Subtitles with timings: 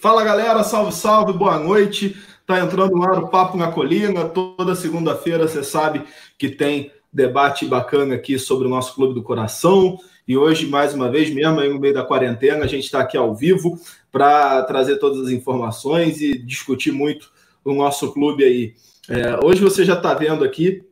[0.00, 2.16] Fala galera, salve, salve, boa noite.
[2.46, 4.28] Tá entrando no o Papo na Colina.
[4.28, 6.04] Toda segunda-feira você sabe
[6.38, 9.98] que tem debate bacana aqui sobre o nosso Clube do Coração.
[10.26, 13.16] E hoje, mais uma vez, mesmo aí no meio da quarentena, a gente está aqui
[13.16, 13.76] ao vivo
[14.12, 17.32] para trazer todas as informações e discutir muito
[17.64, 18.74] o nosso clube aí.
[19.08, 20.84] É, hoje você já está vendo aqui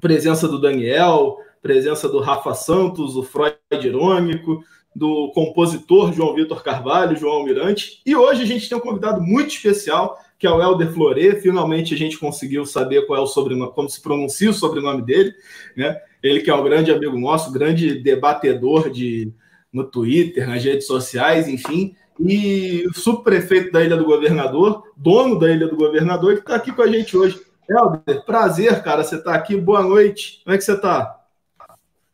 [0.00, 4.64] presença do Daniel, presença do Rafa Santos, o Freud Irônico,
[4.94, 8.00] do compositor João Vitor Carvalho, João Almirante.
[8.04, 11.40] E hoje a gente tem um convidado muito especial, que é o Helder Flore.
[11.40, 15.32] Finalmente a gente conseguiu saber qual é o sobrenome, como se pronuncia o sobrenome dele,
[15.76, 16.00] né?
[16.22, 19.32] Ele que é um grande amigo nosso, grande debatedor de
[19.72, 21.94] no Twitter, nas redes sociais, enfim.
[22.18, 26.82] E subprefeito da Ilha do Governador, dono da Ilha do Governador, que está aqui com
[26.82, 27.40] a gente hoje.
[27.68, 29.56] Helder, prazer, cara, você está aqui.
[29.56, 30.42] Boa noite.
[30.44, 31.19] Como é que você está?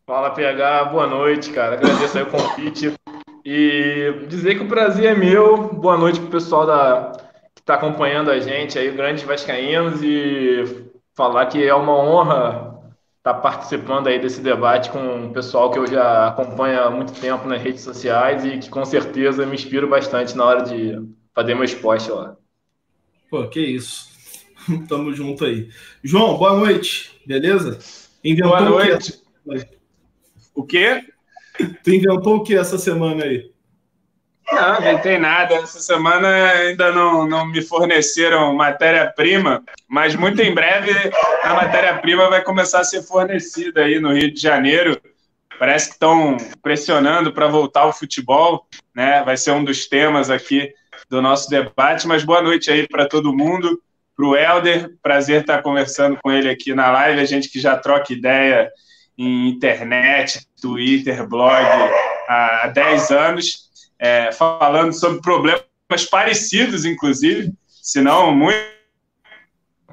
[0.06, 1.74] Fala, PH, boa noite, cara.
[1.74, 2.94] Agradeço aí o convite.
[3.44, 5.74] E dizer que o prazer é meu.
[5.74, 7.10] Boa noite pro pessoal da,
[7.52, 13.34] que está acompanhando a gente aí, grandes vascaínos, e falar que é uma honra estar
[13.34, 17.48] tá participando aí desse debate com o pessoal que eu já acompanho há muito tempo
[17.48, 21.64] nas redes sociais e que com certeza me inspiro bastante na hora de fazer meu
[21.64, 22.36] esporte lá.
[23.28, 24.06] Pô, que isso.
[24.88, 25.68] Tamo junto aí.
[26.04, 27.80] João, boa noite, beleza?
[28.22, 29.20] Inventou boa noite.
[30.56, 31.04] O quê?
[31.84, 33.50] Tu inventou o que essa semana aí?
[34.50, 35.54] Não, não tem nada.
[35.54, 40.92] Essa semana ainda não, não me forneceram matéria-prima, mas muito em breve
[41.42, 44.98] a matéria-prima vai começar a ser fornecida aí no Rio de Janeiro.
[45.58, 49.22] Parece que estão pressionando para voltar ao futebol, né?
[49.24, 50.72] Vai ser um dos temas aqui
[51.10, 52.06] do nosso debate.
[52.06, 53.80] Mas boa noite aí para todo mundo,
[54.16, 54.90] para o Helder.
[55.02, 57.20] Prazer estar conversando com ele aqui na live.
[57.20, 58.70] A gente que já troca ideia
[59.16, 61.64] em internet, Twitter, blog
[62.28, 63.66] há 10 anos,
[63.98, 65.64] é, falando sobre problemas
[66.10, 68.58] parecidos, inclusive, se não muito,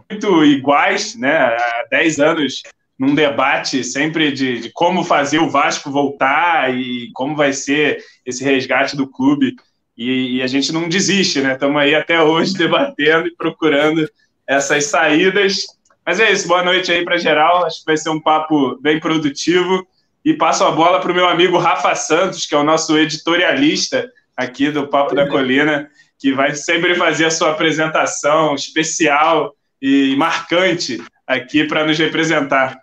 [0.09, 1.37] muito iguais, né?
[1.37, 2.63] Há 10 anos
[2.97, 8.43] num debate sempre de, de, como fazer o Vasco voltar e como vai ser esse
[8.43, 9.55] resgate do clube.
[9.97, 11.53] E, e a gente não desiste, né?
[11.53, 14.09] Estamos aí até hoje debatendo e procurando
[14.47, 15.65] essas saídas
[16.05, 17.65] mas é isso, boa noite aí para geral.
[17.65, 19.87] Acho que vai ser um papo bem produtivo.
[20.25, 24.09] E passo a bola para o meu amigo Rafa Santos, que é o nosso editorialista
[24.35, 31.03] aqui do Papo da Colina, que vai sempre fazer a sua apresentação especial e marcante
[31.27, 32.77] aqui para nos representar.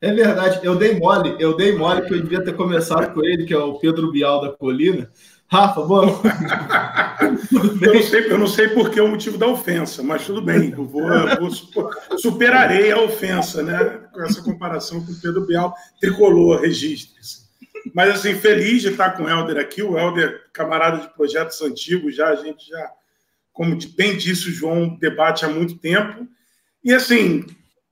[0.00, 3.44] É verdade, eu dei mole, eu dei mole que eu devia ter começado com ele,
[3.44, 5.10] que é o Pedro Bial da Colina,
[5.52, 6.06] Rafa, boa
[7.82, 10.70] eu, não sei, eu não sei por que o motivo da ofensa, mas tudo bem.
[10.70, 11.50] Eu vou, eu vou
[12.18, 14.00] superarei a ofensa, né?
[14.12, 17.50] Com essa comparação com o Pedro Bial, tricolor, registre-se.
[17.92, 19.82] Mas, assim, feliz de estar com o Helder aqui.
[19.82, 22.92] O Helder, camarada de projetos antigos, já a gente já,
[23.52, 26.28] como bem disse o João, debate há muito tempo.
[26.84, 27.44] E, assim,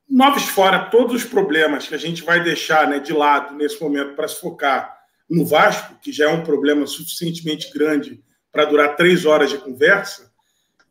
[0.08, 4.14] novos fora todos os problemas que a gente vai deixar né, de lado nesse momento
[4.14, 4.97] para se focar
[5.28, 10.33] no Vasco, que já é um problema suficientemente grande para durar três horas de conversa,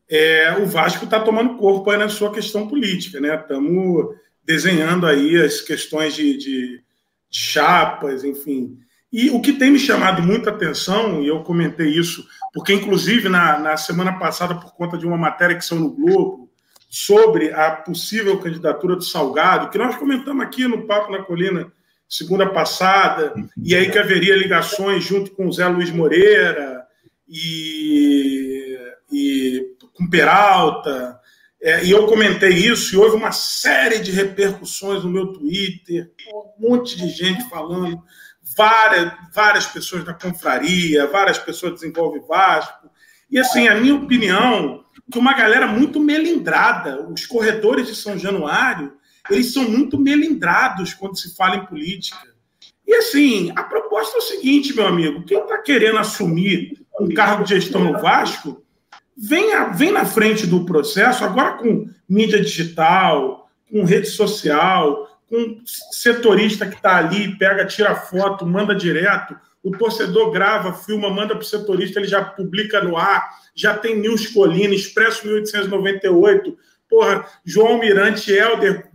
[0.10, 3.36] é, o Vasco está tomando corpo aí na sua questão política, né?
[3.36, 6.84] Estamos desenhando aí as questões de, de, de,
[7.30, 8.80] chapas, enfim.
[9.12, 13.60] E o que tem me chamado muita atenção, e eu comentei isso, porque inclusive na,
[13.60, 16.50] na semana passada, por conta de uma matéria que saiu no Globo,
[16.90, 21.72] sobre a possível candidatura do Salgado, que nós comentamos aqui no Papo na Colina
[22.08, 26.86] segunda passada, e aí que haveria ligações junto com o Zé Luiz Moreira
[27.28, 28.78] e,
[29.12, 31.20] e com Peralta.
[31.62, 36.12] É, e eu comentei isso e houve uma série de repercussões no meu Twitter,
[36.60, 38.02] um monte de gente falando,
[38.56, 42.90] várias, várias pessoas da confraria, várias pessoas desenvolve Vasco.
[43.30, 48.94] E assim, a minha opinião, que uma galera muito melindrada, os corredores de São Januário,
[49.30, 52.18] eles são muito melindrados quando se fala em política.
[52.86, 57.44] E assim, a proposta é o seguinte, meu amigo: quem está querendo assumir um cargo
[57.44, 58.64] de gestão no Vasco,
[59.16, 65.60] vem, a, vem na frente do processo, agora com mídia digital, com rede social, com
[65.92, 69.36] setorista que está ali, pega, tira foto, manda direto.
[69.62, 74.00] O torcedor grava, filma, manda para o setorista, ele já publica no ar, já tem
[74.00, 76.58] News Colina, Expresso 1898,
[76.90, 78.87] porra, João Mirante, Helder,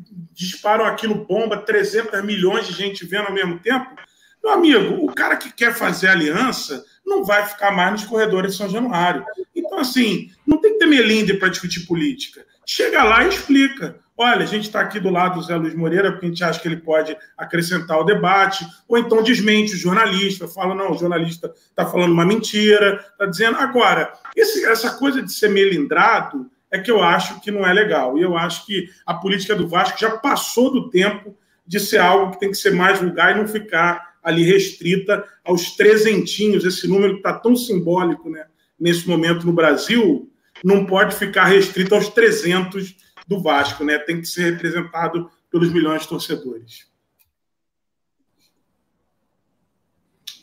[0.42, 3.94] disparam aquilo bomba, 300 milhões de gente vendo ao mesmo tempo.
[4.42, 8.58] Meu amigo, o cara que quer fazer aliança não vai ficar mais nos corredores de
[8.58, 9.24] São Januário.
[9.54, 12.44] Então, assim, não tem que ter melindre para discutir política.
[12.66, 13.96] Chega lá e explica.
[14.16, 16.60] olha, a gente está aqui do lado do Zé Luiz Moreira porque a gente acha
[16.60, 21.52] que ele pode acrescentar o debate, ou então desmente o jornalista, fala, não, o jornalista
[21.70, 23.58] está falando uma mentira, está dizendo.
[23.58, 28.18] Agora, esse, essa coisa de ser melindrado é que eu acho que não é legal.
[28.18, 31.36] E eu acho que a política do Vasco já passou do tempo
[31.66, 35.76] de ser algo que tem que ser mais vulgar e não ficar ali restrita aos
[35.76, 38.46] trezentinhos, esse número que está tão simbólico né,
[38.80, 40.30] nesse momento no Brasil,
[40.64, 42.96] não pode ficar restrito aos 300
[43.26, 43.98] do Vasco, né?
[43.98, 46.86] Tem que ser representado pelos milhões de torcedores.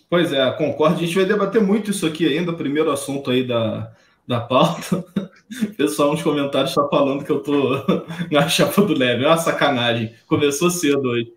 [0.10, 0.98] Pois é, concordo.
[0.98, 2.54] A gente vai debater muito isso aqui ainda.
[2.54, 3.94] Primeiro assunto aí da,
[4.28, 5.06] da pauta.
[5.50, 7.84] O pessoal nos comentários está falando que eu tô
[8.32, 9.24] na chapa do leve.
[9.24, 10.14] É uma sacanagem.
[10.28, 11.32] Começou cedo hoje.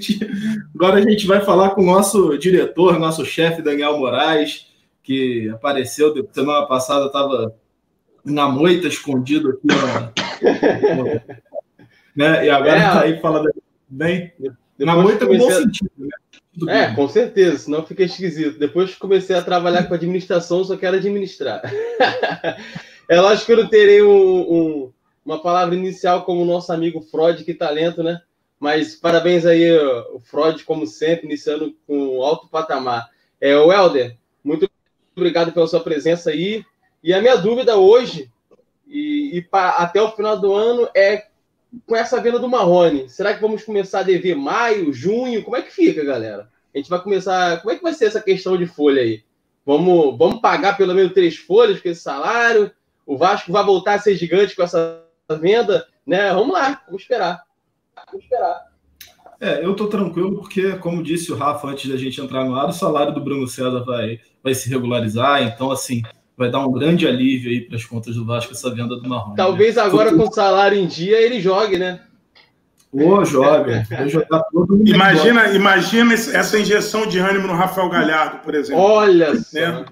[0.74, 4.66] Agora a gente vai falar com o nosso diretor, nosso chefe, Daniel Moraes,
[5.02, 7.54] que apareceu semana passada, estava
[8.24, 9.66] na moita, escondido aqui.
[12.14, 12.46] né?
[12.46, 13.50] E agora é, tá aí falando
[13.88, 14.32] bem.
[14.78, 16.08] Na moita com bom sentido, né?
[16.68, 18.58] É, com certeza, senão fica esquisito.
[18.58, 21.62] Depois que comecei a trabalhar com administração, só quero administrar.
[23.10, 24.92] É lógico que eu não terei um, um,
[25.24, 28.22] uma palavra inicial como o nosso amigo Freud, que talento, né?
[28.60, 29.68] Mas parabéns aí,
[30.12, 33.10] o Freud, como sempre, iniciando com alto patamar.
[33.40, 34.70] É, o Helder, muito
[35.16, 36.64] obrigado pela sua presença aí.
[37.02, 38.30] E a minha dúvida hoje,
[38.86, 41.26] e, e pra, até o final do ano, é
[41.88, 43.08] com essa venda do Marrone.
[43.08, 45.42] Será que vamos começar a dever maio, junho?
[45.42, 46.48] Como é que fica, galera?
[46.72, 47.60] A gente vai começar.
[47.60, 49.24] Como é que vai ser essa questão de folha aí?
[49.66, 52.70] Vamos, vamos pagar pelo menos três folhas com esse salário?
[53.10, 55.02] O Vasco vai voltar a ser gigante com essa
[55.40, 55.84] venda?
[56.06, 56.32] Né?
[56.32, 57.42] Vamos lá, vamos esperar.
[58.06, 58.60] Vamos esperar.
[59.40, 62.68] É, eu tô tranquilo porque, como disse o Rafa antes da gente entrar no ar,
[62.68, 66.02] o salário do Bruno César vai, vai se regularizar, então, assim,
[66.36, 69.34] vai dar um grande alívio aí para as contas do Vasco essa venda do Marrom.
[69.34, 69.82] Talvez né?
[69.82, 72.00] agora, com o salário em dia, ele jogue, né?
[72.92, 73.84] Ô, joga.
[74.06, 78.80] jogar todo imagina, imagina essa injeção de ânimo no Rafael Galhardo, por exemplo.
[78.80, 79.84] Olha né?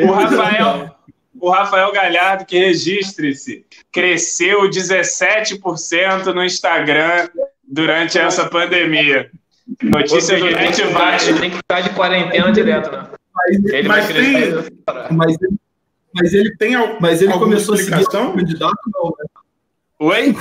[0.00, 0.97] O Rafael,
[1.40, 7.28] o Rafael Galhardo, que registre-se, cresceu 17% no Instagram
[7.66, 9.30] durante essa pandemia.
[9.82, 11.16] Notícia que a gente vai.
[11.28, 13.08] Ele tem que ficar de quarentena direto, né?
[13.34, 14.16] Mas, ele mas, tem,
[15.12, 15.58] mas, ele,
[16.12, 19.26] mas ele tem mas ele começou a seguir o candidato, não, né?
[20.00, 20.34] Oi?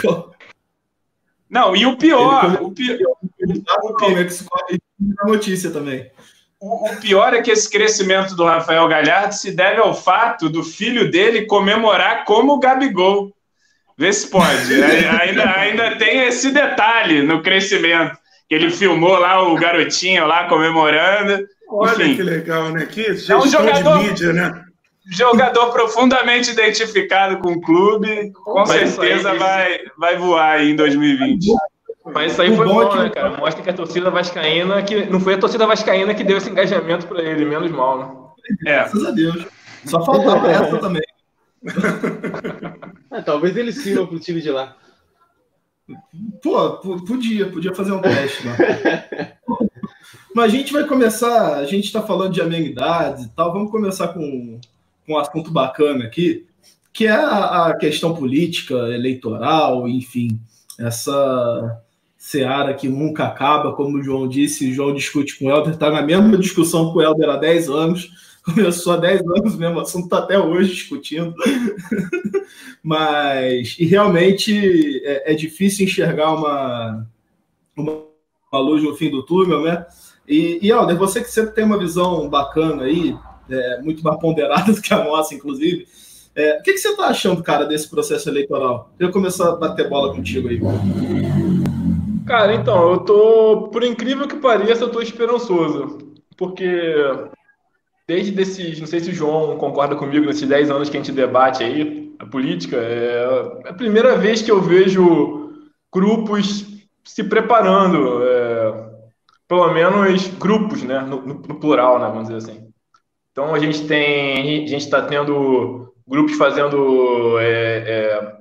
[1.49, 4.77] Não, e o pior, o pior, o pior é
[5.19, 5.99] a notícia também.
[5.99, 6.36] O, pior
[7.35, 12.25] é que esse crescimento do Rafael Galhardo se deve ao fato do filho dele comemorar
[12.25, 13.31] como o Gabigol.
[13.97, 14.73] Vê se pode.
[15.21, 18.17] ainda, ainda tem esse detalhe no crescimento.
[18.49, 21.45] Que ele filmou lá o garotinho lá comemorando.
[21.69, 22.85] Olha Enfim, que legal, né?
[22.85, 24.63] Que é um jogador, de mídia, né?
[25.11, 31.51] Jogador profundamente identificado com o clube, com Mas certeza aí, vai, vai voar em 2020.
[32.13, 33.37] Mas isso aí foi bom, é né, cara?
[33.37, 37.07] Mostra que a torcida vascaína, que não foi a torcida vascaína que deu esse engajamento
[37.07, 38.27] para ele, menos mal, né?
[38.65, 38.75] É.
[38.75, 39.45] Graças a Deus.
[39.85, 41.01] Só faltava essa também.
[43.11, 44.75] ah, talvez ele sirva pro time de lá.
[46.41, 48.55] Pô, podia, podia fazer um teste lá.
[50.35, 54.09] Mas a gente vai começar, a gente está falando de amenidades e tal, vamos começar
[54.09, 54.59] com,
[55.05, 56.45] com um assunto bacana aqui,
[56.93, 60.39] que é a, a questão política, eleitoral, enfim,
[60.79, 61.81] essa
[62.17, 65.91] seara que nunca acaba, como o João disse, o João discute com o Helder, está
[65.91, 68.09] na mesma discussão com o Helder há 10 anos,
[68.43, 71.33] começou há 10 anos o mesmo assunto, está até hoje discutindo.
[72.81, 77.07] Mas, e realmente é, é difícil enxergar uma,
[77.75, 78.03] uma,
[78.51, 79.85] uma luz no fim do túnel, né?
[80.27, 83.15] E, e Alder, você que sempre tem uma visão bacana aí,
[83.49, 85.87] é, muito mais ponderada do que a nossa, inclusive,
[86.35, 88.93] é, o que, que você está achando, cara, desse processo eleitoral?
[88.99, 90.59] Eu começar a bater bola contigo aí.
[92.27, 95.97] Cara, então, eu tô, por incrível que pareça, eu tô esperançoso.
[96.37, 96.93] Porque
[98.07, 101.13] desde desses, não sei se o João concorda comigo, nesses 10 anos que a gente
[101.13, 105.53] debate aí, a política, é, é a primeira vez que eu vejo
[105.93, 106.65] grupos
[107.03, 108.23] se preparando.
[108.23, 108.87] É,
[109.47, 112.67] pelo menos grupos, né, no, no, plural, né, vamos dizer assim.
[113.31, 118.37] Então a gente tem, a gente está tendo grupos fazendo, é, é,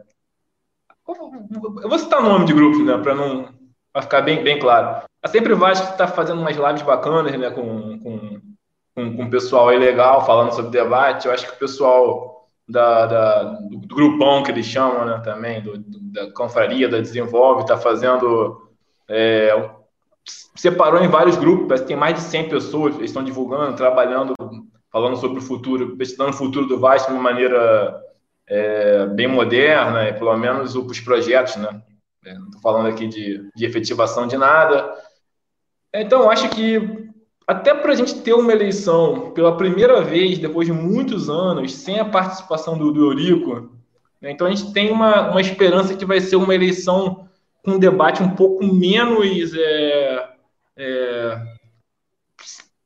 [1.09, 3.49] eu vou citar nome de grupos, né, para não,
[3.97, 5.03] para ficar bem, bem claro.
[5.23, 8.41] A Sempre Vasco está fazendo umas lives bacanas, né, com, com,
[8.95, 11.27] com, com o pessoal aí legal, falando sobre debate.
[11.27, 15.63] Eu acho que o pessoal da, da do, do, grupão que eles chamam, né, também,
[15.63, 18.69] do, do, da confraria, da Desenvolve, está fazendo
[19.09, 19.67] é,
[20.55, 24.35] separou em vários grupos, parece que tem mais de 100 pessoas, eles estão divulgando, trabalhando,
[24.93, 27.99] falando sobre o futuro, pesquisando o futuro do Vasco de uma maneira
[28.47, 31.81] é, bem moderna, pelo menos os projetos, né?
[32.27, 34.93] É, não estou falando aqui de, de efetivação de nada.
[35.95, 37.07] Então, acho que
[37.47, 42.01] até para a gente ter uma eleição pela primeira vez, depois de muitos anos, sem
[42.01, 43.71] a participação do, do Eurico,
[44.21, 44.33] né?
[44.33, 47.29] então a gente tem uma, uma esperança que vai ser uma eleição
[47.65, 50.29] com um debate um pouco menos é,
[50.77, 51.56] é,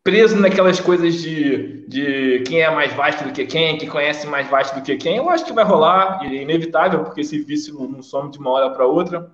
[0.02, 4.48] preso naquelas coisas de, de quem é mais vasto do que quem, quem conhece mais
[4.48, 5.16] vasto do que quem.
[5.16, 8.70] Eu acho que vai rolar, é inevitável, porque esse vício não some de uma hora
[8.70, 9.30] para outra.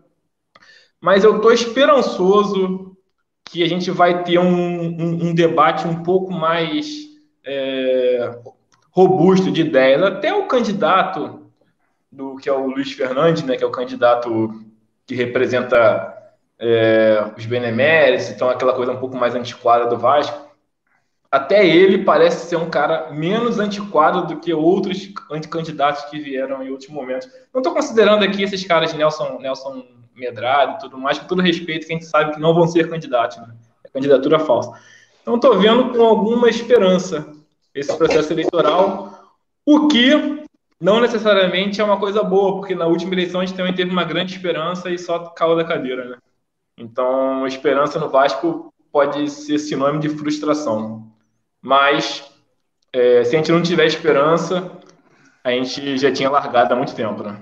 [1.01, 2.97] Mas eu estou esperançoso
[3.45, 7.07] que a gente vai ter um, um, um debate um pouco mais
[7.45, 8.39] é,
[8.91, 10.03] robusto de ideias.
[10.03, 11.47] Até o candidato
[12.11, 14.53] do que é o Luiz Fernandes, né, que é o candidato
[15.07, 16.13] que representa
[16.59, 20.46] é, os beneméritos, então aquela coisa um pouco mais antiquada do Vasco.
[21.37, 25.07] Até ele parece ser um cara menos antiquado do que outros
[25.51, 27.29] candidatos que vieram em outros momentos.
[27.53, 31.87] Não estou considerando aqui esses caras Nelson, Nelson Medrado e tudo mais, com todo respeito,
[31.87, 33.55] que a gente sabe que não vão ser candidatos, né?
[33.85, 34.81] É candidatura falsa.
[35.21, 37.31] Então, estou vendo com alguma esperança
[37.75, 39.35] esse processo eleitoral,
[39.67, 40.43] o que
[40.81, 44.05] não necessariamente é uma coisa boa, porque na última eleição a gente também teve uma
[44.05, 46.17] grande esperança e só caiu da cadeira, né?
[46.79, 51.15] Então, esperança no Vasco pode ser sinônimo de frustração.
[51.67, 52.23] Mas,
[52.93, 54.71] é, se a gente não tiver esperança,
[55.43, 57.41] a gente já tinha largado há muito tempo, né?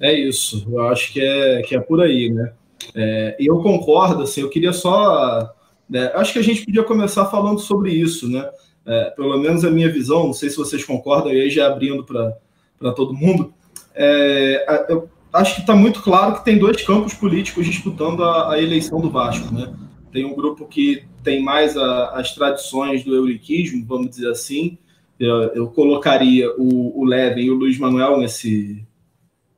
[0.00, 2.52] É isso, eu acho que é, que é por aí, né?
[2.92, 5.54] É, eu concordo, assim, eu queria só.
[5.88, 8.50] Né, acho que a gente podia começar falando sobre isso, né?
[8.84, 12.02] É, pelo menos a minha visão, não sei se vocês concordam, e aí já abrindo
[12.04, 13.54] para todo mundo.
[13.94, 18.60] É, eu acho que está muito claro que tem dois campos políticos disputando a, a,
[18.60, 19.72] eleição do Vasco, né?
[20.14, 24.78] Tem um grupo que tem mais a, as tradições do euriquismo, vamos dizer assim.
[25.18, 28.86] Eu, eu colocaria o, o Levin e o Luiz Manuel nesse,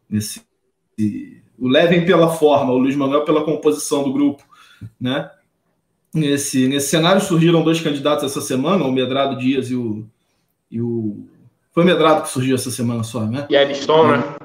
[0.08, 0.40] nesse
[1.58, 4.42] o Levin pela forma, o Luiz Manuel pela composição do grupo,
[4.98, 5.30] né?
[6.14, 10.06] Nesse, nesse cenário surgiram dois candidatos essa semana, o Medrado Dias e o,
[10.70, 11.28] e o
[11.70, 13.46] foi o Medrado que surgiu essa semana só, né?
[13.50, 14.36] E Ariston, né?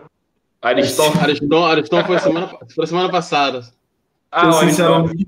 [0.61, 1.13] Ariston.
[1.21, 3.63] Ariston, Ariston foi, semana, foi semana passada.
[4.29, 5.25] Ah, sinceramente,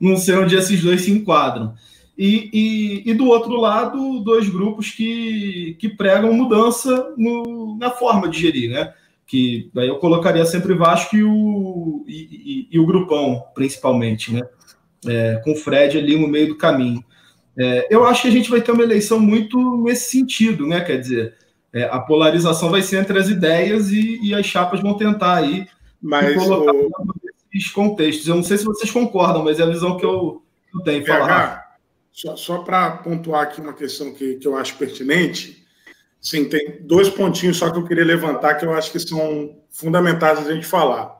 [0.00, 1.74] não sei onde esses dois se enquadram.
[2.16, 8.28] E, e, e, do outro lado, dois grupos que, que pregam mudança no, na forma
[8.28, 8.92] de gerir, né?
[9.28, 14.40] que daí eu colocaria sempre Vasco e o, e, e, o grupão, principalmente, né?
[15.06, 17.04] É, com o Fred ali no meio do caminho.
[17.56, 20.80] É, eu acho que a gente vai ter uma eleição muito nesse sentido, né?
[20.80, 21.34] Quer dizer,
[21.74, 25.68] é, a polarização vai ser entre as ideias e, e as chapas vão tentar aí
[26.00, 26.90] mas colocar o...
[27.52, 28.26] esses contextos.
[28.26, 30.42] Eu não sei se vocês concordam, mas é a visão que eu,
[30.74, 31.06] eu tenho.
[31.06, 31.64] Fala,
[32.12, 35.58] só, só para pontuar aqui uma questão que, que eu acho pertinente,
[36.20, 40.38] Sim, tem dois pontinhos só que eu queria levantar que eu acho que são fundamentais
[40.38, 41.16] a gente falar.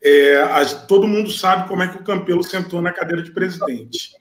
[0.00, 4.12] É, a, todo mundo sabe como é que o Campelo sentou na cadeira de presidente.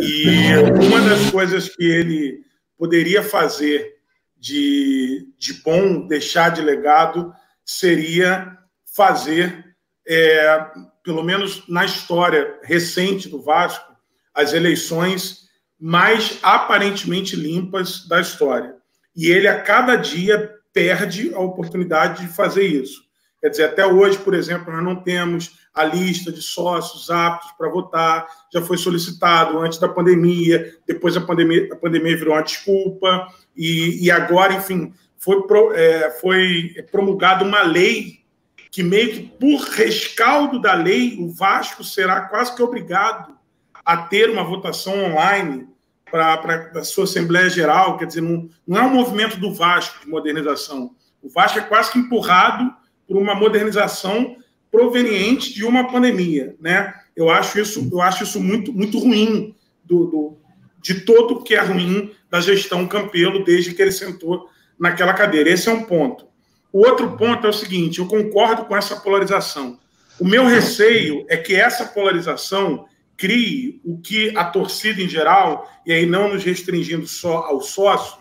[0.00, 0.54] E
[0.86, 2.40] uma das coisas que ele
[2.78, 3.96] poderia fazer
[4.38, 7.32] de, de bom, deixar de legado,
[7.64, 8.56] seria
[8.96, 9.67] fazer,
[10.08, 10.66] é,
[11.04, 13.92] pelo menos na história recente do Vasco,
[14.34, 15.48] as eleições
[15.78, 18.74] mais aparentemente limpas da história.
[19.14, 23.02] E ele, a cada dia, perde a oportunidade de fazer isso.
[23.40, 27.68] Quer dizer, até hoje, por exemplo, nós não temos a lista de sócios aptos para
[27.68, 33.28] votar, já foi solicitado antes da pandemia, depois a pandemia, a pandemia virou uma desculpa,
[33.56, 38.24] e, e agora, enfim, foi, pro, é, foi promulgada uma lei
[38.70, 43.36] que, meio que por rescaldo da lei, o Vasco será quase que obrigado
[43.84, 45.66] a ter uma votação online
[46.10, 50.10] para a sua Assembleia Geral, quer dizer, não, não é um movimento do Vasco de
[50.10, 50.94] modernização.
[51.22, 52.72] O Vasco é quase que empurrado
[53.06, 54.36] por uma modernização
[54.70, 56.94] proveniente de uma pandemia, né?
[57.16, 60.38] Eu acho isso, eu acho isso muito, muito ruim do, do,
[60.80, 64.48] de todo o que é ruim da gestão Campelo desde que ele sentou
[64.78, 65.50] naquela cadeira.
[65.50, 66.26] Esse é um ponto.
[66.72, 69.78] O outro ponto é o seguinte: eu concordo com essa polarização.
[70.18, 75.92] O meu receio é que essa polarização crie o que a torcida em geral, e
[75.92, 78.18] aí não nos restringindo só aos sócios,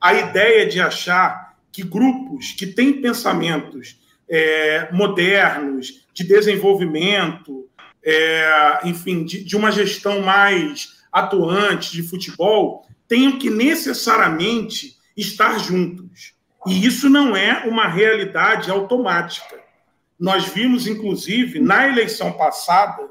[0.00, 7.68] a ideia de achar que grupos que têm pensamentos é, modernos, de desenvolvimento,
[8.02, 16.34] é, enfim, de, de uma gestão mais atuante de futebol, tenham que necessariamente estar juntos.
[16.66, 19.58] E isso não é uma realidade automática.
[20.18, 23.08] Nós vimos, inclusive, na eleição passada,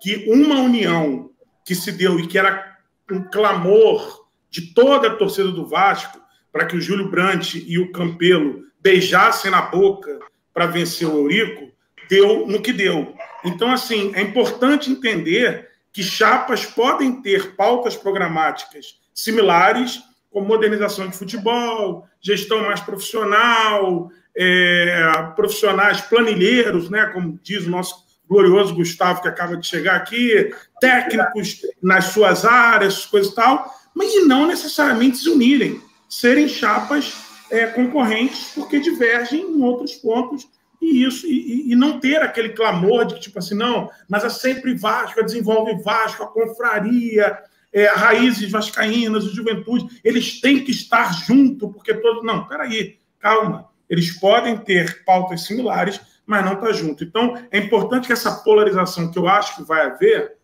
[0.00, 1.30] que uma união
[1.64, 2.78] que se deu e que era
[3.10, 6.20] um clamor de toda a torcida do Vasco
[6.52, 10.20] para que o Júlio Brandt e o Campelo beijassem na boca
[10.52, 11.72] para vencer o Eurico,
[12.08, 13.16] deu no que deu.
[13.44, 20.00] Então, assim, é importante entender que chapas podem ter pautas programáticas similares,
[20.34, 28.04] como modernização de futebol, gestão mais profissional, é, profissionais planilheiros, né, como diz o nosso
[28.28, 34.26] glorioso Gustavo, que acaba de chegar aqui, técnicos nas suas áreas, coisa e tal, mas
[34.26, 37.14] não necessariamente se unirem, serem chapas
[37.48, 40.48] é, concorrentes, porque divergem em outros pontos
[40.82, 44.28] e isso e, e, não ter aquele clamor de que tipo assim não mas é
[44.28, 47.38] sempre Vasco desenvolve Vasco a confraria
[47.74, 54.12] é, raízes vascaínas juventude eles têm que estar junto porque todos não peraí calma eles
[54.18, 59.18] podem ter pautas similares mas não tá junto então é importante que essa polarização que
[59.18, 60.36] eu acho que vai haver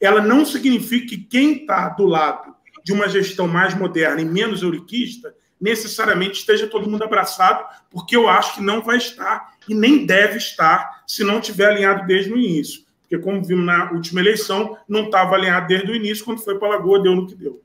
[0.00, 4.62] ela não signifique que quem está do lado de uma gestão mais moderna e menos
[4.62, 10.06] euriquista necessariamente esteja todo mundo abraçado, porque eu acho que não vai estar e nem
[10.06, 12.82] deve estar se não tiver alinhado desde o início.
[13.08, 16.68] Porque, como vimos na última eleição, não estava alinhado desde o início, quando foi para
[16.68, 17.62] a Lagoa, deu no que deu.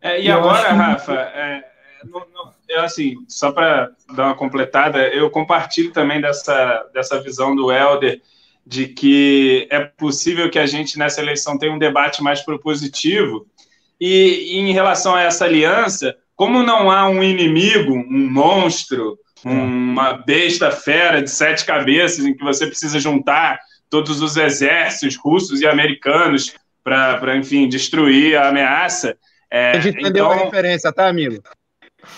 [0.00, 0.74] É, e, agora, que...
[0.74, 1.64] Rafa, é,
[2.68, 8.20] é, assim, só para dar uma completada, eu compartilho também dessa, dessa visão do Helder
[8.64, 13.46] de que é possível que a gente, nessa eleição, tenha um debate mais propositivo.
[14.00, 20.14] E, e em relação a essa aliança, como não há um inimigo, um monstro, uma
[20.14, 23.58] besta fera de sete cabeças em que você precisa juntar
[23.94, 29.16] todos os exércitos russos e americanos para, enfim, destruir a ameaça.
[29.48, 30.32] É, a gente entendeu então...
[30.32, 31.40] a referência, tá, amigo?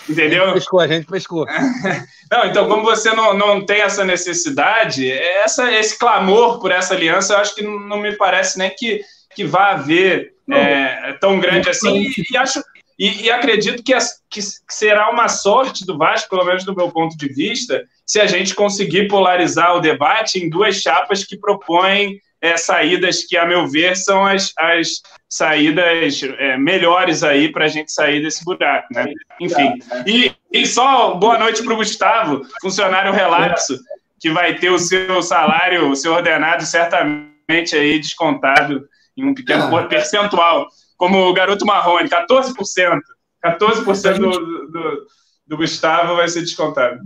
[0.09, 0.45] Entendeu?
[0.45, 1.47] A gente pescou, a gente pescou.
[2.33, 7.35] não, então, como você não, não tem essa necessidade, essa, esse clamor por essa aliança,
[7.35, 9.03] eu acho que não me parece nem que,
[9.35, 11.99] que vá haver é, tão grande assim.
[11.99, 12.63] E, e, acho,
[12.99, 16.91] e, e acredito que, as, que, será uma sorte do Vasco, pelo menos do meu
[16.91, 22.19] ponto de vista, se a gente conseguir polarizar o debate em duas chapas que propõem
[22.41, 27.69] é, saídas que, a meu ver, são as, as saídas é, melhores aí para a
[27.69, 29.13] gente sair desse buraco, né?
[29.41, 29.79] Enfim.
[30.07, 33.79] E, e só boa noite para o Gustavo, funcionário relapso,
[34.21, 39.77] que vai ter o seu salário, o seu ordenado certamente aí descontado em um pequeno
[39.77, 39.85] ah.
[39.85, 43.01] percentual como o garoto Marrone, 14%.
[43.45, 44.31] 14% do,
[44.71, 45.07] do,
[45.47, 47.01] do Gustavo vai ser descontado.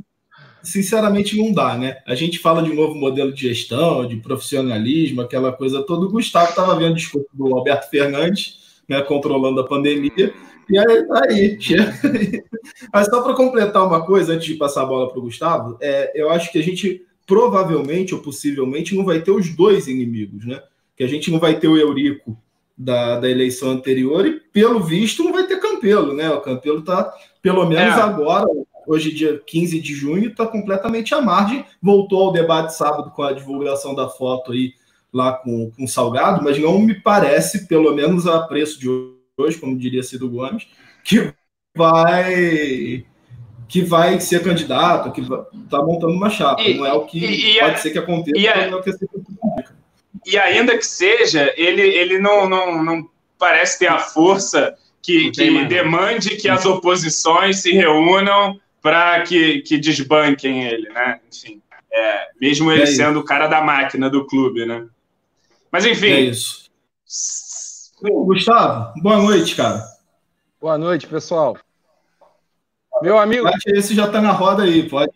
[0.63, 1.99] Sinceramente, não dá, né?
[2.07, 6.07] A gente fala de um novo modelo de gestão, de profissionalismo, aquela coisa toda.
[6.07, 10.35] O Gustavo estava vendo o discurso do Alberto Fernandes, né, controlando a pandemia,
[10.71, 11.59] e aí, tá aí
[12.93, 16.13] Mas só para completar uma coisa, antes de passar a bola para o Gustavo, é,
[16.15, 20.63] eu acho que a gente provavelmente ou possivelmente não vai ter os dois inimigos, né?
[20.97, 22.37] Que a gente não vai ter o Eurico
[22.81, 26.31] da, da eleição anterior e, pelo visto, não vai ter Campelo, né?
[26.31, 27.13] O Campelo está,
[27.43, 28.01] pelo menos é.
[28.01, 28.47] agora,
[28.87, 31.63] hoje, dia 15 de junho, está completamente à margem.
[31.83, 34.73] Voltou ao debate sábado com a divulgação da foto aí
[35.13, 38.89] lá com, com Salgado, mas não me parece, pelo menos a preço de
[39.37, 40.67] hoje, como diria Cido Gomes,
[41.05, 41.35] que
[41.77, 43.05] vai
[43.69, 46.63] que vai ser candidato, que está montando uma chapa.
[46.63, 48.83] E, não é o que e, e pode ser que aconteça, e, não é o
[48.83, 48.95] que é
[50.27, 55.65] e ainda que seja, ele, ele não, não, não parece ter a força que, que
[55.65, 61.21] demande que as oposições se reúnam para que, que desbanquem ele, né?
[61.33, 64.87] Enfim, é, mesmo ele é sendo o cara da máquina do clube, né?
[65.71, 66.11] Mas enfim.
[66.11, 66.71] É isso.
[68.03, 69.83] Gustavo, boa noite, cara.
[70.61, 71.57] Boa noite, pessoal.
[73.03, 73.49] Meu amigo.
[73.67, 75.13] Esse já está na roda aí, pode.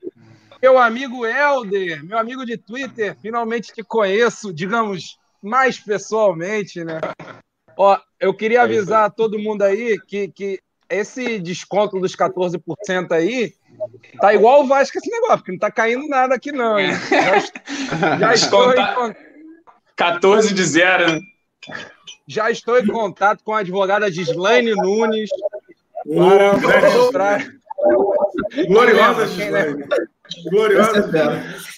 [0.65, 7.03] Meu amigo Helder, meu amigo de Twitter, finalmente te conheço, digamos, mais pessoalmente, né?
[7.77, 13.13] Ó, eu queria é avisar a todo mundo aí que, que esse desconto dos 14%
[13.13, 13.53] aí
[14.19, 16.81] tá igual o Vasco esse negócio, porque não tá caindo nada aqui, não.
[16.81, 16.93] Hein?
[17.11, 19.15] Já, já estou em...
[19.95, 21.21] 14 de zero, né?
[22.27, 25.29] Já estou em contato com a advogada Gislaine Nunes
[26.07, 27.45] para mostrar.
[28.67, 29.85] Gloriosa Gislaine.
[30.51, 31.11] Gloriosa.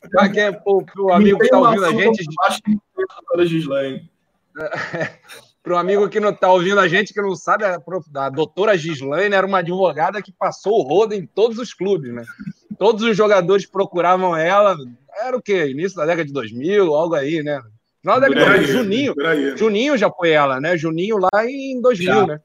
[0.02, 0.62] É para quem é
[0.96, 2.24] o amigo que está ouvindo a gente.
[5.62, 7.80] Para o amigo que não está ouvindo a gente, que não sabe, a,
[8.14, 12.24] a doutora Gislaine era uma advogada que passou o rodo em todos os clubes, né?
[12.78, 14.76] Todos os jogadores procuravam ela.
[15.20, 15.68] Era o quê?
[15.68, 17.60] Início da década de 2000, algo aí, né?
[18.00, 19.14] Final da década de Juninho.
[19.56, 20.76] Juninho já foi ela, né?
[20.76, 22.26] Juninho lá em 2000, já.
[22.26, 22.40] né?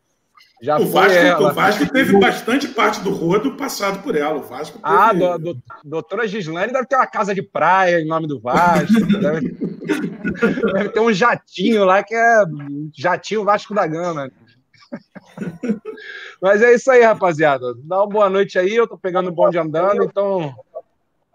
[0.61, 1.51] Já o, Vasco, ela.
[1.51, 4.37] o Vasco teve bastante parte do rodo passado por ela.
[4.37, 4.95] O Vasco teve...
[4.95, 8.93] Ah, do, do, doutora Gislane deve ter uma casa de praia em nome do Vasco.
[9.19, 9.49] deve,
[10.73, 12.43] deve, ter um jatinho lá que é
[12.95, 14.31] jatinho Vasco da Gama.
[16.39, 17.73] Mas é isso aí, rapaziada.
[17.83, 18.75] Dá uma boa noite aí.
[18.75, 20.53] Eu tô pegando o bonde andando, então.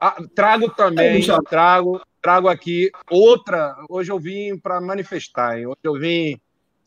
[0.00, 3.74] Ah, trago também, trago, trago aqui outra.
[3.88, 5.66] Hoje eu vim para manifestar, hein?
[5.66, 6.38] Hoje eu vim,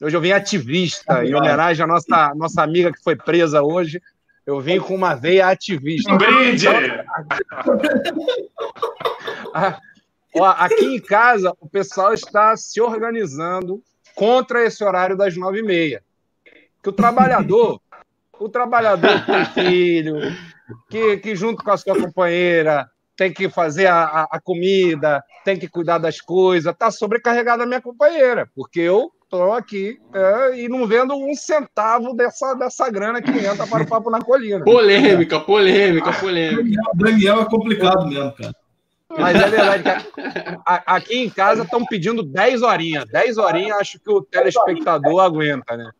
[0.02, 4.02] hoje eu vim ativista, em homenagem à nossa, nossa amiga que foi presa hoje.
[4.46, 6.12] Eu vim com uma veia ativista.
[6.12, 6.68] Um brinde!
[9.54, 9.80] Ah,
[10.36, 13.82] ó, aqui em casa, o pessoal está se organizando
[14.16, 16.04] contra esse horário das nove e meia.
[16.84, 17.82] Que o trabalhador,
[18.40, 20.20] o trabalhador tem filho,
[20.90, 25.68] que, que junto com a sua companheira tem que fazer a, a comida, tem que
[25.68, 30.88] cuidar das coisas, está sobrecarregada a minha companheira, porque eu estou aqui é, e não
[30.88, 34.66] vendo um centavo dessa, dessa grana que entra para o Papo na Colina.
[34.66, 36.82] Polêmica, polêmica, polêmica.
[36.96, 38.56] Daniel é complicado mesmo, cara.
[39.18, 39.84] Mas é verdade
[40.66, 43.06] aqui em casa estão pedindo 10 horinhas.
[43.06, 45.92] 10 horinhas acho que o telespectador aguenta, né?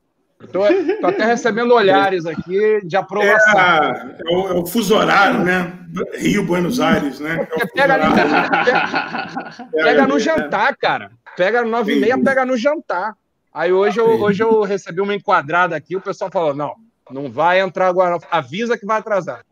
[0.42, 0.64] Estou
[1.04, 3.60] até recebendo olhares aqui de aprovação.
[3.60, 5.74] É, é, o, é o, fuso horário, né?
[6.18, 7.46] Rio, Buenos Aires, né?
[7.60, 11.12] É pega, ali, pega, pega, no jantar, cara.
[11.40, 13.16] Pega nove e meia, pega no jantar.
[13.54, 16.76] Aí hoje eu, hoje eu recebi uma enquadrada aqui, o pessoal falou: não,
[17.10, 19.46] não vai entrar agora, avisa que vai atrasar.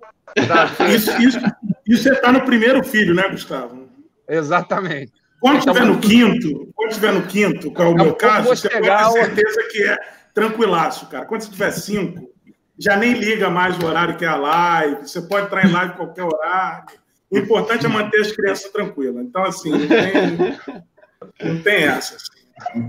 [0.93, 1.39] Isso, isso,
[1.88, 3.88] isso você está no primeiro filho, né, Gustavo?
[4.28, 5.13] Exatamente.
[5.39, 8.86] Quando estiver no quinto, quando estiver no quinto, qual é o meu caso, você pode
[8.86, 9.97] ter certeza que é
[10.34, 11.26] tranquilaço, cara.
[11.26, 12.30] Quando você tiver cinco,
[12.78, 15.93] já nem liga mais o horário que é a live, você pode entrar em live
[15.93, 16.97] qualquer horário.
[17.32, 19.23] O importante é manter as crianças tranquilas.
[19.23, 20.84] Então, assim, não tem,
[21.41, 22.15] não tem essa.
[22.15, 22.82] Assim.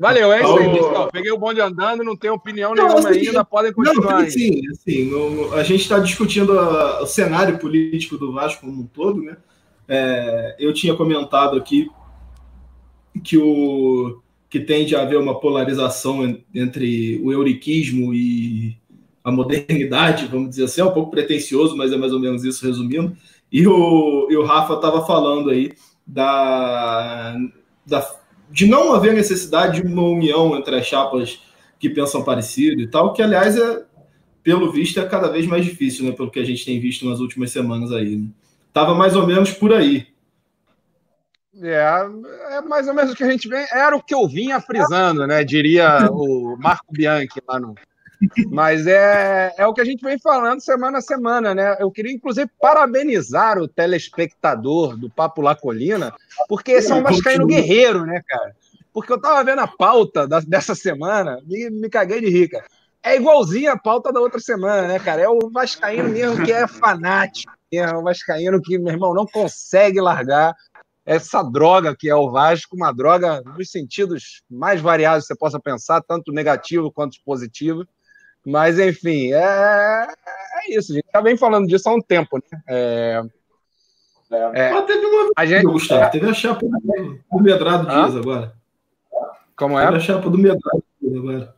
[0.00, 1.10] Valeu, é isso aí, pessoal.
[1.12, 4.22] Peguei o bonde andando, não tenho opinião não, nenhuma assim, ainda, podem continuar.
[4.22, 8.80] Não, sim, assim, no, a gente está discutindo a, o cenário político do Vasco como
[8.80, 9.36] um todo, né?
[9.86, 11.90] É, eu tinha comentado aqui
[13.22, 18.76] que o que tende a haver uma polarização entre o euriquismo e
[19.22, 22.66] a modernidade, vamos dizer assim, é um pouco pretencioso, mas é mais ou menos isso
[22.66, 23.14] resumindo.
[23.52, 25.72] E o, e o Rafa estava falando aí
[26.06, 27.36] da,
[27.86, 28.16] da,
[28.50, 31.40] de não haver necessidade de uma união entre as chapas
[31.78, 33.84] que pensam parecido e tal, que aliás é,
[34.42, 36.12] pelo visto, é cada vez mais difícil, né?
[36.12, 38.16] Pelo que a gente tem visto nas últimas semanas aí.
[38.16, 38.28] Né?
[38.72, 40.06] Tava mais ou menos por aí.
[41.62, 42.06] É,
[42.52, 43.66] é mais ou menos o que a gente vem.
[43.72, 45.44] Era o que eu vinha frisando, né?
[45.44, 47.74] Diria o Marco Bianchi lá no.
[48.50, 51.76] Mas é, é o que a gente vem falando semana a semana, né?
[51.78, 56.12] Eu queria, inclusive, parabenizar o telespectador do Papo La Colina,
[56.48, 58.54] porque esse é um Vascaíno guerreiro, né, cara?
[58.92, 62.62] Porque eu tava vendo a pauta da, dessa semana, me, me caguei de rica.
[63.02, 65.22] É igualzinho a pauta da outra semana, né, cara?
[65.22, 67.52] É o Vascaíno mesmo que é fanático.
[67.72, 70.54] É o Vascaíno que, meu irmão, não consegue largar
[71.06, 75.58] essa droga que é o Vasco, uma droga nos sentidos mais variados que você possa
[75.58, 77.86] pensar, tanto negativo quanto positivo.
[78.46, 80.92] Mas, enfim, é, é isso.
[80.92, 82.62] A gente está bem falando disso há um tempo, né?
[82.68, 83.22] É,
[84.54, 88.54] é, Mas teve uma a gente, Gustavo, teve a chapa do Medrado Dias agora.
[89.56, 89.84] Como é?
[89.86, 91.54] Teve a chapa do Medrado Dias agora.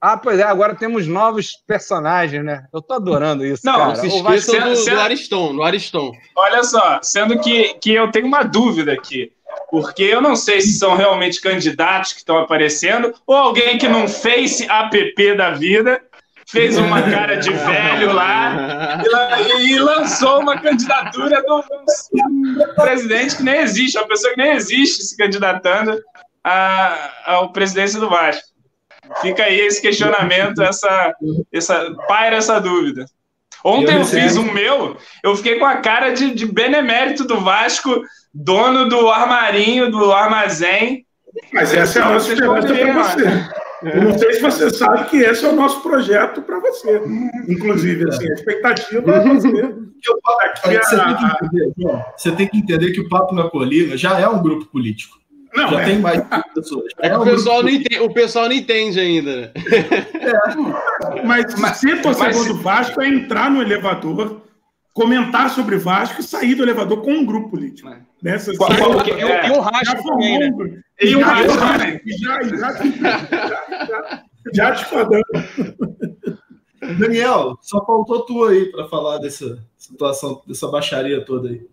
[0.00, 2.66] Ah, pois é, agora temos novos personagens, né?
[2.74, 3.64] Eu tô adorando isso.
[3.64, 3.94] Não, cara.
[3.94, 4.96] se esqueçam do, sendo...
[4.96, 6.12] do Ariston, do Ariston.
[6.36, 9.32] Olha só, sendo que, que eu tenho uma dúvida aqui.
[9.70, 14.06] Porque eu não sei se são realmente candidatos que estão aparecendo ou alguém que não
[14.06, 16.00] fez app da vida,
[16.46, 19.02] fez uma cara de velho lá
[19.60, 21.64] e, lançou uma candidatura do,
[22.76, 25.98] presidente que nem existe, uma pessoa que nem existe se candidatando
[26.42, 28.54] à, à presidência do Vasco.
[29.20, 31.14] Fica aí esse questionamento, essa,
[31.52, 33.04] essa paira essa dúvida.
[33.64, 37.40] Ontem eu, eu fiz um meu, eu fiquei com a cara de, de benemérito do
[37.40, 38.02] Vasco,
[38.34, 41.06] dono do armarinho, do armazém.
[41.52, 43.64] Mas essa é a nossa esperança para você.
[43.82, 47.02] Eu não sei se você sabe que esse é o nosso projeto para você.
[47.48, 49.50] Inclusive, assim, a expectativa é você.
[50.04, 51.72] Você, tem que entender,
[52.16, 55.18] você tem que entender que o Papo na Colina já é um grupo político.
[55.54, 55.84] Não, já é.
[55.84, 56.20] tem mais
[56.54, 56.86] pessoas.
[56.98, 59.36] É que o, pessoal não entende, o pessoal não entende ainda.
[59.36, 59.52] Né?
[60.14, 61.22] É.
[61.24, 62.46] Mas, mas ser torcedor mas...
[62.48, 64.42] do Vasco é entrar no elevador,
[64.94, 67.88] comentar sobre Vasco e sair do elevador com um grupo político.
[67.88, 68.00] É.
[68.22, 70.82] Nessa qual, qual, é, é, e o Racho também, né?
[71.00, 72.00] E o também.
[72.06, 72.72] Já, já,
[73.86, 75.24] já, já discordando.
[76.98, 81.66] Daniel, só faltou tu aí para falar dessa situação, dessa baixaria toda aí.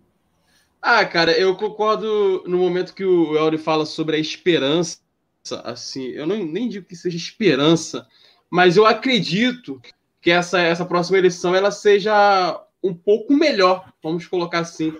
[0.80, 4.98] Ah, cara, eu concordo no momento que o Elri fala sobre a esperança.
[5.64, 8.06] Assim, eu não, nem digo que seja esperança,
[8.50, 9.80] mas eu acredito
[10.20, 14.92] que essa, essa próxima eleição ela seja um pouco melhor, vamos colocar assim,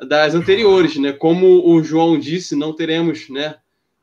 [0.00, 1.12] das anteriores, né?
[1.12, 3.56] Como o João disse, não teremos, né,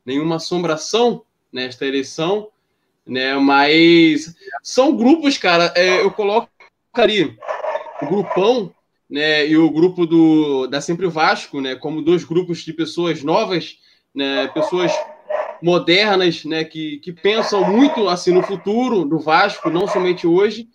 [0.06, 2.50] nenhuma assombração nesta eleição.
[3.06, 3.36] né?
[3.36, 5.72] Mas são grupos, cara.
[5.76, 6.50] É, eu coloco
[6.94, 7.38] ali
[8.02, 8.74] o grupão,
[9.10, 9.48] né?
[9.48, 11.76] E o grupo do da Sempre Vasco, né?
[11.76, 13.78] Como dois grupos de pessoas novas,
[14.14, 14.48] né?
[14.48, 14.92] Pessoas
[15.62, 16.64] modernas, né?
[16.64, 20.68] Que, que pensam muito assim no futuro do Vasco, não somente hoje.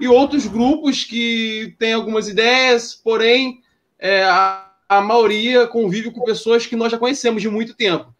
[0.00, 3.60] E outros grupos que têm algumas ideias, porém
[3.98, 8.12] é, a, a maioria convive com pessoas que nós já conhecemos de muito tempo.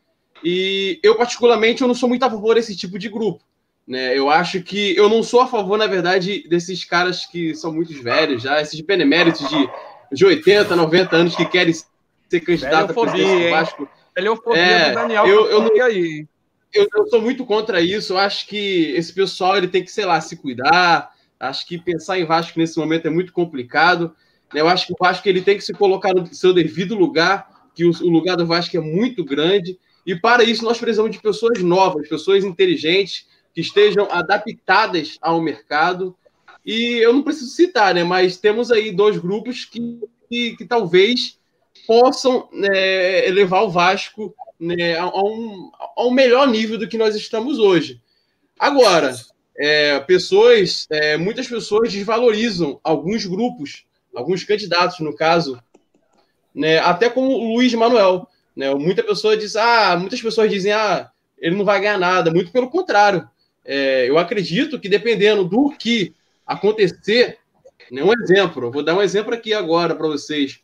[0.44, 3.42] E eu, particularmente, eu não sou muito a favor desse tipo de grupo.
[3.86, 4.16] Né?
[4.16, 8.00] Eu acho que eu não sou a favor, na verdade, desses caras que são muito
[8.02, 9.68] velhos já, esses beneméritos de,
[10.12, 13.88] de 80, 90 anos que querem ser candidato a presidente do Vasco.
[14.16, 15.26] Eleofobia é, do Daniel.
[15.26, 16.26] Eu, eu, não, aí.
[16.72, 18.12] Eu, eu sou muito contra isso.
[18.12, 21.10] Eu acho que esse pessoal ele tem que, sei lá, se cuidar.
[21.42, 24.14] Acho que pensar em Vasco nesse momento é muito complicado.
[24.54, 27.84] Eu acho que o Vasco ele tem que se colocar no seu devido lugar, que
[27.84, 29.76] o, lugar do Vasco é muito grande.
[30.06, 36.16] E para isso nós precisamos de pessoas novas, pessoas inteligentes, que estejam adaptadas ao mercado.
[36.64, 38.04] E eu não preciso citar, né?
[38.04, 39.98] Mas temos aí dois grupos que,
[40.30, 41.40] que, que talvez
[41.88, 47.16] possam né, elevar o Vasco né, a, um, a um melhor nível do que nós
[47.16, 48.00] estamos hoje.
[48.56, 49.12] Agora,
[49.56, 53.84] é, pessoas, é, muitas pessoas desvalorizam alguns grupos,
[54.14, 55.58] alguns candidatos, no caso,
[56.54, 58.26] né, até como o Luiz Manuel.
[58.54, 58.72] Né?
[58.74, 62.30] Muita pessoa diz, ah, muitas pessoas dizem, ah, ele não vai ganhar nada.
[62.30, 63.28] Muito pelo contrário.
[63.64, 66.14] É, eu acredito que dependendo do que
[66.46, 67.38] acontecer,
[67.90, 70.60] né, um exemplo, vou dar um exemplo aqui agora para vocês.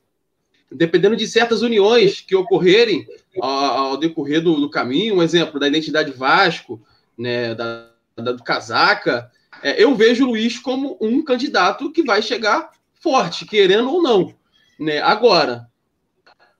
[0.70, 3.06] Dependendo de certas uniões que ocorrerem
[3.40, 6.80] ao, ao decorrer do, do, caminho, um exemplo da identidade Vasco,
[7.16, 7.90] né, da,
[8.22, 9.30] da do Casaca,
[9.62, 14.34] é, eu vejo o Luiz como um candidato que vai chegar forte, querendo ou não.
[14.78, 15.00] Né?
[15.00, 15.66] Agora,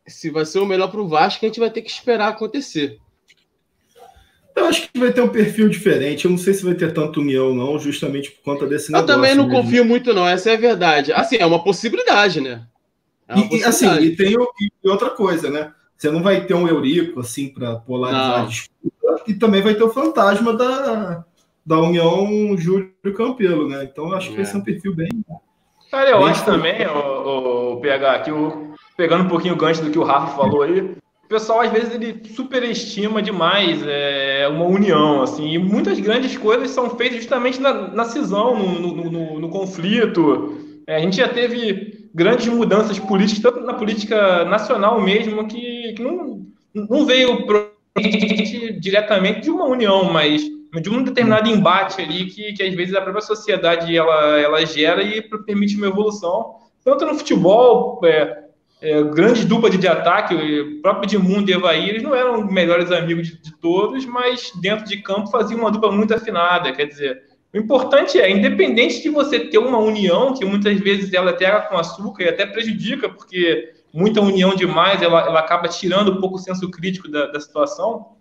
[0.07, 2.99] se vai ser o melhor para o Vasco, a gente vai ter que esperar acontecer.
[4.57, 6.25] Eu acho que vai ter um perfil diferente.
[6.25, 9.12] Eu não sei se vai ter tanto união, não, justamente por conta desse negócio.
[9.12, 9.62] Eu também não mesmo.
[9.62, 10.27] confio muito, não.
[10.27, 11.12] Essa é a verdade.
[11.12, 12.66] Assim, é uma possibilidade, né?
[13.29, 14.05] É uma e, assim, possibilidade.
[14.05, 14.35] assim, e tem
[14.83, 15.73] e outra coisa, né?
[15.97, 18.44] Você não vai ter um Eurico, assim, para polarizar não.
[18.44, 21.25] a disputa, e também vai ter o fantasma da,
[21.69, 23.85] da União Júlio Campelo, né?
[23.85, 24.37] Então, eu acho que é.
[24.39, 25.09] vai ser um perfil bem.
[25.91, 29.85] Cara, eu bem acho também, o, o PH, que o, pegando um pouquinho o gancho
[29.85, 34.65] do que o Rafa falou aí, o pessoal às vezes ele superestima demais é, uma
[34.65, 39.41] união, assim, e muitas grandes coisas são feitas justamente na, na cisão, no, no, no,
[39.41, 40.57] no conflito.
[40.87, 46.03] É, a gente já teve grandes mudanças políticas, tanto na política nacional mesmo, que, que
[46.03, 47.47] não, não veio
[48.81, 53.01] diretamente de uma união, mas de um determinado embate ali que, que às vezes a
[53.01, 58.45] própria sociedade ela, ela gera e permite uma evolução, tanto no futebol, é,
[58.81, 62.93] é, grande dupla de, de ataque, o próprio Edmundo e Evaí, eles não eram melhores
[62.93, 66.73] amigos de, de, todos, mas dentro de campo faziam uma dupla muito afinada.
[66.73, 71.31] Quer dizer, o importante é, independente de você ter uma união, que muitas vezes ela
[71.31, 76.21] até com açúcar e até prejudica, porque muita união demais ela, ela acaba tirando um
[76.21, 78.13] pouco o senso crítico da, da situação.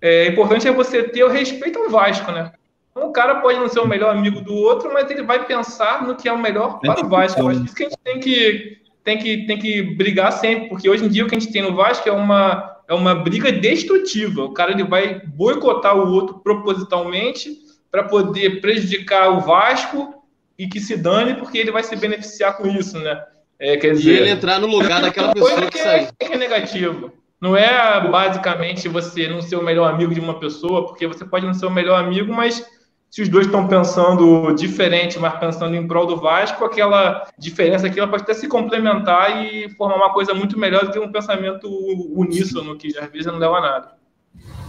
[0.00, 2.52] É importante é você ter o respeito ao Vasco, né?
[2.96, 6.16] Um cara pode não ser o melhor amigo do outro, mas ele vai pensar no
[6.16, 7.40] que é o melhor para o Vasco.
[7.40, 10.68] Eu acho que isso que a gente tem que tem que, tem que brigar sempre,
[10.68, 13.14] porque hoje em dia o que a gente tem no Vasco é uma, é uma
[13.14, 14.44] briga destrutiva.
[14.44, 17.56] O cara ele vai boicotar o outro propositalmente
[17.90, 20.22] para poder prejudicar o Vasco
[20.58, 23.24] e que se dane, porque ele vai se beneficiar com isso, né?
[23.60, 25.78] É, quer dizer, e ele entrar no lugar daquela pessoa que, que.
[25.78, 27.12] É, que é negativo.
[27.40, 31.46] Não é basicamente você não ser o melhor amigo de uma pessoa, porque você pode
[31.46, 32.66] não ser o melhor amigo, mas
[33.10, 37.98] se os dois estão pensando diferente, mas pensando em prol do Vasco, aquela diferença aqui
[37.98, 41.68] ela pode até se complementar e formar uma coisa muito melhor do que um pensamento
[42.12, 43.92] uníssono, que às vezes não leva a nada.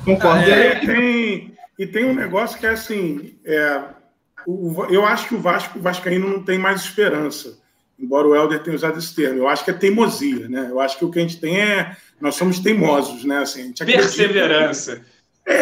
[0.06, 0.50] Concordo.
[0.50, 3.82] É, e, tem, e tem um negócio que é assim: é,
[4.48, 7.60] o, eu acho que o Vasco, o Vascaíno não tem mais esperança,
[8.00, 9.40] embora o Helder tenha usado esse termo.
[9.40, 10.68] Eu acho que é teimosia, né?
[10.70, 11.96] Eu acho que o que a gente tem é.
[12.20, 13.40] Nós somos teimosos, né?
[13.40, 15.04] Assim, Perseverança.
[15.46, 15.54] É,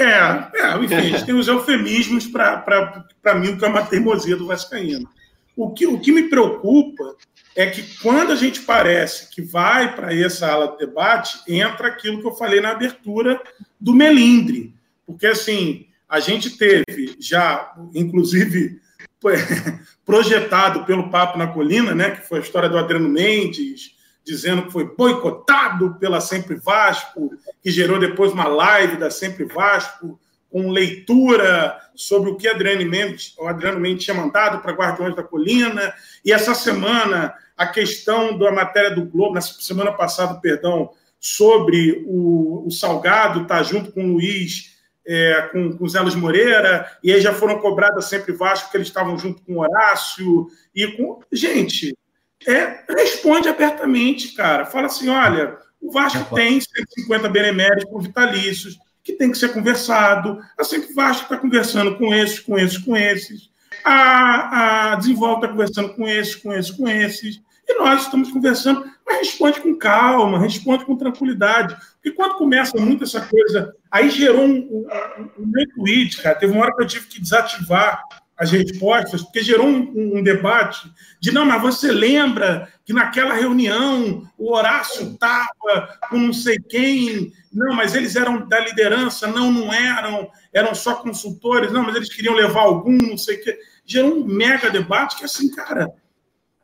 [0.54, 4.48] é enfim, a gente tem os eufemismos para mim, o que é uma teimosia do
[4.48, 5.10] Vascaíno.
[5.56, 7.16] O que, o que me preocupa
[7.56, 12.22] é que quando a gente parece que vai para essa ala de debate, entra aquilo
[12.22, 13.42] que eu falei na abertura
[13.80, 14.76] do melindre.
[15.06, 18.80] Porque, assim, a gente teve já, inclusive,
[20.06, 24.72] projetado pelo Papo na Colina, né, que foi a história do Adriano Mendes, dizendo que
[24.72, 31.78] foi boicotado pela Sempre Vasco, que gerou depois uma live da Sempre Vasco, com leitura
[31.96, 35.94] sobre o que Adriano Mendes, o Adriano Mendes tinha mandado para Guardiões da Colina.
[36.24, 42.66] E essa semana, a questão da matéria do Globo, na semana passada, perdão, sobre o,
[42.66, 44.77] o Salgado tá junto com o Luiz
[45.08, 48.88] é, com, com Zé Luiz Moreira, e aí já foram cobradas sempre Vasco, porque eles
[48.90, 51.22] estavam junto com o Horácio, e com.
[51.32, 51.98] Gente,
[52.46, 54.66] é, responde abertamente, cara.
[54.66, 60.40] Fala assim: olha, o Vasco tem 150 beneméritos por vitalícios, que tem que ser conversado.
[60.58, 63.50] Assim que o Vasco está conversando com esses, com esses, com esses.
[63.84, 67.42] A, a Desenvolve está conversando com esses, com esses, com esses.
[67.68, 71.76] E nós estamos conversando, mas responde com calma, responde com tranquilidade.
[71.96, 76.38] Porque quando começa muito essa coisa, aí gerou um, um, um meu tweet, cara.
[76.38, 78.04] Teve uma hora que eu tive que desativar
[78.38, 84.30] as respostas, porque gerou um, um, debate de não, mas você lembra que naquela reunião
[84.38, 89.74] o Horácio estava com não sei quem, não, mas eles eram da liderança, não, não
[89.74, 93.58] eram, eram só consultores, não, mas eles queriam levar algum, não sei o quê.
[93.84, 95.92] Gerou um mega debate que, assim, cara,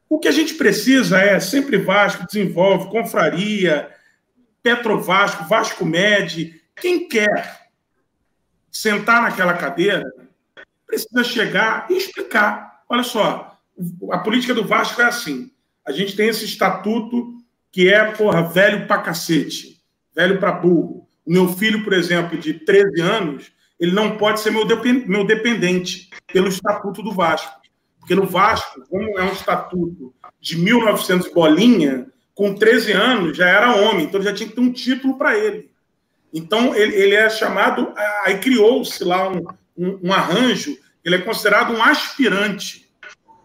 [0.09, 3.89] o que a gente precisa é sempre Vasco, desenvolve, confraria,
[4.61, 7.67] Petrovasco, Vasco Med, quem quer
[8.71, 10.03] sentar naquela cadeira
[10.85, 12.83] precisa chegar e explicar.
[12.87, 13.59] Olha só,
[14.11, 15.51] a política do Vasco é assim.
[15.85, 17.33] A gente tem esse estatuto
[17.71, 19.81] que é, porra, velho pra cacete,
[20.15, 21.07] velho pra burro.
[21.25, 24.65] O meu filho, por exemplo, de 13 anos, ele não pode ser meu,
[25.25, 27.59] dependente pelo estatuto do Vasco.
[28.03, 33.75] Porque no Vasco, como é um estatuto de 1900 bolinha, com 13 anos já era
[33.75, 35.71] homem, então já tinha que ter um título para ele.
[36.33, 39.45] Então ele, ele, é chamado, aí criou-se lá um,
[39.77, 42.89] um, um arranjo ele é considerado um aspirante.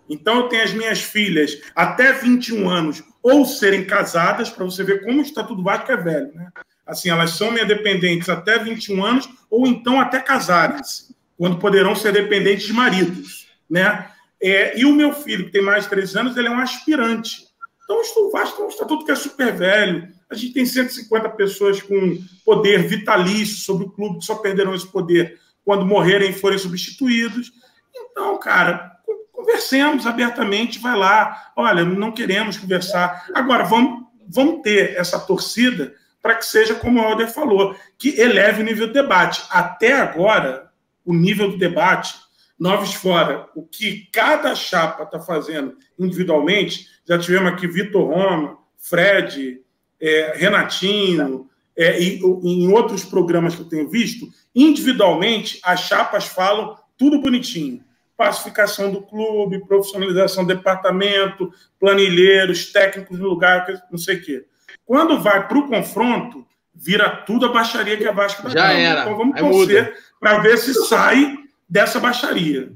[0.09, 5.05] Então, eu tenho as minhas filhas até 21 anos ou serem casadas, para você ver
[5.05, 6.51] como o Estatuto Vasco é velho, né?
[6.87, 12.13] Assim, elas são minhas dependentes até 21 anos ou então até casarem-se, quando poderão ser
[12.13, 14.09] dependentes de maridos, né?
[14.41, 17.49] É, e o meu filho, que tem mais de 13 anos, ele é um aspirante.
[17.85, 20.09] Então, o Vasco é um estatuto que é super velho.
[20.31, 24.87] A gente tem 150 pessoas com poder vitalício sobre o clube que só perderão esse
[24.87, 27.51] poder quando morrerem forem substituídos.
[27.97, 28.93] Então, cara,
[29.33, 31.51] conversemos abertamente, vai lá.
[31.57, 33.27] Olha, não queremos conversar.
[33.35, 38.61] Agora, vamos, vamos ter essa torcida para que seja como o Alder falou, que eleve
[38.61, 39.43] o nível do debate.
[39.51, 40.71] Até agora,
[41.05, 42.15] o nível do debate,
[42.59, 49.61] noves fora, o que cada chapa está fazendo individualmente, já tivemos aqui Vitor Roma, Fred,
[50.01, 56.77] é, Renatinho, é, e, em outros programas que eu tenho visto, individualmente, as chapas falam
[56.97, 57.85] tudo bonitinho.
[58.17, 64.45] Pacificação do clube, profissionalização do departamento, planilheiros, técnicos no lugar, não sei o quê.
[64.85, 66.45] Quando vai para o confronto,
[66.75, 69.03] vira tudo a baixaria que a Vasco está Já era.
[69.03, 71.37] Então vamos torcer para ver se sai
[71.69, 72.73] dessa baixaria.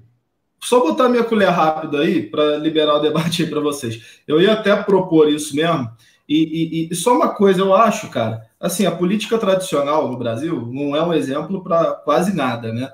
[0.60, 4.20] Só botar minha colher rápido aí para liberar o debate aí para vocês.
[4.28, 5.90] Eu ia até propor isso mesmo.
[6.28, 10.68] E, e, e, só uma coisa eu acho, cara, assim, a política tradicional no Brasil
[10.72, 12.90] não é um exemplo para quase nada, né?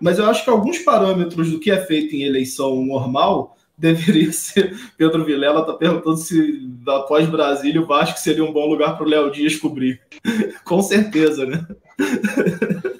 [0.00, 4.76] Mas eu acho que alguns parâmetros do que é feito em eleição normal deveria ser.
[4.96, 9.08] Pedro Vilela está perguntando se após Brasília o Vasco seria um bom lugar para o
[9.08, 10.00] Léo Dias cobrir.
[10.64, 11.66] Com certeza, né?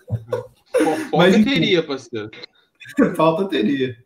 [0.97, 2.31] Falta Mas, teria, parceiro.
[3.17, 3.97] Falta teria.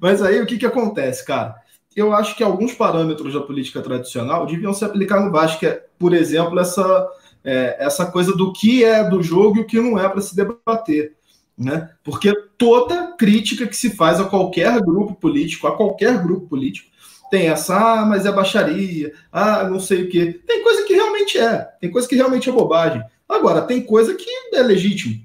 [0.00, 1.56] Mas aí o que, que acontece, cara?
[1.94, 5.84] Eu acho que alguns parâmetros da política tradicional deviam se aplicar no Vasco, que é,
[5.98, 7.08] por exemplo, essa
[7.44, 10.34] é, essa coisa do que é do jogo e o que não é para se
[10.36, 11.14] debater.
[11.56, 11.90] Né?
[12.02, 16.88] Porque toda crítica que se faz a qualquer grupo político, a qualquer grupo político,
[17.30, 20.40] tem essa, ah, mas é baixaria, ah, não sei o quê.
[20.46, 23.02] Tem coisa que realmente é, tem coisa que realmente é bobagem.
[23.28, 25.20] Agora, tem coisa que é legítimo.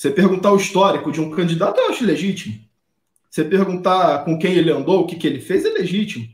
[0.00, 2.58] Você perguntar o histórico de um candidato, eu acho legítimo.
[3.28, 6.26] Você perguntar com quem ele andou, o que, que ele fez, é legítimo.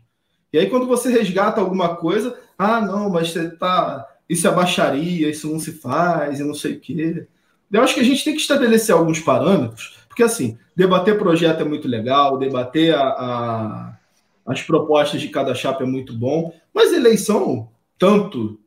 [0.53, 5.29] E aí, quando você resgata alguma coisa, ah, não, mas você está isso é baixaria,
[5.29, 7.27] isso não se faz, e não sei o quê.
[7.73, 11.65] Eu acho que a gente tem que estabelecer alguns parâmetros, porque assim, debater projeto é
[11.65, 13.99] muito legal, debater a, a,
[14.47, 18.61] as propostas de cada chapa é muito bom, mas eleição, tanto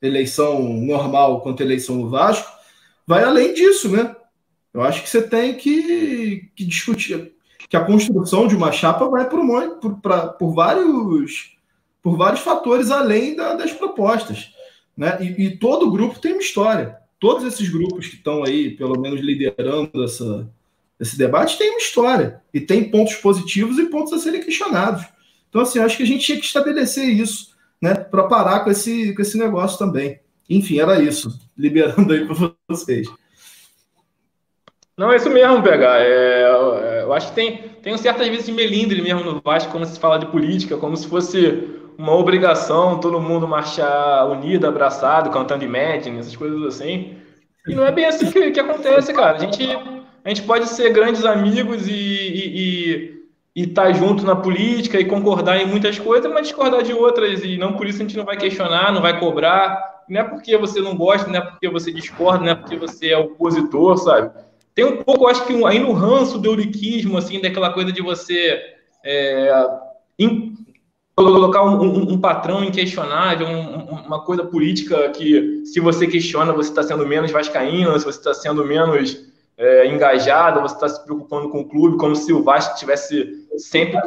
[0.00, 2.48] eleição normal quanto eleição no Vasco,
[3.04, 4.14] vai além disso, né?
[4.78, 7.32] Eu acho que você tem que, que discutir
[7.68, 9.40] que a construção de uma chapa vai por,
[9.80, 11.56] por, pra, por vários
[12.00, 14.50] por vários fatores além da, das propostas.
[14.96, 15.18] Né?
[15.20, 16.96] E, e todo grupo tem uma história.
[17.18, 20.48] Todos esses grupos que estão aí, pelo menos liderando essa,
[21.00, 22.40] esse debate, têm uma história.
[22.54, 25.04] E tem pontos positivos e pontos a serem questionados.
[25.48, 27.48] Então, assim, acho que a gente tinha que estabelecer isso,
[27.82, 27.94] né?
[27.94, 30.20] Para parar com esse, com esse negócio também.
[30.48, 31.36] Enfim, era isso.
[31.58, 33.08] Liberando aí para vocês.
[34.98, 36.00] Não, é isso mesmo, pegar.
[36.00, 39.70] É, é, eu acho que tem, tem um certas vezes de melindre mesmo no Vasco
[39.70, 45.30] quando se fala de política, como se fosse uma obrigação todo mundo marchar unido, abraçado,
[45.30, 47.16] cantando Imagine, essas coisas assim.
[47.68, 49.36] E não é bem assim que, que acontece, cara.
[49.36, 49.68] A gente,
[50.24, 53.22] a gente pode ser grandes amigos e, e,
[53.54, 57.44] e estar tá junto na política e concordar em muitas coisas, mas discordar de outras.
[57.44, 59.80] E não por isso a gente não vai questionar, não vai cobrar.
[60.08, 63.10] Não é porque você não gosta, não é porque você discorda, não é porque você
[63.10, 64.47] é opositor, sabe?
[64.78, 68.62] Tem um pouco, acho que aí no ranço do euriquismo, assim, daquela coisa de você
[69.04, 69.50] é,
[70.16, 70.54] in,
[71.16, 76.68] colocar um, um, um, patrão inquestionável, um, uma coisa política que, se você questiona, você
[76.68, 79.26] está sendo menos vascaíno, se você está sendo menos
[79.56, 84.00] é, engajado, você está se preocupando com o clube, como se o Vasco tivesse sempre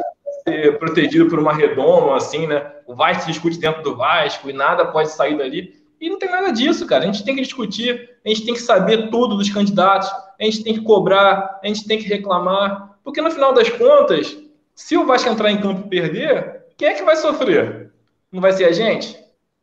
[0.78, 2.72] protegido por uma redoma, assim, né?
[2.86, 5.81] O Vasco discute dentro do Vasco e nada pode sair dali.
[6.02, 7.04] E não tem nada disso, cara.
[7.04, 10.64] A gente tem que discutir, a gente tem que saber tudo dos candidatos, a gente
[10.64, 14.36] tem que cobrar, a gente tem que reclamar, porque no final das contas,
[14.74, 17.92] se o Vasco entrar em campo e perder, quem é que vai sofrer?
[18.32, 19.16] Não vai ser a gente?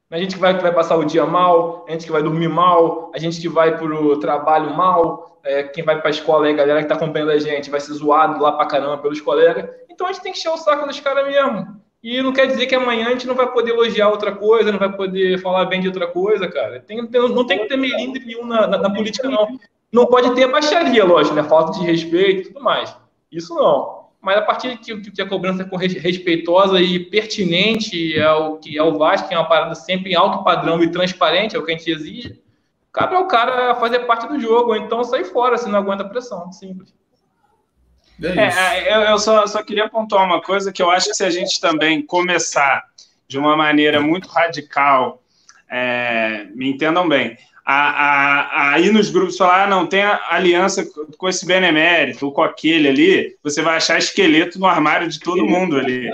[0.10, 2.48] A gente que vai, que vai passar o dia mal, a gente que vai dormir
[2.48, 6.46] mal, a gente que vai para o trabalho mal, é, quem vai para a escola
[6.46, 9.20] aí, a galera que está acompanhando a gente, vai ser zoado lá para caramba pelos
[9.20, 9.70] colegas.
[9.90, 11.82] Então a gente tem que encher o saco dos caras mesmo.
[12.02, 14.80] E não quer dizer que amanhã a gente não vai poder elogiar outra coisa, não
[14.80, 16.80] vai poder falar bem de outra coisa, cara.
[16.80, 19.60] Tem, não tem que ter melindre nenhum na, na, na, política, não.
[19.92, 21.44] Não pode ter baixaria, lógico, né?
[21.44, 22.96] Falta de respeito e tudo mais.
[23.30, 24.00] Isso não.
[24.22, 28.98] Mas a partir que, que a cobrança é respeitosa e pertinente ao que é o
[28.98, 31.78] Vasco, que é uma parada sempre em alto padrão e transparente, é o que a
[31.78, 32.42] gente exige,
[32.92, 36.10] cabe ao cara fazer parte do jogo, ou então sair fora se não aguenta a
[36.10, 36.52] pressão.
[36.52, 36.94] Simples.
[38.22, 41.24] É, é eu, eu só, só queria pontuar uma coisa que eu acho que se
[41.24, 42.84] a gente também começar
[43.28, 45.22] de uma maneira muito radical,
[45.70, 47.38] é, me entendam bem,
[47.72, 50.84] a, a, a ir nos grupos falar, ah, não, tem aliança
[51.18, 55.46] com esse benemérito ou com aquele ali, você vai achar esqueleto no armário de todo
[55.46, 56.10] mundo ali.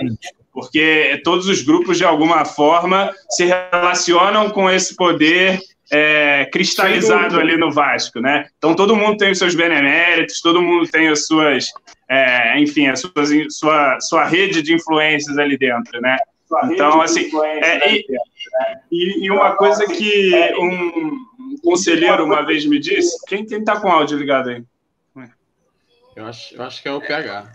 [0.52, 5.58] Porque todos os grupos, de alguma forma, se relacionam com esse poder
[5.90, 8.46] é, cristalizado ali no Vasco, né?
[8.58, 11.66] Então todo mundo tem os seus beneméritos, todo mundo tem as suas,
[12.08, 16.16] é, enfim, a suas, sua, sua rede de influências ali dentro, né?
[16.70, 17.28] Então, assim,
[17.60, 17.96] é,
[18.90, 21.18] e, e, uma coisa que um
[21.62, 24.62] conselheiro uma vez me disse, quem, quem tá com o áudio ligado aí?
[26.14, 27.52] Eu acho, eu acho que é o PH.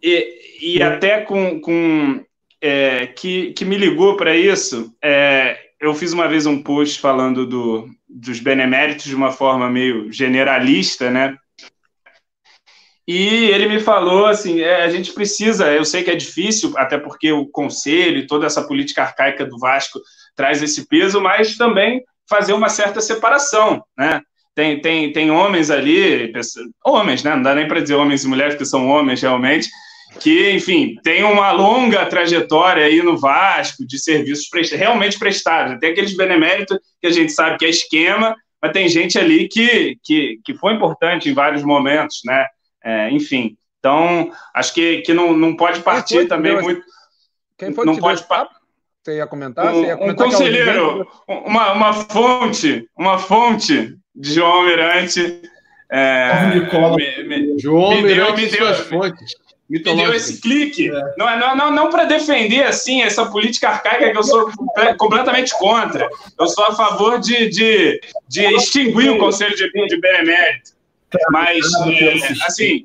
[0.00, 2.24] E, e até com, com
[2.60, 7.46] é, que, que me ligou para isso, é, eu fiz uma vez um post falando
[7.46, 11.36] do, dos beneméritos de uma forma meio generalista, né?
[13.08, 16.98] E ele me falou assim: é, a gente precisa, eu sei que é difícil, até
[16.98, 19.98] porque o conselho e toda essa política arcaica do Vasco
[20.36, 24.20] traz esse peso, mas também fazer uma certa separação, né?
[24.54, 26.30] Tem, tem, tem homens ali,
[26.84, 27.34] homens, né?
[27.34, 29.70] Não dá nem para dizer homens e mulheres, que são homens realmente,
[30.20, 35.78] que, enfim, tem uma longa trajetória aí no Vasco de serviços realmente prestados.
[35.78, 39.96] Tem aqueles beneméritos que a gente sabe que é esquema, mas tem gente ali que,
[40.04, 42.44] que, que foi importante em vários momentos, né?
[42.84, 46.82] É, enfim, então acho que, que não, não pode partir também deu, muito.
[47.56, 48.48] Quem foi não que pode par...
[49.02, 49.74] Você ia comentar?
[49.74, 55.42] Um, ia comentar um conselheiro, uma, uma fonte, uma fonte de João Almirante.
[55.90, 59.34] É, me, me, João me Almirante deu, me deu, fontes
[59.68, 60.90] me deu esse clique.
[60.90, 61.14] É.
[61.18, 64.50] Não, não, não, não para defender assim essa política arcaica que eu sou
[64.96, 66.08] completamente contra.
[66.38, 70.77] Eu sou a favor de, de, de extinguir o Conselho de, de Benemérito.
[71.30, 72.82] Mas, é, assim,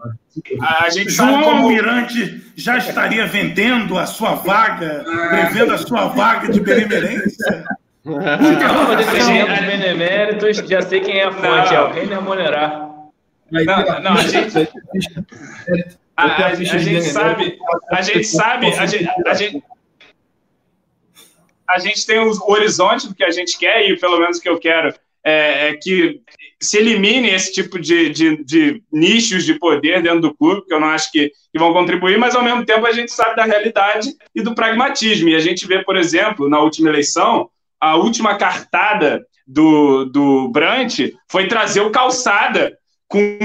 [0.62, 1.66] a gente João sabe como...
[1.66, 7.66] Almirante já estaria vendendo a sua vaga, prevendo a sua vaga de benemerência?
[8.06, 12.90] Não, defendendo os beneméritos, já sei quem é a fonte, é o Reino Remunerar.
[13.50, 14.70] Não, não, a gente...
[16.18, 17.60] A, a, a, gente sabe,
[17.90, 19.64] a gente sabe, a gente, a gente,
[21.68, 24.50] a gente tem o horizonte do que a gente quer, e pelo menos o que
[24.50, 24.94] eu quero
[25.24, 26.22] é, é que
[26.64, 30.80] se elimine esse tipo de, de, de, nichos de poder dentro do clube, que eu
[30.80, 34.10] não acho que, que, vão contribuir, mas ao mesmo tempo a gente sabe da realidade
[34.34, 35.30] e do pragmatismo.
[35.30, 37.50] E a gente vê, por exemplo, na última eleição,
[37.80, 41.00] a última cartada do, do Brant
[41.30, 43.38] foi trazer o calçada com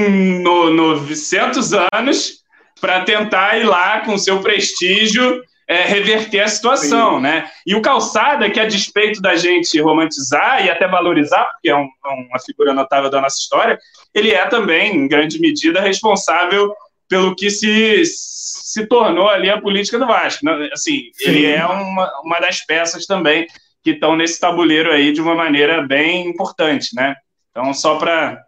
[0.43, 2.39] no, 900 anos
[2.81, 7.23] para tentar ir lá com seu prestígio é, reverter a situação, Sim.
[7.23, 7.51] né?
[7.67, 11.85] E o Calçada, que a despeito da gente romantizar e até valorizar, porque é, um,
[11.85, 13.79] é uma figura notável da nossa história,
[14.15, 16.75] ele é também, em grande medida, responsável
[17.07, 20.49] pelo que se, se tornou ali a política do Vasco.
[20.73, 21.29] Assim, Sim.
[21.29, 23.47] ele é uma, uma das peças também
[23.85, 27.15] que estão nesse tabuleiro aí de uma maneira bem importante, né?
[27.51, 28.43] Então, só para...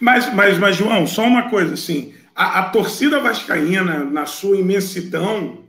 [0.00, 5.67] Mas, mas, mas, João, só uma coisa, assim, a, a torcida vascaína, na sua imensidão,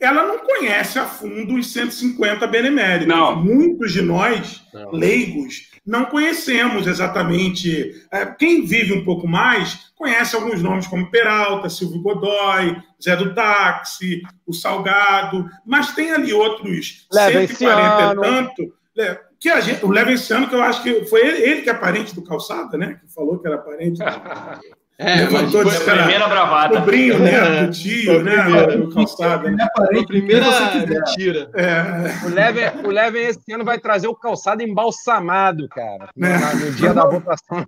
[0.00, 3.08] ela não conhece a fundo os 150 beneméritos.
[3.08, 3.36] Não.
[3.36, 4.90] Muitos de nós, não.
[4.92, 7.92] leigos, não conhecemos exatamente.
[8.10, 13.34] É, quem vive um pouco mais conhece alguns nomes como Peralta, Silvio Godoy, Zé do
[13.34, 18.74] Táxi, o Salgado, mas tem ali outros Leva 140 e tanto.
[18.98, 21.74] É, que a gente, o Levenciano, que eu acho que foi ele, ele que é
[21.74, 23.00] parente do Calçada, né?
[23.00, 23.98] Que falou que era parente.
[23.98, 24.04] Do...
[25.04, 26.78] É, Levantou foi a primeira bravata.
[26.78, 27.66] Sobrinho, né?
[27.66, 28.66] Do tio, né?
[28.76, 29.50] Do calçado.
[29.50, 29.66] Né?
[29.76, 30.46] A primeira
[30.86, 31.50] mentira.
[31.54, 32.26] É.
[32.26, 36.08] O Leven, o Leven esse ano vai trazer o calçado embalsamado, cara.
[36.16, 36.54] No, é.
[36.54, 37.66] no dia da votação.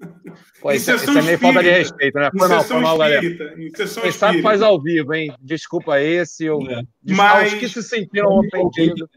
[0.60, 2.30] Pô, isso, é, isso é meio falta de respeito, né?
[2.36, 3.22] Foi mal, foi mal, galera.
[3.76, 5.34] Vocês sabem que faz ao vivo, hein?
[5.40, 6.44] Desculpa esse.
[6.44, 6.60] Eu...
[6.70, 6.82] É.
[7.08, 7.52] Mas...
[7.52, 9.08] Os que se sentiram ofendidos.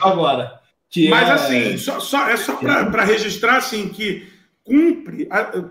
[0.00, 0.60] Agora.
[1.10, 1.32] Mas é...
[1.32, 4.37] assim, só, só, é só para registrar assim que
[4.68, 5.26] cumpre.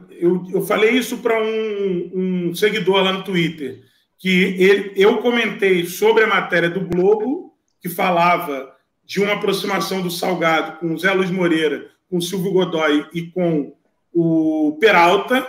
[0.09, 2.11] Eu, eu falei isso para um,
[2.49, 3.83] um, seguidor lá no Twitter,
[4.17, 8.73] que ele, eu comentei sobre a matéria do Globo, que falava
[9.05, 13.27] de uma aproximação do Salgado com o Zé Luiz Moreira, com o Silvio Godoy e
[13.27, 13.73] com
[14.11, 15.47] o Peralta,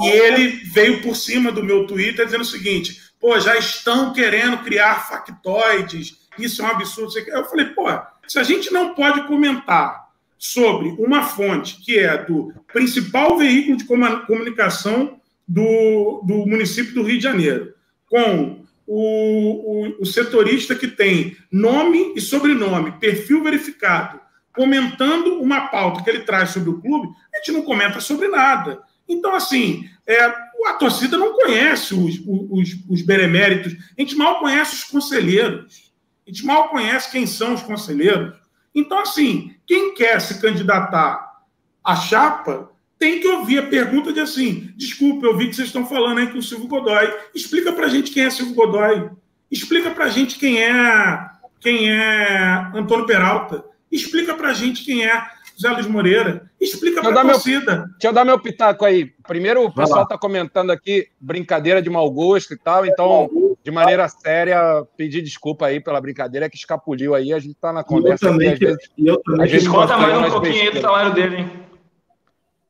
[0.00, 4.64] e ele veio por cima do meu Twitter dizendo o seguinte: pô, já estão querendo
[4.64, 7.12] criar factoides, isso é um absurdo.
[7.28, 7.84] Eu falei, pô,
[8.26, 10.05] se a gente não pode comentar
[10.38, 17.18] sobre uma fonte que é do principal veículo de comunicação do, do município do Rio
[17.18, 17.74] de Janeiro,
[18.08, 24.20] com o, o, o setorista que tem nome e sobrenome, perfil verificado,
[24.52, 28.80] comentando uma pauta que ele traz sobre o clube, a gente não comenta sobre nada.
[29.08, 34.76] Então, assim, é, a torcida não conhece os, os, os beneméritos, a gente mal conhece
[34.76, 35.92] os conselheiros,
[36.26, 38.34] a gente mal conhece quem são os conselheiros.
[38.76, 41.40] Então, assim, quem quer se candidatar
[41.82, 45.86] à chapa tem que ouvir a pergunta de assim: desculpe, eu vi que vocês estão
[45.86, 47.10] falando aí com o Silvio Godoy.
[47.34, 49.10] Explica para gente quem é Silvio Godoy.
[49.50, 53.64] Explica para gente quem é quem é Antônio Peralta.
[53.90, 55.26] Explica para gente quem é
[55.60, 56.50] Zé Luiz Moreira.
[56.60, 57.76] Explica para a torcida.
[57.76, 59.06] Meu, deixa eu dar meu pitaco aí.
[59.26, 63.28] Primeiro, o pessoal está comentando aqui brincadeira de mau gosto e tal, então,
[63.64, 67.32] de maneira séria, pedir desculpa aí pela brincadeira que escapuliu aí.
[67.32, 68.26] A gente está na conversa.
[68.26, 71.52] Eu também, aqui, vezes, eu também Desconta mais um pouquinho aí do salário dele, hein?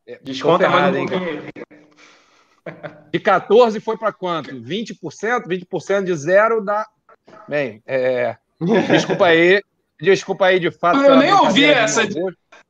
[0.07, 1.43] É, Desconta mais um pouquinho
[3.13, 4.55] De 14 foi para quanto?
[4.55, 4.95] 20%?
[5.49, 6.87] 20% de zero dá.
[7.49, 8.37] Bem, é...
[8.89, 9.61] desculpa aí.
[10.01, 11.01] Desculpa aí de fato.
[11.01, 12.03] Eu nem ouvi essa.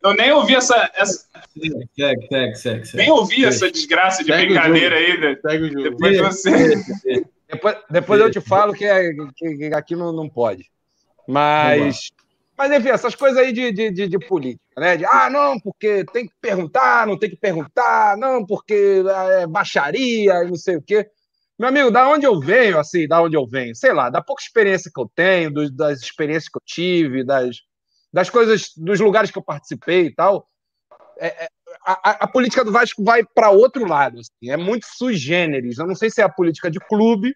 [0.07, 0.91] Eu nem ouvi essa.
[0.95, 1.27] essa...
[1.59, 3.47] Segue, segue, segue, segue, Nem ouvi segue.
[3.47, 5.19] essa desgraça de segue brincadeira aí.
[5.19, 5.37] Né?
[5.41, 5.91] Segue o jogo.
[5.91, 6.75] Depois você.
[7.49, 10.69] Depois, depois eu te falo que, é, que aqui não, não pode.
[11.29, 12.11] Mas.
[12.59, 14.97] Mas, enfim, essas coisas aí de, de, de, de, política, né?
[14.97, 19.03] De, ah, não, porque tem que perguntar, não tem que perguntar, não, porque
[19.41, 21.07] é baixaria e não sei o quê.
[21.59, 23.77] Meu amigo, da onde eu venho, assim, da onde eu venho?
[23.77, 27.59] Sei lá, da pouca experiência que eu tenho, dos, das experiências que eu tive, das,
[28.13, 30.49] das coisas, dos lugares que eu participei e tal,
[31.19, 31.49] é, é,
[31.85, 34.21] a, a, política do Vasco vai para outro lado.
[34.21, 35.79] Assim, é muito sui generis.
[35.79, 37.35] Eu não sei se é a política de clube,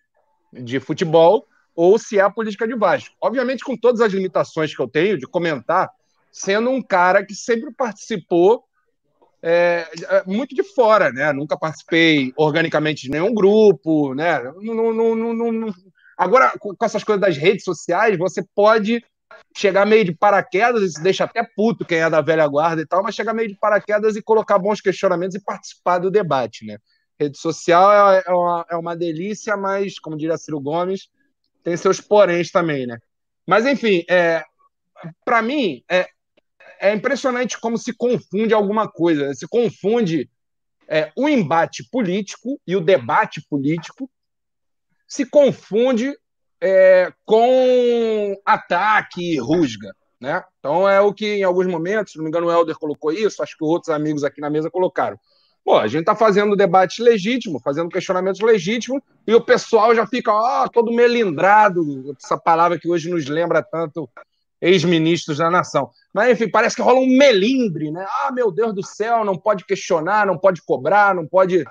[0.52, 3.14] de futebol, ou se é a política de Vasco.
[3.20, 5.90] Obviamente, com todas as limitações que eu tenho de comentar,
[6.32, 8.64] sendo um cara que sempre participou
[9.42, 11.32] é, é muito de fora, né?
[11.32, 14.42] Nunca participei organicamente de nenhum grupo, né?
[14.60, 15.74] Não, não, não,
[16.16, 19.02] Agora, com essas coisas das redes sociais, você pode
[19.56, 23.02] chegar meio de paraquedas, se deixa até puto quem é da velha guarda e tal,
[23.02, 26.78] mas chegar meio de paraquedas e colocar bons questionamentos e participar do debate, né?
[27.18, 31.08] Rede social é, é uma, é uma delícia, mas, como diria Ciro Gomes,
[31.62, 32.98] tem seus poréns também, né?
[33.46, 34.42] Mas, enfim, é,
[35.24, 36.08] para mim, é,
[36.80, 39.28] é impressionante como se confunde alguma coisa.
[39.28, 39.34] Né?
[39.34, 40.30] Se confunde
[40.88, 44.10] é, o embate político e o debate político,
[45.06, 46.16] se confunde
[46.60, 49.94] é, com ataque e rusga.
[50.20, 50.42] Né?
[50.58, 53.42] Então é o que em alguns momentos, se não me engano, o Helder colocou isso,
[53.42, 55.18] acho que outros amigos aqui na mesa colocaram.
[55.64, 60.32] Pô, a gente está fazendo debate legítimo, fazendo questionamentos legítimos, e o pessoal já fica
[60.32, 64.08] ó, todo melindrado, essa palavra que hoje nos lembra tanto
[64.60, 65.90] ex-ministros da nação.
[66.12, 68.06] Mas, enfim, parece que rola um melindre, né?
[68.22, 71.64] Ah, meu Deus do céu, não pode questionar, não pode cobrar, não pode.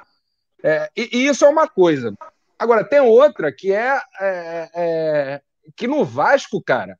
[0.63, 2.13] É, e, e, isso é uma coisa.
[2.59, 5.41] Agora, tem outra que é, é, é,
[5.77, 6.99] que no Vasco, cara,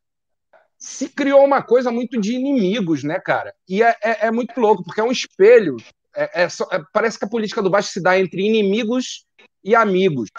[0.77, 3.53] se criou uma coisa muito de inimigos, né, cara?
[3.67, 5.75] E é, é, é muito louco, porque é um espelho.
[6.15, 9.25] É, é só, parece que a política do Vasco se dá entre inimigos
[9.61, 10.29] e amigos.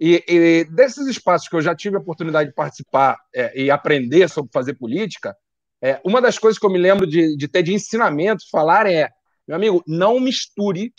[0.00, 3.16] E, e desses espaços que eu já tive a oportunidade de participar
[3.54, 5.36] e aprender sobre fazer política,
[6.04, 9.08] uma das coisas que eu me lembro de, de ter de ensinamento, falar é,
[9.46, 10.92] meu amigo, não misture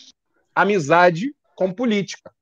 [0.54, 2.32] amizade com política.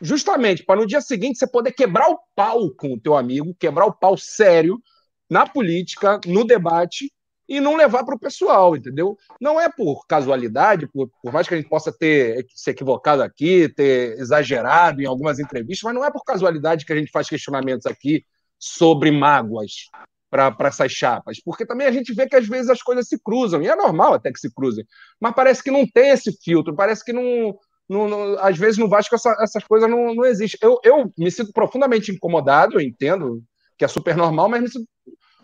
[0.00, 3.86] Justamente para no dia seguinte você poder quebrar o pau com o teu amigo, quebrar
[3.86, 4.80] o pau sério
[5.28, 7.10] na política, no debate
[7.48, 9.16] e não levar para o pessoal, entendeu?
[9.40, 13.68] Não é por casualidade, por, por, mais que a gente possa ter se equivocado aqui,
[13.68, 17.86] ter exagerado em algumas entrevistas, mas não é por casualidade que a gente faz questionamentos
[17.86, 18.24] aqui
[18.58, 19.90] sobre mágoas
[20.30, 23.62] para essas chapas, porque também a gente vê que às vezes as coisas se cruzam,
[23.62, 24.84] e é normal até que se cruzem,
[25.20, 27.56] mas parece que não tem esse filtro, parece que não.
[27.88, 30.58] Não, não às vezes no Vasco essa, essas coisas não, não existem.
[30.62, 33.42] Eu, eu me sinto profundamente incomodado, eu entendo
[33.76, 34.88] que é super normal, mas me sinto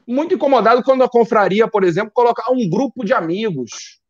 [0.07, 4.01] muito incomodado quando a confraria, por exemplo, colocar um grupo de amigos.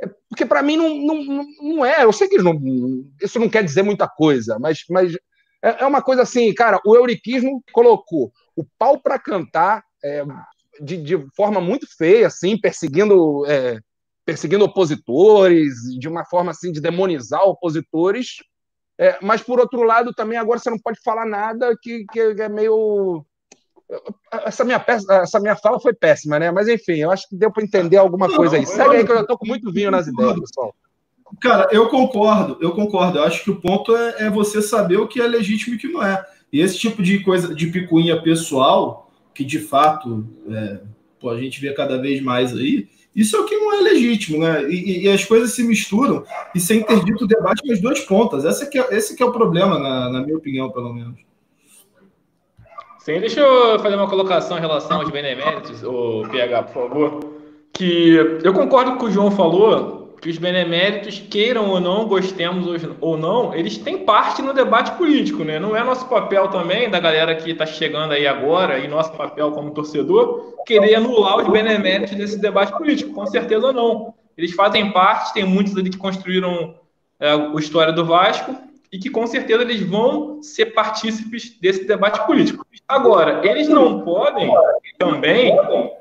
[0.00, 2.04] É, porque para mim não, não, não é.
[2.04, 2.60] Eu sei que não,
[3.22, 5.14] isso não quer dizer muita coisa, mas, mas
[5.62, 6.80] é, é uma coisa assim, cara.
[6.84, 10.24] O euriquismo colocou o pau para cantar é,
[10.80, 13.78] de, de, forma muito feia, assim, perseguindo, é,
[14.24, 18.36] perseguindo opositores, de uma forma assim de demonizar opositores.
[18.98, 22.48] É, mas por outro lado, também agora você não pode falar nada que, que é
[22.48, 23.24] meio
[24.44, 26.50] essa minha, peça, essa minha fala foi péssima, né?
[26.50, 28.66] Mas enfim, eu acho que deu para entender alguma não, coisa aí.
[28.66, 30.74] Segue aí que eu já tô com muito vinho nas ideias, pessoal.
[31.40, 33.18] Cara, eu concordo, eu concordo.
[33.18, 35.80] Eu acho que o ponto é, é, você saber o que é legítimo e o
[35.80, 36.24] que não é.
[36.52, 40.80] E esse tipo de coisa de picuinha pessoal, que de fato é,
[41.20, 44.38] pô, a gente vê cada vez mais aí, isso é o que não é legítimo,
[44.38, 44.64] né?
[44.68, 48.44] E, e as coisas se misturam e ser interdito o debate nas duas pontas.
[48.44, 51.16] Esse que é, esse que é o problema, na, na minha opinião, pelo menos.
[52.98, 57.34] Sim, deixa eu fazer uma colocação em relação aos beneméritos, o PH, por favor.
[57.72, 62.08] Que eu concordo com o que o João falou, que os beneméritos, queiram ou não,
[62.08, 62.66] gostemos
[62.98, 65.58] ou não, eles têm parte no debate político, né?
[65.58, 69.52] Não é nosso papel também, da galera que está chegando aí agora, e nosso papel
[69.52, 73.12] como torcedor, querer anular os beneméritos desse debate político.
[73.12, 74.14] Com certeza não.
[74.34, 76.74] Eles fazem parte, tem muitos ali que construíram
[77.20, 78.56] é, a história do Vasco,
[78.94, 82.64] e que com certeza eles vão ser partícipes desse debate político.
[82.86, 84.48] Agora, eles não podem
[84.96, 85.52] também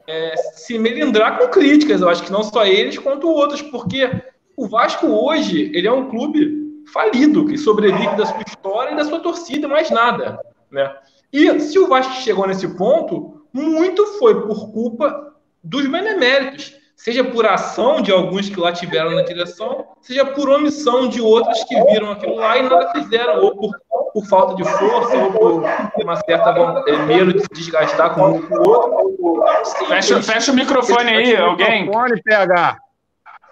[0.07, 4.07] é, se melindrar com críticas, eu acho que não só eles, quanto outros, porque
[4.55, 9.05] o Vasco hoje ele é um clube falido, que sobrevive da sua história e da
[9.05, 10.39] sua torcida, mais nada.
[10.69, 10.95] Né?
[11.31, 15.33] E se o Vasco chegou nesse ponto, muito foi por culpa
[15.63, 21.09] dos beneméritos seja por ação de alguns que lá tiveram na direção, seja por omissão
[21.09, 23.71] de outros que viram aquilo lá e nada fizeram, ou por,
[24.13, 26.51] por falta de força, ou por uma certa
[26.87, 29.65] é, medo de se desgastar com um com o outro.
[29.65, 31.81] Sim, fecha, eles, fecha o microfone aí, alguém.
[31.81, 32.77] Microfone, PH.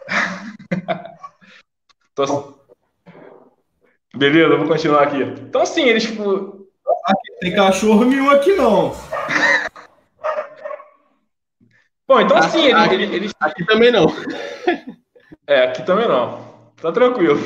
[2.15, 2.53] Tô...
[4.15, 5.23] Beleza, vou continuar aqui.
[5.23, 6.05] Então, sim, eles.
[6.05, 8.95] Aqui tem cachorro nenhum aqui, não.
[12.11, 14.05] Bom, então assim, ele, aqui, ele, ele, aqui também não.
[15.47, 16.45] É, aqui também não.
[16.75, 17.39] Tá tranquilo.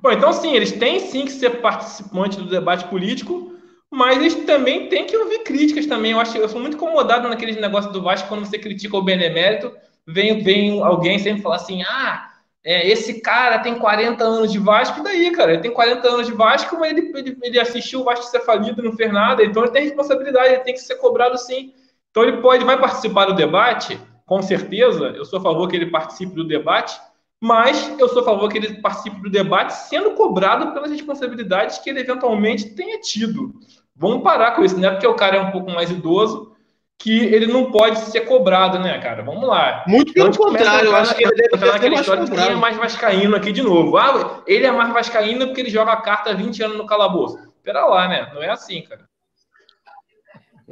[0.00, 3.54] Bom, então sim, eles têm sim que ser participantes do debate político,
[3.88, 6.10] mas eles também têm que ouvir críticas também.
[6.10, 9.72] Eu acho eu sou muito incomodado naqueles negócios do Vasco quando você critica o benemérito,
[10.04, 12.28] vem, vem alguém sempre falar assim: ah,
[12.64, 15.52] é, esse cara tem 40 anos de Vasco, e daí, cara?
[15.52, 18.82] Ele tem 40 anos de Vasco, mas ele, ele, ele assistiu o Vasco ser falido,
[18.82, 21.72] não fez nada, então ele tem responsabilidade, ele tem que ser cobrado sim.
[22.12, 25.86] Então ele pode, vai participar do debate, com certeza, eu sou a favor que ele
[25.86, 27.00] participe do debate,
[27.40, 31.88] mas eu sou a favor que ele participe do debate sendo cobrado pelas responsabilidades que
[31.90, 33.54] ele eventualmente tenha tido.
[33.96, 36.52] Vamos parar com isso, não é porque o cara é um pouco mais idoso
[36.98, 39.24] que ele não pode ser cobrado, né, cara?
[39.24, 39.82] Vamos lá.
[39.88, 43.34] Muito pelo contrário, eu acho que ele deve aquela história de quem é mais vascaíno
[43.34, 43.96] aqui de novo.
[43.96, 47.38] Ah, ele é mais vascaíno porque ele joga a carta há 20 anos no calabouço.
[47.62, 48.30] Pera lá, né?
[48.32, 49.11] Não é assim, cara.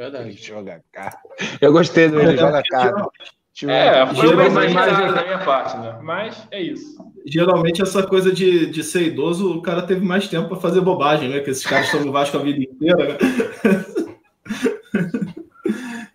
[0.01, 0.33] Verdade.
[0.33, 1.29] Joga carta.
[1.61, 3.07] Eu gostei do ele joga carta.
[3.65, 5.99] É, foi uma exagerada da minha parte, né?
[6.03, 6.97] Mas é isso.
[7.27, 11.29] Geralmente, essa coisa de, de ser idoso, o cara teve mais tempo para fazer bobagem,
[11.29, 11.41] né?
[11.41, 13.19] Que esses caras estão no Vasco a vida inteira, né?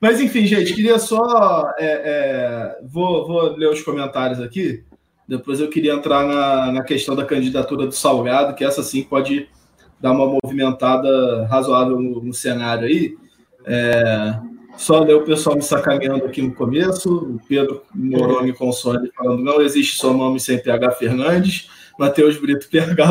[0.01, 1.71] Mas enfim, gente, queria só.
[1.77, 4.83] É, é, vou, vou ler os comentários aqui.
[5.27, 9.47] Depois eu queria entrar na, na questão da candidatura do Salgado, que essa sim pode
[10.01, 13.15] dar uma movimentada razoável no, no cenário aí.
[13.65, 14.39] É,
[14.77, 19.61] só ler o pessoal me sacaneando aqui no começo, o Pedro Moroni Console falando não
[19.61, 23.09] existe nome sem PH Fernandes, Matheus Brito PH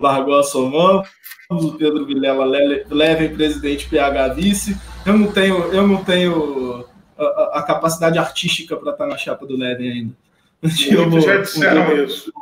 [0.00, 1.02] largou a Somão,
[1.50, 2.44] o Pedro Vilela
[2.90, 4.76] leve presidente PH vice.
[5.04, 6.86] Eu não tenho, eu não tenho
[7.18, 10.14] a, a capacidade artística para estar na chapa do Leven ainda.
[10.62, 12.32] Um dia, vou, já disseram um isso.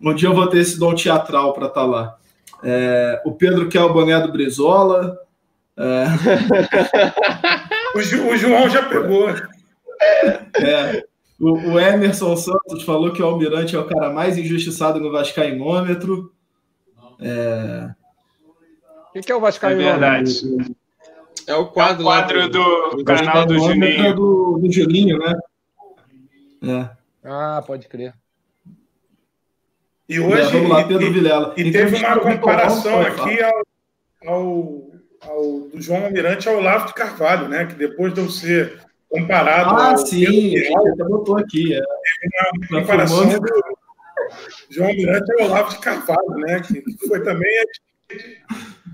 [0.00, 2.16] Um dia eu vou ter esse dom teatral para estar lá.
[2.62, 5.16] É, o Pedro quer o boné do Brizola.
[5.78, 6.06] É.
[7.94, 9.28] o, o, João já pegou.
[9.30, 11.04] É.
[11.40, 16.32] O, o, Emerson Santos falou que o Almirante é o cara mais injustiçado no Vascainômetro.
[17.20, 17.90] É...
[19.16, 19.82] O que é o Vascaíno?
[19.82, 20.40] É verdade.
[21.46, 24.06] É o quadro, é o quadro do, do canal do Juninho.
[24.06, 25.34] É do, do Juninho, né?
[26.62, 26.90] É.
[27.24, 28.14] Ah, pode crer.
[30.08, 30.40] E hoje.
[30.40, 31.54] É, vamos lá, Pedro Vilela.
[31.56, 33.62] E, e teve uma comparação aqui ao,
[34.26, 34.90] ao,
[35.22, 37.66] ao, do João Almirante ao Olavo de Carvalho, né?
[37.66, 39.74] Que depois de eu ser comparado.
[39.74, 41.74] Ah, sim, já botou aqui.
[41.74, 41.80] É.
[42.70, 43.40] Uma comparação do
[44.70, 46.60] João Almirante ao Olavo de Carvalho, né?
[46.60, 47.64] Que, que foi também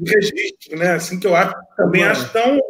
[0.00, 0.92] de registro, né?
[0.92, 2.60] Assim que eu acho, também acho tão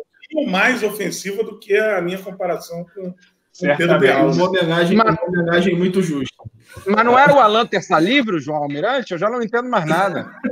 [0.47, 3.15] mais ofensiva do que a minha comparação com,
[3.61, 4.33] Pedro.
[4.33, 6.43] Uma homenagem, uma homenagem muito justa.
[6.87, 9.13] Mas não era o Alan Terça Livre, o João Almirante?
[9.13, 10.29] Eu já não entendo mais nada.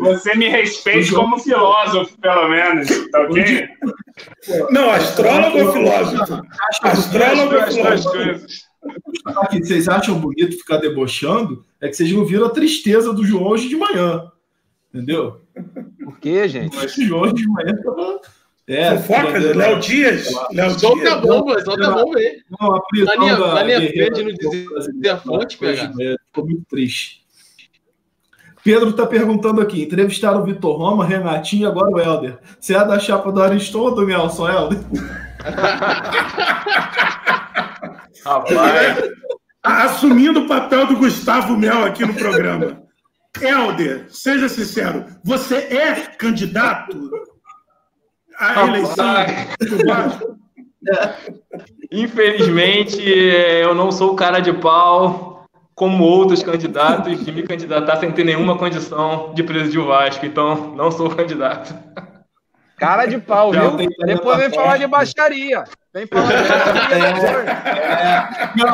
[0.00, 3.68] você, me respeite como filósofo, pelo menos, tá ok?
[4.70, 6.42] Não, astrólogo ou filósofo?
[6.82, 8.46] Astrólogo ou filósofo?
[9.50, 13.48] que vocês acham bonito ficar debochando é que vocês não viram a tristeza do João
[13.48, 14.30] hoje de manhã.
[14.92, 15.42] Entendeu?
[16.02, 16.76] Por quê, gente?
[16.76, 18.20] Mas o João hoje de manhã tava.
[18.66, 20.28] É, Fofoca, Léo Dias.
[20.52, 22.40] Léo Solta a bomba, solta a bomba aí.
[22.50, 25.92] Não, a prisão na linha, da na linha verde não dizia a fonte, pegar.
[26.26, 27.20] Ficou muito triste.
[28.62, 32.38] Pedro está perguntando aqui: entrevistaram o Vitor Roma, Renatinho e agora o Helder.
[32.58, 34.78] Você é da chapa do Ariston ou do Nelson, Helder?
[38.24, 39.10] Rapaz.
[39.62, 42.82] Assumindo o papel do Gustavo Mel aqui no programa.
[43.40, 47.10] Helder, seja sincero, você é candidato
[48.38, 49.06] à eleição
[49.60, 50.40] do Vasco?
[51.92, 55.29] Infelizmente, eu não sou cara de pau
[55.80, 60.26] como outros candidatos que me candidatar sem ter nenhuma condição de presidir o Vasco.
[60.26, 61.74] Então, não sou candidato.
[62.76, 63.78] Cara de pau, viu?
[64.04, 65.64] Depois vem falar de baixaria.
[65.94, 66.34] Vem falar de
[68.60, 68.68] é,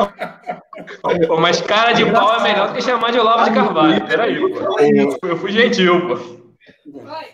[1.13, 4.05] é, Pô, mas cara de pau é melhor do que chamar de Olavo de Carvalho.
[4.05, 5.27] Peraí, pô.
[5.27, 6.19] Eu fui gentil, pô.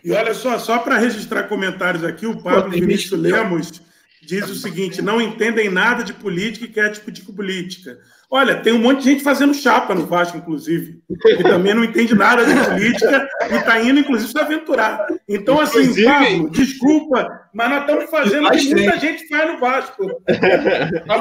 [0.03, 3.81] E olha só, só para registrar comentários aqui, o Pablo Vinícius Lemos
[4.21, 7.97] diz o seguinte: não entendem nada de política e quer discutir com política.
[8.35, 12.15] Olha, tem um monte de gente fazendo chapa no Vasco, inclusive, que também não entende
[12.15, 15.05] nada de política e está indo, inclusive, se aventurar.
[15.29, 20.03] Então, assim, Pablo, desculpa, mas nós estamos fazendo o que muita gente faz no Vasco.
[21.07, 21.13] Há,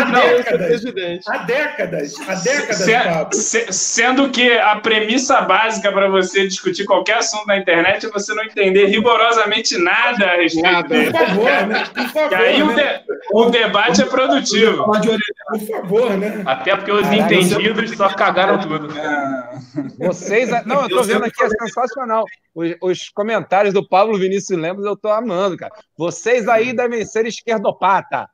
[0.00, 0.84] há décadas,
[1.28, 3.34] há décadas, há décadas, se, Pablo.
[3.34, 8.34] Se, sendo que a premissa básica para você discutir qualquer assunto na internet é você
[8.34, 11.12] não entender rigorosamente nada a respeito dele.
[11.12, 11.84] Por favor, né?
[11.94, 12.34] Por favor.
[12.34, 12.64] aí né?
[12.64, 14.84] o, de, o debate é produtivo.
[14.84, 16.42] Por favor, né?
[16.48, 18.88] Até porque os Caralho, entendidos só cagaram tudo.
[20.00, 20.48] Vocês.
[20.64, 22.24] Não, eu tô vendo aqui, é sensacional.
[22.54, 25.74] Os, os, comentários do Pablo Vinícius Lemos eu tô amando, cara.
[25.94, 28.30] Vocês aí devem ser esquerdopata.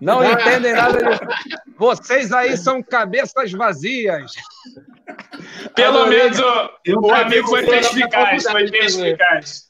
[0.00, 1.74] Não entendem nada de...
[1.76, 4.32] Vocês aí são cabeças vazias.
[5.76, 6.24] Pelo Adorei.
[6.24, 9.62] menos o, o amigo foi perspicaz, foi perspicaz.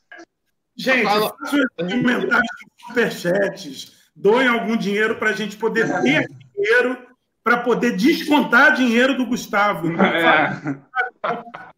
[0.74, 1.36] Gente, façam
[1.76, 7.13] comentários de superchats, doem algum dinheiro para a gente poder ter dinheiro
[7.44, 9.92] para poder descontar dinheiro do Gustavo.
[9.92, 10.80] Então, é.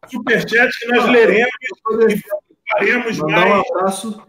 [0.07, 1.51] Superchat que nós leremos
[2.09, 2.23] e
[2.71, 3.53] faremos Mandar mais.
[3.53, 4.23] um abraço.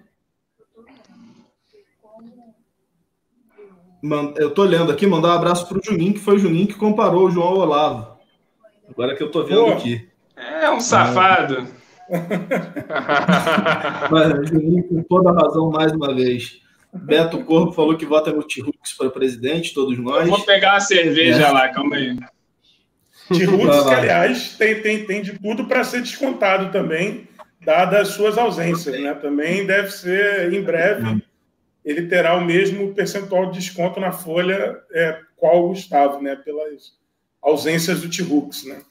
[4.38, 6.74] Eu estou lendo aqui, mandar um abraço para o Juninho, que foi o Juninho que
[6.74, 8.18] comparou o João ao Olavo.
[8.90, 10.10] Agora que eu estou vendo Pô, aqui.
[10.36, 11.68] É um safado.
[14.10, 16.62] Mas, Juninho com toda a razão mais uma vez.
[17.04, 20.24] Beto Corpo falou que vota no T-Rux para presidente, todos nós.
[20.24, 21.52] Eu vou pegar uma cerveja é.
[21.52, 22.16] lá, calma aí.
[23.28, 27.28] T-Rux, que aliás tem, tem, tem de tudo para ser descontado também,
[27.64, 29.14] dadas as suas ausências, né?
[29.14, 31.22] Também deve ser, em breve,
[31.84, 36.36] ele terá o mesmo percentual de desconto na folha é, qual o Gustavo, né?
[36.36, 36.94] Pelas
[37.42, 38.82] ausências do T-Rux, né?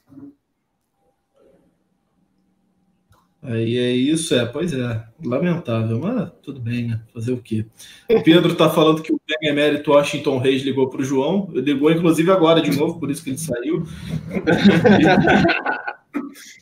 [3.41, 6.99] Aí é isso, é, pois é, lamentável, mas tudo bem, né?
[7.13, 7.65] Fazer o quê?
[8.09, 12.31] O Pedro tá falando que o emérito Washington Reis ligou para o João, ligou inclusive
[12.31, 13.85] agora de novo, por isso que ele saiu.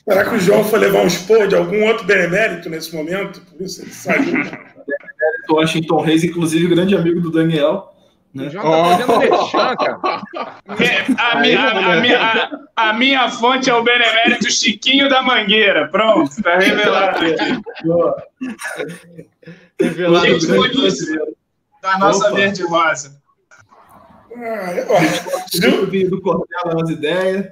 [0.03, 3.41] Será que o João foi levar um expor de algum outro benemérito nesse momento?
[3.41, 4.35] Por isso ele saiu.
[5.49, 7.94] Washington Reis, inclusive grande amigo do Daniel.
[8.35, 8.49] Né?
[8.49, 8.59] Tá
[11.17, 15.87] a, minha, a, minha, a, minha fonte é o benemérito Chiquinho da Mangueira.
[15.87, 17.61] Pronto, está revelado aqui.
[19.79, 20.27] revelado
[21.81, 22.35] da nossa Opa.
[22.35, 23.23] verde rosa.
[24.37, 24.73] Ah,
[26.09, 27.47] do Cordel as ideias.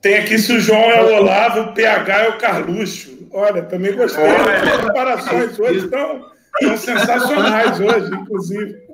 [0.00, 3.28] Tem aqui se o João é o Olavo, o PH é o Carluxo.
[3.30, 4.26] Olha, também gostei.
[4.26, 6.26] As comparações hoje estão,
[6.60, 8.85] estão sensacionais hoje, inclusive.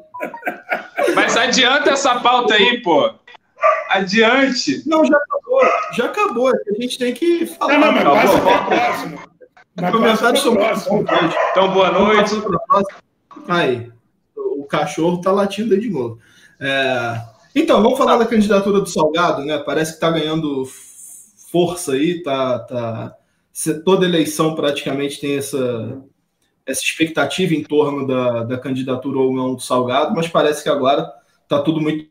[1.15, 3.13] Mas adianta essa pauta aí, pô.
[3.91, 4.83] Adiante.
[4.87, 5.61] Não, já acabou.
[5.93, 6.49] Já acabou.
[6.49, 7.79] A gente tem que falar.
[7.79, 9.19] Não, não, mas passa para próximo.
[9.91, 11.05] Comentário sobre próximo.
[11.51, 12.35] Então, boa noite.
[13.49, 13.91] Aí,
[14.37, 16.19] o cachorro tá latindo aí de novo.
[16.61, 17.21] É...
[17.55, 19.59] Então, vamos falar da candidatura do Salgado, né?
[19.59, 20.65] Parece que está ganhando
[21.51, 23.15] força aí, tá, tá.
[23.85, 26.03] Toda eleição praticamente tem essa,
[26.67, 31.11] essa expectativa em torno da, da candidatura ou não do Salgado, mas parece que agora
[31.43, 32.09] está tudo muito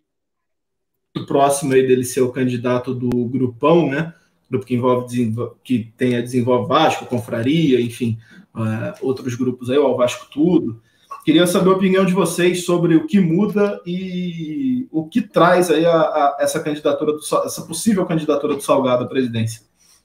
[1.27, 4.13] próximo aí dele ser o candidato do grupão, né?
[4.49, 5.33] Grupo que envolve
[5.63, 8.17] que tem a desenvolve Vasco, Confraria, enfim,
[8.53, 10.81] uh, outros grupos aí, o Vasco Tudo.
[11.23, 15.85] Queria saber a opinião de vocês sobre o que muda e o que traz aí
[15.85, 19.61] a, a, essa candidatura, do, essa possível candidatura do Salgado à presidência.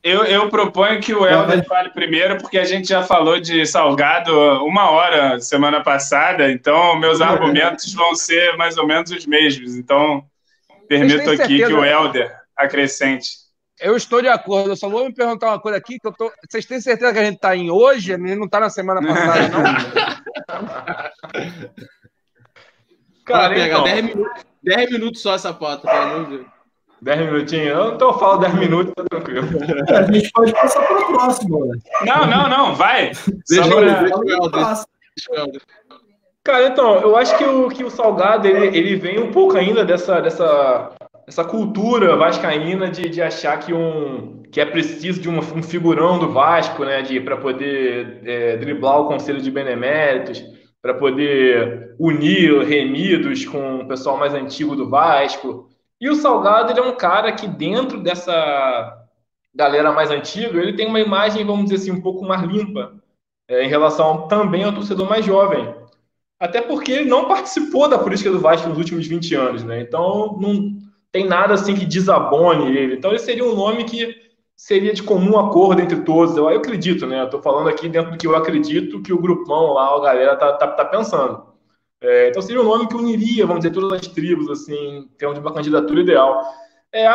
[0.06, 4.32] Eu, eu proponho que o Helder fale primeiro, porque a gente já falou de Salgado
[4.64, 9.74] uma hora semana passada, então meus argumentos vão ser mais ou menos os mesmos.
[9.74, 10.24] Então,
[10.88, 13.30] permito aqui que o Helder acrescente.
[13.80, 16.30] Eu estou de acordo, eu só vou me perguntar uma coisa aqui, que eu tô.
[16.48, 18.12] Vocês têm certeza que a gente está em hoje?
[18.12, 19.64] Ele não está na semana passada, não?
[23.26, 23.82] Cara, pega então...
[23.82, 26.55] 10 minutos, 10 minutos só essa pauta, pelo amor de Deus.
[27.02, 27.94] 10 minutinhos?
[27.94, 29.46] Então eu falo 10 minutos, tá tranquilo.
[29.88, 31.66] É, a gente pode passar para o próximo.
[31.66, 31.78] Né?
[32.04, 33.12] Não, não, não, vai.
[33.48, 35.62] Deixa eu ver.
[36.44, 39.84] Cara, então, eu acho que o, que o Salgado, ele, ele vem um pouco ainda
[39.84, 40.92] dessa, dessa
[41.26, 46.18] essa cultura vascaína de, de achar que, um, que é preciso de uma, um figurão
[46.18, 50.42] do Vasco, né, de para poder é, driblar o conselho de beneméritos,
[50.80, 55.65] para poder unir remidos com o pessoal mais antigo do Vasco.
[56.00, 59.06] E o Salgado ele é um cara que dentro dessa
[59.54, 62.94] galera mais antiga, ele tem uma imagem, vamos dizer assim, um pouco mais limpa
[63.48, 65.74] é, em relação também ao torcedor mais jovem.
[66.38, 69.80] Até porque ele não participou da política do Vasco nos últimos 20 anos, né?
[69.80, 70.76] Então, não,
[71.10, 72.96] tem nada assim que desabone ele.
[72.96, 74.14] Então ele seria um nome que
[74.54, 76.36] seria de comum acordo entre todos.
[76.36, 77.24] Eu, eu acredito, né?
[77.24, 80.52] Estou falando aqui dentro do que eu acredito que o grupão lá, a galera tá,
[80.52, 81.45] tá, tá pensando.
[82.06, 85.36] É, então seria um nome que uniria, vamos dizer, todas as tribos, assim, em termos
[85.36, 86.40] de uma candidatura ideal.
[86.92, 87.08] É,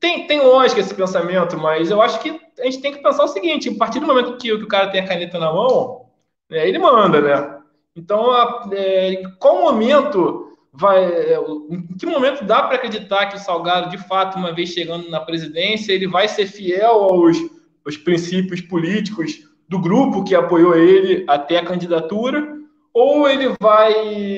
[0.00, 3.28] tem, tem lógica esse pensamento, mas eu acho que a gente tem que pensar o
[3.28, 6.06] seguinte: a partir do momento que, que o cara tem a caneta na mão,
[6.50, 7.58] é, ele manda, né?
[7.94, 11.38] Então, a, é, qual momento vai, é,
[11.70, 15.20] em que momento dá para acreditar que o Salgado, de fato, uma vez chegando na
[15.20, 17.36] presidência, ele vai ser fiel aos,
[17.84, 22.63] aos princípios políticos do grupo que apoiou ele até a candidatura,
[22.94, 23.92] ou ele vai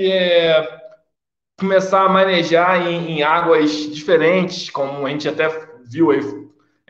[0.07, 0.81] é,
[1.59, 5.49] começar a manejar em, em, águas diferentes, como a gente até
[5.85, 6.21] viu aí,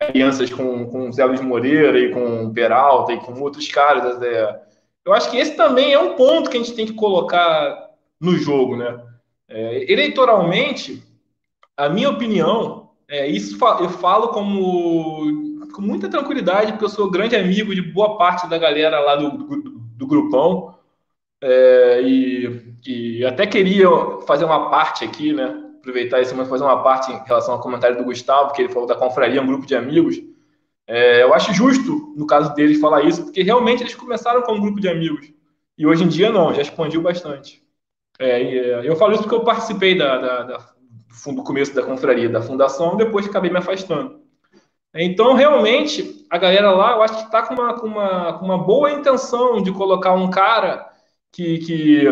[0.01, 4.23] alianças com, com Zé Luiz Moreira e com Peralta e com outros caras.
[4.23, 4.61] É,
[5.05, 7.91] eu acho que esse também é um ponto que a gente tem que colocar
[8.21, 9.01] no jogo, né?
[9.49, 11.03] É, eleitoralmente,
[11.77, 17.37] a minha opinião, é, isso eu falo como com muita tranquilidade, porque eu sou grande
[17.37, 20.76] amigo de boa parte da galera lá do, do, do grupão.
[21.49, 23.89] É, e, e, até queria
[24.27, 25.63] fazer uma parte aqui, né?
[25.79, 28.89] Aproveitar esse momento fazer uma parte em relação ao comentário do Gustavo, que ele falou
[28.89, 30.17] da confraria, um grupo de amigos.
[30.89, 34.61] É, eu acho justo, no caso deles, falar isso, porque realmente eles começaram como um
[34.61, 35.33] grupo de amigos.
[35.79, 37.63] E hoje em dia não, já expandiu bastante.
[38.19, 40.59] É, é, eu falo isso porque eu participei da, da, da,
[41.27, 44.21] do começo da confraria, da fundação, depois acabei me afastando.
[44.93, 48.59] Então, realmente, a galera lá, eu acho que está com uma, com, uma, com uma
[48.59, 50.96] boa intenção de colocar um cara
[51.37, 52.05] que, que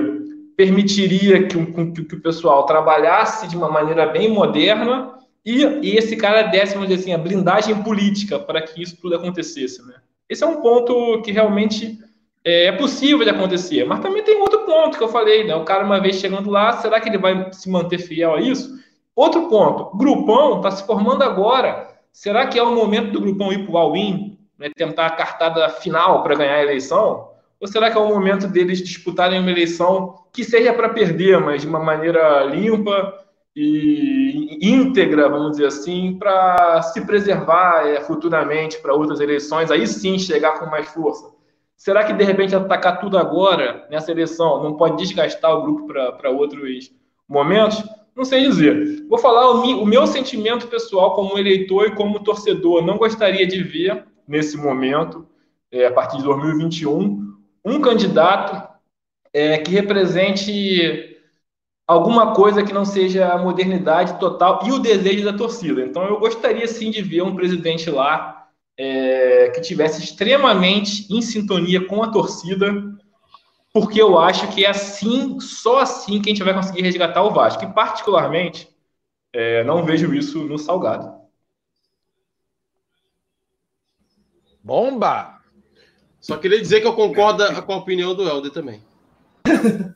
[0.54, 6.14] permitiria que, que, que, o pessoal trabalhasse de uma maneira bem moderna e, e esse
[6.14, 9.82] cara desse, vamos dizer assim, a blindagem política para que isso tudo acontecesse.
[9.86, 9.94] Né?
[10.28, 11.98] Esse é um ponto que realmente
[12.44, 13.86] é, é possível de acontecer.
[13.86, 15.54] Mas também tem outro ponto que eu falei, né?
[15.56, 18.78] O cara, uma vez chegando lá, será que ele vai se manter fiel a isso?
[19.16, 21.88] Outro ponto, grupão está se formando agora.
[22.12, 25.66] Será que é o momento do grupão ir para o all-in, né, tentar a cartada
[25.70, 27.33] final para ganhar a eleição?
[27.64, 31.62] Ou será que é o momento deles disputarem uma eleição que seja para perder, mas
[31.62, 33.14] de uma maneira limpa
[33.56, 40.18] e íntegra, vamos dizer assim, para se preservar é, futuramente para outras eleições, aí sim
[40.18, 41.32] chegar com mais força?
[41.74, 46.28] Será que de repente atacar tudo agora nessa eleição não pode desgastar o grupo para
[46.28, 46.92] outros
[47.26, 47.82] momentos?
[48.14, 49.06] Não sei dizer.
[49.08, 52.84] Vou falar o, o meu sentimento pessoal como eleitor e como torcedor.
[52.84, 55.26] Não gostaria de ver nesse momento,
[55.72, 57.23] é, a partir de 2021,
[57.64, 58.68] um candidato
[59.32, 61.18] é, que represente
[61.86, 65.82] alguma coisa que não seja a modernidade total e o desejo da torcida.
[65.84, 68.48] Então, eu gostaria sim de ver um presidente lá
[68.78, 72.72] é, que tivesse extremamente em sintonia com a torcida,
[73.72, 77.32] porque eu acho que é assim, só assim que a gente vai conseguir resgatar o
[77.32, 77.64] Vasco.
[77.64, 78.68] E particularmente,
[79.32, 81.12] É, não vejo isso no Salgado.
[84.64, 85.33] Bomba!
[86.24, 88.82] Só queria dizer que eu concordo com a opinião do Helder também.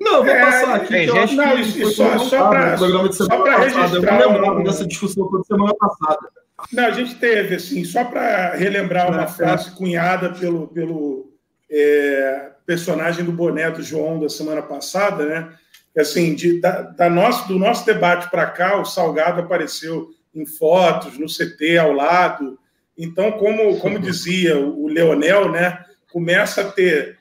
[0.00, 0.94] Não, vou é, passar aqui.
[0.94, 3.96] É, gente, não, isso, só, só para passada.
[3.96, 6.30] Eu não lembrava dessa discussão toda semana passada.
[6.72, 11.32] Não, a gente teve, assim, só para relembrar uma frase cunhada pelo, pelo
[11.68, 15.52] é, personagem do boné do João da semana passada, né?
[15.98, 21.18] Assim, de, da, da nosso, do nosso debate para cá, o Salgado apareceu em fotos,
[21.18, 22.56] no CT ao lado.
[22.98, 25.84] Então, como, como dizia o Leonel, né?
[26.10, 27.16] Começa a ter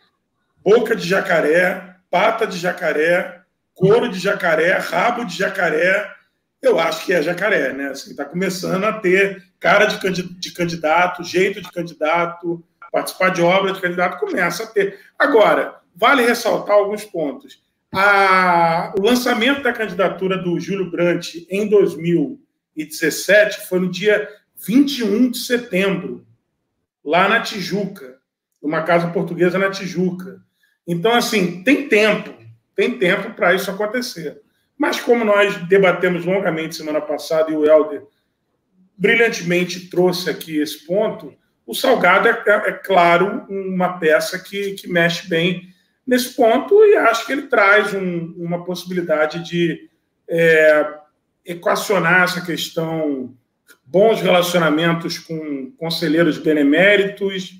[0.63, 3.41] boca de jacaré, pata de jacaré,
[3.75, 6.11] couro de jacaré, rabo de jacaré.
[6.59, 7.91] Eu acho que é jacaré, né?
[7.91, 13.71] Está assim, tá começando a ter cara de candidato, jeito de candidato, participar de obra
[13.71, 14.99] de candidato, começa a ter.
[15.17, 17.61] Agora, vale ressaltar alguns pontos.
[17.93, 24.27] A, o lançamento da candidatura do Júlio Brandt em 2017 foi no dia
[24.65, 26.25] 21 de setembro,
[27.03, 28.17] lá na Tijuca,
[28.61, 30.41] numa casa portuguesa na Tijuca.
[30.85, 32.33] Então, assim, tem tempo,
[32.75, 34.41] tem tempo para isso acontecer.
[34.77, 38.03] Mas como nós debatemos longamente semana passada e o Helder
[38.97, 41.33] brilhantemente trouxe aqui esse ponto,
[41.65, 45.69] o Salgado é, é, é claro, uma peça que, que mexe bem
[46.05, 49.89] nesse ponto e acho que ele traz um, uma possibilidade de
[50.29, 50.93] é,
[51.45, 53.36] equacionar essa questão,
[53.87, 57.53] bons relacionamentos com conselheiros beneméritos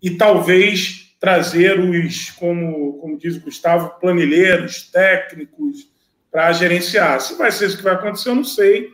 [0.00, 5.90] e talvez trazer os, como, como diz o Gustavo, planilheiros, técnicos,
[6.30, 7.20] para gerenciar.
[7.20, 8.90] Se vai ser isso que vai acontecer, eu não sei,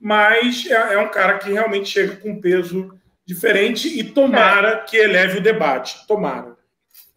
[0.00, 2.92] mas é, é um cara que realmente chega com um peso
[3.24, 4.76] diferente e tomara é.
[4.78, 6.06] que eleve o debate.
[6.06, 6.56] Tomara.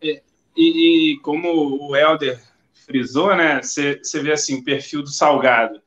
[0.02, 0.22] É,
[0.56, 1.50] e, e, como
[1.88, 2.40] o Helder
[2.86, 3.62] frisou, né?
[3.62, 5.82] Você vê assim, o perfil do Salgado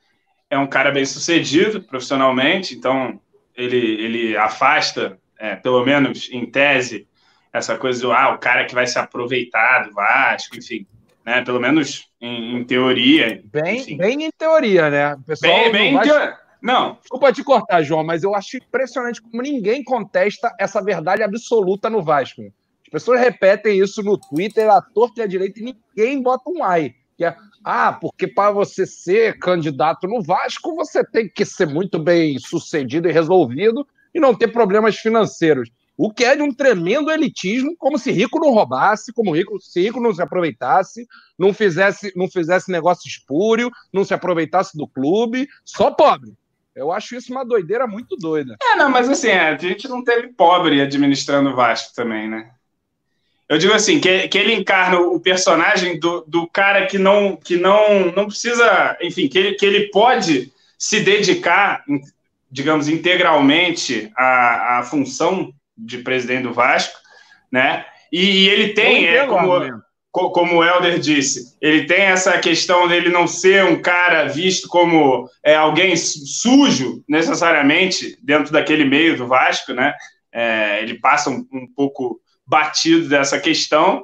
[0.49, 3.19] é um cara bem sucedido profissionalmente, então
[3.59, 7.07] ele, ele afasta, é, pelo menos em tese,
[7.51, 10.85] essa coisa do ah, o cara que vai se aproveitar do Vasco, enfim,
[11.25, 11.41] né?
[11.43, 13.41] Pelo menos em, em teoria.
[13.45, 15.13] Bem, bem em teoria, né?
[15.15, 16.39] O pessoal bem, bem Vasco...
[16.61, 16.97] Não.
[16.99, 22.01] Desculpa te cortar, João, mas eu acho impressionante como ninguém contesta essa verdade absoluta no
[22.01, 22.41] Vasco.
[22.85, 26.63] As pessoas repetem isso no Twitter, a torta e a direita, e ninguém bota um
[26.63, 26.95] ai.
[27.17, 31.99] Que é, ah, porque para você ser candidato no Vasco, você tem que ser muito
[31.99, 35.69] bem sucedido e resolvido e não ter problemas financeiros.
[35.97, 39.81] O que é de um tremendo elitismo, como se rico não roubasse, como rico, se
[39.81, 41.05] rico não se aproveitasse,
[41.37, 46.33] não fizesse, não fizesse negócio espúrio, não se aproveitasse do clube, só pobre.
[46.73, 48.55] Eu acho isso uma doideira muito doida.
[48.63, 52.49] É, não, mas assim, a gente não teve pobre administrando o Vasco também, né?
[53.49, 57.57] Eu digo assim, que, que ele encarna o personagem do, do cara que não, que
[57.57, 61.83] não, não precisa, enfim, que ele, que ele pode se dedicar,
[62.51, 66.95] digamos, integralmente à, à função de presidente do Vasco,
[67.51, 67.85] né?
[68.11, 69.81] E, e ele tem, é, como,
[70.11, 75.27] como o Helder disse, ele tem essa questão dele não ser um cara visto como
[75.43, 79.93] é, alguém sujo, necessariamente, dentro daquele meio do Vasco, né?
[80.31, 82.19] É, ele passa um, um, pouco
[82.49, 84.03] batido dessa questão.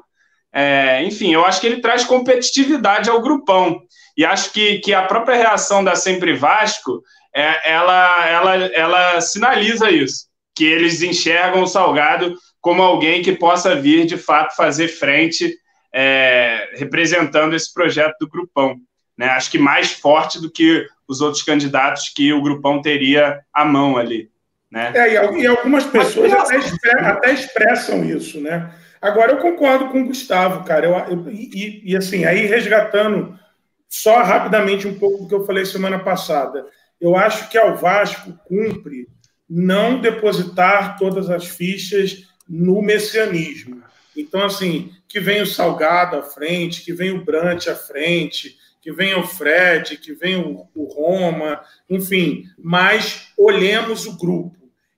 [0.53, 3.81] É, enfim, eu acho que ele traz competitividade ao grupão.
[4.15, 7.01] E acho que, que a própria reação da Sempre Vasco,
[7.35, 13.75] é, ela, ela, ela sinaliza isso que eles enxergam o Salgado como alguém que possa
[13.75, 15.53] vir, de fato, fazer frente
[15.93, 18.77] é, representando esse projeto do Grupão.
[19.17, 19.27] Né?
[19.27, 23.97] Acho que mais forte do que os outros candidatos que o Grupão teria à mão
[23.97, 24.29] ali.
[24.75, 24.91] Né?
[24.93, 26.57] É, e algumas pessoas até,
[26.99, 28.69] até, expressam isso, né?
[29.01, 30.85] Agora, eu concordo com o Gustavo, cara.
[30.85, 33.39] Eu, eu e, e, assim, aí resgatando
[33.87, 36.65] só rapidamente um pouco do que eu falei semana passada.
[36.99, 39.07] Eu acho que ao Vasco cumpre
[39.49, 43.81] não depositar todas as fichas no messianismo.
[44.17, 48.91] Então, assim, que venha o Salgado à frente, que venha o Brant à frente, que
[48.91, 51.59] venha o Fred, que venha o, o Roma,
[51.89, 54.54] enfim, mas olhemos o grupo.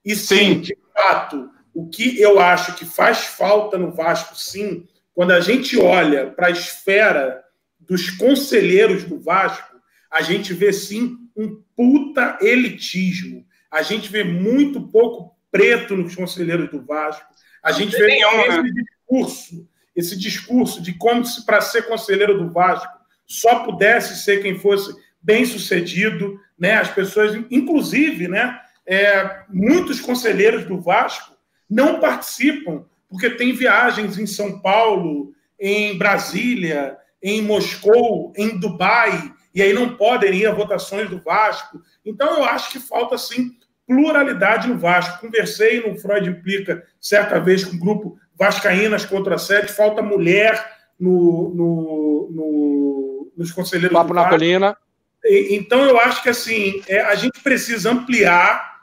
[0.08, 5.32] E sim, de fato, o que eu acho que faz falta no Vasco, sim, quando
[5.32, 7.44] a gente olha para a esfera
[7.78, 9.76] dos conselheiros do Vasco,
[10.10, 13.46] a gente vê sim um puta elitismo.
[13.70, 17.26] A gente vê muito pouco preto nos conselheiros do Vasco.
[17.62, 18.70] A gente vê nenhum, esse né?
[18.72, 24.58] discurso, esse discurso de como se para ser conselheiro do Vasco só pudesse ser quem
[24.58, 26.76] fosse bem sucedido, né?
[26.76, 28.58] As pessoas, inclusive, né?
[28.88, 31.36] É, muitos conselheiros do Vasco
[31.70, 39.62] não participam porque tem viagens em São Paulo, em Brasília, em Moscou, em Dubai e
[39.62, 41.82] aí não podem ir a votações do Vasco.
[42.06, 43.50] Então, eu acho que falta, sim,
[43.88, 45.20] pluralidade no Vasco.
[45.20, 50.64] Conversei no Freud Implica certa vez com o grupo Vascaínas contra a Sete, falta mulher
[51.00, 54.78] no, no, no, nos conselheiros Papo na colina.
[55.26, 58.77] Então, eu acho que assim, é, a gente precisa ampliar,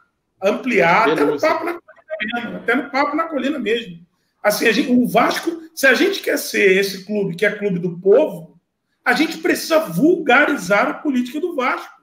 [0.45, 4.07] ampliar, até no, papo na colina mesmo, até no papo na colina mesmo.
[4.43, 7.99] Assim, gente, o Vasco, se a gente quer ser esse clube que é clube do
[7.99, 8.61] povo,
[9.03, 11.95] a gente precisa vulgarizar a política do Vasco.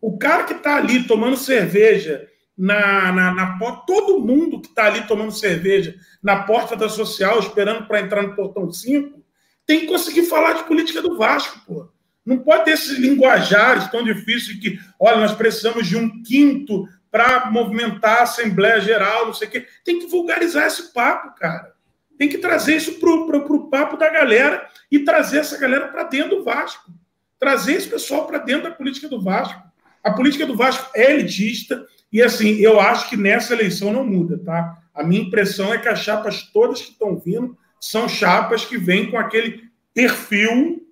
[0.00, 4.86] O cara que está ali tomando cerveja na, na, na porta, todo mundo que está
[4.86, 9.22] ali tomando cerveja na porta da social, esperando para entrar no portão 5,
[9.66, 11.88] tem que conseguir falar de política do Vasco, pô.
[12.24, 17.50] Não pode ter esses linguajares tão difíceis que, olha, nós precisamos de um quinto para
[17.50, 19.66] movimentar a Assembleia Geral, não sei o quê.
[19.84, 21.74] Tem que vulgarizar esse papo, cara.
[22.18, 26.38] Tem que trazer isso para o papo da galera e trazer essa galera para dentro
[26.38, 26.90] do Vasco.
[27.38, 29.62] Trazer esse pessoal para dentro da política do Vasco.
[30.02, 34.38] A política do Vasco é elitista e, assim, eu acho que nessa eleição não muda,
[34.38, 34.78] tá?
[34.94, 39.10] A minha impressão é que as chapas todas que estão vindo são chapas que vêm
[39.10, 40.86] com aquele perfil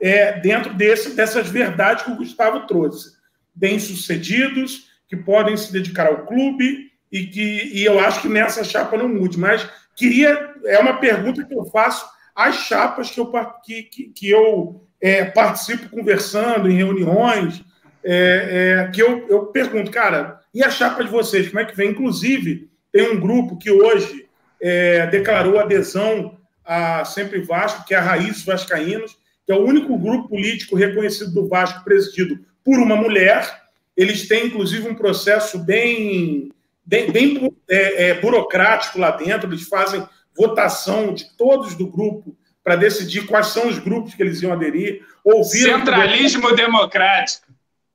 [0.00, 3.16] é, dentro desse, dessas verdades que o Gustavo trouxe.
[3.54, 8.96] Bem-sucedidos, que podem se dedicar ao clube e que e eu acho que nessa chapa
[8.96, 9.38] não mude.
[9.38, 10.54] Mas queria.
[10.64, 13.32] É uma pergunta que eu faço às chapas que eu,
[13.64, 17.64] que, que, que eu é, participo conversando em reuniões,
[18.04, 21.76] é, é, que eu, eu pergunto, cara, e a chapa de vocês, como é que
[21.76, 21.90] vem?
[21.90, 24.28] Inclusive, tem um grupo que hoje
[24.60, 29.96] é, declarou adesão a Sempre Vasco, que é a Raiz Vascaínos, que é o único
[29.96, 33.67] grupo político reconhecido do Vasco presidido por uma mulher.
[33.98, 36.52] Eles têm, inclusive, um processo bem,
[36.86, 39.50] bem, bem é, é, burocrático lá dentro.
[39.50, 44.40] Eles fazem votação de todos do grupo para decidir quais são os grupos que eles
[44.40, 45.04] iam aderir.
[45.24, 47.48] Ouviram Centralismo democrático.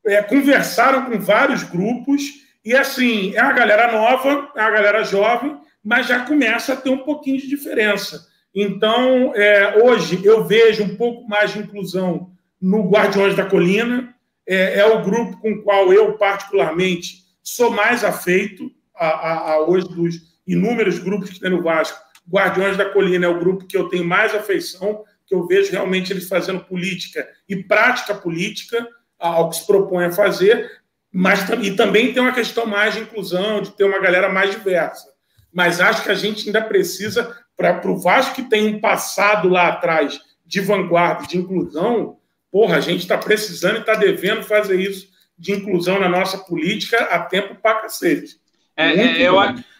[0.05, 2.21] É, conversaram com vários grupos
[2.65, 6.89] e, assim, é uma galera nova, é uma galera jovem, mas já começa a ter
[6.89, 8.27] um pouquinho de diferença.
[8.53, 12.31] Então, é, hoje eu vejo um pouco mais de inclusão
[12.61, 14.12] no Guardiões da Colina.
[14.47, 19.61] É, é, o grupo com o qual eu, particularmente, sou mais afeito a, a, a,
[19.61, 20.15] hoje dos
[20.45, 21.97] inúmeros grupos que tem no Vasco.
[22.29, 26.11] Guardiões da Colina é o grupo que eu tenho mais afeição, que eu vejo realmente
[26.11, 28.87] eles fazendo política e prática política
[29.17, 30.69] ao que se propõe a fazer,
[31.11, 35.07] mas e também tem uma questão mais de inclusão, de ter uma galera mais diversa.
[35.51, 39.67] Mas acho que a gente ainda precisa para o Vasco que tem um passado lá
[39.67, 42.17] atrás de vanguarda, de inclusão,
[42.53, 46.97] porra, a gente está precisando e está devendo fazer isso de inclusão na nossa política
[47.05, 48.37] a tempo para cacete.
[48.77, 49.33] É, é, eu,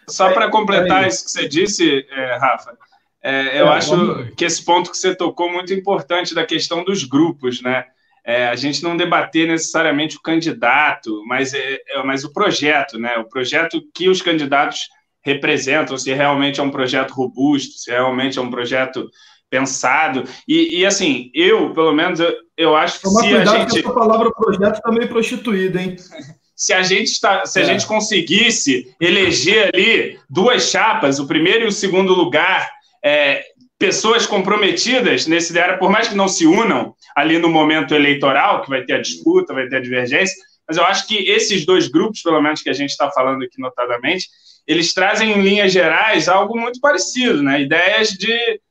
[0.10, 2.76] só para completar é isso que você disse, é, Rafa,
[3.22, 4.34] é, eu é, acho vamos...
[4.36, 7.86] que esse ponto que você tocou muito importante da questão dos grupos, né?
[8.26, 13.18] É, a gente não debater necessariamente o candidato, mas, é, mas o projeto, né?
[13.18, 14.90] O projeto que os candidatos
[15.22, 19.10] representam, se realmente é um projeto robusto, se realmente é um projeto
[19.54, 20.24] pensado.
[20.48, 23.72] E, e assim, eu, pelo menos, eu, eu acho que Toma se a gente.
[23.72, 25.96] Que essa palavra projeto está meio prostituída, hein?
[26.56, 27.66] se a gente está, se a é.
[27.66, 32.68] gente conseguisse eleger ali duas chapas, o primeiro e o segundo lugar,
[33.06, 33.44] é,
[33.78, 38.70] pessoas comprometidas nesse ideário, por mais que não se unam ali no momento eleitoral, que
[38.70, 40.36] vai ter a disputa, vai ter a divergência,
[40.68, 43.60] mas eu acho que esses dois grupos, pelo menos que a gente está falando aqui
[43.60, 44.28] notadamente,
[44.66, 47.62] eles trazem em linhas gerais algo muito parecido, né?
[47.62, 48.62] Ideias de,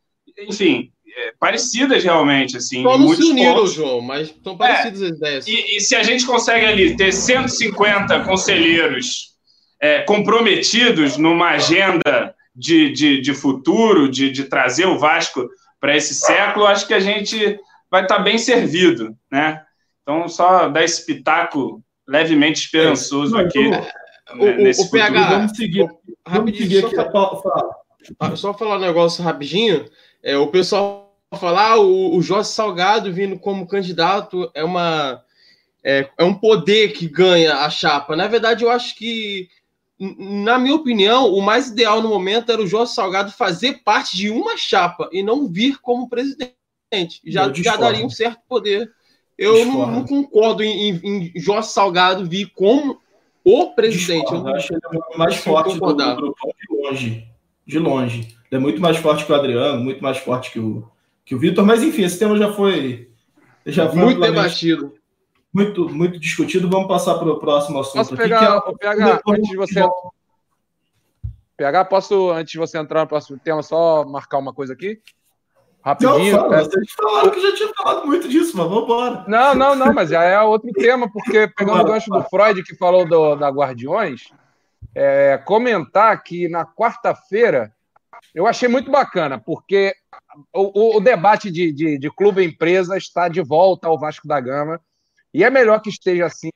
[0.48, 2.82] enfim, é, parecidas realmente, assim.
[2.82, 5.46] Só não se uniram, João, mas são parecidas é, as ideias.
[5.46, 9.32] E, e, se a gente consegue ali ter 150 conselheiros
[9.80, 15.48] é, comprometidos numa agenda de, de, de futuro, de, de trazer o Vasco
[15.80, 17.58] para esse século, acho que a gente
[17.90, 19.62] vai estar tá bem servido, né?
[20.02, 23.60] Então, só dar esse pitaco levemente esperançoso é, aqui.
[23.60, 23.86] Então,
[24.38, 25.88] o, né, o, o PH, vamos seguir.
[26.26, 26.96] Vamos seguir aqui.
[26.96, 28.36] Só, fala.
[28.36, 29.84] só falar um negócio rapidinho.
[30.22, 31.02] É, o pessoal
[31.38, 35.22] falar ah, o, o Jorge Salgado vindo como candidato é uma
[35.84, 38.14] é, é um poder que ganha a chapa.
[38.14, 39.48] Na verdade, eu acho que,
[39.98, 44.30] na minha opinião, o mais ideal no momento era o Jorge Salgado fazer parte de
[44.30, 46.54] uma chapa e não vir como presidente.
[47.26, 48.90] Já, já daria um certo poder.
[49.36, 53.00] Eu não, não, concordo em, em, em Jorge Salgado vir como
[53.44, 54.32] o presidente.
[54.32, 54.80] eu acho ele
[55.14, 57.28] é mais forte do grupo de longe.
[57.66, 58.36] De longe.
[58.52, 60.86] É muito mais forte que o Adriano, muito mais forte que o,
[61.24, 61.64] que o Vitor.
[61.64, 63.10] Mas enfim, esse tema já foi.
[63.64, 64.94] Já foi muito debatido.
[65.50, 66.68] Muito, muito discutido.
[66.68, 67.96] Vamos passar para o próximo assunto.
[67.96, 69.80] Posso pegar, aqui, que é, PH, antes de você.
[71.56, 75.00] PH, posso, antes de você entrar no próximo tema, só marcar uma coisa aqui?
[75.82, 76.36] Rapidinho.
[76.36, 76.64] Não, fala, é...
[76.64, 79.24] Vocês falaram que já tinha falado muito disso, mas vamos embora.
[79.26, 82.76] Não, não, não, mas já é outro tema, porque pegando o gancho do Freud que
[82.76, 84.24] falou do, da Guardiões,
[84.94, 87.72] é, comentar que na quarta-feira
[88.34, 89.94] eu achei muito bacana, porque
[90.54, 94.80] o, o, o debate de, de, de clube-empresa está de volta ao Vasco da Gama,
[95.34, 96.50] e é melhor que esteja assim,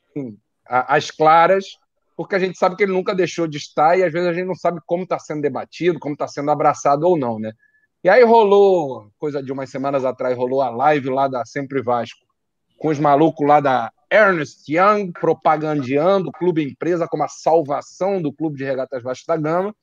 [0.65, 1.79] às claras,
[2.17, 4.47] porque a gente sabe que ele nunca deixou de estar, e às vezes a gente
[4.47, 7.53] não sabe como está sendo debatido, como está sendo abraçado ou não, né?
[8.03, 12.21] E aí rolou, coisa de umas semanas atrás, rolou a live lá da Sempre Vasco,
[12.79, 18.33] com os malucos lá da Ernest Young propagandeando o clube empresa como a salvação do
[18.33, 19.75] clube de regatas Vasco da Gama.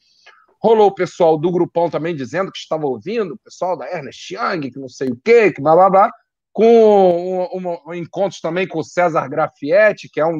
[0.63, 4.71] Rolou o pessoal do grupão também dizendo que estava ouvindo, o pessoal da Ernest Young,
[4.71, 6.11] que não sei o quê, que blá blá blá,
[6.53, 10.39] com um, um, um encontros também com o César Grafietti, que é um,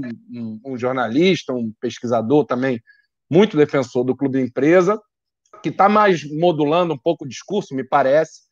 [0.63, 2.79] um, jornalista, um pesquisador também
[3.29, 5.01] muito defensor do clube empresa,
[5.61, 8.43] que está mais modulando um pouco o discurso, me parece,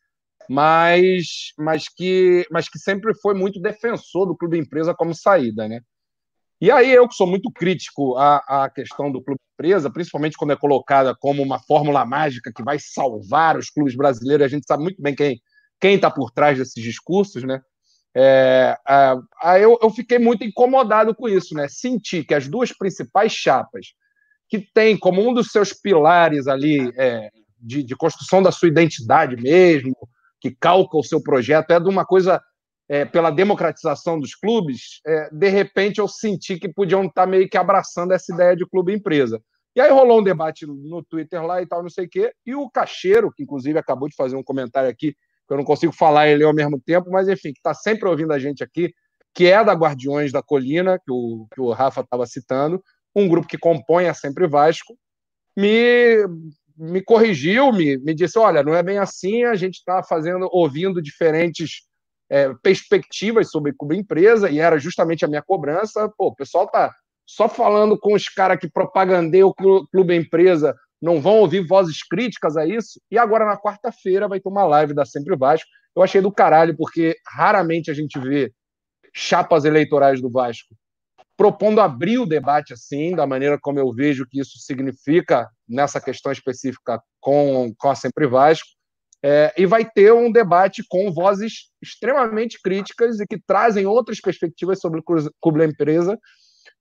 [0.50, 5.80] mas, mas, que, mas que sempre foi muito defensor do clube empresa como saída, né?
[6.62, 10.52] E aí eu que sou muito crítico à, à questão do clube empresa, principalmente quando
[10.52, 14.84] é colocada como uma fórmula mágica que vai salvar os clubes brasileiros, a gente sabe
[14.84, 15.40] muito bem quem
[15.80, 17.60] quem está por trás desses discursos, né?
[18.14, 21.66] É, é, eu, eu fiquei muito incomodado com isso, né?
[21.68, 23.86] Senti que as duas principais chapas
[24.48, 27.28] que tem como um dos seus pilares ali é,
[27.58, 29.96] de, de construção da sua identidade mesmo,
[30.40, 32.40] que calca o seu projeto, é de uma coisa
[32.92, 37.56] é, pela democratização dos clubes, é, de repente eu senti que podiam estar meio que
[37.56, 39.42] abraçando essa ideia de clube-empresa.
[39.74, 42.54] E aí rolou um debate no Twitter lá e tal, não sei o quê, e
[42.54, 46.28] o Cacheiro, que inclusive acabou de fazer um comentário aqui, que eu não consigo falar
[46.28, 48.92] ele ao mesmo tempo, mas enfim, que está sempre ouvindo a gente aqui,
[49.34, 52.84] que é da Guardiões da Colina, que o, que o Rafa estava citando,
[53.16, 54.94] um grupo que compõe a Sempre Vasco,
[55.56, 56.26] me
[56.76, 61.00] me corrigiu, me, me disse: olha, não é bem assim, a gente está fazendo, ouvindo
[61.00, 61.90] diferentes
[62.32, 66.10] é, perspectivas sobre clube empresa, e era justamente a minha cobrança.
[66.16, 66.90] Pô, o pessoal tá
[67.26, 72.56] só falando com os caras que propagandeiam o clube empresa, não vão ouvir vozes críticas
[72.56, 72.98] a isso.
[73.10, 75.68] E agora, na quarta-feira, vai ter uma live da Sempre Vasco.
[75.94, 78.50] Eu achei do caralho, porque raramente a gente vê
[79.12, 80.74] chapas eleitorais do Vasco
[81.36, 86.30] propondo abrir o debate assim, da maneira como eu vejo que isso significa nessa questão
[86.30, 88.68] específica com, com a Sempre Vasco,
[89.22, 94.80] é, e vai ter um debate com vozes extremamente críticas e que trazem outras perspectivas
[94.80, 95.04] sobre o
[95.40, 96.18] clube da empresa.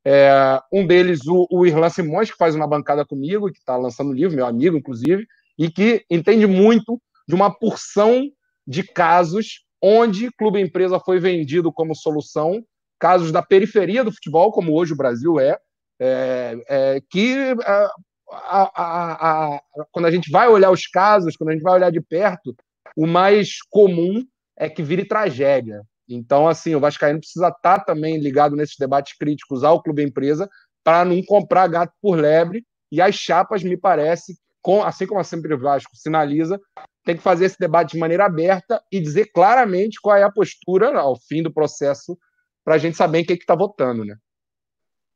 [0.04, 4.10] É, um deles, o, o Irlan Simões, que faz uma bancada comigo, que está lançando
[4.10, 5.28] o livro, meu amigo, inclusive,
[5.58, 8.28] e que entende muito de uma porção
[8.66, 12.64] de casos onde clube empresa foi vendido como solução
[13.00, 15.58] casos da periferia do futebol, como hoje o Brasil é,
[16.00, 17.88] é, é que é,
[18.32, 21.92] a, a, a, quando a gente vai olhar os casos, quando a gente vai olhar
[21.92, 22.56] de perto,
[22.96, 24.26] o mais comum
[24.58, 25.82] é que vire tragédia.
[26.08, 30.50] Então, assim, o Vascaíno precisa estar também ligado nesses debates críticos ao clube empresa
[30.84, 32.66] para não comprar gato por lebre.
[32.92, 36.60] E as chapas, me parece, com, assim como a Sempre Vasco sinaliza,
[37.06, 41.00] tem que fazer esse debate de maneira aberta e dizer claramente qual é a postura
[41.00, 42.18] ao fim do processo
[42.64, 44.16] para a gente saber em quem que está votando, né?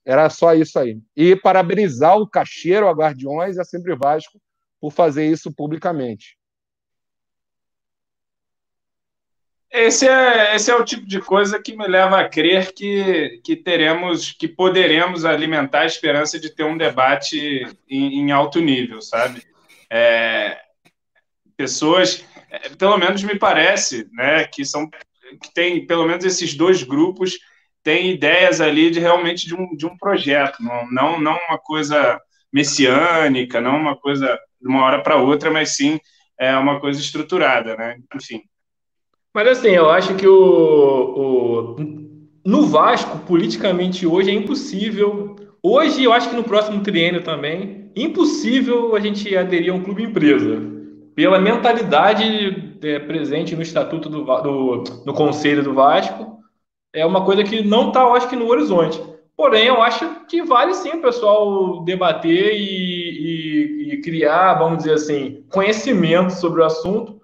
[0.05, 0.99] Era só isso aí.
[1.15, 4.39] E parabenizar o Cacheiro, a Guardiões e a Sempre Vasco
[4.79, 6.37] por fazer isso publicamente.
[9.71, 13.57] Esse é, esse é o tipo de coisa que me leva a crer que, que
[13.57, 19.43] teremos, que poderemos alimentar a esperança de ter um debate em, em alto nível, sabe?
[19.89, 20.57] É,
[21.57, 24.89] pessoas, é, pelo menos me parece, né, que são
[25.41, 27.37] que tem pelo menos esses dois grupos
[27.85, 32.19] têm ideias ali de realmente de um, de um projeto, não, não, não uma coisa
[32.51, 35.99] messiânica, não uma coisa de uma hora para outra, mas sim
[36.37, 37.97] é uma coisa estruturada, né?
[38.13, 38.41] Enfim.
[39.31, 41.75] Mas assim, eu acho que o, o
[42.43, 45.35] no Vasco, politicamente hoje, é impossível.
[45.61, 50.03] Hoje, eu acho que no próximo triênio também, impossível a gente aderir a um clube
[50.03, 50.59] empresa
[51.13, 56.34] pela mentalidade é, presente no estatuto do, do, do Conselho do Vasco,
[56.95, 59.01] é uma coisa que não está, eu acho que, no horizonte.
[59.35, 64.93] Porém, eu acho que vale sim o pessoal debater e, e, e, criar, vamos dizer
[64.93, 67.19] assim, conhecimento sobre o assunto,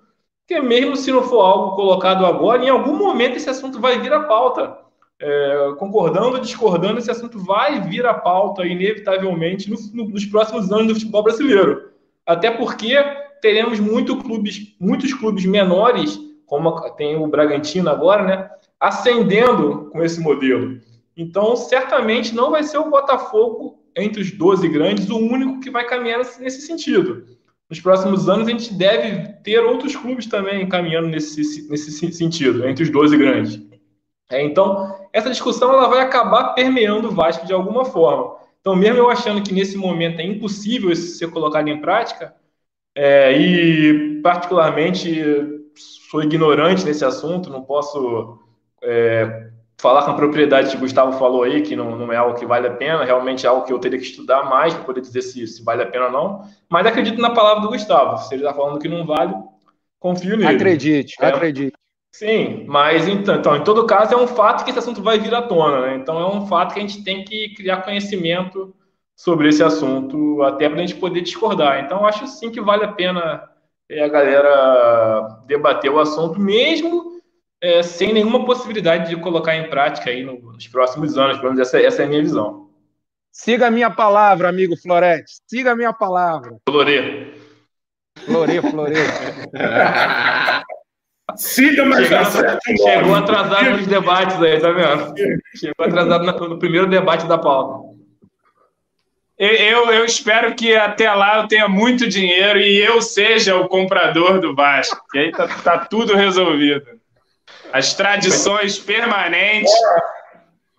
[0.45, 4.11] porque mesmo se não for algo colocado agora, em algum momento esse assunto vai vir
[4.11, 4.77] à pauta.
[5.23, 10.71] É, concordando ou discordando, esse assunto vai vir à pauta, inevitavelmente, no, no, nos próximos
[10.71, 11.91] anos do futebol brasileiro.
[12.25, 12.95] Até porque
[13.39, 18.49] teremos muito clubes, muitos clubes menores, como tem o Bragantino agora, né,
[18.81, 20.81] ascendendo com esse modelo.
[21.15, 25.85] Então, certamente não vai ser o Botafogo entre os 12 grandes o único que vai
[25.85, 27.25] caminhar nesse sentido.
[27.69, 32.83] nos próximos anos a gente deve ter outros clubes também caminhando nesse, nesse sentido, entre
[32.83, 33.61] os 12 grandes.
[34.29, 38.35] É, então, essa discussão ela vai acabar permeando o Vasco de alguma forma.
[38.59, 42.33] Então, mesmo eu achando que nesse momento é impossível isso ser colocado em prática,
[42.95, 45.23] é, e particularmente
[46.09, 48.39] sou ignorante nesse assunto, não posso
[48.83, 49.49] é,
[49.81, 52.45] falar com a propriedade que o Gustavo falou aí, que não, não, é algo que
[52.45, 55.21] vale a pena, realmente é algo que eu teria que estudar mais para poder dizer
[55.23, 56.47] se, se, vale a pena ou não.
[56.69, 58.17] Mas acredito na palavra do Gustavo.
[58.17, 59.33] Se ele está falando que não vale,
[59.99, 60.55] confio nele.
[60.55, 61.73] Acredite, é, acredite.
[62.13, 65.33] Sim, mas então, então, em todo caso, é um fato que esse assunto vai vir
[65.33, 65.95] à tona, né?
[65.95, 68.75] Então, é um fato que a gente tem que criar conhecimento
[69.15, 71.83] sobre esse assunto, até para a gente poder discordar.
[71.83, 73.43] Então, acho sim que vale a pena
[73.89, 77.10] é, a galera debater o assunto, mesmo
[77.61, 81.37] é, sem nenhuma possibilidade de colocar em prática aí nos próximos anos.
[81.37, 82.69] Pelo menos essa, essa é a minha visão.
[83.31, 85.31] Siga a minha palavra, amigo Florete.
[85.47, 86.57] Siga a minha palavra.
[86.67, 87.33] Florê.
[88.25, 88.95] Florê, Florê.
[91.37, 95.13] Siga, mas chegou, chegou atrasado nos debates aí, tá vendo?
[95.55, 97.89] Chegou atrasado no, no primeiro debate da pauta.
[99.37, 104.39] Eu, eu, espero que até lá eu tenha muito dinheiro e eu seja o comprador
[104.39, 105.01] do Vasco.
[105.15, 107.00] E aí tá, tá tudo resolvido.
[107.71, 109.71] As tradições permanentes.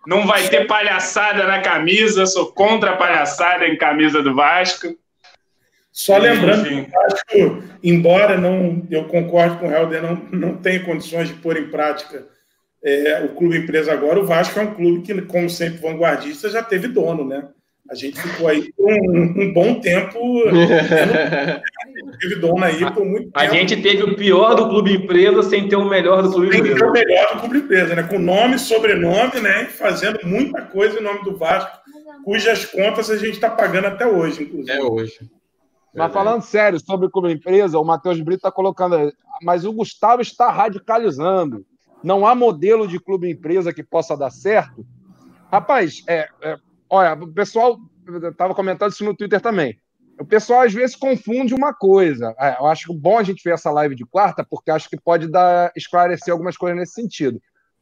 [0.05, 4.93] Não vai ter palhaçada na camisa, sou contra a palhaçada em camisa do Vasco.
[5.93, 10.83] Só lembrando que o Vasco, embora não, eu concordo com o Helder, não, não tem
[10.83, 12.27] condições de pôr em prática
[12.83, 16.61] é, o clube empresa agora, o Vasco é um clube que, como sempre vanguardista, já
[16.61, 17.47] teve dono, né?
[17.89, 20.19] A gente ficou aí por um, um bom tempo.
[22.19, 23.39] teve dona aí por muito tempo.
[23.39, 26.59] A gente teve o pior do clube empresa sem ter o melhor do clube sem
[26.59, 26.79] empresa.
[26.79, 28.03] Sem ter o melhor do clube empresa, né?
[28.03, 29.65] Com nome, sobrenome, né?
[29.65, 31.77] Fazendo muita coisa em nome do Vasco,
[32.23, 34.77] cujas contas a gente está pagando até hoje, inclusive.
[34.77, 35.19] É hoje.
[35.95, 39.13] Mas falando sério sobre o clube empresa, o Matheus Brito está colocando.
[39.43, 41.65] Mas o Gustavo está radicalizando.
[42.03, 44.85] Não há modelo de clube empresa que possa dar certo.
[45.51, 46.57] Rapaz, é, é
[46.93, 47.79] Olha, o pessoal
[48.29, 49.79] estava comentando isso no Twitter também.
[50.19, 52.35] O pessoal às vezes confunde uma coisa.
[52.39, 55.27] É, eu acho bom a gente ver essa live de quarta, porque acho que pode
[55.27, 57.37] dar, esclarecer algumas coisas nesse sentido.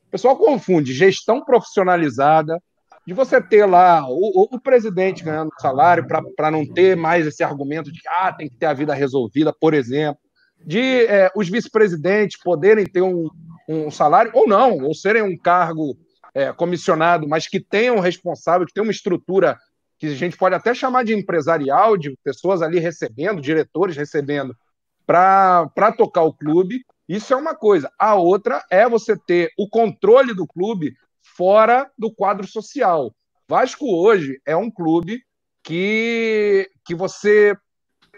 [0.07, 2.61] O pessoal confunde gestão profissionalizada,
[3.05, 7.91] de você ter lá o, o, presidente ganhando salário para não ter mais esse argumento
[7.91, 10.21] de que ah, tem que ter a vida resolvida, por exemplo,
[10.63, 13.27] de é, os vice-presidentes poderem ter um,
[13.67, 15.97] um salário ou não, ou serem um cargo
[16.33, 19.57] é, comissionado, mas que tenham um responsável, que tenham uma estrutura
[20.01, 24.57] que a gente pode até chamar de empresarial, de pessoas ali recebendo, diretores recebendo,
[25.05, 26.83] para tocar o clube.
[27.07, 27.87] Isso é uma coisa.
[27.99, 33.13] A outra é você ter o controle do clube fora do quadro social.
[33.47, 35.21] Vasco hoje é um clube
[35.63, 37.55] que, que você,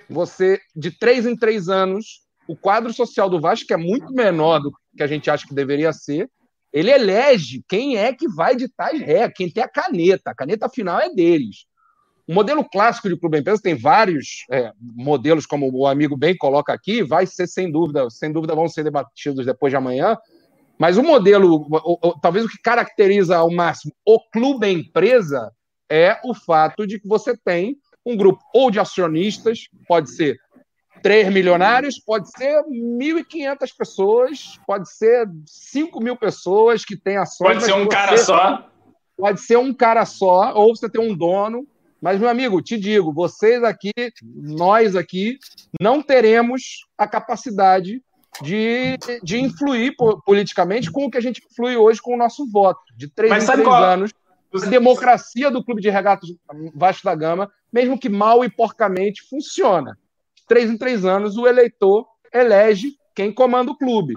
[0.10, 4.72] você, de três em três anos, o quadro social do Vasco é muito menor do
[4.96, 6.32] que a gente acha que deveria ser,
[6.72, 10.32] ele elege quem é que vai ditar as regras, quem tem a caneta.
[10.32, 11.66] A caneta final é deles.
[12.28, 16.72] O modelo clássico de clube empresa tem vários é, modelos, como o amigo bem coloca
[16.72, 20.18] aqui, vai ser sem dúvida, sem dúvida vão ser debatidos depois de amanhã.
[20.80, 25.52] Mas o modelo, o, o, talvez o que caracteriza ao máximo o clube empresa
[25.90, 30.38] é o fato de que você tem um grupo ou de acionistas, pode ser
[31.02, 37.56] três milionários, pode ser 1.500 pessoas, pode ser 5 mil pessoas que têm ações.
[37.56, 38.70] Pode ser um cara só.
[39.18, 41.68] Pode ser um cara só, ou você tem um dono.
[42.04, 45.38] Mas, meu amigo, te digo, vocês aqui, nós aqui,
[45.80, 48.04] não teremos a capacidade
[48.42, 52.82] de, de influir politicamente com o que a gente influi hoje com o nosso voto.
[52.98, 53.82] De três Mas em três qual?
[53.82, 54.12] anos,
[54.54, 56.30] a democracia do Clube de Regatas
[56.76, 59.98] Vasco da Gama, mesmo que mal e porcamente, funciona
[60.46, 64.16] três em três anos, o eleitor elege quem comanda o clube.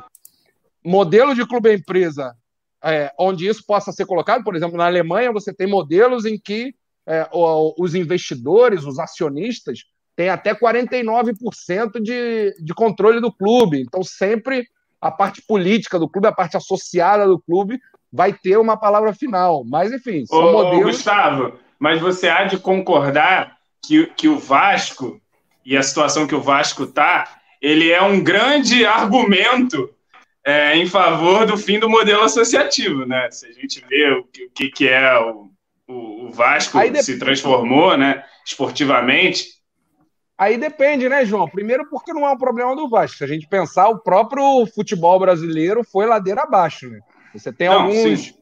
[0.84, 2.34] Modelo de clube-empresa,
[2.82, 6.74] é, onde isso possa ser colocado, por exemplo, na Alemanha, você tem modelos em que
[7.06, 9.80] é, os investidores, os acionistas,
[10.16, 13.80] têm até 49% de, de controle do clube.
[13.80, 14.66] Então, sempre
[15.00, 17.78] a parte política do clube, a parte associada do clube,
[18.10, 19.62] vai ter uma palavra final.
[19.64, 20.96] Mas, enfim, são ô, modelos.
[20.96, 25.20] Gustavo, mas você há de concordar que, que o Vasco
[25.64, 29.90] e a situação que o Vasco está, ele é um grande argumento
[30.44, 33.28] é, em favor do fim do modelo associativo, né?
[33.30, 34.24] Se a gente vê o
[34.54, 35.50] que, que é o,
[35.88, 37.04] o, Vasco depois...
[37.04, 39.56] se transformou, né, esportivamente.
[40.38, 41.48] Aí depende, né, João?
[41.48, 43.18] Primeiro, porque não é um problema do Vasco.
[43.18, 47.00] Se a gente pensar, o próprio futebol brasileiro foi ladeira abaixo, né?
[47.32, 48.34] Você tem não, alguns.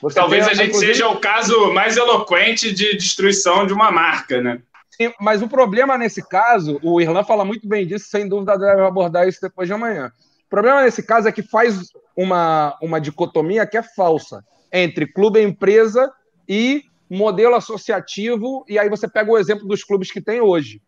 [0.00, 0.94] Você Talvez tem, a gente inclusive...
[0.94, 4.62] seja o caso mais eloquente de destruição de uma marca, né?
[4.90, 8.82] Sim, mas o problema nesse caso, o Irlan fala muito bem disso, sem dúvida deve
[8.82, 10.12] abordar isso depois de amanhã.
[10.46, 15.40] O problema nesse caso é que faz uma, uma dicotomia que é falsa entre clube
[15.40, 16.12] e empresa
[16.48, 20.80] e modelo associativo, e aí você pega o exemplo dos clubes que tem hoje.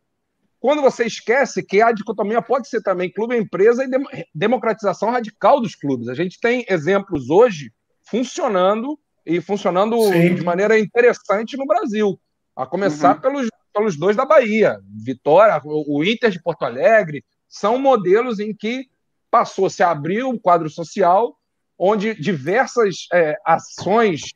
[0.58, 5.60] Quando você esquece que a dicotomia pode ser também clube e empresa e democratização radical
[5.60, 6.08] dos clubes.
[6.08, 7.70] A gente tem exemplos hoje
[8.02, 10.34] funcionando e funcionando Sim.
[10.34, 12.18] de maneira interessante no Brasil.
[12.56, 13.20] A começar uhum.
[13.20, 18.88] pelos, pelos dois da Bahia, Vitória, o Inter de Porto Alegre, são modelos em que
[19.30, 21.36] passou-se a abrir um quadro social
[21.78, 24.32] onde diversas é, ações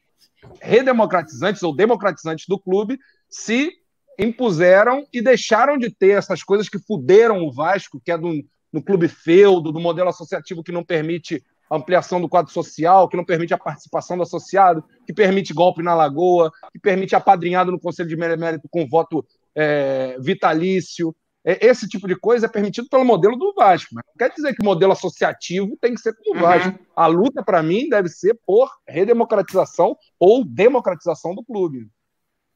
[0.61, 2.99] redemocratizantes ou democratizantes do clube
[3.29, 3.71] se
[4.19, 8.43] impuseram e deixaram de ter essas coisas que fuderam o Vasco, que é do,
[8.73, 13.25] no clube feudo, do modelo associativo que não permite ampliação do quadro social, que não
[13.25, 18.09] permite a participação do associado, que permite golpe na lagoa, que permite apadrinhado no Conselho
[18.09, 21.15] de Mérito com voto é, vitalício.
[21.45, 24.55] É, esse tipo de coisa é permitido pelo modelo do Vasco, mas não quer dizer
[24.55, 26.41] que o modelo associativo tem que ser como o uhum.
[26.41, 26.79] Vasco.
[26.97, 31.89] A luta, para mim, deve ser por redemocratização ou democratização do clube.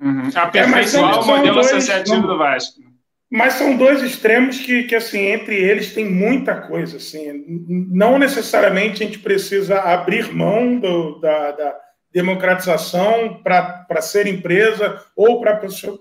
[0.00, 0.30] Uhum.
[0.34, 2.80] Aperfeiçoar é, o modelo dois, associativo do Vasco.
[3.30, 6.98] Mas são dois extremos que, que, assim, entre eles tem muita coisa.
[6.98, 7.44] Assim.
[7.88, 11.76] Não necessariamente a gente precisa abrir mão do, da, da
[12.12, 15.58] democratização para ser empresa ou para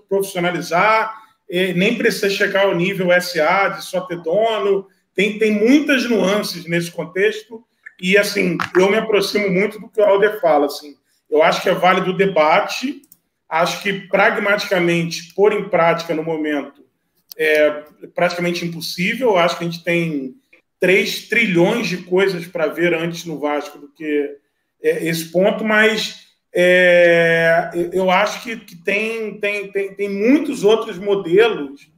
[0.08, 1.21] profissionalizar,
[1.74, 4.86] nem precisa chegar ao nível SA de só ter dono.
[5.14, 7.62] Tem, tem muitas nuances nesse contexto.
[8.00, 10.66] E, assim, eu me aproximo muito do que o Alder fala.
[10.66, 10.94] Assim.
[11.30, 13.02] Eu acho que é válido o debate,
[13.52, 16.82] Acho que, pragmaticamente, pôr em prática no momento
[17.36, 17.84] é
[18.14, 19.36] praticamente impossível.
[19.36, 20.34] Acho que a gente tem
[20.80, 24.38] 3 trilhões de coisas para ver antes no Vasco do que
[24.82, 30.98] é, esse ponto, mas é, eu acho que, que tem, tem, tem, tem muitos outros
[30.98, 31.90] modelos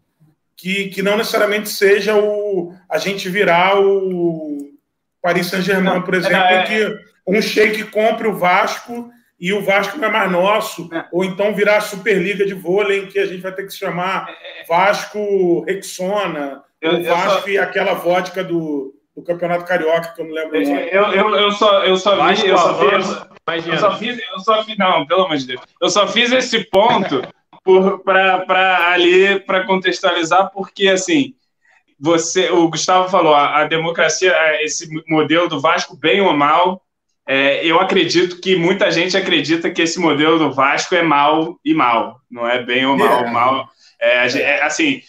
[0.57, 4.73] que, que não necessariamente seja o a gente virar o
[5.21, 9.11] Paris Saint-Germain, por exemplo, é, que um sheik compre o Vasco
[9.41, 11.05] e o Vasco não é mais nosso, é.
[11.11, 13.79] ou então virar a Superliga de vôlei, em que a gente vai ter que se
[13.79, 14.65] chamar é, é.
[14.67, 17.49] Vasco Rexona, eu, o Vasco só...
[17.49, 21.51] e aquela vodka do, do Campeonato Carioca, que eu não lembro eu, eu, eu, eu,
[21.51, 25.25] só, eu só vi, eu só fiz, eu só fiz, eu só fiz, não, pelo
[25.25, 27.23] amor de Deus, eu só fiz esse ponto
[28.05, 31.35] para ali, para contextualizar, porque assim,
[31.99, 36.83] você, o Gustavo falou, a, a democracia, esse modelo do Vasco, bem ou mal,
[37.27, 41.73] é, eu acredito que muita gente acredita que esse modelo do Vasco é mal e
[41.73, 43.25] mal, não é bem ou mal.
[43.25, 43.31] É.
[43.31, 43.69] mal
[44.01, 45.01] é, é, assim,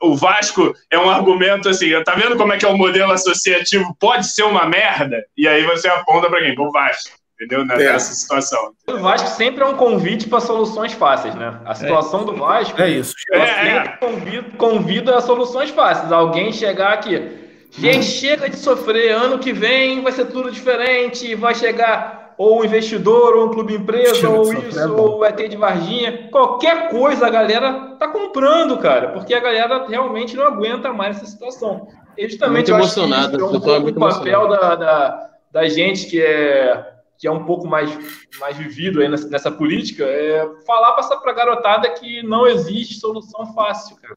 [0.00, 3.96] o Vasco é um argumento assim, tá vendo como é que é o modelo associativo?
[3.98, 5.24] Pode ser uma merda?
[5.36, 6.54] E aí você aponta para quem?
[6.54, 7.16] Para o Vasco.
[7.40, 7.66] Entendeu?
[7.66, 8.14] Nessa é.
[8.14, 8.72] situação.
[8.88, 11.60] O Vasco sempre é um convite para soluções fáceis, né?
[11.64, 13.14] A situação do Vasco é isso.
[13.32, 16.10] É, convida, convida a soluções fáceis.
[16.10, 17.46] Alguém chegar aqui
[17.78, 19.12] Gente, chega de sofrer.
[19.12, 21.34] Ano que vem vai ser tudo diferente.
[21.34, 25.36] Vai chegar ou um investidor, ou um clube empresa, ou isso, é ou o ET
[25.48, 26.28] de Varginha.
[26.30, 31.26] Qualquer coisa a galera tá comprando, cara, porque a galera realmente não aguenta mais essa
[31.26, 31.88] situação.
[32.16, 36.06] E justamente muito emocionado, acho que é um pouco o papel da, da, da, gente
[36.06, 36.84] que é,
[37.18, 37.90] que é um pouco mais,
[38.38, 43.52] mais vivido aí nessa, nessa política, é falar para a garotada que não existe solução
[43.54, 44.16] fácil, cara.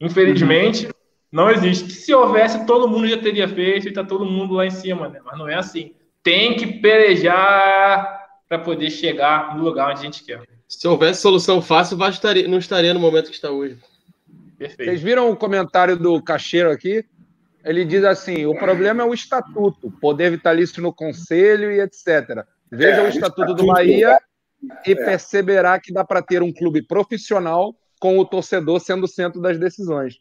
[0.00, 0.86] Infelizmente.
[0.86, 0.92] Uhum
[1.32, 1.90] não existe.
[1.90, 5.18] Se houvesse, todo mundo já teria feito e tá todo mundo lá em cima, né?
[5.24, 5.94] Mas não é assim.
[6.22, 10.42] Tem que pelejar para poder chegar no lugar onde a gente quer.
[10.68, 11.96] Se houvesse solução fácil,
[12.48, 13.78] não estaria no momento que está hoje.
[14.58, 14.90] Perfeito.
[14.90, 17.02] Vocês viram o comentário do Cacheiro aqui?
[17.64, 22.44] Ele diz assim: o problema é o estatuto, poder vitalício no conselho e etc.
[22.70, 24.18] Veja é, o estatuto do Bahia
[24.86, 24.94] e é.
[24.94, 29.58] perceberá que dá para ter um clube profissional com o torcedor sendo o centro das
[29.58, 30.16] decisões.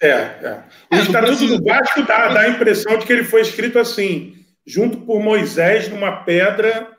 [0.00, 0.64] É, é.
[0.92, 4.34] O Estatuto do Vasco dá, dá a impressão de que ele foi escrito assim,
[4.66, 6.90] junto por Moisés numa pedra,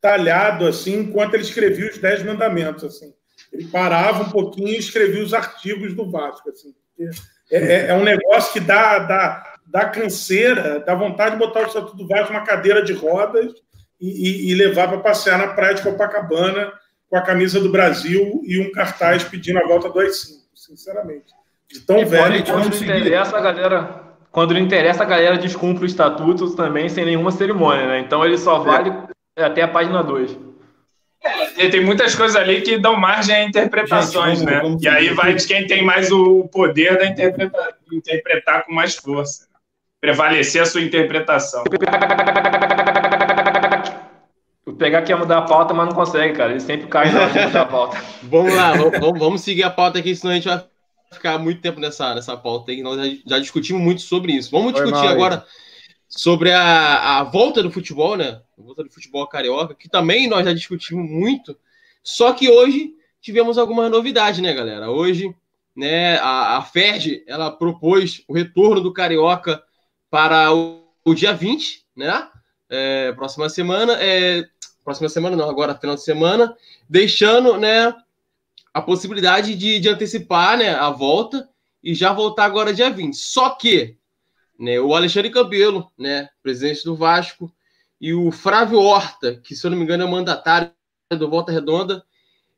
[0.00, 2.84] talhado assim, enquanto ele escrevia os Dez Mandamentos.
[2.84, 3.12] Assim.
[3.52, 6.50] Ele parava um pouquinho e escrevia os artigos do Vasco.
[6.50, 6.74] Assim.
[6.98, 7.10] É,
[7.50, 11.96] é, é um negócio que dá, dá, dá canseira, dá vontade de botar o Estatuto
[11.96, 13.52] do Vasco numa cadeira de rodas
[14.00, 16.72] e, e, e levar para passear na praia de Copacabana
[17.08, 21.26] com a camisa do Brasil e um cartaz pedindo a volta do AI-5, sinceramente.
[21.68, 22.44] De tão e velho.
[22.44, 24.00] Quando, quando interessa, a galera.
[24.30, 27.98] Quando não interessa, a galera descumpre o estatuto também sem nenhuma cerimônia, né?
[27.98, 28.92] Então ele só vale
[29.36, 29.44] é.
[29.44, 30.49] até a página 2.
[31.22, 34.60] É, tem muitas coisas ali que dão margem a interpretações, Gente, vamos, né?
[34.62, 38.96] Vamos e aí vai de quem tem mais o poder da interpretar, interpretar com mais
[38.96, 39.46] força.
[40.00, 41.62] Prevalecer a sua interpretação.
[44.64, 46.52] O pegar que ia mudar a pauta, mas não consegue, cara.
[46.52, 47.98] Ele sempre cai na hora de mudar a pauta.
[48.22, 50.64] vamos lá, vamos, vamos seguir a pauta aqui, senão a gente vai
[51.12, 52.82] ficar muito tempo nessa, nessa pauta aí.
[52.82, 54.50] Nós já, já discutimos muito sobre isso.
[54.50, 55.44] Vamos Foi discutir mal, agora
[56.10, 58.42] sobre a, a volta do futebol, né?
[58.58, 61.56] A volta do futebol carioca, que também nós já discutimos muito.
[62.02, 64.90] Só que hoje tivemos algumas novidades, né, galera?
[64.90, 65.32] Hoje,
[65.76, 69.62] né, a, a FERJ, ela propôs o retorno do Carioca
[70.10, 72.28] para o, o dia 20, né?
[72.68, 74.44] É, próxima semana, é,
[74.84, 76.56] próxima semana não, agora final de semana,
[76.88, 77.94] deixando, né,
[78.72, 81.48] a possibilidade de, de antecipar, né, a volta
[81.82, 83.14] e já voltar agora dia 20.
[83.14, 83.96] Só que,
[84.60, 87.50] né, o Alexandre Campelo, né, presidente do Vasco,
[87.98, 90.70] e o Flávio Horta, que se eu não me engano é mandatário
[91.10, 92.02] do Volta Redonda,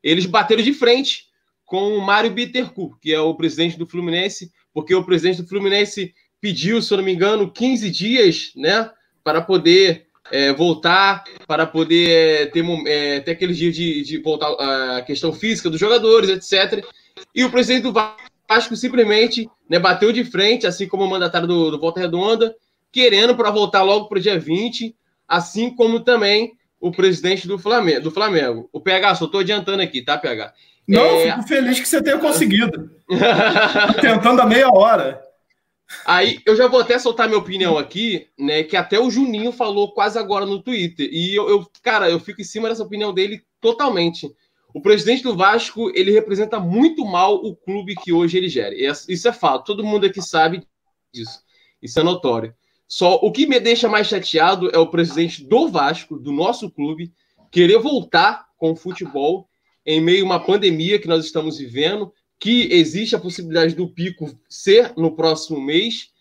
[0.03, 1.27] eles bateram de frente
[1.65, 6.12] com o Mário Bittercourt, que é o presidente do Fluminense, porque o presidente do Fluminense
[6.41, 8.91] pediu, se eu não me engano, 15 dias, né,
[9.23, 14.51] para poder é, voltar, para poder é, ter, é, ter aqueles dias de, de voltar
[14.97, 16.85] a questão física dos jogadores, etc.
[17.35, 21.70] E o presidente do Vasco simplesmente né, bateu de frente, assim como o mandatário do,
[21.70, 22.55] do Volta Redonda,
[22.91, 24.95] querendo para voltar logo para o dia 20,
[25.27, 28.03] assim como também o presidente do Flamengo.
[28.03, 28.69] Do Flamengo.
[28.73, 30.53] O PH, só estou adiantando aqui, tá, PH?
[30.87, 31.31] Não, é...
[31.31, 32.91] fico feliz que você tenha conseguido.
[34.01, 35.23] Tentando a meia hora.
[36.05, 38.62] Aí eu já vou até soltar minha opinião aqui, né?
[38.62, 41.09] Que até o Juninho falou quase agora no Twitter.
[41.12, 44.29] E eu, eu, cara, eu fico em cima dessa opinião dele totalmente.
[44.74, 48.74] O presidente do Vasco, ele representa muito mal o clube que hoje ele gera.
[48.74, 49.66] Isso é fato.
[49.66, 50.66] Todo mundo aqui sabe
[51.12, 51.40] disso.
[51.81, 52.55] Isso é notório.
[52.89, 57.12] Só o que me deixa mais chateado é o presidente do Vasco, do nosso clube,
[57.51, 59.49] querer voltar com o futebol
[59.85, 64.31] em meio a uma pandemia que nós estamos vivendo, que existe a possibilidade do pico
[64.49, 66.12] ser no próximo mês,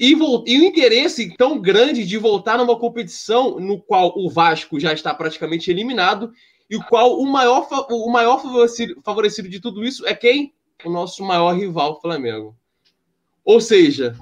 [0.00, 4.92] e, e, o interesse tão grande de voltar numa competição no qual o Vasco já
[4.92, 6.32] está praticamente eliminado,
[6.70, 10.54] e o qual o maior, o maior favorecido, favorecido de tudo isso é quem?
[10.84, 12.56] O nosso maior rival, Flamengo.
[13.44, 14.16] Ou seja,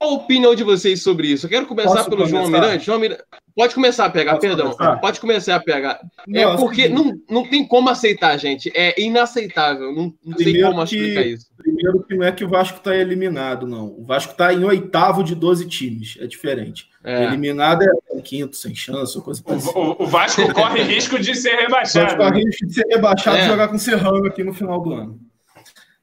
[0.00, 1.44] a opinião de vocês sobre isso?
[1.44, 2.36] Eu quero começar Posso pelo começar?
[2.36, 2.86] João Almirante.
[2.86, 3.22] João Almirante.
[3.54, 4.70] Pode começar a pegar, Posso perdão.
[4.72, 4.96] Começar?
[4.96, 6.00] Pode começar a pegar.
[6.34, 8.72] É não, é porque não, não tem como aceitar, gente.
[8.74, 9.92] É inaceitável.
[9.94, 11.46] Não, não tem como que, explicar isso.
[11.58, 13.88] Primeiro que não é que o Vasco está eliminado, não.
[13.88, 16.16] O Vasco está em oitavo de 12 times.
[16.18, 16.88] É diferente.
[17.04, 17.24] É.
[17.24, 19.70] Eliminado é quinto, sem chance, ou coisa assim.
[19.74, 22.14] O, o, Vasco corre risco de ser rebaixado.
[22.14, 23.46] O Vasco corre risco de ser rebaixado e é.
[23.46, 25.20] jogar com o Serrano aqui no final do ano.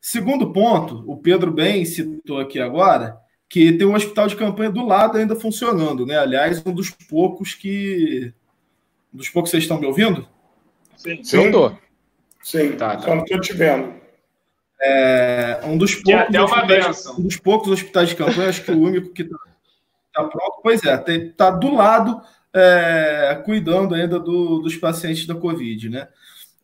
[0.01, 3.17] Segundo ponto, o Pedro bem citou aqui agora
[3.49, 6.17] que tem um hospital de campanha do lado ainda funcionando, né?
[6.17, 8.33] Aliás, um dos poucos que.
[9.13, 10.27] Um dos poucos vocês estão me ouvindo?
[10.95, 11.37] Sim, sim.
[11.37, 11.71] Eu tô.
[12.43, 13.03] Sim, tá, tá.
[13.03, 13.95] só não estou te vendo.
[14.81, 16.21] É, um dos poucos.
[16.21, 17.15] até uma benção.
[17.17, 19.37] Um dos poucos hospitais de campanha, acho que o único que está
[20.13, 20.59] tá pronto.
[20.61, 22.21] Pois é, está do lado,
[22.53, 26.07] é, cuidando ainda do, dos pacientes da Covid, né?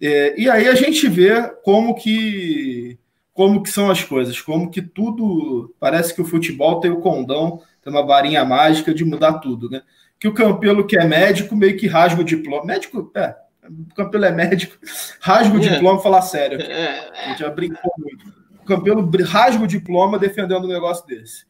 [0.01, 2.99] É, e aí a gente vê como que
[3.33, 7.61] como que são as coisas, como que tudo parece que o futebol tem o condão,
[7.81, 9.81] tem uma varinha mágica de mudar tudo, né?
[10.19, 13.35] Que o Campelo que é médico meio que rasga o diploma, médico, é,
[13.67, 14.77] o Campelo é médico,
[15.19, 15.69] rasga o é.
[15.69, 16.71] diploma, falar sério, aqui.
[16.71, 17.09] É.
[17.11, 18.43] a gente já brincou muito.
[18.61, 21.45] O Campelo rasga o diploma defendendo um negócio desse.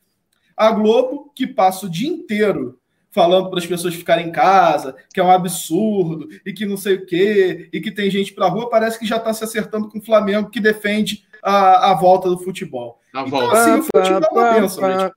[0.55, 2.80] A Globo que passa o dia inteiro
[3.11, 6.95] falando para as pessoas ficarem em casa, que é um absurdo e que não sei
[6.95, 9.99] o quê, e que tem gente para rua, parece que já está se acertando com
[9.99, 12.99] o Flamengo que defende a, a volta do futebol.
[13.14, 13.57] A então, volta.
[13.57, 15.14] assim, o futebol é uma benção, gente.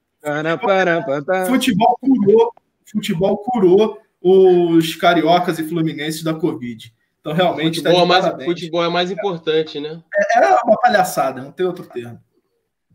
[1.46, 2.52] Futebol curou,
[2.84, 6.92] futebol curou os cariocas e fluminenses da Covid.
[7.20, 7.76] Então, realmente.
[7.76, 10.02] Futebol, tá é mais, futebol é mais importante, né?
[10.14, 12.20] É, é uma palhaçada, não tem outro termo.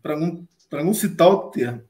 [0.02, 1.82] Para não, não citar outro termo.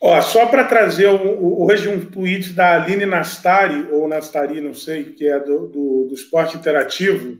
[0.00, 5.26] Ó, só para trazer hoje um tweet da Aline Nastari, ou Nastari, não sei, que
[5.26, 7.38] é do, do, do Esporte Interativo,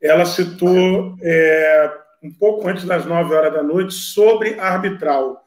[0.00, 1.92] ela citou é,
[2.22, 5.42] um pouco antes das 9 horas da noite sobre arbitral.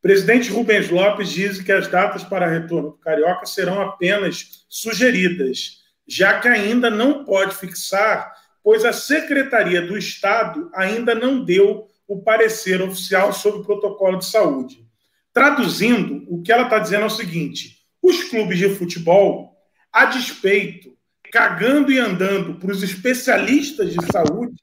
[0.00, 6.40] Presidente Rubens Lopes diz que as datas para retorno do Carioca serão apenas sugeridas, já
[6.40, 8.32] que ainda não pode fixar,
[8.62, 14.24] pois a Secretaria do Estado ainda não deu o parecer oficial sobre o protocolo de
[14.24, 14.84] saúde.
[15.32, 19.54] Traduzindo, o que ela está dizendo é o seguinte: os clubes de futebol,
[19.92, 20.89] a despeito
[21.30, 24.56] cagando e andando para os especialistas de saúde,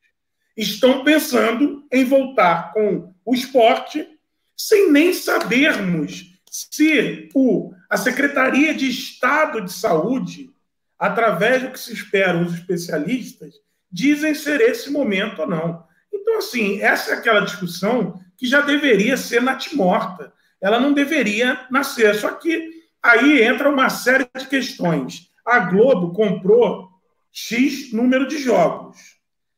[0.56, 4.07] estão pensando em voltar com o esporte
[4.56, 10.49] sem nem sabermos se o, a Secretaria de Estado de Saúde,
[10.98, 13.53] através do que se esperam os especialistas,
[13.91, 15.85] dizem ser esse momento ou não.
[16.11, 20.34] Então, assim, essa é aquela discussão que já deveria ser natimorta.
[20.60, 22.15] Ela não deveria nascer.
[22.15, 22.69] Só que
[23.02, 25.30] aí entra uma série de questões.
[25.48, 26.90] A Globo comprou
[27.32, 28.98] X número de jogos.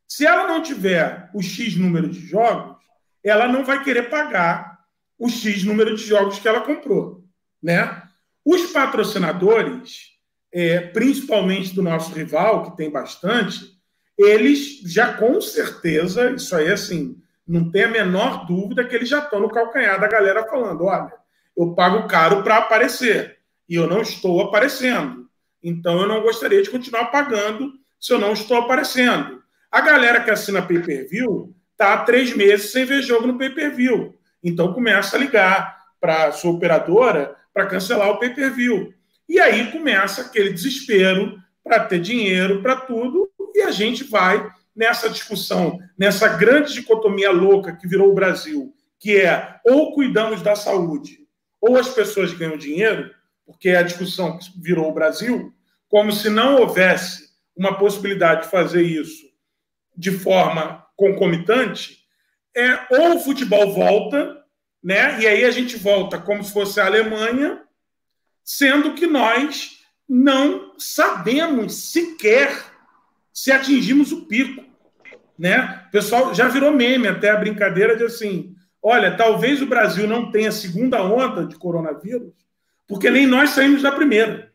[0.08, 2.78] Se ela não tiver o X número de jogos,
[3.24, 4.80] ela não vai querer pagar
[5.18, 7.24] o X número de jogos que ela comprou.
[7.62, 8.04] Né?
[8.46, 10.12] Os patrocinadores,
[10.54, 13.78] é, principalmente do nosso rival, que tem bastante,
[14.18, 19.20] eles já com certeza, isso aí assim, não tem a menor dúvida que eles já
[19.20, 21.12] estão no calcanhar da galera falando: olha,
[21.58, 25.19] eu pago caro para aparecer e eu não estou aparecendo.
[25.64, 29.42] Então eu não gostaria de continuar pagando se eu não estou aparecendo.
[29.72, 34.16] A galera que assina pay-per-view está há três meses sem ver jogo no pay-per-view.
[34.44, 38.94] Então começa a ligar para a sua operadora para cancelar o pay-per-view.
[39.28, 45.10] E aí começa aquele desespero para ter dinheiro para tudo, e a gente vai nessa
[45.10, 51.20] discussão, nessa grande dicotomia louca que virou o Brasil, que é ou cuidamos da saúde,
[51.62, 53.12] ou as pessoas ganham dinheiro,
[53.50, 55.52] porque a discussão virou o Brasil,
[55.88, 59.28] como se não houvesse uma possibilidade de fazer isso
[59.98, 61.98] de forma concomitante,
[62.56, 64.38] é ou o futebol volta,
[64.84, 65.20] né?
[65.20, 67.64] E aí a gente volta como se fosse a Alemanha,
[68.44, 72.52] sendo que nós não sabemos sequer
[73.34, 74.64] se atingimos o pico,
[75.38, 75.86] né?
[75.88, 80.32] O pessoal já virou meme até a brincadeira de assim, olha, talvez o Brasil não
[80.32, 82.32] tenha segunda onda de coronavírus,
[82.90, 84.52] porque nem nós saímos da primeira.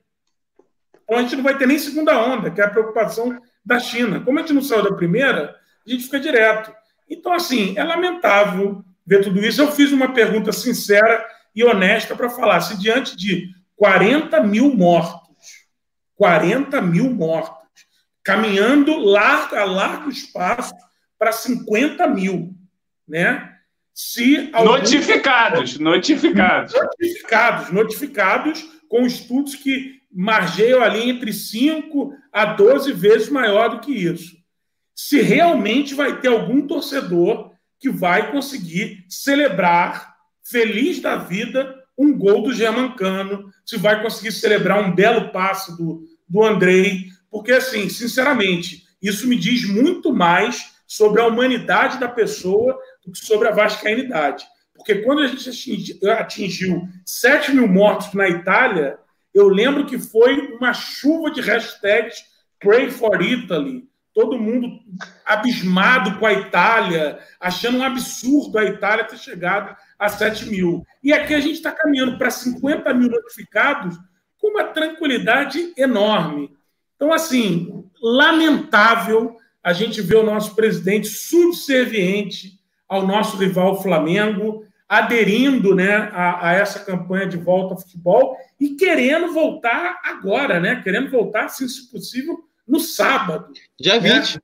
[1.05, 4.21] Então a gente não vai ter nem segunda onda, que é a preocupação da China.
[4.21, 5.57] Como a gente não saiu da primeira,
[5.87, 6.75] a gente fica direto.
[7.09, 9.63] Então, assim, é lamentável ver tudo isso.
[9.63, 11.25] Eu fiz uma pergunta sincera
[11.55, 15.69] e honesta para falar se diante de 40 mil mortos,
[16.17, 17.63] 40 mil mortos,
[18.25, 20.75] caminhando largo, a largo espaço
[21.17, 22.53] para 50 mil,
[23.07, 23.54] né?
[23.95, 24.73] Se algum...
[24.73, 33.69] notificados, notificados, notificados, notificados com estudos que margeiam ali entre 5 a 12 vezes maior
[33.69, 34.37] do que isso.
[34.95, 42.43] Se realmente vai ter algum torcedor que vai conseguir celebrar, feliz da vida, um gol
[42.43, 48.85] do Germancano, se vai conseguir celebrar um belo passe do, do Andrei, porque, assim, sinceramente,
[49.03, 54.47] isso me diz muito mais sobre a humanidade da pessoa do que sobre a vascainidade.
[54.75, 58.99] Porque quando a gente atingiu 7 mil mortos na Itália,
[59.33, 62.25] eu lembro que foi uma chuva de hashtags
[62.61, 64.81] Pray for Italy, todo mundo
[65.27, 70.87] abismado com a Itália, achando um absurdo a Itália ter chegado a 7 mil.
[71.03, 73.99] E aqui a gente está caminhando para 50 mil notificados
[74.39, 76.57] com uma tranquilidade enorme.
[76.97, 85.75] Então, assim, lamentável a gente ver o nosso presidente subserviente ao nosso rival Flamengo, aderindo
[85.75, 90.83] né, a, a, essa campanha de volta ao futebol e querendo voltar agora, né?
[90.83, 93.53] Querendo voltar, assim, se possível, no sábado.
[93.81, 94.35] Dia 20.
[94.35, 94.41] Né?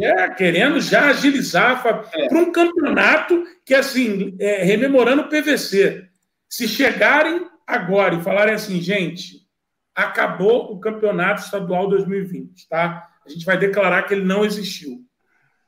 [0.00, 2.34] É, querendo já agilizar para é.
[2.34, 6.08] um campeonato que, assim, é, rememorando o PVC.
[6.48, 9.46] Se chegarem agora e falarem assim, gente,
[9.94, 13.11] acabou o campeonato estadual 2020, tá?
[13.26, 15.00] A gente vai declarar que ele não existiu.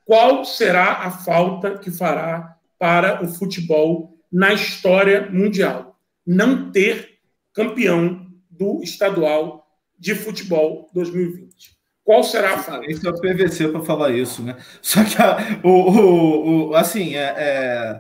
[0.04, 5.98] Qual será a falta que fará para o futebol na história mundial?
[6.26, 7.18] Não ter
[7.54, 9.66] campeão do estadual
[9.98, 11.74] de futebol 2020.
[12.04, 12.84] Qual será a falta?
[12.90, 14.56] Esse é o PVC para falar isso, né?
[14.82, 17.98] Só que a, o, o, o, assim é, é,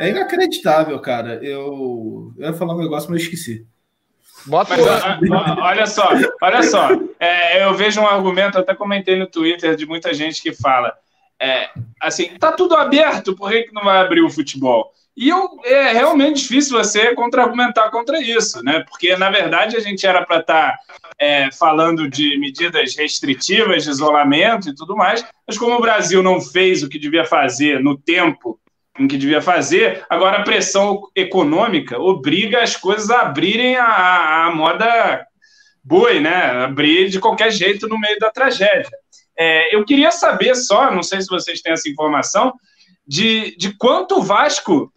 [0.00, 1.34] é, inacreditável, cara.
[1.44, 3.66] Eu, eu ia falar um negócio, mas eu esqueci.
[4.46, 6.10] Bota Mas, olha só,
[6.40, 6.88] olha só.
[7.18, 10.92] É, eu vejo um argumento, até comentei no Twitter, de muita gente que fala:
[11.40, 11.70] é,
[12.00, 14.92] assim, tá tudo aberto, por que, que não vai abrir o futebol?
[15.14, 18.82] E eu, é realmente difícil você contra-argumentar contra isso, né?
[18.88, 20.78] Porque, na verdade, a gente era para estar tá,
[21.18, 26.40] é, falando de medidas restritivas de isolamento e tudo mais, mas como o Brasil não
[26.40, 28.58] fez o que devia fazer no tempo
[28.98, 34.54] em que devia fazer, agora a pressão econômica obriga as coisas a abrirem a, a
[34.54, 35.26] moda
[35.82, 36.64] boi, né?
[36.64, 38.90] Abrir de qualquer jeito no meio da tragédia.
[39.36, 42.52] É, eu queria saber só, não sei se vocês têm essa informação,
[43.06, 44.92] de, de quanto o Vasco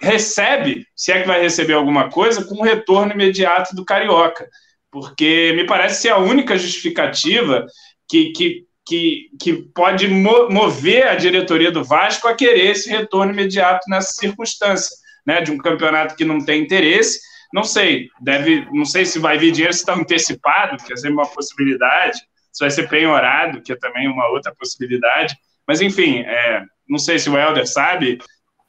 [0.00, 4.48] recebe, se é que vai receber alguma coisa, com o retorno imediato do Carioca.
[4.90, 7.66] Porque me parece ser a única justificativa
[8.08, 13.88] que, que que, que pode mover a diretoria do Vasco a querer esse retorno imediato
[13.88, 14.96] nessa circunstância,
[15.26, 15.40] né?
[15.40, 17.20] De um campeonato que não tem interesse.
[17.52, 21.14] Não sei, deve, não sei se vai vir dinheiro se está antecipado, que é sempre
[21.14, 22.18] uma possibilidade,
[22.52, 25.34] se vai ser penhorado, que é também uma outra possibilidade.
[25.66, 28.18] Mas, enfim, é, não sei se o Helder sabe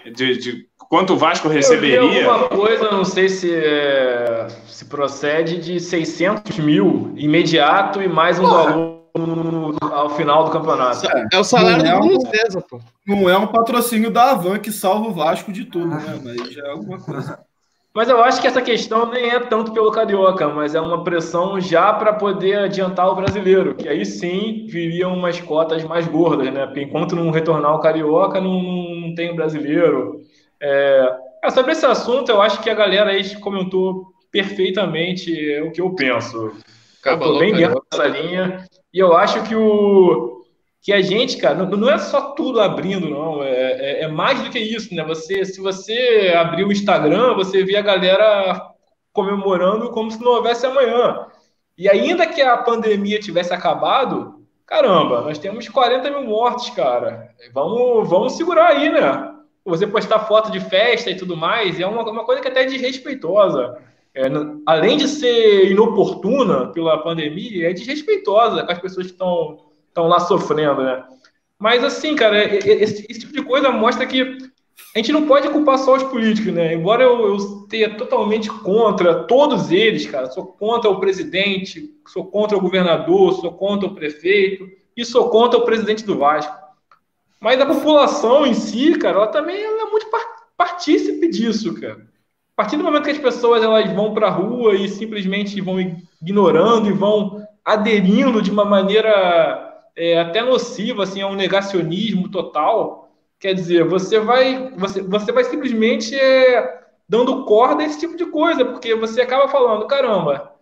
[0.03, 1.97] de, de quanto o Vasco receberia.
[1.97, 8.39] Eu alguma coisa, não sei se, é, se procede, de 600 mil imediato e mais
[8.39, 8.63] um Porra.
[8.63, 9.00] valor
[9.91, 11.05] ao final do campeonato.
[11.31, 12.79] É o salário não do é um, César, pô.
[13.05, 16.19] Não é um patrocínio da Avan que salva o Vasco de tudo, né?
[16.23, 17.39] Mas já é alguma coisa.
[17.93, 21.59] Mas eu acho que essa questão nem é tanto pelo Carioca, mas é uma pressão
[21.59, 26.65] já para poder adiantar o brasileiro, que aí sim viriam umas cotas mais gordas, né?
[26.65, 30.21] Porque enquanto não retornar o Carioca, não, não tem o brasileiro.
[30.61, 31.17] É...
[31.43, 31.49] é...
[31.49, 36.53] sobre esse assunto, eu acho que a galera aí comentou perfeitamente o que eu penso.
[37.01, 38.65] Acabou, eu tô bem dentro dessa linha.
[38.93, 40.41] E eu acho que o,
[40.81, 43.43] que a gente, cara, não, não é só tudo abrindo, não.
[43.43, 45.03] É, é, é, mais do que isso, né?
[45.05, 48.71] Você, se você abrir o Instagram, você vê a galera
[49.13, 51.27] comemorando como se não houvesse amanhã.
[51.77, 57.29] E ainda que a pandemia tivesse acabado, caramba, nós temos 40 mil mortes, cara.
[57.53, 59.31] Vamos, vamos segurar aí, né?
[59.63, 62.65] Você postar foto de festa e tudo mais é uma, uma coisa que até é
[62.65, 63.77] desrespeitosa.
[64.13, 64.23] É,
[64.65, 70.83] além de ser inoportuna pela pandemia, é desrespeitosa com as pessoas que estão lá sofrendo,
[70.83, 71.03] né?
[71.57, 74.21] Mas assim, cara, esse, esse, tipo de coisa mostra que
[74.93, 76.73] a gente não pode culpar só os políticos, né?
[76.73, 77.37] Embora eu, eu
[77.69, 83.53] tenha totalmente contra todos eles, cara, sou contra o presidente, sou contra o governador, sou
[83.53, 84.67] contra o prefeito
[84.97, 86.53] e sou contra o presidente do Vasco.
[87.39, 90.07] Mas a população em si, cara, ela também ela é muito
[90.57, 92.10] partícipe disso, cara.
[92.61, 95.79] A partir do momento que as pessoas elas vão para a rua e simplesmente vão
[96.21, 103.09] ignorando e vão aderindo de uma maneira é, até nocivo, assim, é um negacionismo total.
[103.39, 108.27] Quer dizer, você vai, você, você vai simplesmente é, dando corda a esse tipo de
[108.27, 110.53] coisa, porque você acaba falando, caramba,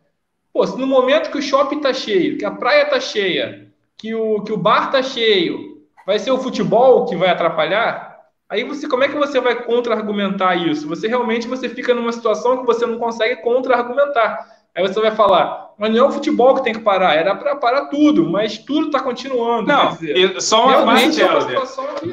[0.53, 3.67] pô, se no momento que o shopping tá cheio, que a praia tá cheia,
[3.97, 8.08] que o, que o bar tá cheio, vai ser o futebol que vai atrapalhar?
[8.49, 10.87] Aí você, como é que você vai contra-argumentar isso?
[10.87, 14.59] Você realmente você fica numa situação que você não consegue contra-argumentar.
[14.75, 17.55] Aí você vai falar, mas não é o futebol que tem que parar, era para
[17.55, 19.67] parar tudo, mas tudo está continuando.
[19.67, 21.61] Não, dizer, só uma parte, Helder.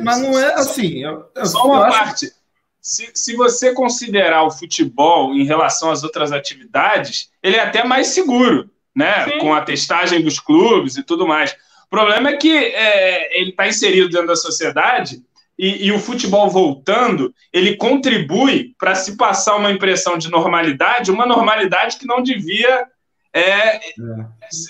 [0.02, 1.02] Mas não é assim.
[1.02, 2.30] Eu, eu, só uma parte.
[2.80, 8.08] Se, se você considerar o futebol em relação às outras atividades, ele é até mais
[8.08, 9.24] seguro, né?
[9.24, 9.38] Sim.
[9.38, 11.52] Com a testagem dos clubes e tudo mais.
[11.86, 15.22] O problema é que é, ele está inserido dentro da sociedade
[15.58, 21.24] e, e, o futebol voltando, ele contribui para se passar uma impressão de normalidade, uma
[21.24, 22.86] normalidade que não devia
[23.32, 23.80] é, é.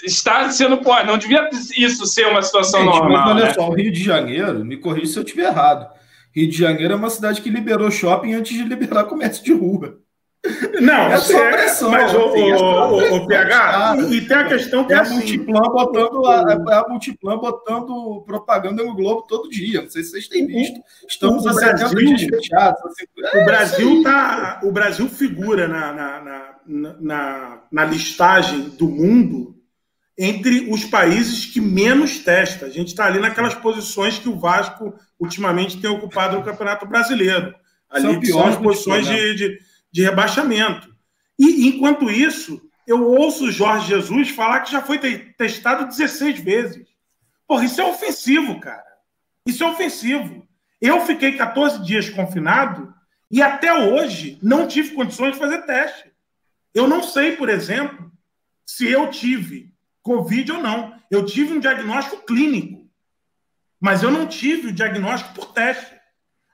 [0.05, 0.81] estar sendo.
[1.05, 3.27] Não devia isso ser uma situação Gente, normal.
[3.27, 3.55] Mas olha né?
[3.55, 5.89] só, o Rio de Janeiro, me corrija se eu estiver errado.
[6.35, 9.99] Rio de Janeiro é uma cidade que liberou shopping antes de liberar comércio de rua.
[10.81, 11.91] Não, é só pressão.
[11.91, 15.13] Mas o, assim, o, o, o PH, e tem a questão que é, é assim,
[15.13, 19.83] a Multiplan botando a, é a Multiplan botando propaganda no Globo todo dia.
[19.83, 20.81] Não sei se vocês têm visto.
[21.09, 22.81] Estamos o a Brasil, 70 dias fechados.
[22.85, 26.21] Assim, é o Brasil tá, o Brasil figura na, na,
[26.67, 29.57] na, na, na listagem do mundo
[30.19, 32.67] entre os países que menos testa.
[32.67, 37.55] A gente está ali naquelas posições que o Vasco ultimamente tem ocupado no Campeonato Brasileiro.
[37.91, 39.59] Ali são, são as posições de, de
[39.97, 40.95] de rebaixamento.
[41.39, 44.99] E, enquanto isso, eu ouço Jorge Jesus falar que já foi
[45.39, 46.87] testado 16 vezes.
[47.49, 48.85] Porra, isso é ofensivo, cara.
[49.47, 50.47] Isso é ofensivo.
[50.83, 52.95] Eu fiquei 14 dias confinado
[53.31, 56.13] e até hoje não tive condições de fazer teste.
[56.75, 58.13] Eu não sei, por exemplo,
[58.67, 60.95] se eu tive Covid ou não.
[61.11, 62.87] Eu tive um diagnóstico clínico,
[63.81, 65.97] mas eu não tive o diagnóstico por teste.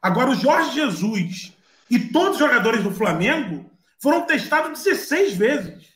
[0.01, 1.52] Agora, o Jorge Jesus
[1.93, 3.71] e todos os jogadores do Flamengo
[4.01, 5.93] foram testados 16 vezes.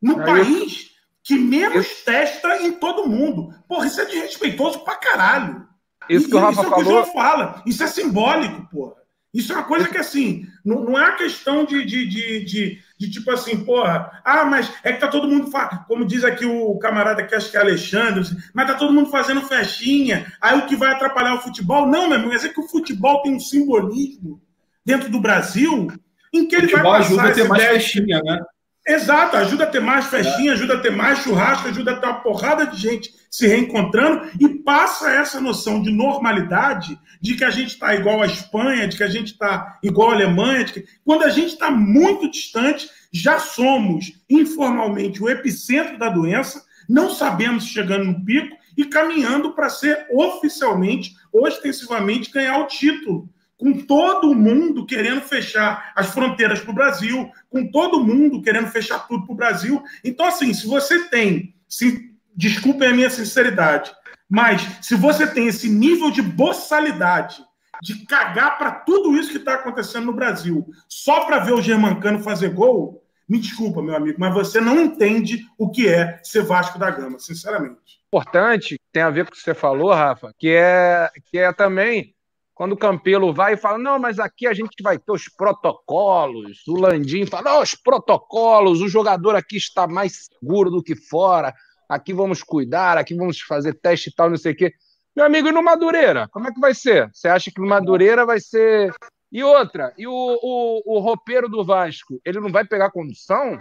[0.00, 0.88] No Aí país eu...
[1.22, 2.04] que menos eu...
[2.06, 3.54] testa em todo mundo.
[3.68, 5.68] Porra, isso é desrespeitoso pra caralho.
[6.08, 6.78] Isso que o Rafa isso falou.
[6.78, 7.62] É o João fala.
[7.66, 8.94] Isso é simbólico, porra.
[9.34, 12.78] Isso é uma coisa que, assim, não, não é a questão de, de, de, de,
[12.98, 15.50] de tipo assim, porra, ah, mas é que tá todo mundo,
[15.86, 18.24] como diz aqui o camarada que acho que é Alexandre,
[18.54, 21.86] mas tá todo mundo fazendo festinha, aí o que vai atrapalhar o futebol?
[21.86, 24.40] Não, meu amigo, é que o futebol tem um simbolismo
[24.88, 25.92] dentro do Brasil
[26.32, 28.40] em que ele vai passar ajuda a ter mais festinha, né?
[28.86, 30.54] Exato, ajuda a ter mais festinha, é.
[30.54, 34.48] ajuda a ter mais churrasco, ajuda a ter uma porrada de gente se reencontrando e
[34.48, 39.02] passa essa noção de normalidade de que a gente está igual à Espanha, de que
[39.02, 43.38] a gente está igual à Alemanha, de que quando a gente está muito distante, já
[43.38, 50.06] somos informalmente o epicentro da doença, não sabemos chegando no pico e caminhando para ser
[50.10, 53.28] oficialmente, ostensivamente, ganhar o título
[53.58, 59.06] com todo mundo querendo fechar as fronteiras para o Brasil, com todo mundo querendo fechar
[59.08, 59.82] tudo para o Brasil.
[60.04, 63.90] Então, assim, se você tem, se, desculpem a minha sinceridade,
[64.30, 67.44] mas se você tem esse nível de boçalidade
[67.82, 72.22] de cagar para tudo isso que está acontecendo no Brasil, só para ver o Germancano
[72.22, 76.78] fazer gol, me desculpa, meu amigo, mas você não entende o que é ser Vasco
[76.78, 78.00] da Gama, sinceramente.
[78.06, 82.14] Importante, tem a ver com o que você falou, Rafa, que é, que é também
[82.58, 86.66] quando o Campelo vai e fala, não, mas aqui a gente vai ter os protocolos.
[86.66, 91.54] O Landim fala, não, os protocolos, o jogador aqui está mais seguro do que fora,
[91.88, 94.72] aqui vamos cuidar, aqui vamos fazer teste e tal, não sei o quê.
[95.14, 96.26] Meu amigo, e no Madureira?
[96.32, 97.08] Como é que vai ser?
[97.14, 98.92] Você acha que no Madureira vai ser.
[99.30, 103.60] E outra, e o, o, o roupeiro do Vasco, ele não vai pegar condução?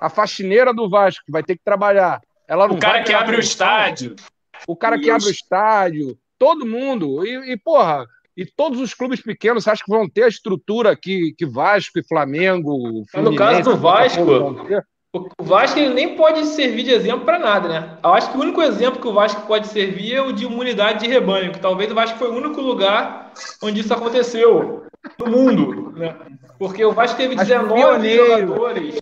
[0.00, 2.22] A faxineira do Vasco, que vai ter que trabalhar.
[2.48, 3.40] Ela não o cara que abre condução?
[3.40, 4.16] o estádio.
[4.66, 6.18] O cara que abre o estádio.
[6.38, 7.26] Todo mundo.
[7.26, 8.06] E, e porra,
[8.36, 12.06] e todos os clubes pequenos, acha que vão ter a estrutura que, que Vasco e
[12.06, 13.04] Flamengo.
[13.14, 14.22] no caso do Vasco,
[15.14, 17.98] o Vasco ele nem pode servir de exemplo para nada, né?
[18.02, 21.00] Eu acho que o único exemplo que o Vasco pode servir é o de imunidade
[21.00, 23.30] de rebanho, que talvez o Vasco foi o único lugar
[23.62, 24.86] onde isso aconteceu
[25.18, 26.16] no mundo, né?
[26.58, 28.98] Porque o Vasco teve 19 jogadores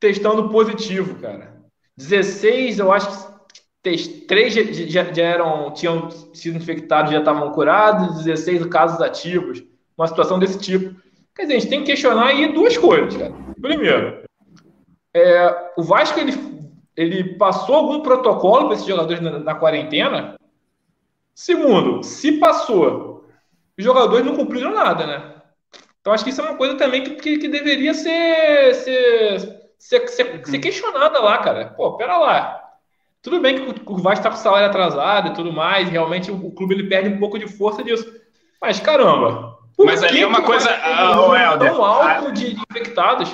[0.00, 1.54] testando positivo, cara.
[1.96, 3.35] 16, eu acho que
[4.26, 9.62] três já, já, eram, tinham sido infectados, já estavam curados, 16 casos ativos,
[9.96, 11.00] uma situação desse tipo.
[11.34, 13.32] Quer dizer, a gente tem que questionar aí duas coisas, cara.
[13.60, 14.24] Primeiro,
[15.14, 16.32] é, o Vasco ele,
[16.96, 20.36] ele passou algum protocolo para esses jogadores na, na, quarentena?
[21.34, 23.28] Segundo, se passou,
[23.78, 25.32] os jogadores não cumpriram nada, né?
[26.00, 30.08] Então acho que isso é uma coisa também que, que, que deveria ser, ser, ser,
[30.08, 31.66] ser, ser questionada lá, cara.
[31.76, 32.65] Pô, pera lá
[33.26, 36.48] tudo bem que o Vasco está com o salário atrasado e tudo mais, realmente o,
[36.52, 38.06] clube ele perde um pouco de força disso.
[38.62, 40.70] Mas caramba, mas ali é uma coisa.
[40.70, 43.28] Uh, Helder, tão alto de, de infectados.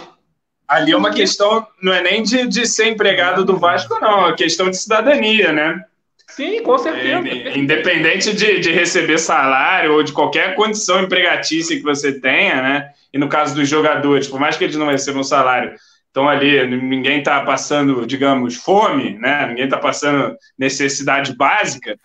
[0.66, 4.34] Ali é uma questão, não é nem de, de ser empregado do Vasco, não, é
[4.34, 5.84] questão de cidadania, né?
[6.26, 7.28] Sim, com certeza.
[7.28, 12.92] É, independente de, de receber salário ou de qualquer condição empregatícia que você tenha, né?
[13.12, 15.74] E no caso dos jogadores, por mais que eles não recebam salário,
[16.12, 19.46] estão ali, ninguém está passando, digamos, fome, né?
[19.46, 21.98] ninguém está passando necessidade básica.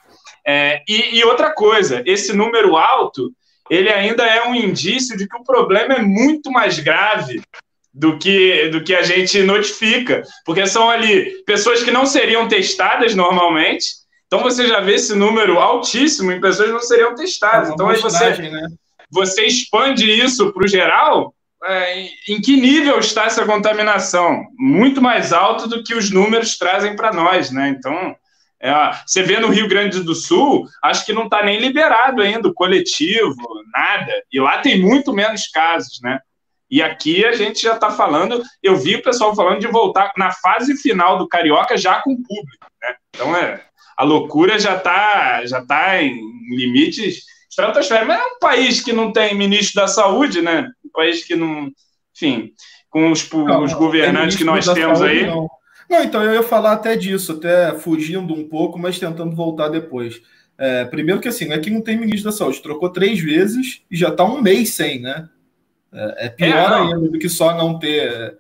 [0.47, 3.33] É, e, e, outra coisa, esse número alto,
[3.69, 7.41] ele ainda é um indício de que o problema é muito mais grave
[7.93, 13.13] do que, do que a gente notifica, porque são ali pessoas que não seriam testadas
[13.13, 13.87] normalmente,
[14.25, 17.69] então você já vê esse número altíssimo em pessoas que não seriam testadas.
[17.69, 18.67] É então aí você, né?
[19.11, 21.33] você expande isso para o geral,
[21.65, 24.45] é, em que nível está essa contaminação?
[24.57, 27.69] Muito mais alto do que os números trazem para nós, né?
[27.69, 28.15] Então,
[28.61, 28.71] é,
[29.05, 32.53] você vê no Rio Grande do Sul, acho que não está nem liberado ainda o
[32.53, 33.35] coletivo,
[33.73, 34.11] nada.
[34.31, 36.19] E lá tem muito menos casos, né?
[36.69, 40.31] E aqui a gente já está falando, eu vi o pessoal falando de voltar na
[40.31, 42.95] fase final do Carioca já com o público, né?
[43.15, 43.63] Então é,
[43.97, 46.19] a loucura já está já tá em
[46.49, 48.07] limites estratosféricos.
[48.07, 50.67] Mas é um país que não tem ministro da saúde, né?
[50.97, 51.71] País que não.
[52.15, 52.51] Enfim,
[52.89, 55.27] com os, não, os governantes que nós temos saúde, aí.
[55.27, 55.47] Não.
[55.89, 60.19] não, então eu ia falar até disso, até fugindo um pouco, mas tentando voltar depois.
[60.57, 63.83] É, primeiro que assim, não é que não tem ministro da saúde, trocou três vezes
[63.91, 65.29] e já está um mês sem, né?
[65.93, 68.39] É, é pior é, ainda do que só não ter.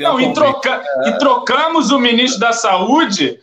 [0.00, 1.08] Não, e, troca, é...
[1.10, 3.38] e trocamos o ministro da saúde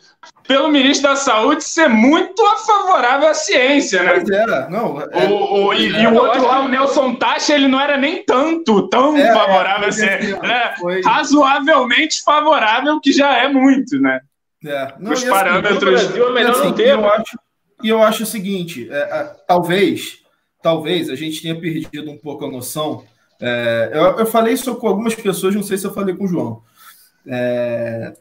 [0.47, 4.13] pelo ministro da Saúde ser muito favorável à ciência, né?
[4.13, 5.01] Pois é, não.
[5.01, 7.97] É, o, o, e, é, e, o outro lá, o Nelson Tacha, ele não era
[7.97, 10.39] nem tanto, tão é, favorável à ciência.
[10.39, 10.75] Né?
[11.03, 14.19] Razoavelmente favorável, que já é muito, né?
[14.65, 14.93] É.
[14.99, 15.79] Não, Os assim, parâmetros.
[15.79, 16.89] Brasil é melhor assim, não ter.
[16.89, 17.39] Eu acho,
[17.81, 20.19] e eu acho o seguinte: é, é, talvez,
[20.61, 23.03] talvez a gente tenha perdido um pouco a noção.
[23.41, 26.27] É, eu, eu, falei isso com algumas pessoas, não sei se eu falei com o
[26.27, 26.61] João.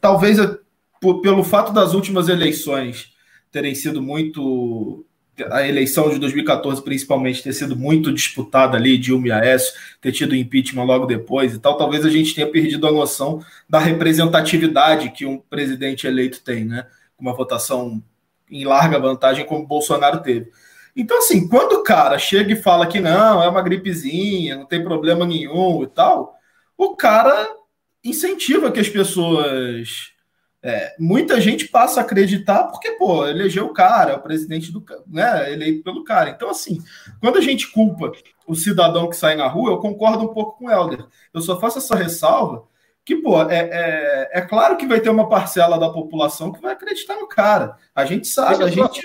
[0.01, 0.39] talvez
[1.03, 3.13] por, pelo fato das últimas eleições
[3.51, 5.05] terem sido muito.
[5.51, 10.37] A eleição de 2014, principalmente, ter sido muito disputada ali, Dilma e Aécio, ter tido
[10.37, 15.25] impeachment logo depois e tal, talvez a gente tenha perdido a noção da representatividade que
[15.25, 16.87] um presidente eleito tem, né?
[17.19, 18.03] Uma votação
[18.51, 20.51] em larga vantagem, como Bolsonaro teve.
[20.95, 24.85] Então, assim, quando o cara chega e fala que não, é uma gripezinha, não tem
[24.85, 26.35] problema nenhum e tal,
[26.77, 27.49] o cara
[28.05, 30.13] incentiva que as pessoas
[30.63, 34.85] é, muita gente passa a acreditar porque, pô, elegeu o cara, é o presidente do
[35.09, 36.31] né, eleito pelo cara.
[36.31, 36.81] Então, assim,
[37.21, 38.13] quando a gente culpa
[38.47, 41.05] o cidadão que sai na rua, eu concordo um pouco com o Helder.
[41.35, 42.65] Eu só faço essa ressalva
[43.05, 46.73] que, pô, é, é, é claro que vai ter uma parcela da população que vai
[46.73, 47.77] acreditar no cara.
[47.93, 49.03] A gente sabe, a gente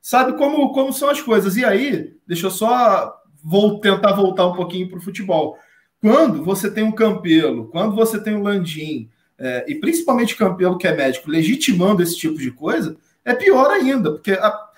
[0.00, 1.56] sabe como, como são as coisas.
[1.58, 5.58] E aí, deixa eu só vou tentar voltar um pouquinho para o futebol.
[6.00, 10.86] Quando você tem um Campelo, quando você tem um Landim, é, e principalmente Campelo, que
[10.86, 14.68] é médico, legitimando esse tipo de coisa, é pior ainda, porque a,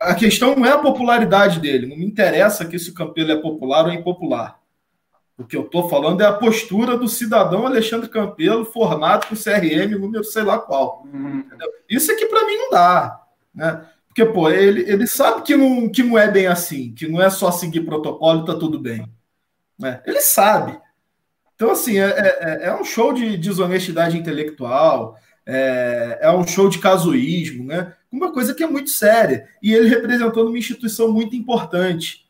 [0.00, 1.86] a questão não é a popularidade dele.
[1.86, 4.58] Não me interessa que se o Campelo é popular ou impopular.
[5.38, 9.98] O que eu estou falando é a postura do cidadão Alexandre Campelo, formado com CRM,
[9.98, 11.06] número sei lá qual.
[11.12, 11.44] Uhum.
[11.88, 13.20] Isso aqui para mim não dá.
[13.54, 13.86] Né?
[14.08, 17.28] Porque, pô, ele, ele sabe que não, que não é bem assim, que não é
[17.28, 19.06] só seguir protocolo e tá tudo bem.
[19.78, 20.02] Né?
[20.06, 20.78] Ele sabe.
[21.56, 25.16] Então, assim, é, é, é um show de desonestidade intelectual,
[25.46, 27.94] é, é um show de casuísmo, né?
[28.12, 29.48] Uma coisa que é muito séria.
[29.62, 32.26] E ele representando uma instituição muito importante.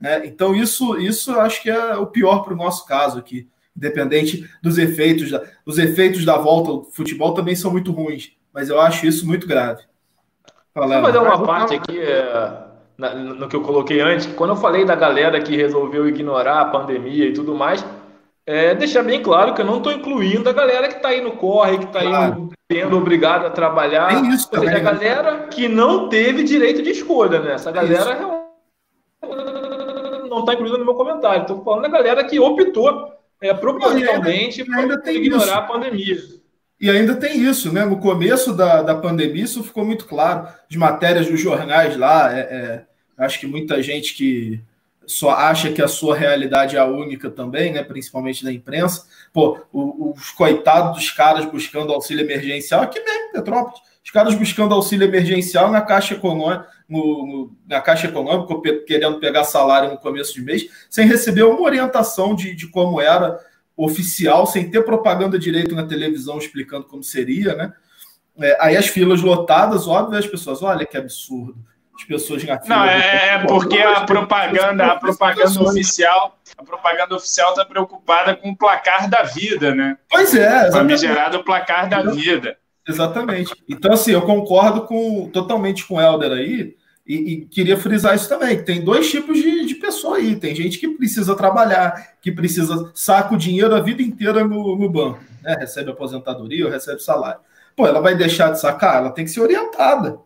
[0.00, 0.26] Né?
[0.26, 3.48] Então, isso, isso eu acho que é o pior para o nosso caso aqui.
[3.76, 8.68] Independente dos efeitos, da, os efeitos da volta ao futebol também são muito ruins, mas
[8.68, 9.82] eu acho isso muito grave.
[10.74, 11.02] Falando.
[11.02, 12.68] Vou fazer uma parte aqui é,
[12.98, 17.26] no que eu coloquei antes, quando eu falei da galera que resolveu ignorar a pandemia
[17.26, 17.84] e tudo mais,
[18.48, 21.32] é, deixar bem claro que eu não estou incluindo a galera que está aí no
[21.32, 22.48] corre, que está claro.
[22.70, 24.08] aí sendo obrigada a trabalhar.
[24.08, 24.80] Tem isso seja, a né?
[24.80, 27.52] galera que não teve direito de escolha, né?
[27.52, 28.18] Essa galera
[30.30, 31.42] não está incluída no meu comentário.
[31.42, 35.52] Estou falando da galera que optou é, propositalmente por ignorar isso.
[35.52, 36.16] a pandemia.
[36.80, 37.84] E ainda tem isso, né?
[37.84, 40.48] No começo da, da pandemia, isso ficou muito claro.
[40.70, 42.84] De matérias dos jornais lá, é, é,
[43.18, 44.58] acho que muita gente que
[45.08, 47.82] só acha que a sua realidade é a única também, né?
[47.82, 49.06] Principalmente da imprensa.
[49.32, 55.06] Pô, os coitados dos caras buscando auxílio emergencial, aqui mesmo, Petrópolis, os caras buscando auxílio
[55.06, 58.54] emergencial na Caixa Econômica, no, no, na Caixa Econômica,
[58.86, 63.38] querendo pegar salário no começo de mês, sem receber uma orientação de, de como era
[63.76, 67.72] oficial, sem ter propaganda direito na televisão explicando como seria, né?
[68.40, 71.56] É, aí as filas lotadas, óbvio, as pessoas, olha que absurdo.
[71.98, 72.76] As pessoas na fila.
[72.76, 78.50] Não, é, é porque a propaganda, a propaganda oficial, a propaganda oficial está preocupada com
[78.50, 79.98] o placar da vida, né?
[80.08, 82.56] Pois é, famigerado placar da vida.
[82.88, 83.52] Exatamente.
[83.68, 86.76] Então, assim, eu concordo com, totalmente com o Helder aí,
[87.06, 90.36] e, e, queria frisar isso também, tem dois tipos de, de pessoa aí.
[90.36, 94.88] Tem gente que precisa trabalhar, que precisa saca o dinheiro a vida inteira no, no
[94.88, 95.56] banco, né?
[95.58, 97.40] Recebe aposentadoria ou recebe salário.
[97.74, 98.98] Pô, ela vai deixar de sacar?
[98.98, 100.18] Ela tem que ser orientada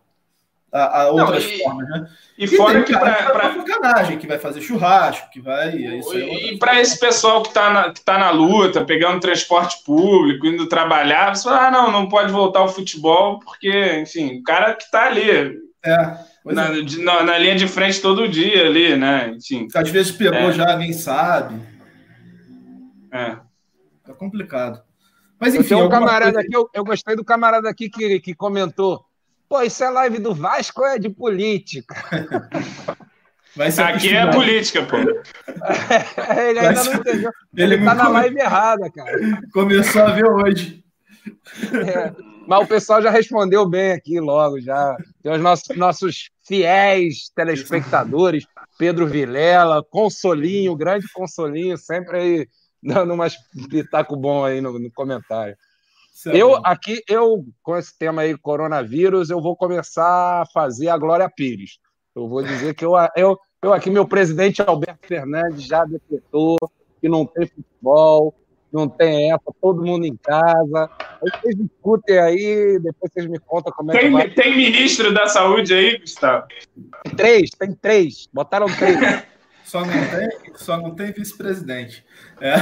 [0.73, 2.09] a, a outras Não, e, formas, né?
[2.35, 3.53] E, e fora que para pra...
[3.53, 5.69] sacanagem, que vai fazer churrasco, que vai.
[5.69, 9.83] É isso e para esse pessoal que está na, que tá na luta, pegando transporte
[9.85, 14.43] público, indo trabalhar, você fala, ah, não, não pode voltar ao futebol, porque, enfim, o
[14.43, 15.61] cara que está ali.
[15.85, 16.33] É.
[16.45, 16.81] Na, é.
[16.81, 19.33] de, na, na, linha de frente todo dia ali, né?
[19.37, 19.67] Enfim.
[19.73, 20.53] Às vezes pegou é.
[20.53, 21.55] já, nem sabe.
[23.11, 23.37] É.
[24.09, 24.81] É complicado.
[25.39, 25.75] Mas enfim.
[25.75, 26.39] Eu, um camarada coisa...
[26.39, 29.05] aqui, eu, eu, gostei do camarada aqui que, que comentou.
[29.53, 31.93] Pô, isso é live do Vasco ou é de política?
[33.85, 34.97] Aqui é política, pô.
[36.41, 37.31] ele ainda não entendeu.
[37.55, 39.15] Ele, ele tá na live errada, cara.
[39.53, 40.83] Começou a ver hoje.
[41.87, 42.11] É.
[42.47, 44.97] Mas o pessoal já respondeu bem aqui logo, já.
[45.21, 48.47] Tem os nossos, nossos fiéis telespectadores,
[48.79, 52.47] Pedro Vilela, Consolinho, grande Consolinho, sempre aí
[52.81, 53.35] dando umas
[53.69, 55.55] pitaco bom aí no, no comentário.
[56.13, 56.37] Certo.
[56.37, 61.27] Eu aqui, eu com esse tema aí, coronavírus, eu vou começar a fazer a Glória
[61.27, 61.79] Pires.
[62.15, 66.55] Eu vou dizer que eu, eu, eu aqui, meu presidente Alberto Fernandes já decretou
[67.01, 68.35] que não tem futebol,
[68.71, 70.87] não tem essa, todo mundo em casa.
[70.99, 74.29] Aí vocês discutem aí, depois vocês me contam como é tem, que vai.
[74.29, 76.45] Tem ministro da saúde aí, Gustavo?
[77.03, 78.29] Tem três, tem três.
[78.31, 78.97] Botaram três.
[79.65, 82.05] só não tem, só não tem vice-presidente.
[82.39, 82.53] É.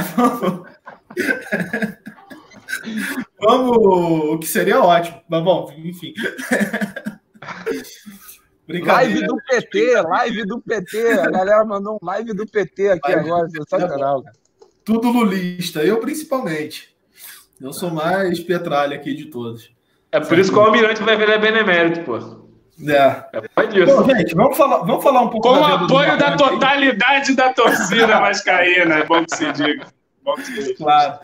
[3.42, 6.14] Vamos, o que seria ótimo, mas bom, enfim.
[8.68, 11.12] Live do PT, live do PT.
[11.18, 14.36] A galera mandou um live do PT aqui live agora, sensacional, cara.
[14.84, 16.96] Tudo lulista, eu principalmente.
[17.60, 19.70] Eu sou mais petralha aqui de todos.
[20.10, 22.16] É por isso que o Almirante vai virar benemérito, pô.
[22.16, 23.26] É.
[23.56, 23.96] é disso.
[23.96, 25.48] Bom, gente, vamos falar, vamos falar um pouco.
[25.48, 29.86] Com o apoio da totalidade da torcida vascaína, é bom que se diga.
[30.22, 30.74] Bom que se diga.
[30.76, 31.18] Claro.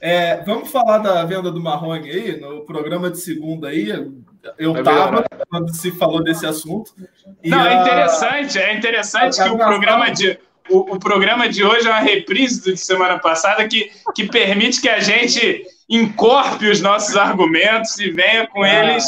[0.00, 3.88] É, vamos falar da venda do Marrone aí, no programa de segunda aí.
[4.58, 6.92] Eu estava quando se falou desse assunto.
[7.44, 10.38] Não, é interessante, é interessante que o programa de
[10.70, 14.88] o, o, programa de hoje é uma reprise de semana passada que, que permite que
[14.88, 19.04] a gente encorpe os nossos argumentos e venha com é, eles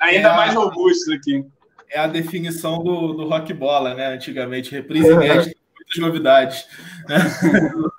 [0.00, 1.44] ainda é mais robustos aqui.
[1.88, 4.08] É a definição do, do rock bola, né?
[4.08, 6.66] Antigamente, reprise inédita, muitas novidades.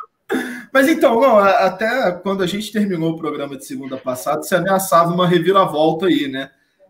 [0.74, 5.14] Mas então, não, até quando a gente terminou o programa de segunda passada, se ameaçava
[5.14, 6.50] uma reviravolta aí, né?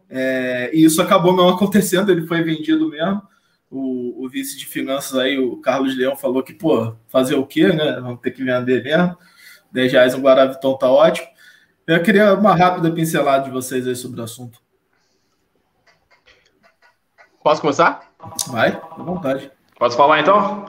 [0.10, 3.22] É, e isso acabou não acontecendo, ele foi vendido mesmo
[3.70, 7.68] o, o, vice de finanças aí, o Carlos Leão, falou que, pô, fazer o quê,
[7.68, 8.00] né?
[8.00, 9.18] Vamos ter que vender mesmo.
[9.72, 11.28] 10 reais um Guaraviton tá ótimo.
[11.86, 14.60] Eu queria uma rápida pincelada de vocês aí sobre o assunto.
[17.44, 18.12] Posso começar?
[18.48, 19.52] Vai, à vontade.
[19.78, 20.66] Posso falar então?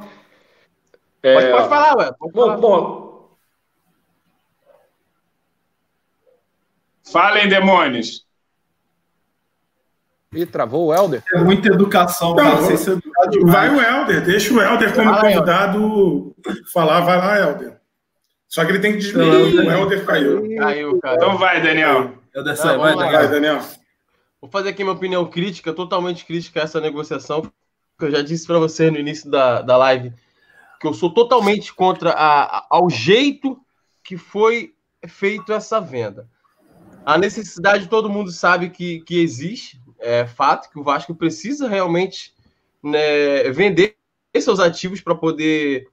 [1.27, 1.35] É...
[1.35, 2.13] Pode, pode, falar, ué.
[2.17, 2.57] Pode falar.
[2.57, 3.37] Bom, bom.
[7.11, 8.25] Falem, demônios.
[10.33, 11.25] Ih, travou o Helder?
[11.35, 13.01] É muita educação, Não, cara.
[13.45, 16.37] vai o Helder, deixa o Helder como vai, convidado
[16.73, 17.01] falar.
[17.01, 17.81] Vai lá, Helder.
[18.49, 19.27] Só que ele tem que desligar.
[19.27, 20.57] O Helder caiu.
[20.59, 21.17] Caiu, cara.
[21.17, 22.19] Então vai, Daniel.
[22.35, 23.13] Helder, sai, vai, Daniel.
[23.13, 23.61] vai, Daniel.
[24.41, 27.51] Vou fazer aqui minha opinião crítica, totalmente crítica a essa negociação,
[27.99, 30.13] que eu já disse para você no início da, da live,
[30.81, 33.59] que eu sou totalmente contra a, a, ao jeito
[34.03, 34.75] que foi
[35.07, 36.29] feito essa venda.
[37.05, 42.35] A necessidade todo mundo sabe que, que existe, é fato que o Vasco precisa realmente
[42.83, 43.97] né, vender
[44.39, 45.89] seus ativos para poder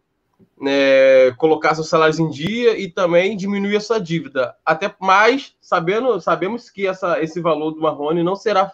[0.59, 4.55] né, colocar seus salários em dia e também diminuir a sua dívida.
[4.65, 8.71] Até mais, sabendo, sabemos que essa, esse valor do Marrone não será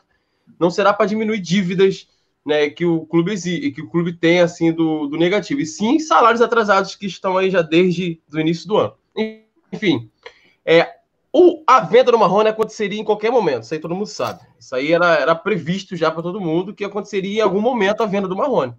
[0.60, 2.08] não será para diminuir dívidas
[2.46, 3.36] né, que o clube
[3.72, 7.50] que o clube tem assim do, do negativo, e sim salários atrasados que estão aí
[7.50, 8.94] já desde o início do ano.
[9.72, 10.10] Enfim,
[10.66, 10.96] é,
[11.32, 14.42] o, a venda do Marrone aconteceria em qualquer momento, isso aí todo mundo sabe.
[14.60, 18.08] Isso aí era, era previsto já para todo mundo que aconteceria em algum momento a
[18.08, 18.74] venda do Marrone.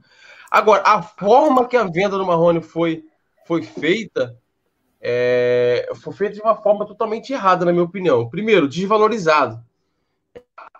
[0.50, 3.04] Agora, a forma que a venda do Marrone foi,
[3.46, 4.36] foi feita
[5.00, 8.28] é, foi feita de uma forma totalmente errada, na minha opinião.
[8.28, 9.64] Primeiro, desvalorizado.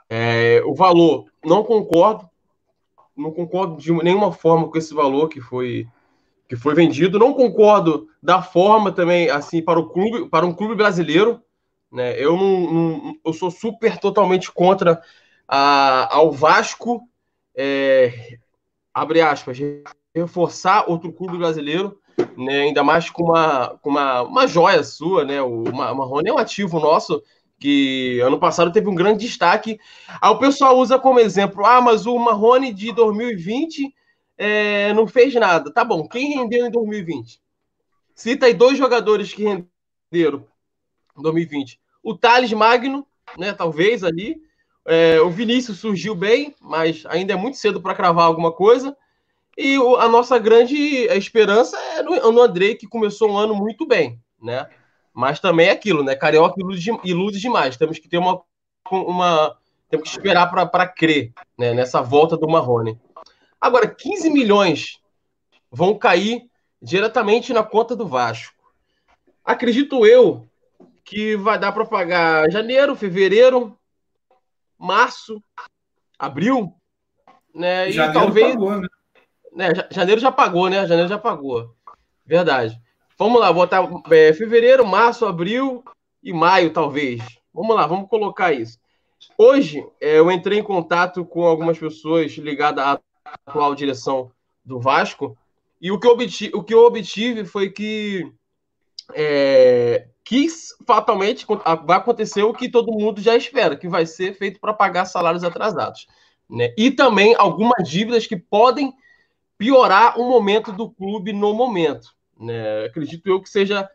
[0.08, 2.28] É, o valor, não concordo,
[3.20, 5.86] não concordo de nenhuma forma com esse valor que foi
[6.48, 7.18] que foi vendido.
[7.18, 11.40] Não concordo da forma também, assim, para o clube, para um clube brasileiro.
[11.92, 12.20] Né?
[12.20, 15.00] Eu não, não eu sou super totalmente contra
[15.46, 17.08] a, ao Vasco
[17.56, 18.38] é,
[18.94, 19.58] abre aspas,
[20.14, 21.98] reforçar outro clube brasileiro,
[22.36, 25.40] né, ainda mais com uma, com uma, uma joia sua, né?
[25.42, 27.22] O Marrone é um ativo nosso
[27.60, 29.78] que ano passado teve um grande destaque.
[30.20, 33.94] Aí o pessoal usa como exemplo, ah, mas o Marrone de 2020
[34.38, 35.70] é, não fez nada.
[35.70, 37.38] Tá bom, quem rendeu em 2020?
[38.14, 40.46] Cita aí dois jogadores que renderam
[41.16, 41.78] em 2020.
[42.02, 43.06] O Thales Magno,
[43.36, 44.40] né, talvez ali,
[44.86, 48.96] é, o Vinícius surgiu bem, mas ainda é muito cedo para cravar alguma coisa.
[49.56, 50.76] E o, a nossa grande
[51.08, 54.66] esperança é no, no Andrei, que começou um ano muito bem, né?
[55.12, 56.14] Mas também é aquilo, né?
[56.14, 57.76] Carioca ilude, ilude demais.
[57.76, 58.40] Temos que ter uma.
[58.90, 59.56] uma
[59.88, 61.74] temos que esperar para crer né?
[61.74, 62.98] nessa volta do Marrone.
[63.60, 65.00] Agora, 15 milhões
[65.70, 66.48] vão cair
[66.80, 68.54] diretamente na conta do Vasco.
[69.44, 70.48] Acredito eu
[71.04, 73.76] que vai dar para pagar janeiro, fevereiro,
[74.78, 75.42] março,
[76.18, 76.72] abril,
[77.54, 77.88] né?
[77.88, 78.54] E janeiro talvez.
[78.54, 78.88] Pagou, né?
[79.52, 79.68] né?
[79.90, 80.86] Janeiro já pagou, né?
[80.86, 81.74] Janeiro já pagou.
[82.24, 82.80] Verdade.
[83.20, 85.84] Vamos lá, botar é, fevereiro, março, abril
[86.22, 87.22] e maio, talvez.
[87.52, 88.78] Vamos lá, vamos colocar isso.
[89.36, 92.98] Hoje, é, eu entrei em contato com algumas pessoas ligadas à
[93.46, 94.32] atual direção
[94.64, 95.36] do Vasco,
[95.78, 98.26] e o que eu obtive, o que eu obtive foi que
[99.12, 100.46] é, que
[100.86, 101.46] fatalmente
[101.84, 105.44] vai acontecer o que todo mundo já espera, que vai ser feito para pagar salários
[105.44, 106.06] atrasados.
[106.48, 106.72] Né?
[106.74, 108.94] E também algumas dívidas que podem
[109.58, 112.18] piorar o momento do clube no momento.
[112.40, 112.86] Né?
[112.86, 113.88] Acredito eu que seja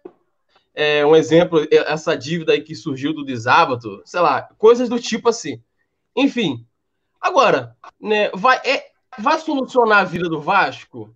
[0.75, 5.29] é, um exemplo, essa dívida aí que surgiu do desábato, sei lá, coisas do tipo
[5.29, 5.61] assim.
[6.15, 6.65] Enfim,
[7.19, 11.15] agora, né, vai, é, vai solucionar a vida do Vasco?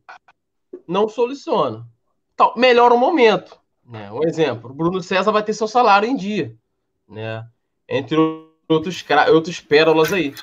[0.87, 1.85] Não soluciona.
[2.33, 3.59] Então, melhora o momento.
[3.85, 4.11] Né?
[4.11, 6.55] Um exemplo, Bruno César vai ter seu salário em dia,
[7.07, 7.45] né?
[7.87, 8.15] Entre
[8.67, 10.33] outros, outros pérolas aí.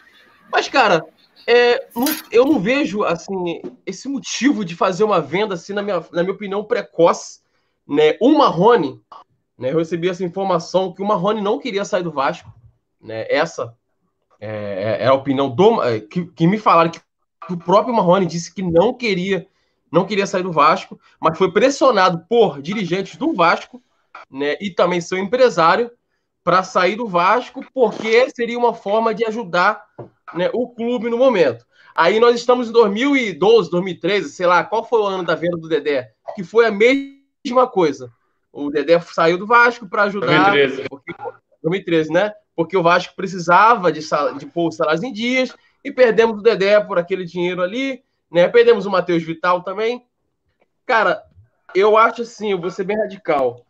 [0.50, 1.06] Mas, cara,
[1.47, 6.05] é, não, eu não vejo assim esse motivo de fazer uma venda assim, na minha,
[6.12, 7.40] na minha opinião, precoce.
[7.86, 8.16] Né?
[8.20, 9.01] O Marrone,
[9.56, 9.73] né?
[9.73, 12.52] Eu recebi essa informação que o Marrone não queria sair do Vasco.
[13.01, 13.27] Né?
[13.28, 13.77] Essa
[14.40, 17.01] é, é, é a opinião do é, que, que me falaram que
[17.48, 19.47] o próprio Marrone disse que não queria
[19.90, 23.81] não queria sair do Vasco, mas foi pressionado por dirigentes do Vasco,
[24.31, 25.90] né, e também seu empresário
[26.43, 29.86] para sair do Vasco, porque seria uma forma de ajudar
[30.34, 31.64] né, o clube no momento.
[31.94, 35.68] Aí nós estamos em 2012, 2013, sei lá, qual foi o ano da venda do
[35.68, 36.12] Dedé?
[36.34, 38.10] Que foi a mesma coisa.
[38.52, 40.52] O Dedé saiu do Vasco para ajudar.
[40.52, 40.88] 2013.
[40.88, 41.14] Porque,
[41.62, 42.32] 2013, né?
[42.54, 44.00] Porque o Vasco precisava de,
[44.38, 45.54] de pôr os salários em dias
[45.84, 48.48] e perdemos o Dedé por aquele dinheiro ali né?
[48.48, 50.04] Perdemos o Matheus Vital também.
[50.84, 51.22] Cara,
[51.74, 53.64] eu acho assim, eu vou ser bem radical.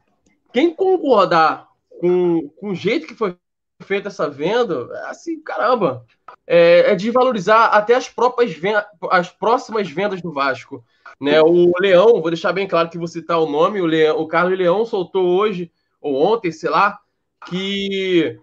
[0.53, 1.69] Quem concordar
[2.01, 3.37] com, com o jeito que foi
[3.81, 6.05] feita essa venda, é assim, caramba,
[6.47, 10.85] é, é de valorizar até as próprias vendas, as próximas vendas do Vasco.
[11.21, 11.41] Né?
[11.41, 14.59] O Leão, vou deixar bem claro que vou citar o nome, o, Leão, o Carlos
[14.59, 15.71] Leão soltou hoje,
[16.01, 16.99] ou ontem, sei lá,
[17.47, 18.39] que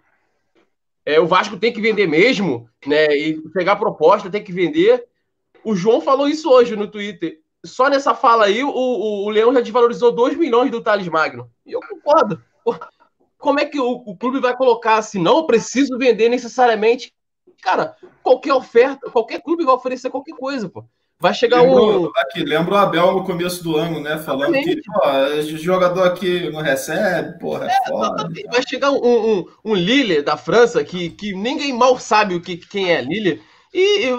[1.06, 3.06] é, o Vasco tem que vender mesmo, né?
[3.16, 5.06] E pegar proposta, tem que vender.
[5.64, 7.40] O João falou isso hoje no Twitter.
[7.66, 11.50] Só nessa fala aí, o, o, o Leão já desvalorizou 2 milhões do Thales Magno.
[11.66, 12.42] E eu concordo.
[13.44, 15.22] Como é que o, o clube vai colocar assim?
[15.22, 17.14] Não, eu preciso vender necessariamente.
[17.62, 17.94] Cara,
[18.24, 20.86] qualquer oferta, qualquer clube vai oferecer qualquer coisa, pô.
[21.20, 22.12] Vai chegar lembro, um.
[22.16, 24.18] Aqui, lembra o Abel no começo do ano, né?
[24.18, 24.82] Falando Exatamente.
[24.82, 28.30] que pô, jogador aqui não recebe, porra, é, é foda.
[28.50, 32.56] Vai chegar um, um, um Lille da França que, que ninguém mal sabe o que,
[32.56, 33.42] quem é Lille
[33.74, 34.10] e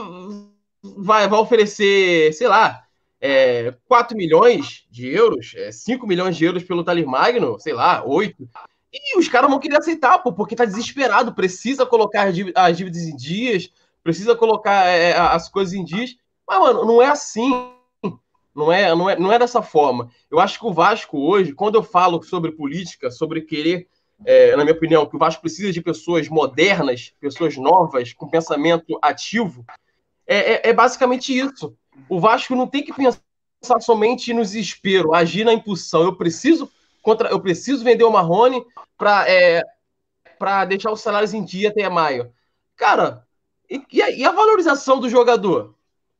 [0.82, 2.82] vai, vai oferecer, sei lá,
[3.18, 8.05] é, 4 milhões de euros, é, 5 milhões de euros pelo Thales Magno, sei lá,
[8.05, 8.46] 8.
[8.96, 13.16] E os caras vão querer aceitar, pô, porque tá desesperado, precisa colocar as dívidas em
[13.16, 13.68] dias,
[14.04, 16.14] precisa colocar é, as coisas em dias.
[16.46, 17.72] Mas, mano, não é assim.
[18.54, 20.08] Não é, não, é, não é dessa forma.
[20.30, 23.88] Eu acho que o Vasco hoje, quando eu falo sobre política, sobre querer,
[24.24, 28.96] é, na minha opinião, que o Vasco precisa de pessoas modernas, pessoas novas, com pensamento
[29.02, 29.64] ativo,
[30.24, 31.76] é, é, é basicamente isso.
[32.08, 33.20] O Vasco não tem que pensar
[33.80, 36.04] somente no desespero, agir na impulsão.
[36.04, 36.70] Eu preciso
[37.05, 38.64] contra, eu preciso vender o Marrone
[38.98, 39.62] para é,
[40.36, 42.32] para deixar os salários em dia até maio.
[42.74, 43.24] Cara,
[43.70, 45.74] e, e, a, e a valorização do jogador?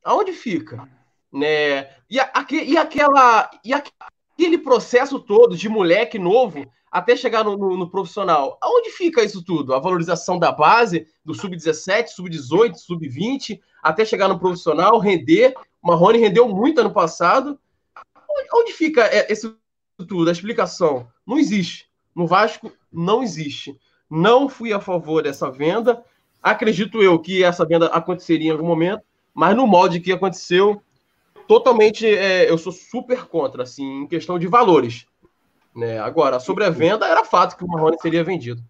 [0.05, 0.89] aonde fica?
[1.33, 1.89] Né?
[2.09, 7.77] E, a, e, aquela, e aquele processo todo de moleque novo até chegar no, no,
[7.77, 9.75] no, profissional, aonde fica isso tudo?
[9.75, 15.55] A valorização da base, do sub-17, sub-18, sub-20, até chegar no profissional, render.
[15.83, 17.59] O Marrone rendeu muito ano passado.
[18.31, 19.59] Onde, onde fica isso
[19.99, 20.29] tudo?
[20.29, 21.87] A explicação não existe.
[22.15, 23.79] No Vasco, não existe.
[24.11, 26.03] Não fui a favor dessa venda.
[26.43, 29.03] Acredito eu que essa venda aconteceria em algum momento
[29.35, 30.81] mas no molde que aconteceu,
[31.49, 35.07] totalmente é, eu sou super contra, assim, em questão de valores.
[35.75, 35.99] Né?
[35.99, 38.63] Agora, sobre a venda, era fato que o Marrone seria vendido.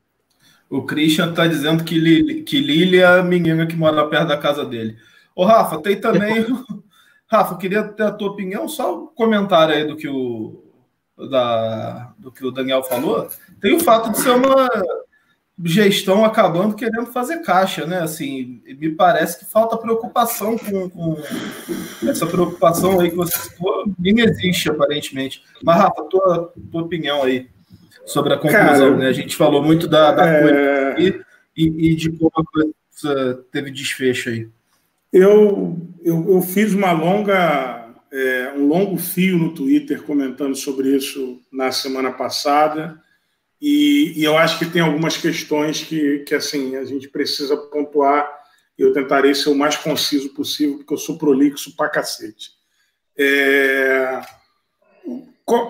[0.71, 4.39] O Christian está dizendo que Lili, que Lili é a menina que mora perto da
[4.39, 4.97] casa dele.
[5.37, 6.47] Ô, Rafa, tem também.
[7.31, 10.64] Rafa, queria ter a tua opinião, só um comentário aí do que o,
[11.17, 13.29] da, do que o Daniel falou.
[13.61, 14.69] Tem o fato de ser uma
[15.63, 18.01] gestão acabando querendo fazer caixa, né?
[18.01, 21.17] Assim, me parece que falta preocupação com, com
[22.09, 25.43] essa preocupação aí que você citou, nem existe aparentemente.
[25.63, 27.49] Mas, Rafa, tua, tua opinião aí
[28.05, 29.09] sobre a conclusão, Cara, né?
[29.09, 30.43] A gente falou muito da, da é...
[30.43, 30.95] coisa
[31.57, 34.49] e, e, de como a coisa teve desfecho aí.
[35.13, 37.84] Eu, eu, eu fiz uma longa,
[38.15, 43.03] é, um longo fio no Twitter comentando sobre isso na semana passada
[43.67, 48.31] e, e, eu acho que tem algumas questões que, que assim a gente precisa pontuar.
[48.77, 52.51] Eu tentarei ser o mais conciso possível, porque eu sou prolixo pra cacete.
[53.19, 54.21] É...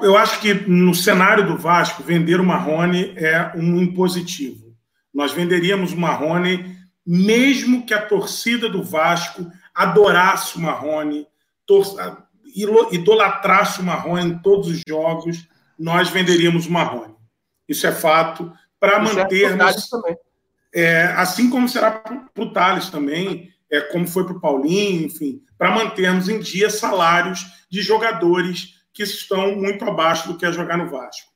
[0.02, 4.76] Eu acho que no cenário do Vasco, vender o Marrone é um impositivo.
[5.12, 6.76] Nós venderíamos o Marrone
[7.06, 11.28] mesmo que a torcida do Vasco adorasse o Marrone,
[12.54, 15.48] idolatrasse o Marrone em todos os jogos,
[15.78, 17.14] nós venderíamos o Marrone.
[17.68, 19.90] Isso é fato, para é mantermos.
[20.06, 20.18] É,
[20.74, 25.42] é, assim como será para o Thales também, é, como foi para o Paulinho, enfim,
[25.56, 30.78] para mantermos em dia salários de jogadores que estão muito abaixo do que é jogar
[30.78, 31.32] no Vasco.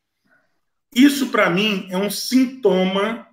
[0.94, 3.26] Isso, para mim, é um sintoma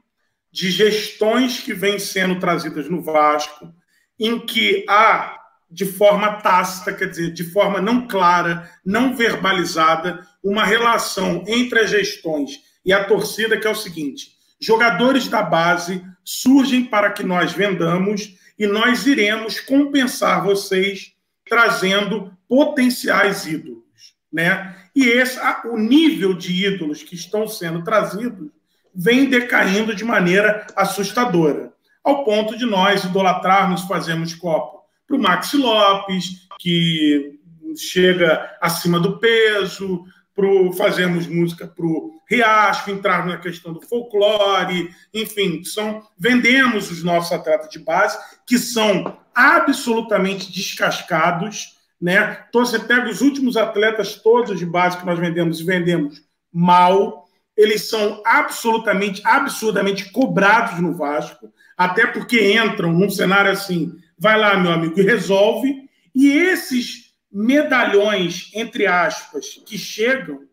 [0.51, 3.73] de gestões que vêm sendo trazidas no Vasco,
[4.19, 5.37] em que há,
[5.75, 11.89] de forma tácita, quer dizer, de forma não clara, não verbalizada, uma relação entre as
[11.89, 17.51] gestões e a torcida, que é o seguinte: jogadores da base surgem para que nós
[17.51, 21.11] vendamos e nós iremos compensar vocês
[21.45, 23.83] trazendo potenciais ídolos,
[24.31, 24.77] né?
[24.95, 28.49] E esse, o nível de ídolos que estão sendo trazidos
[28.95, 34.74] vem decaindo de maneira assustadora, ao ponto de nós idolatrarmos, fazermos copo
[35.07, 37.39] para o Maxi Lopes, que
[37.77, 40.05] chega acima do peso,
[40.35, 47.03] pro, fazemos música para o Riacho, entrar na questão do folclore, enfim, são, vendemos os
[47.03, 51.75] nossos atletas de base, que são absolutamente descascados.
[52.01, 52.45] Né?
[52.49, 57.25] Então, você pega os últimos atletas todos de base que nós vendemos e vendemos mal,
[57.55, 64.57] eles são absolutamente, absurdamente cobrados no Vasco, até porque entram num cenário assim, vai lá,
[64.57, 65.89] meu amigo, e resolve.
[66.13, 70.47] E esses medalhões, entre aspas, que chegam,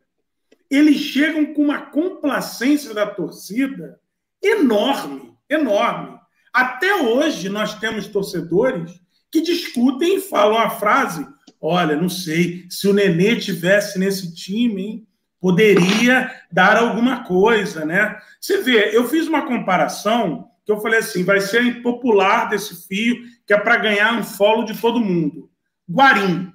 [0.71, 4.01] eles chegam com uma complacência da torcida
[4.43, 6.19] enorme, enorme.
[6.53, 11.27] Até hoje nós temos torcedores que discutem e falam a frase:
[11.61, 15.07] olha, não sei, se o Nenê tivesse nesse time, hein,
[15.41, 18.19] poderia dar alguma coisa, né?
[18.41, 23.17] Você vê, eu fiz uma comparação que eu falei assim: vai ser impopular desse fio,
[23.47, 25.51] que é para ganhar um follow de todo mundo.
[25.91, 26.53] Guarim.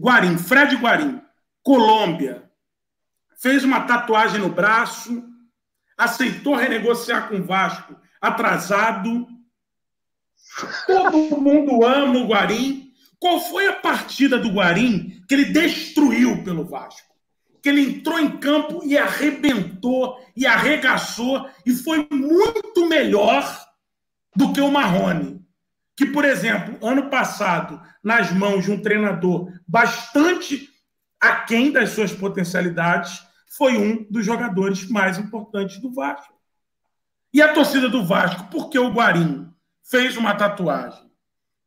[0.00, 1.20] Guarim, Fred Guarim,
[1.62, 2.50] Colômbia.
[3.40, 5.22] Fez uma tatuagem no braço,
[5.96, 9.26] aceitou renegociar com o Vasco atrasado.
[10.86, 12.92] Todo mundo ama o Guarim.
[13.18, 17.11] Qual foi a partida do Guarim que ele destruiu pelo Vasco?
[17.62, 23.44] Que ele entrou em campo e arrebentou e arregaçou e foi muito melhor
[24.34, 25.40] do que o Marrone.
[25.96, 30.68] Que, por exemplo, ano passado, nas mãos de um treinador bastante
[31.20, 33.22] aquém das suas potencialidades,
[33.56, 36.34] foi um dos jogadores mais importantes do Vasco.
[37.32, 39.50] E a torcida do Vasco, porque o Guarim
[39.88, 41.10] fez uma tatuagem,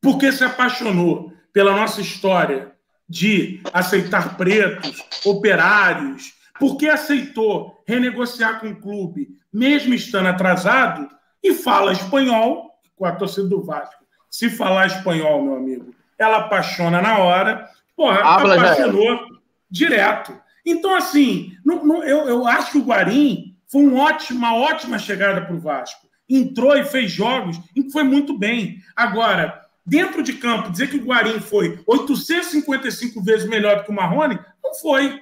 [0.01, 2.74] porque se apaixonou pela nossa história
[3.07, 11.09] de aceitar pretos, operários, porque aceitou renegociar com o clube, mesmo estando atrasado,
[11.43, 14.03] e fala espanhol, com a torcida do Vasco.
[14.29, 19.25] Se falar espanhol, meu amigo, ela apaixona na hora, porra, Habla apaixonou já.
[19.69, 20.41] direto.
[20.65, 24.97] Então, assim, não, não, eu, eu acho que o Guarim foi um ótimo, uma ótima
[24.97, 26.07] chegada para o Vasco.
[26.27, 28.77] Entrou e fez jogos em que foi muito bem.
[28.95, 33.93] Agora, dentro de campo, dizer que o Guarim foi 855 vezes melhor do que o
[33.93, 35.21] Marrone, não foi.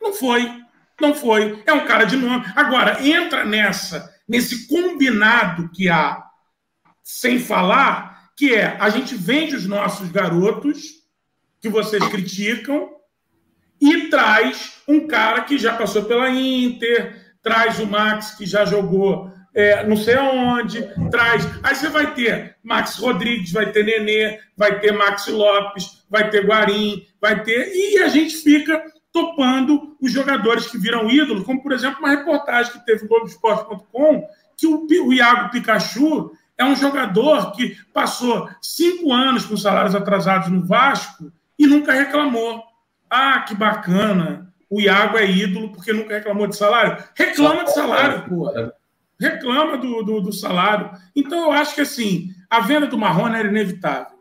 [0.00, 0.62] Não foi.
[1.00, 1.62] Não foi.
[1.66, 2.44] É um cara de nome.
[2.54, 6.22] Agora, entra nessa, nesse combinado que há,
[7.02, 11.04] sem falar, que é a gente vende os nossos garotos,
[11.60, 12.90] que vocês criticam,
[13.80, 19.32] e traz um cara que já passou pela Inter, traz o Max, que já jogou
[19.56, 21.48] é, não sei aonde, traz.
[21.62, 26.44] Aí você vai ter Max Rodrigues, vai ter Nenê, vai ter Max Lopes, vai ter
[26.44, 27.72] Guarim, vai ter.
[27.74, 32.70] E a gente fica topando os jogadores que viram ídolos, como, por exemplo, uma reportagem
[32.70, 34.28] que teve no Globoesporte.com,
[34.58, 40.48] que o, o Iago Pikachu é um jogador que passou cinco anos com salários atrasados
[40.48, 42.62] no Vasco e nunca reclamou.
[43.08, 44.52] Ah, que bacana!
[44.68, 47.02] O Iago é ídolo porque nunca reclamou de salário.
[47.14, 48.52] Reclama de salário, pô
[49.18, 50.90] reclama do, do, do, salário.
[51.14, 54.18] Então, eu acho que assim, a venda do Marrone era inevitável.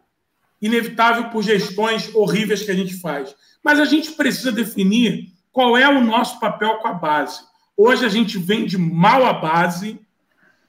[0.62, 3.36] Inevitável por gestões horríveis que a gente faz.
[3.64, 7.42] Mas a gente precisa definir qual é o nosso papel com a base.
[7.78, 10.00] Hoje a gente vende mal a base,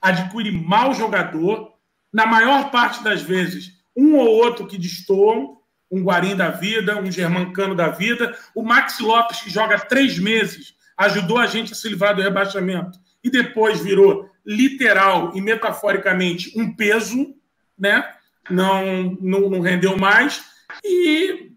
[0.03, 1.73] adquire mal jogador,
[2.13, 5.59] na maior parte das vezes, um ou outro que destoam,
[5.91, 10.75] um Guarim da vida, um Germancano da vida, o Max Lopes, que joga três meses,
[10.97, 16.73] ajudou a gente a se livrar do rebaixamento e depois virou literal e metaforicamente um
[16.73, 17.35] peso,
[17.77, 18.09] né?
[18.49, 20.45] Não, não, não rendeu mais
[20.85, 21.51] e,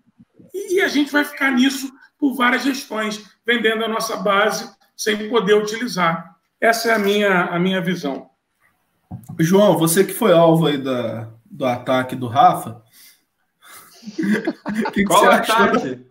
[0.52, 4.68] e a gente vai ficar nisso por várias gestões, vendendo a nossa base
[4.98, 6.36] sem poder utilizar.
[6.60, 8.32] Essa é a minha, a minha visão.
[9.38, 12.82] João, você que foi alvo aí da, do ataque do Rafa.
[14.91, 16.04] que que Qual ataque?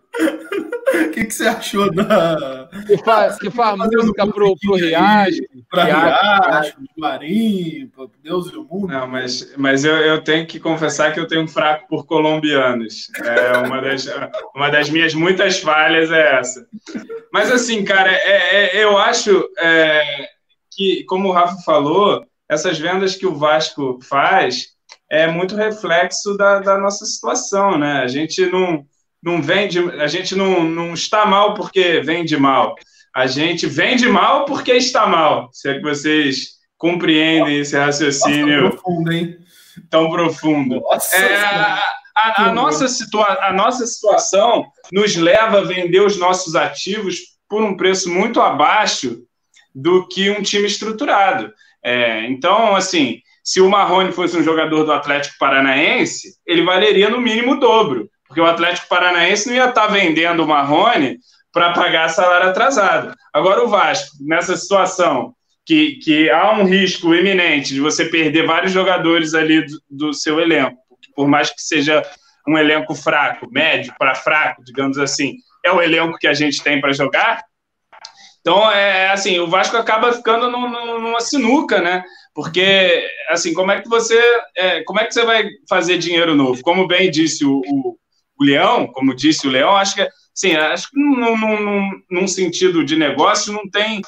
[0.95, 2.58] O que, que você achou da.
[2.85, 5.41] Que faz, que faz música pro, pro Riacho.
[5.69, 7.91] Pra Riacho, Marim,
[8.23, 8.87] Deus e o mundo.
[8.87, 13.09] Não, mas, mas eu, eu tenho que confessar que eu tenho um fraco por colombianos.
[13.23, 14.07] É uma das,
[14.55, 16.67] uma das minhas muitas falhas é essa.
[17.31, 20.27] Mas assim, cara, é, é eu acho é,
[20.71, 24.69] que, como o Rafa falou, essas vendas que o Vasco faz
[25.09, 28.01] é muito reflexo da, da nossa situação, né?
[28.01, 28.85] A gente não
[29.21, 32.75] não vende, a gente não, não está mal porque vende mal.
[33.13, 35.49] A gente vende mal porque está mal.
[35.51, 39.37] Se é que vocês compreendem esse raciocínio Nossa, profundo, hein?
[39.89, 40.79] tão profundo.
[40.79, 41.83] Nossa, é, a,
[42.15, 47.17] a, a, nossa situa a nossa situação nos leva a vender os nossos ativos
[47.47, 49.23] por um preço muito abaixo
[49.73, 51.51] do que um time estruturado.
[51.83, 57.19] É, então, assim, se o Marrone fosse um jogador do Atlético Paranaense, ele valeria no
[57.19, 61.17] mínimo o dobro porque o Atlético Paranaense não ia estar tá vendendo o Marrone
[61.51, 63.11] para pagar salário atrasado.
[63.33, 65.33] Agora, o Vasco, nessa situação,
[65.65, 70.39] que, que há um risco iminente de você perder vários jogadores ali do, do seu
[70.39, 70.77] elenco,
[71.15, 72.03] por mais que seja
[72.47, 75.33] um elenco fraco, médio para fraco, digamos assim,
[75.65, 77.43] é o elenco que a gente tem para jogar.
[78.41, 82.03] Então, é assim, o Vasco acaba ficando numa sinuca, né?
[82.33, 84.19] Porque, assim, como é que você,
[84.55, 86.61] é, como é que você vai fazer dinheiro novo?
[86.61, 87.97] Como bem disse o, o
[88.39, 92.83] o Leão, como disse o Leão, acho que, sim, acho que num, num, num sentido
[92.83, 94.01] de negócio não tem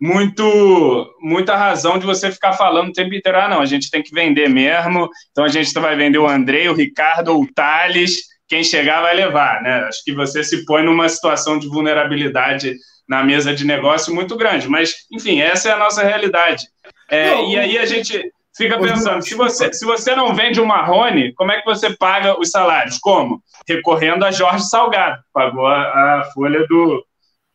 [0.00, 4.02] muito muita razão de você ficar falando o tempo inteiro, ah, não, a gente tem
[4.02, 8.22] que vender mesmo, então a gente vai vender o Andrei, o Ricardo ou o Thales,
[8.48, 9.84] quem chegar vai levar, né?
[9.84, 12.74] Acho que você se põe numa situação de vulnerabilidade
[13.06, 16.66] na mesa de negócio muito grande, mas, enfim, essa é a nossa realidade.
[17.08, 20.66] É, não, e aí a gente fica pensando, se você, se você não vende o
[20.66, 22.98] Marrone, como é que você paga os salários?
[22.98, 23.42] Como?
[23.66, 27.02] Recorrendo a Jorge Salgado, pagou a, a folha do,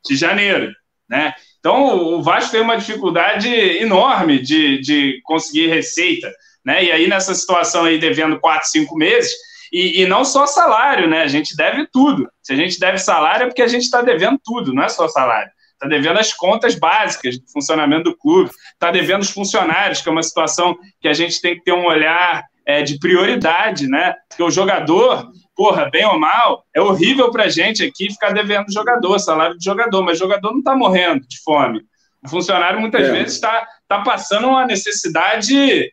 [0.03, 0.72] de janeiro,
[1.07, 1.36] né?
[1.60, 6.32] Então, o Vasco tem uma dificuldade enorme de, de conseguir receita,
[6.65, 6.84] né?
[6.84, 9.32] E aí, nessa situação aí, devendo quatro, cinco meses,
[9.72, 11.22] e, e, não só salário, né?
[11.22, 12.27] A gente deve tudo.
[12.41, 15.07] Se a gente deve salário, é porque a gente está devendo tudo, não é só
[15.07, 15.52] salário.
[15.85, 20.11] Está devendo as contas básicas do funcionamento do clube, está devendo os funcionários, que é
[20.11, 24.15] uma situação que a gente tem que ter um olhar é, de prioridade, né?
[24.27, 28.73] Porque o jogador, porra, bem ou mal, é horrível para a gente aqui ficar devendo
[28.73, 31.81] jogador, salário de jogador, mas o jogador não está morrendo de fome.
[32.23, 33.11] O funcionário muitas é.
[33.11, 35.91] vezes está tá passando uma necessidade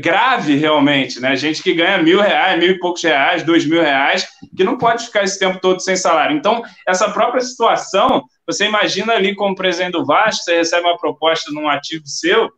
[0.00, 1.34] grave realmente, né?
[1.36, 5.06] Gente que ganha mil reais, mil e poucos reais, dois mil reais, que não pode
[5.06, 6.36] ficar esse tempo todo sem salário.
[6.36, 11.50] Então, essa própria situação, você imagina ali como presidente do Vasco, você recebe uma proposta
[11.52, 12.50] num ativo seu,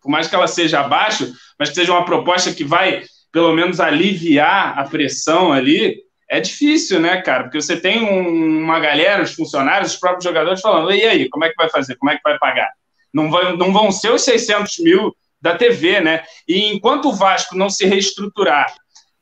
[0.00, 3.80] por mais que ela seja abaixo, mas que seja uma proposta que vai, pelo menos,
[3.80, 5.96] aliviar a pressão ali,
[6.28, 7.44] é difícil, né, cara?
[7.44, 11.44] Porque você tem um, uma galera, os funcionários, os próprios jogadores falando, e aí, como
[11.44, 11.94] é que vai fazer?
[11.96, 12.70] Como é que vai pagar?
[13.12, 16.22] Não, vai, não vão ser os 600 mil da TV, né?
[16.48, 18.72] E enquanto o Vasco não se reestruturar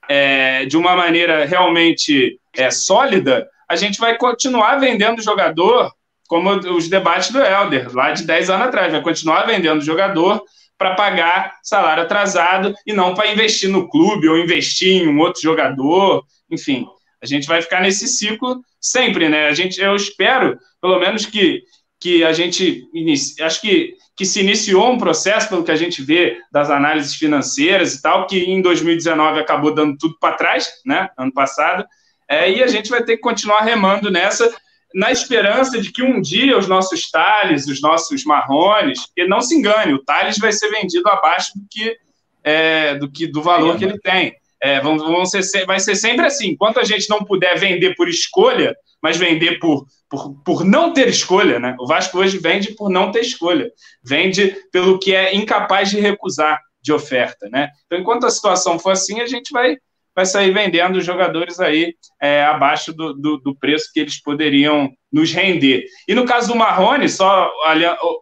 [0.08, 5.92] é, de uma maneira realmente é, sólida, a gente vai continuar vendendo jogador,
[6.26, 10.42] como os debates do Helder, lá de 10 anos atrás, vai continuar vendendo jogador
[10.76, 15.40] para pagar salário atrasado e não para investir no clube ou investir em um outro
[15.40, 16.84] jogador, enfim.
[17.22, 19.46] A gente vai ficar nesse ciclo sempre, né?
[19.46, 21.62] A gente, eu espero, pelo menos que,
[22.00, 26.02] que a gente inicie, acho que que se iniciou um processo, pelo que a gente
[26.02, 31.08] vê das análises financeiras e tal, que em 2019 acabou dando tudo para trás, né,
[31.16, 31.86] ano passado,
[32.30, 34.54] é, e a gente vai ter que continuar remando nessa,
[34.94, 39.54] na esperança de que um dia os nossos Thales, os nossos Marrones, que não se
[39.54, 41.96] engane, o Thales vai ser vendido abaixo do que,
[42.44, 44.34] é, do, que do valor que ele tem.
[44.62, 48.08] É, vão, vão ser, vai ser sempre assim, enquanto a gente não puder vender por
[48.08, 51.76] escolha, mas vender por por, por não ter escolha, né?
[51.78, 53.70] O Vasco hoje vende por não ter escolha,
[54.02, 57.70] vende pelo que é incapaz de recusar de oferta, né?
[57.86, 59.76] Então, enquanto a situação for assim, a gente vai,
[60.20, 64.92] vai sair vendendo os jogadores aí é, abaixo do, do, do, preço que eles poderiam
[65.10, 65.86] nos render.
[66.06, 67.50] E no caso do Marrone, só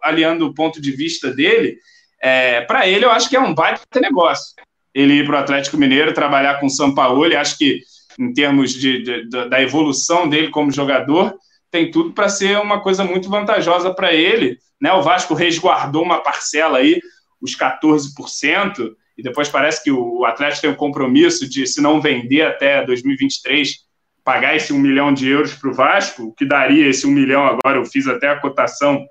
[0.02, 1.76] aliando o ponto de vista dele,
[2.22, 4.54] é, para ele eu acho que é um baita negócio.
[4.94, 7.80] Ele ir para o Atlético Mineiro, trabalhar com o São Paulo, acho que
[8.18, 11.34] em termos de, de, da evolução dele como jogador,
[11.70, 14.58] tem tudo para ser uma coisa muito vantajosa para ele.
[14.80, 14.92] Né?
[14.92, 17.00] O Vasco resguardou uma parcela aí,
[17.40, 22.42] os 14%, e depois parece que o Atlético tem um compromisso de, se não vender
[22.42, 23.84] até 2023,
[24.22, 27.44] pagar esse um milhão de euros para o Vasco, o que daria esse um milhão
[27.44, 29.04] agora, eu fiz até a cotação,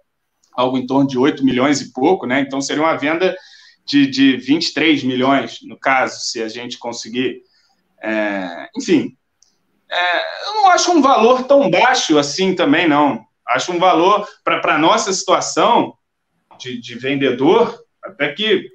[0.53, 2.39] algo em torno de 8 milhões e pouco, né?
[2.39, 3.35] Então seria uma venda
[3.85, 7.41] de, de 23 milhões, no caso, se a gente conseguir.
[8.01, 9.17] É, enfim,
[9.91, 13.25] é, eu não acho um valor tão baixo assim também, não.
[13.45, 15.93] Acho um valor, para a nossa situação
[16.59, 18.69] de, de, vendedor, até que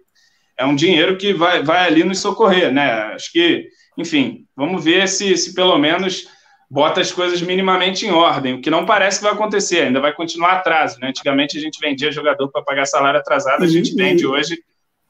[0.56, 2.90] é um dinheiro que vai, vai ali nos socorrer, né?
[3.14, 3.68] Acho que,
[3.98, 6.28] enfim, vamos ver se, se pelo menos
[6.70, 10.14] bota as coisas minimamente em ordem, o que não parece que vai acontecer, ainda vai
[10.14, 10.98] continuar atraso.
[11.00, 11.08] Né?
[11.08, 14.58] Antigamente a gente vendia jogador para pagar salário atrasado, a gente vende hoje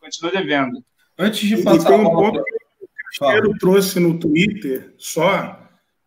[0.02, 0.82] continua devendo.
[1.16, 5.60] Antes de passar e um ponto que o Cristiano trouxe no Twitter, só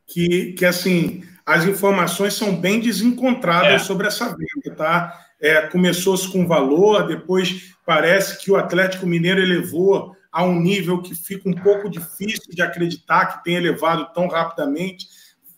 [0.06, 3.86] que, que assim, as informações são bem desencontradas é.
[3.86, 5.25] sobre essa venda, tá?
[5.46, 11.14] É, Começou-se com valor, depois parece que o Atlético Mineiro elevou a um nível que
[11.14, 15.06] fica um pouco difícil de acreditar que tem elevado tão rapidamente.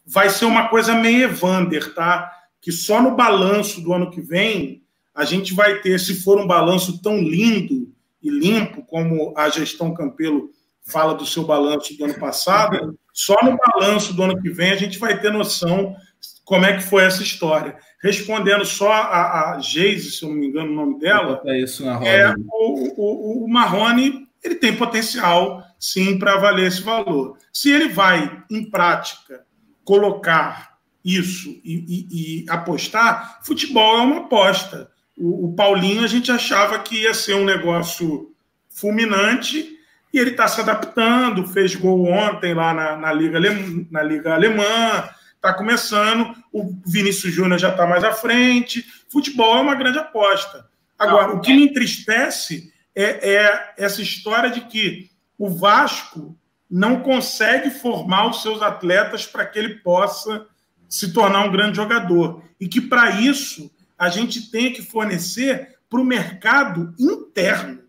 [0.06, 2.30] Vai ser uma coisa meio Evander, tá?
[2.62, 4.84] Que só no balanço do ano que vem
[5.16, 7.90] a gente vai ter, se for um balanço tão lindo
[8.22, 10.50] e limpo como a gestão Campelo
[10.84, 14.76] fala do seu balanço do ano passado, só no balanço do ano que vem a
[14.76, 15.96] gente vai ter noção
[16.48, 17.76] como é que foi essa história.
[18.02, 21.84] Respondendo só a, a Geise, se eu não me engano o nome dela, é, isso
[21.84, 22.10] na roda.
[22.10, 27.38] é o, o, o Marrone ele tem potencial, sim, para valer esse valor.
[27.52, 29.44] Se ele vai, em prática,
[29.84, 34.90] colocar isso e, e, e apostar, futebol é uma aposta.
[35.18, 38.34] O, o Paulinho a gente achava que ia ser um negócio
[38.70, 39.78] fulminante
[40.14, 43.38] e ele está se adaptando, fez gol ontem lá na, na, Liga,
[43.92, 48.86] na Liga Alemã, está começando, o Vinícius Júnior já está mais à frente.
[49.10, 50.68] Futebol é uma grande aposta.
[51.00, 56.38] Agora, o que me entristece é, é essa história de que o Vasco
[56.70, 60.46] não consegue formar os seus atletas para que ele possa
[60.90, 62.44] se tornar um grande jogador.
[62.60, 67.80] E que, para isso, a gente tem que fornecer para o mercado interno.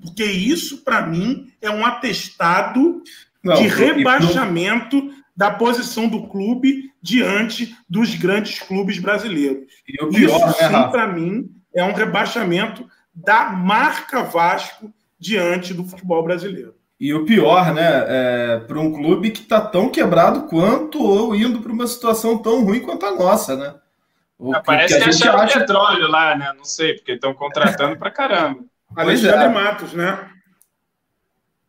[0.00, 3.02] Porque isso, para mim, é um atestado
[3.42, 9.64] Não, de rebaixamento da posição do clube diante dos grandes clubes brasileiros.
[9.86, 16.22] Pior, isso, né, sim, para mim, é um rebaixamento da marca Vasco diante do futebol
[16.22, 16.74] brasileiro.
[17.00, 21.62] E o pior, né, é, para um clube que está tão quebrado quanto ou indo
[21.62, 23.74] para uma situação tão ruim quanto a nossa, né?
[24.38, 25.60] O ah, parece que, que acharam acha...
[25.60, 26.52] petróleo lá, né?
[26.54, 28.60] Não sei, porque estão contratando para caramba.
[28.94, 29.48] Alexandre é.
[29.48, 30.18] Matos, né?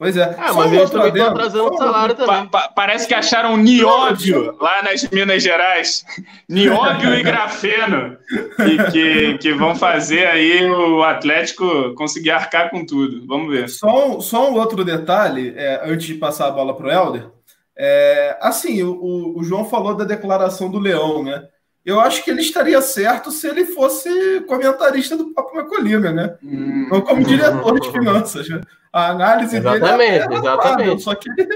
[0.01, 0.35] Pois é.
[0.35, 2.47] Ah, mas eles também estão atrasando o salário também.
[2.47, 6.03] Pa pa parece que acharam nióbio lá nas Minas Gerais.
[6.49, 8.17] nióbio e grafeno.
[8.65, 13.27] E que, que vão fazer aí o Atlético conseguir arcar com tudo.
[13.27, 13.69] Vamos ver.
[13.69, 17.29] Só um, só um outro detalhe, é, antes de passar a bola para o Helder.
[17.77, 21.43] É, assim, o, o João falou da declaração do Leão, né?
[21.85, 26.37] Eu acho que ele estaria certo se ele fosse comentarista do Papo na Colina, né?
[26.43, 26.87] Hum.
[26.89, 28.47] Não como diretor de finanças.
[28.47, 28.61] Né?
[28.93, 31.01] A análise exatamente, dele é exatamente.
[31.01, 31.47] só que ele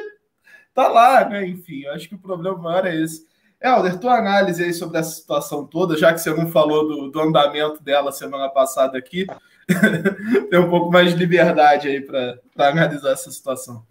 [0.73, 1.47] tá lá, né?
[1.47, 3.25] Enfim, eu acho que o problema maior é esse.
[3.61, 7.19] Helder, tua análise aí sobre essa situação toda, já que você não falou do, do
[7.19, 9.25] andamento dela semana passada aqui,
[10.49, 13.83] tem um pouco mais de liberdade aí para analisar essa situação.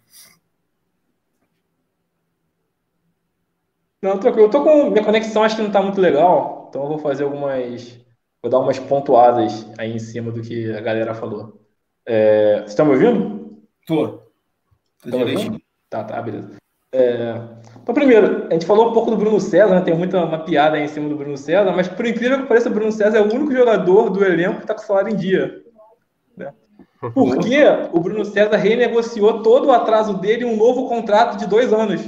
[4.05, 4.45] Não, tranquilo.
[4.45, 4.91] Eu tô com.
[4.91, 7.99] Minha conexão acho que não tá muito legal, então eu vou fazer algumas.
[8.39, 11.59] Vou dar umas pontuadas aí em cima do que a galera falou.
[12.05, 12.57] É...
[12.57, 13.57] Vocês estão me ouvindo?
[13.87, 14.19] Tô.
[15.09, 15.59] Tô ouvindo?
[15.89, 16.51] Tá, tá, beleza.
[16.93, 17.41] É...
[17.81, 19.81] Então, primeiro, a gente falou um pouco do Bruno César, né?
[19.81, 22.69] Tem muita uma piada aí em cima do Bruno César, mas por incrível que pareça,
[22.69, 25.63] o Bruno César é o único jogador do elenco que está com salário em dia.
[26.37, 26.53] Né?
[27.11, 27.57] Porque
[27.91, 32.01] o Bruno César renegociou todo o atraso dele um novo contrato de dois anos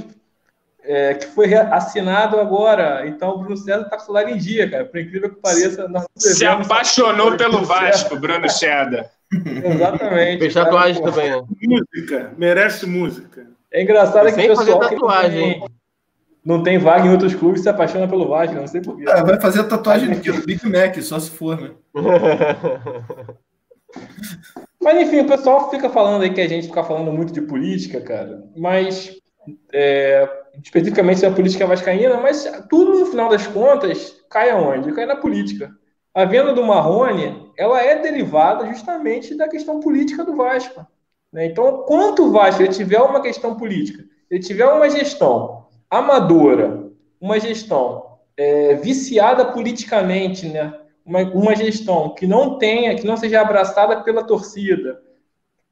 [0.88, 3.06] é, que foi assinado agora.
[3.06, 4.86] Então o Bruno César está com o salário em dia, cara.
[4.86, 5.86] Por incrível que pareça.
[6.16, 9.10] Se apaixonou pelo Vasco, Bruno César.
[9.30, 10.38] Exatamente.
[10.38, 11.42] Fez tatuagem também, né?
[11.62, 13.46] Música, merece música.
[13.70, 15.68] É engraçado que o pessoal tatuagem, que não tem,
[16.42, 19.04] não tem vaga em outros clubes se apaixona pelo Vasco, não sei porquê.
[19.06, 21.72] É, vai fazer tatuagem do Big Mac, só se for, né?
[24.82, 28.00] Mas enfim, o pessoal fica falando aí que a gente fica falando muito de política,
[28.00, 28.42] cara.
[28.56, 29.17] Mas
[29.72, 30.28] é,
[30.62, 34.92] especificamente da política vascaína, mas tudo no final das contas cai aonde?
[34.92, 35.70] Cai na política.
[36.14, 40.86] A venda do Marrone, ela é derivada justamente da questão política do Vasco.
[41.32, 41.46] Né?
[41.46, 47.38] Então, quanto o Vasco ele tiver uma questão política, ele tiver uma gestão amadora, uma
[47.38, 50.72] gestão é, viciada politicamente, né?
[51.04, 55.00] uma, uma gestão que não tenha, que não seja abraçada pela torcida,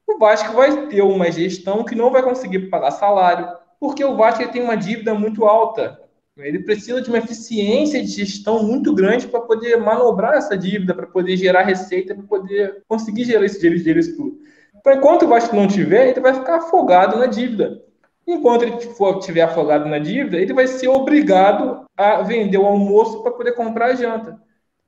[0.07, 3.47] o Vasco vai ter uma gestão que não vai conseguir pagar salário,
[3.79, 5.99] porque o Vasco tem uma dívida muito alta.
[6.37, 11.07] Ele precisa de uma eficiência de gestão muito grande para poder manobrar essa dívida, para
[11.07, 14.37] poder gerar receita, para poder conseguir gerar esse dinheiro, isso tudo.
[14.75, 17.83] Então, enquanto o Vasco não tiver, ele vai ficar afogado na dívida.
[18.27, 23.23] Enquanto ele for tiver afogado na dívida, ele vai ser obrigado a vender o almoço
[23.23, 24.39] para poder comprar a janta.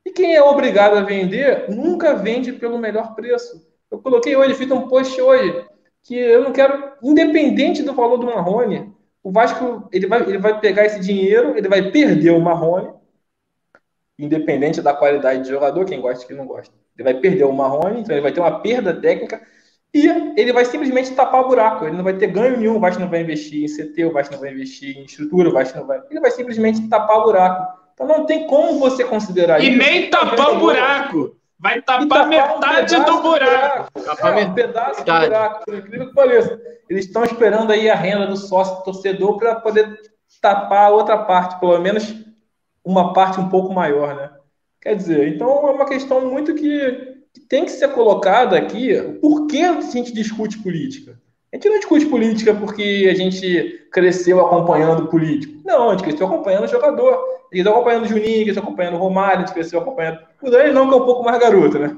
[0.05, 3.67] E quem é obrigado a vender nunca vende pelo melhor preço.
[3.89, 5.65] Eu coloquei hoje, fiz um post hoje
[6.09, 8.91] que eu não quero, independente do valor do Marrone,
[9.21, 12.89] o Vasco ele vai, ele vai pegar esse dinheiro, ele vai perder o Marrone,
[14.17, 16.73] independente da qualidade de jogador, quem gosta e quem não gosta.
[16.97, 19.39] Ele vai perder o Marrone, então ele vai ter uma perda técnica
[19.93, 21.85] e ele vai simplesmente tapar o buraco.
[21.85, 24.33] Ele não vai ter ganho nenhum, o Vasco não vai investir em CT, o Vasco
[24.33, 26.01] não vai investir em estrutura, o Vasco não vai.
[26.09, 27.79] Ele vai simplesmente tapar o buraco.
[27.93, 29.75] Então não tem como você considerar e isso.
[29.75, 31.38] E nem tapar o buraco.
[31.59, 33.91] Vai tapar, metade um do buraco.
[34.01, 36.61] Tapar é, um pedaço do buraco, por incrível que pareça.
[36.89, 39.99] Eles estão esperando aí a renda do sócio torcedor para poder
[40.41, 42.15] tapar a outra parte, pelo menos
[42.83, 44.29] uma parte um pouco maior, né?
[44.81, 48.95] Quer dizer, então é uma questão muito que, que tem que ser colocada aqui.
[49.21, 51.19] Por que a gente discute política?
[51.51, 55.61] A gente não discute política porque a gente cresceu acompanhando político.
[55.65, 57.38] Não, a gente cresceu acompanhando o jogador.
[57.51, 60.19] A gente cresceu acompanhando o Juninho, cresceu acompanhando o Romário, a gente cresceu acompanhando.
[60.41, 61.97] O Dani não, que é um pouco mais garoto, né?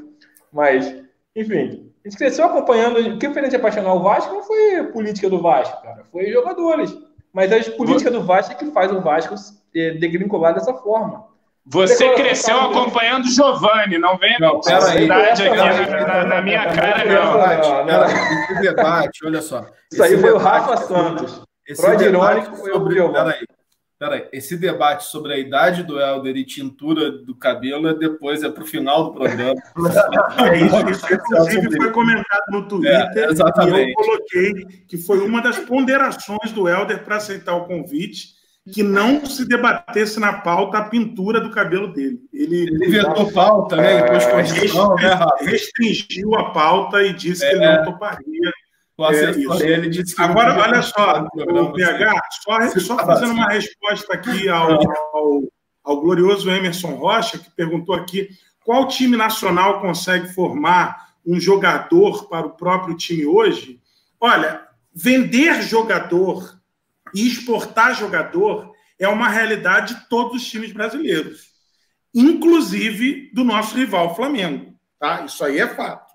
[0.51, 0.95] Mas,
[1.35, 2.99] enfim, a gente cresceu acompanhando.
[2.99, 6.03] O que fez a gente apaixonar o Vasco não foi política do Vasco, cara.
[6.11, 6.97] Foi jogadores.
[7.33, 9.35] Mas a política do Vasco é que faz o Vasco
[9.75, 11.31] eh, degringolar dessa forma.
[11.65, 17.85] Você cresceu acompanhando o Giovanni, não vem não, aqui na, na, minha cara, não.
[17.85, 19.65] não, Esse debate, olha só.
[19.91, 21.43] Isso aí foi o Rafa Santos.
[21.67, 23.45] Esse Freud irônico foi sobre, o Giovanni.
[24.01, 24.27] Peraí.
[24.33, 28.63] Esse debate sobre a idade do Helder e tintura do cabelo é depois, é para
[28.63, 29.53] o final do programa.
[30.41, 33.11] é isso, isso inclusive foi comentado no Twitter.
[33.15, 33.89] É, exatamente.
[33.89, 38.29] E eu coloquei que foi uma das ponderações do Helder para aceitar o convite
[38.73, 42.21] que não se debatesse na pauta a pintura do cabelo dele.
[42.33, 44.01] Ele, ele vetou pauta, né?
[44.01, 47.49] Depois é, restringiu a pauta e disse é.
[47.49, 48.51] que ele não toparia.
[49.09, 54.49] É, dele disse que Agora, olha só, o PH, só, só fazendo uma resposta aqui
[54.49, 54.79] ao,
[55.15, 55.43] ao,
[55.83, 58.29] ao glorioso Emerson Rocha, que perguntou aqui
[58.63, 63.79] qual time nacional consegue formar um jogador para o próprio time hoje?
[64.19, 66.59] Olha, vender jogador
[67.13, 71.49] e exportar jogador é uma realidade de todos os times brasileiros,
[72.13, 74.75] inclusive do nosso rival Flamengo.
[74.99, 75.25] Tá?
[75.25, 76.10] Isso aí é fato.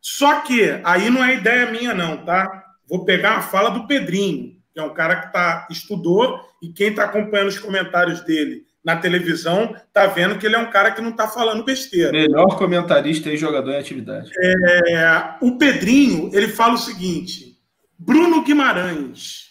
[0.00, 2.64] Só que aí não é ideia minha, não, tá?
[2.88, 6.88] Vou pegar a fala do Pedrinho, que é um cara que tá, estudou e quem
[6.88, 11.02] está acompanhando os comentários dele na televisão tá vendo que ele é um cara que
[11.02, 12.12] não está falando besteira.
[12.12, 14.30] Melhor comentarista e jogador em atividade.
[14.42, 17.58] É, o Pedrinho, ele fala o seguinte:
[17.98, 19.50] Bruno Guimarães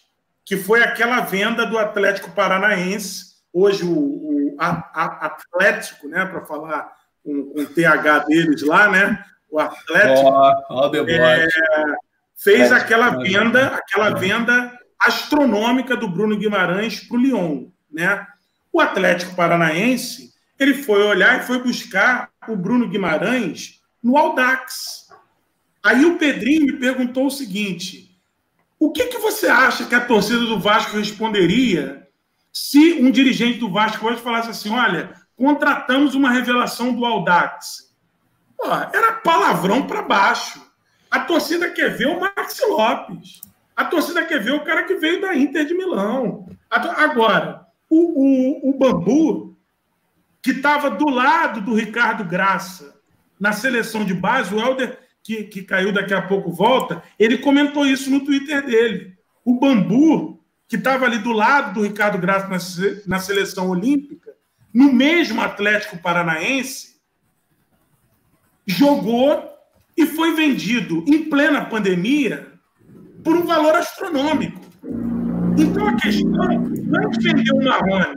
[0.50, 6.44] que foi aquela venda do Atlético Paranaense, hoje o, o a, a Atlético, né, para
[6.44, 6.92] falar
[7.24, 10.30] com, com, o TH deles lá, né, o Atlético
[10.70, 11.48] oh, oh, é,
[12.36, 18.26] fez aquela venda, aquela venda astronômica do Bruno Guimarães para o Lyon, né?
[18.72, 25.08] O Atlético Paranaense ele foi olhar e foi buscar o Bruno Guimarães no Audax.
[25.84, 28.20] Aí o Pedrinho me perguntou o seguinte:
[28.78, 32.08] o que, que você acha que a torcida do Vasco responderia
[32.52, 37.89] se um dirigente do Vasco hoje falasse assim: olha, contratamos uma revelação do Aldax?
[38.60, 40.62] Pô, era palavrão para baixo.
[41.10, 43.42] A torcida quer ver o Max Lopes.
[43.76, 46.46] A torcida quer ver o cara que veio da Inter de Milão.
[46.70, 49.58] Agora, o, o, o Bambu,
[50.44, 53.00] que estava do lado do Ricardo Graça
[53.40, 57.86] na seleção de base, o Helder que, que caiu daqui a pouco volta, ele comentou
[57.86, 59.18] isso no Twitter dele.
[59.46, 62.58] O Bambu, que estava ali do lado do Ricardo Graça na,
[63.08, 64.34] na seleção olímpica,
[64.74, 66.89] no mesmo Atlético Paranaense,
[68.66, 69.50] jogou
[69.98, 72.48] e foi vendido em plena pandemia
[73.24, 74.60] por um valor astronômico.
[75.58, 78.16] Então a questão não é vender o Marrone,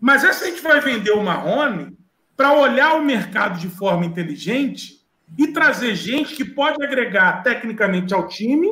[0.00, 1.96] mas é se a gente vai vender o Marrone
[2.36, 4.98] para olhar o mercado de forma inteligente
[5.36, 8.68] e trazer gente que pode agregar tecnicamente ao time,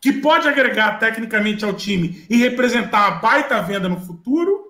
[0.00, 4.64] que pode agregar tecnicamente ao time e representar a baita venda no futuro,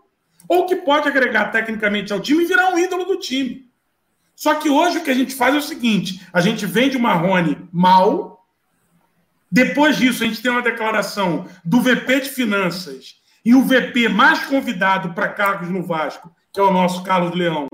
[0.49, 3.64] ou que pode agregar tecnicamente ao time e virar um ídolo do time.
[4.35, 7.01] Só que hoje o que a gente faz é o seguinte: a gente vende o
[7.01, 8.47] Marrone mal,
[9.51, 14.45] depois disso a gente tem uma declaração do VP de Finanças e o VP mais
[14.45, 17.69] convidado para cargos no Vasco, que é o nosso Carlos Leão,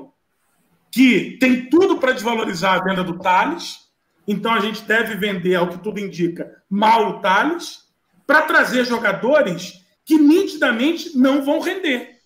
[0.90, 3.90] que tem tudo para desvalorizar a venda do Thales,
[4.26, 7.84] então a gente deve vender, ao que tudo indica, mal o Thales,
[8.26, 12.18] para trazer jogadores que nitidamente não vão render.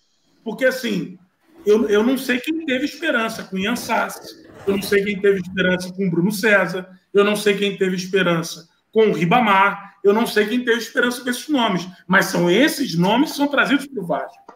[0.42, 1.18] Porque, assim,
[1.66, 5.40] eu, eu não sei quem teve esperança com Ian Sassi, eu não sei quem teve
[5.40, 10.26] esperança com Bruno César, eu não sei quem teve esperança com o Ribamar, eu não
[10.26, 14.02] sei quem teve esperança com esses nomes, mas são esses nomes que são trazidos para
[14.02, 14.54] o Vasco.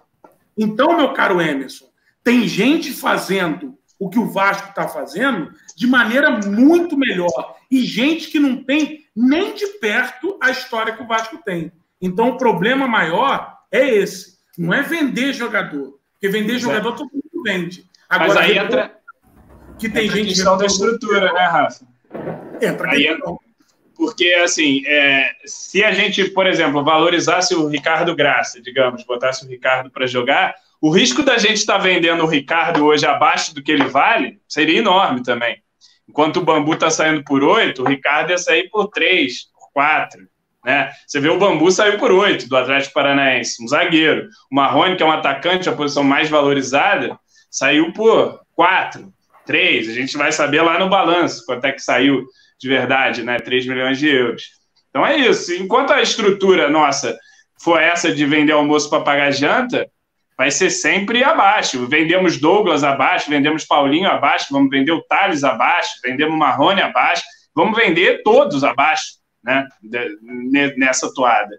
[0.57, 1.87] Então, meu caro Emerson,
[2.23, 7.57] tem gente fazendo o que o Vasco está fazendo de maneira muito melhor.
[7.71, 11.73] E gente que não tem nem de perto a história que o Vasco tem.
[12.01, 14.39] Então, o problema maior é esse.
[14.57, 15.98] Não é vender jogador.
[16.21, 17.85] Porque vender jogador todo mundo vende.
[18.09, 18.99] Agora, Mas aí entra,
[19.79, 20.27] que tem entra gente...
[20.27, 21.87] a questão da estrutura, né, Rafa?
[22.61, 23.37] Entra aí entra,
[23.99, 29.49] porque, assim, é, se a gente, por exemplo, valorizasse o Ricardo Graça, digamos, botasse o
[29.49, 33.61] Ricardo para jogar, o risco da gente estar tá vendendo o Ricardo hoje abaixo do
[33.63, 35.61] que ele vale seria enorme também.
[36.09, 40.29] Enquanto o Bambu está saindo por 8, o Ricardo ia sair por 3, por 4.
[40.69, 40.93] Né?
[41.07, 44.29] Você vê o Bambu saiu por 8 do Atlético Paranaense, um zagueiro.
[44.53, 47.19] O Marrone, que é um atacante, a posição mais valorizada,
[47.51, 49.11] saiu por 4,
[49.47, 49.89] 3.
[49.89, 52.23] A gente vai saber lá no balanço quanto é que saiu
[52.61, 53.39] de verdade, né?
[53.39, 54.43] 3 milhões de euros.
[54.91, 55.55] Então é isso.
[55.55, 57.17] Enquanto a estrutura nossa
[57.59, 59.89] for essa de vender almoço para pagar janta,
[60.37, 61.87] vai ser sempre abaixo.
[61.87, 67.23] Vendemos Douglas abaixo, vendemos Paulinho abaixo, vamos vender o Thales abaixo, vendemos Marrone abaixo,
[67.55, 69.18] vamos vender todos abaixo,
[69.49, 69.69] né?
[70.77, 71.59] Nessa toada.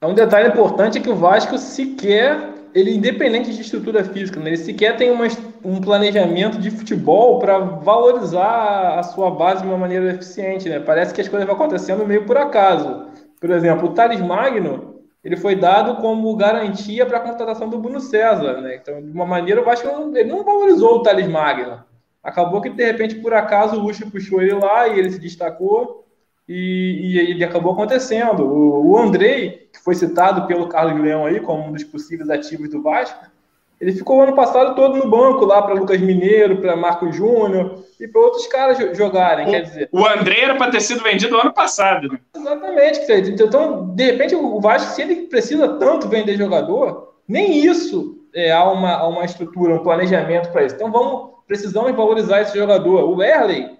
[0.00, 4.50] É um detalhe importante é que o Vasco sequer, ele independente de estrutura física, né?
[4.50, 5.26] ele sequer tem uma,
[5.62, 10.80] um planejamento de futebol para valorizar a sua base de uma maneira eficiente, né?
[10.80, 13.08] Parece que as coisas vão acontecendo meio por acaso.
[13.38, 18.00] Por exemplo, o Thales Magno, ele foi dado como garantia para a contratação do Bruno
[18.00, 18.76] César, né?
[18.76, 21.89] Então, de uma maneira, o Vasco não, ele não valorizou o Thales Magno.
[22.22, 26.04] Acabou que, de repente, por acaso, o Luxo puxou ele lá e ele se destacou.
[26.48, 28.44] e, e ele acabou acontecendo.
[28.44, 32.68] O, o Andrei, que foi citado pelo Carlos Leão aí como um dos possíveis ativos
[32.68, 33.24] do Vasco,
[33.80, 37.82] ele ficou o ano passado todo no banco lá para Lucas Mineiro, para Marcos Júnior
[37.98, 39.46] e para outros caras jogarem.
[39.46, 42.08] O, quer dizer, o André era para ter sido vendido ano passado.
[42.08, 42.18] Né?
[42.36, 43.00] Exatamente.
[43.42, 48.64] Então, de repente, o Vasco, se ele precisa tanto vender jogador, nem isso é, há,
[48.64, 50.74] uma, há uma estrutura, um planejamento para isso.
[50.74, 53.10] Então, vamos, precisamos valorizar esse jogador.
[53.10, 53.76] O Erley,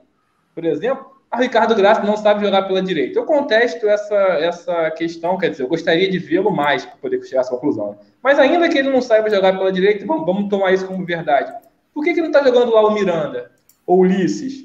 [0.57, 3.17] por exemplo, a Ricardo Graça não sabe jogar pela direita.
[3.17, 7.39] Eu contesto essa, essa questão, quer dizer, eu gostaria de vê-lo mais para poder chegar
[7.39, 7.97] a essa conclusão.
[8.21, 11.53] Mas ainda que ele não saiba jogar pela direita, vamos, vamos tomar isso como verdade.
[11.95, 13.53] Por que, que não está jogando lá o Miranda
[13.87, 14.65] ou o Ulisses?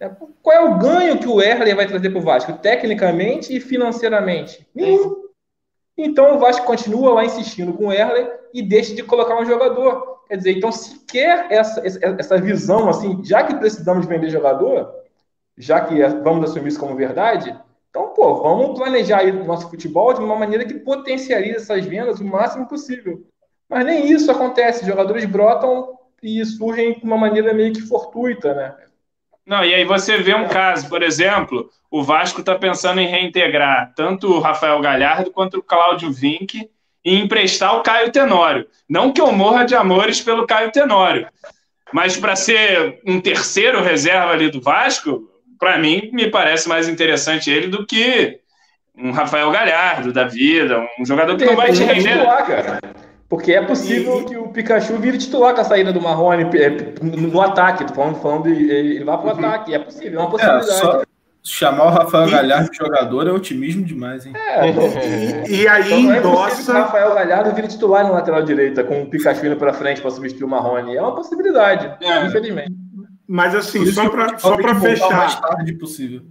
[0.00, 0.10] É,
[0.42, 4.66] qual é o ganho que o Erler vai trazer para o Vasco, tecnicamente e financeiramente?
[4.74, 5.25] Nenhum.
[5.96, 10.20] Então o Vasco continua lá insistindo com o Erler e deixa de colocar um jogador.
[10.28, 14.92] Quer dizer, então se quer essa, essa visão, assim, já que precisamos vender jogador,
[15.56, 17.56] já que vamos assumir isso como verdade,
[17.96, 22.24] então, pô, vamos planejar o nosso futebol de uma maneira que potencialize essas vendas o
[22.26, 23.26] máximo possível.
[23.66, 24.84] Mas nem isso acontece.
[24.84, 28.76] Jogadores brotam e surgem de uma maneira meio que fortuita, né?
[29.46, 33.92] Não, e aí você vê um caso, por exemplo, o Vasco está pensando em reintegrar
[33.94, 36.68] tanto o Rafael Galhardo quanto o Cláudio Vinck
[37.04, 38.66] e emprestar o Caio Tenório.
[38.88, 41.28] Não que eu morra de amores pelo Caio Tenório,
[41.92, 47.48] mas para ser um terceiro reserva ali do Vasco, para mim, me parece mais interessante
[47.48, 48.40] ele do que
[48.96, 52.24] um Rafael Galhardo da vida, um jogador que não vai te render.
[52.24, 52.80] Cara.
[53.28, 54.24] Porque é possível e...
[54.24, 56.70] que o Pikachu vire titular com a saída do Marrone é,
[57.02, 57.84] no ataque.
[57.84, 59.38] Tô falando, falando ele vá pro uhum.
[59.38, 59.74] ataque.
[59.74, 60.70] É possível, é uma possibilidade.
[60.70, 61.02] É, só
[61.42, 62.30] chamar o Rafael e...
[62.30, 64.32] Galhardo de jogador é otimismo demais, hein?
[64.36, 64.68] É,
[65.48, 66.72] e, e, aí então, endossa.
[66.72, 70.00] É o Rafael Galhardo vire titular na lateral direita, com o Pikachu indo para frente
[70.00, 70.96] para substituir o Marrone.
[70.96, 72.26] É uma possibilidade, é.
[72.26, 72.72] infelizmente.
[73.28, 75.08] Mas assim, só para só para fechar.
[75.08, 76.22] O mais tarde possível.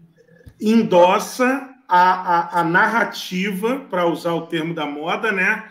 [0.62, 5.64] Endossa a, a, a narrativa, para usar o termo da moda, né?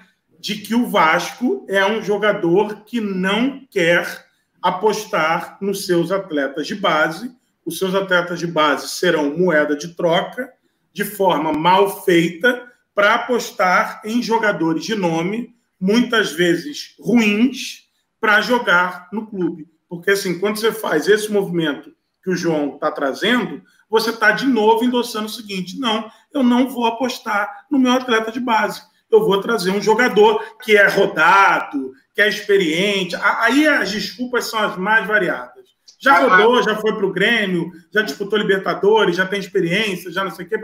[0.44, 4.26] De que o Vasco é um jogador que não quer
[4.60, 7.34] apostar nos seus atletas de base.
[7.64, 10.52] Os seus atletas de base serão moeda de troca,
[10.92, 17.88] de forma mal feita, para apostar em jogadores de nome, muitas vezes ruins,
[18.20, 19.66] para jogar no clube.
[19.88, 21.90] Porque, assim, quando você faz esse movimento
[22.22, 26.68] que o João está trazendo, você está de novo endossando o seguinte: não, eu não
[26.68, 28.82] vou apostar no meu atleta de base.
[29.14, 33.16] Eu vou trazer um jogador que é rodado, que é experiente.
[33.16, 35.64] Aí as desculpas são as mais variadas.
[36.00, 40.30] Já rodou, já foi para o Grêmio, já disputou Libertadores, já tem experiência, já não
[40.30, 40.56] sei o que,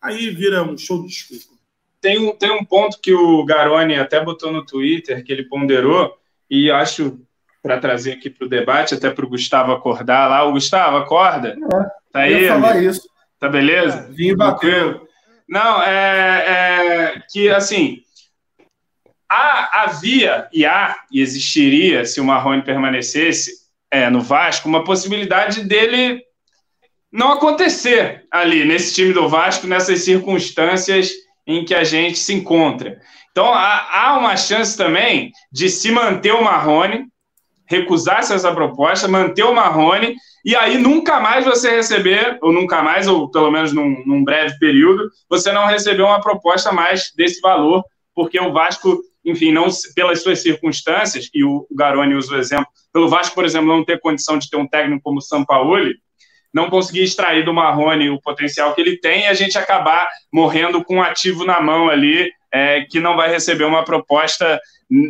[0.00, 1.52] aí vira um show de desculpa.
[2.00, 6.16] Tem um, tem um ponto que o Garoni até botou no Twitter, que ele ponderou,
[6.50, 7.20] e acho
[7.62, 10.44] para trazer aqui para o debate, até para o Gustavo acordar lá.
[10.44, 11.50] O Gustavo, acorda?
[11.50, 12.48] É, tá aí?
[12.48, 12.90] falar amigo?
[12.90, 13.08] isso.
[13.38, 14.08] Tá beleza?
[14.08, 15.06] É, vim bateu.
[15.52, 17.98] Não, é, é, que assim
[19.28, 23.52] há, havia e há e existiria, se o Marrone permanecesse
[23.90, 26.22] é, no Vasco, uma possibilidade dele
[27.12, 31.12] não acontecer ali nesse time do Vasco, nessas circunstâncias
[31.46, 32.98] em que a gente se encontra.
[33.30, 37.08] Então há, há uma chance também de se manter o Marrone,
[37.66, 43.06] recusasse essa proposta, manter o Marrone, e aí nunca mais você receber, ou nunca mais,
[43.06, 47.84] ou pelo menos num, num breve período, você não receber uma proposta mais desse valor,
[48.14, 53.08] porque o Vasco, enfim, não pelas suas circunstâncias, e o, Garoni usa o exemplo, pelo
[53.08, 55.94] Vasco, por exemplo, não ter condição de ter um técnico como o Sampaoli,
[56.52, 60.84] não conseguir extrair do Marrone o potencial que ele tem e a gente acabar morrendo
[60.84, 64.60] com um ativo na mão ali, é, que não vai receber uma proposta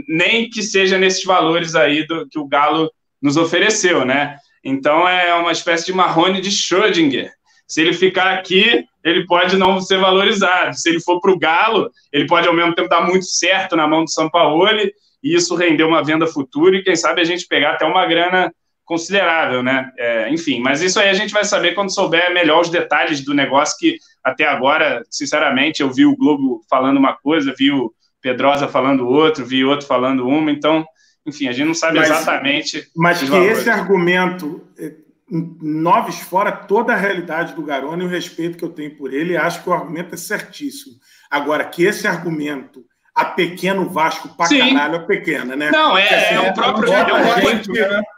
[0.09, 2.89] nem que seja nesses valores aí do, que o Galo
[3.21, 4.37] nos ofereceu, né?
[4.65, 7.31] Então é uma espécie de Marrone de Schrödinger.
[7.67, 10.77] Se ele ficar aqui, ele pode não ser valorizado.
[10.77, 13.87] Se ele for para o Galo, ele pode ao mesmo tempo dar muito certo na
[13.87, 14.93] mão do São Paulo e
[15.23, 18.53] isso render uma venda futura e quem sabe a gente pegar até uma grana
[18.85, 19.91] considerável, né?
[19.97, 23.33] É, enfim, mas isso aí a gente vai saber quando souber melhor os detalhes do
[23.33, 28.69] negócio que até agora, sinceramente, eu vi o Globo falando uma coisa, vi o Pedrosa
[28.69, 30.85] falando outro, vi outro falando uma, então,
[31.27, 32.89] enfim, a gente não sabe mas, exatamente.
[32.97, 33.59] Mas que valores.
[33.59, 34.95] esse argumento eh,
[35.31, 39.37] noves fora toda a realidade do Garone e o respeito que eu tenho por ele,
[39.37, 40.97] acho que o argumento é certíssimo.
[41.31, 42.85] Agora, que esse argumento
[43.15, 44.75] a pequeno Vasco pra Sim.
[44.75, 45.71] caralho é pequena, né?
[45.71, 46.91] Não, é, assim, é o próprio.
[46.91, 47.17] É, um,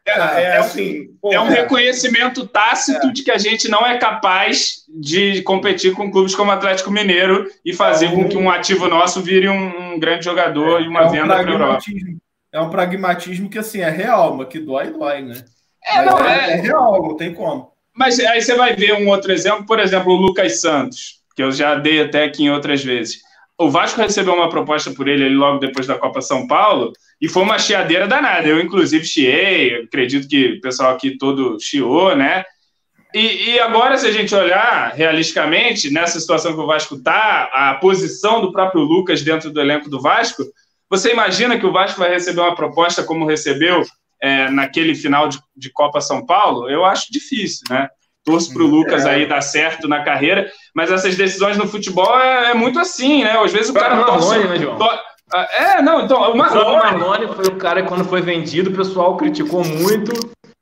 [0.06, 5.42] é, é, assim, é um reconhecimento tácito de que a gente não é capaz de
[5.42, 9.94] competir com clubes como Atlético Mineiro e fazer com que um ativo nosso vire um,
[9.94, 11.84] um grande jogador e uma um venda para a Europa.
[12.54, 15.44] É um pragmatismo que assim é real, mas que dói, dói, né?
[15.84, 17.72] É, não, é, é real, não tem como.
[17.92, 21.50] Mas aí você vai ver um outro exemplo, por exemplo, o Lucas Santos, que eu
[21.50, 23.18] já dei até aqui em outras vezes.
[23.58, 27.42] O Vasco recebeu uma proposta por ele logo depois da Copa São Paulo e foi
[27.42, 28.46] uma chiadeira danada.
[28.46, 32.44] Eu, inclusive, chiei, acredito que o pessoal aqui todo chiou, né?
[33.12, 37.74] E, e, agora, se a gente olhar realisticamente, nessa situação que o Vasco está, a
[37.74, 40.44] posição do próprio Lucas dentro do elenco do Vasco,
[40.96, 43.82] você imagina que o Vasco vai receber uma proposta como recebeu
[44.22, 46.70] é, naquele final de, de, Copa São Paulo?
[46.70, 47.88] Eu acho difícil, né?
[48.24, 49.10] Torço para o Lucas é.
[49.10, 53.38] aí dar certo na carreira, mas essas decisões no futebol é, é muito assim, né?
[53.38, 54.38] Às vezes o cara torce.
[54.38, 54.78] Né, João?
[54.78, 54.88] To...
[55.58, 56.70] É, não, então, o Marlone.
[56.70, 60.12] O Marlone foi o cara que, quando foi vendido, o pessoal criticou muito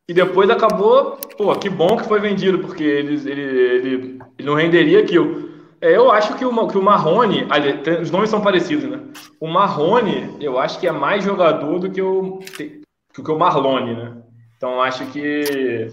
[0.09, 3.93] e depois acabou, pô, que bom que foi vendido, porque ele, ele, ele,
[4.39, 5.51] ele não renderia aquilo.
[5.83, 9.01] É, eu acho que o, que o Marrone, ali, os nomes são parecidos, né?
[9.41, 14.23] O Marrone, eu acho que é mais jogador do que o, que o Marlone, né?
[14.57, 15.89] Então acho que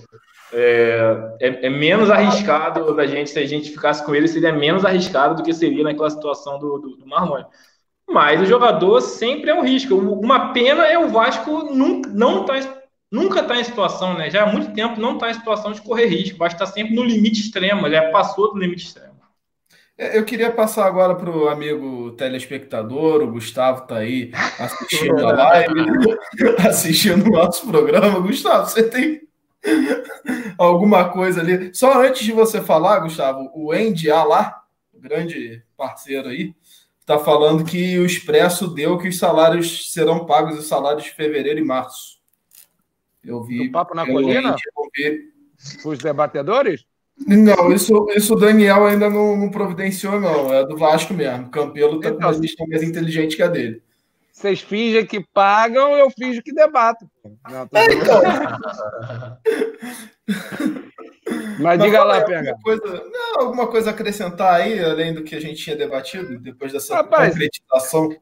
[0.54, 4.86] é, é, é, menos arriscado da gente, se a gente ficasse com ele, seria menos
[4.86, 7.46] arriscado do que seria naquela situação do, do, do Marlone.
[8.08, 9.96] Mas o jogador sempre é um risco.
[9.96, 12.54] Uma pena é o Vasco nunca, não tá
[13.12, 14.30] nunca está em situação, né?
[14.30, 17.04] Já há muito tempo não está em situação de correr risco, vai estar sempre no
[17.04, 19.09] limite extremo, ele passou do limite extremo.
[20.00, 25.34] É, eu queria passar agora para o amigo telespectador, o Gustavo está aí assistindo a
[25.34, 25.74] live,
[26.66, 28.18] assistindo o nosso programa.
[28.22, 29.28] Gustavo, você tem
[30.58, 31.76] alguma coisa ali?
[31.76, 34.64] Só antes de você falar, Gustavo, o Andy lá,
[34.94, 36.56] grande parceiro aí,
[37.02, 41.60] está falando que o Expresso deu que os salários serão pagos os salários de fevereiro
[41.60, 42.22] e março.
[43.22, 43.66] Eu vi.
[43.66, 44.56] Do papo na colina?
[45.84, 46.86] Os debatedores?
[47.28, 50.54] Não, isso, isso o Daniel ainda não, não, providenciou, não.
[50.54, 51.48] É do Vasco mesmo.
[51.48, 53.82] O Campelo tá então, com uma mais inteligente que a dele.
[54.32, 57.06] Vocês fingem que pagam, eu finjo que debato.
[57.50, 58.22] Não, é, então.
[61.60, 62.56] Mas, diga lá, Pega.
[62.64, 66.72] Coisa, não, alguma coisa a acrescentar aí, além do que a gente tinha debatido, depois
[66.72, 68.16] dessa Rapaz, concretização?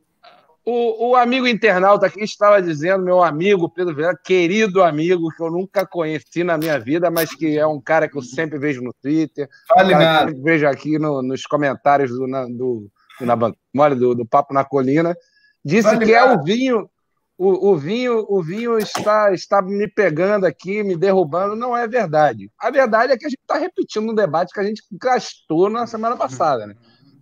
[0.70, 5.50] O, o, amigo internauta aqui estava dizendo, meu amigo Pedro Vieira, querido amigo, que eu
[5.50, 8.92] nunca conheci na minha vida, mas que é um cara que eu sempre vejo no
[9.02, 9.48] Twitter.
[9.74, 13.38] Vale um vejo aqui no, nos comentários do, na, do, na,
[13.74, 15.16] mole, do, do Papo na Colina.
[15.64, 16.90] Disse vale que é o vinho.
[17.38, 21.56] O, o, vinho, o vinho está, está me pegando aqui, me derrubando.
[21.56, 22.52] Não é verdade.
[22.60, 25.88] A verdade é que a gente está repetindo um debate que a gente gastou na
[25.88, 26.68] semana passada.
[26.68, 26.76] Né?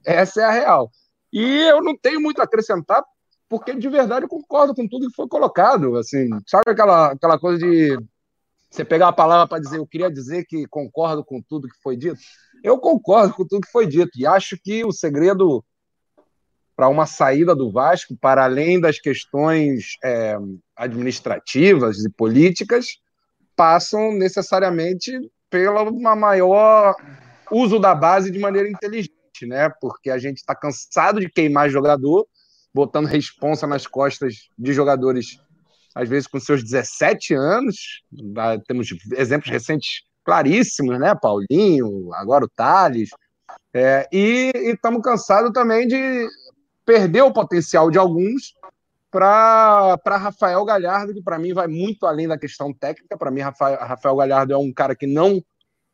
[0.03, 0.90] Essa é a real.
[1.32, 3.03] E eu não tenho muito a acrescentar,
[3.58, 5.95] porque de verdade eu concordo com tudo que foi colocado.
[5.95, 7.98] Assim, sabe aquela, aquela coisa de
[8.69, 11.95] você pegar a palavra para dizer, eu queria dizer que concordo com tudo que foi
[11.95, 12.17] dito?
[12.61, 15.64] Eu concordo com tudo que foi dito e acho que o segredo
[16.75, 20.38] para uma saída do Vasco, para além das questões é,
[20.75, 22.98] administrativas e políticas,
[23.56, 25.17] passam necessariamente
[25.50, 26.93] pelo maior
[27.50, 29.69] uso da base de maneira inteligente, né?
[29.80, 32.27] Porque a gente está cansado de queimar jogador
[32.76, 35.40] botando responsa nas costas de jogadores,
[35.95, 38.04] às vezes com seus 17 anos.
[38.68, 41.16] Temos exemplos recentes claríssimos, né?
[41.16, 43.12] Paulinho, agora o Thales.
[43.74, 46.28] É, e estamos cansados também de
[46.86, 48.54] perder o potencial de alguns
[49.10, 53.18] para Rafael Galhardo, que para mim vai muito além da questão técnica.
[53.18, 55.42] Para mim, Rafael, Rafael Galhardo é um cara que não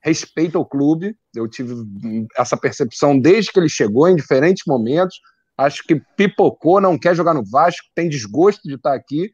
[0.04, 1.16] respeita o clube.
[1.36, 1.76] Eu tive
[2.36, 5.20] essa percepção desde que ele chegou, em diferentes momentos
[5.62, 9.32] acho que pipocou, não quer jogar no Vasco, tem desgosto de estar aqui.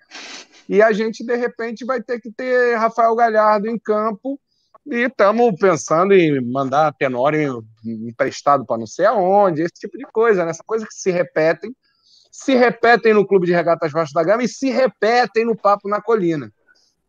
[0.69, 4.39] E a gente, de repente, vai ter que ter Rafael Galhardo em campo.
[4.85, 10.45] E estamos pensando em mandar Tenório emprestado para não sei aonde, esse tipo de coisa,
[10.45, 10.51] né?
[10.51, 11.75] Essa coisa que se repetem,
[12.31, 16.01] se repetem no Clube de Regatas Vasco da Gama e se repetem no Papo na
[16.01, 16.51] Colina.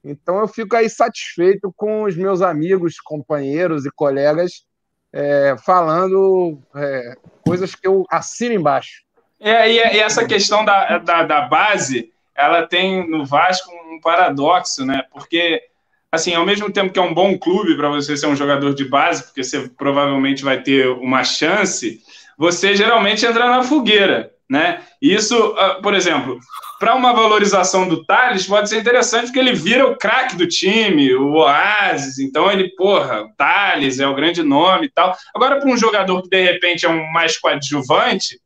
[0.03, 4.65] Então eu fico aí satisfeito com os meus amigos, companheiros e colegas
[5.13, 7.15] é, falando é,
[7.45, 9.03] coisas que eu assino embaixo.
[9.41, 15.05] É, e, essa questão da, da, da, base, ela tem no Vasco um paradoxo, né?
[15.13, 15.63] Porque,
[16.11, 18.85] assim, ao mesmo tempo que é um bom clube para você ser um jogador de
[18.85, 22.01] base, porque você provavelmente vai ter uma chance,
[22.37, 24.83] você geralmente entra na fogueira, né?
[25.01, 26.39] Isso, ah, por exemplo,
[26.81, 31.15] para uma valorização do Thales, pode ser interessante porque ele vira o craque do time,
[31.15, 35.17] o Oasis, então ele, porra, o Thales é o grande nome e tal.
[35.35, 38.41] Agora, para um jogador que de repente é um mais coadjuvante,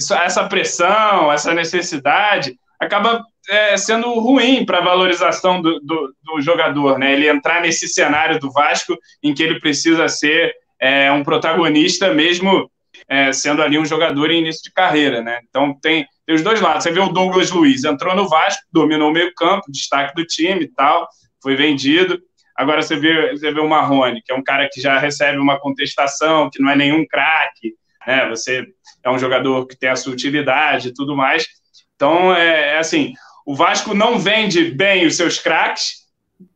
[0.00, 6.40] isso, essa pressão, essa necessidade acaba é, sendo ruim para a valorização do, do, do,
[6.40, 7.12] jogador, né?
[7.12, 12.70] Ele entrar nesse cenário do Vasco em que ele precisa ser é, um protagonista mesmo
[13.08, 15.40] é, sendo ali um jogador em início de carreira, né?
[15.48, 16.82] Então tem, tem os dois lados.
[16.82, 20.64] Você vê o Douglas Luiz entrou no Vasco, dominou o meio campo, destaque do time
[20.64, 21.06] e tal,
[21.42, 22.18] foi vendido.
[22.56, 25.58] Agora você vê, você vê o Marrone, que é um cara que já recebe uma
[25.58, 27.74] contestação, que não é nenhum craque,
[28.06, 28.28] né?
[28.30, 28.64] Você
[29.02, 31.46] é um jogador que tem a sua utilidade e tudo mais.
[31.94, 33.14] Então, é, é assim,
[33.44, 36.00] o Vasco não vende bem os seus craques,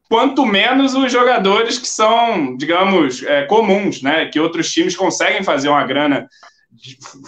[0.08, 4.26] quanto menos os jogadores que são, digamos, é, comuns, né?
[4.26, 6.26] Que outros times conseguem fazer uma grana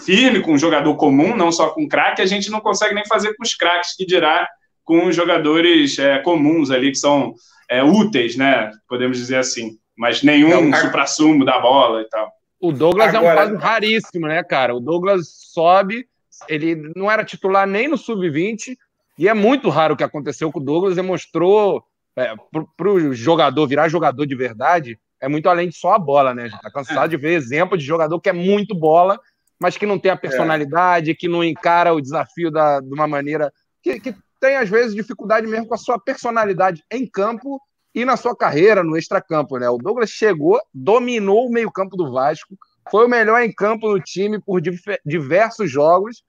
[0.05, 3.35] firme com um jogador comum, não só com craque, a gente não consegue nem fazer
[3.35, 4.47] com os craques, que dirá
[4.83, 7.33] com os jogadores é, comuns ali, que são
[7.69, 8.71] é, úteis, né?
[8.87, 9.77] Podemos dizer assim.
[9.97, 12.31] Mas nenhum é, supra-sumo da bola e tal.
[12.59, 13.41] O Douglas Agora...
[13.41, 14.75] é um caso raríssimo, né, cara?
[14.75, 16.07] O Douglas sobe,
[16.47, 18.77] ele não era titular nem no sub-20,
[19.17, 21.83] e é muito raro o que aconteceu com o Douglas, demonstrou
[22.15, 22.33] é,
[22.75, 26.43] para o jogador virar jogador de verdade, é muito além de só a bola, né?
[26.43, 27.07] A gente tá cansado é.
[27.09, 29.19] de ver exemplo de jogador que é muito bola,
[29.59, 31.15] mas que não tem a personalidade, é.
[31.15, 33.51] que não encara o desafio da, de uma maneira.
[33.81, 37.59] Que, que tem, às vezes, dificuldade mesmo com a sua personalidade em campo
[37.97, 39.67] e na sua carreira no extracampo, né?
[39.67, 42.55] O Douglas chegou, dominou o meio-campo do Vasco,
[42.91, 44.61] foi o melhor em campo no time por
[45.03, 46.23] diversos jogos,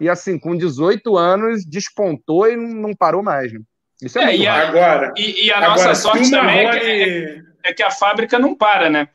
[0.00, 3.52] e assim, com 18 anos, despontou e não parou mais.
[3.52, 3.60] Né?
[4.02, 5.14] Isso é, é e a, agora.
[5.16, 8.90] E, e a agora, nossa sorte também é, que, é que a fábrica não para,
[8.90, 9.08] né?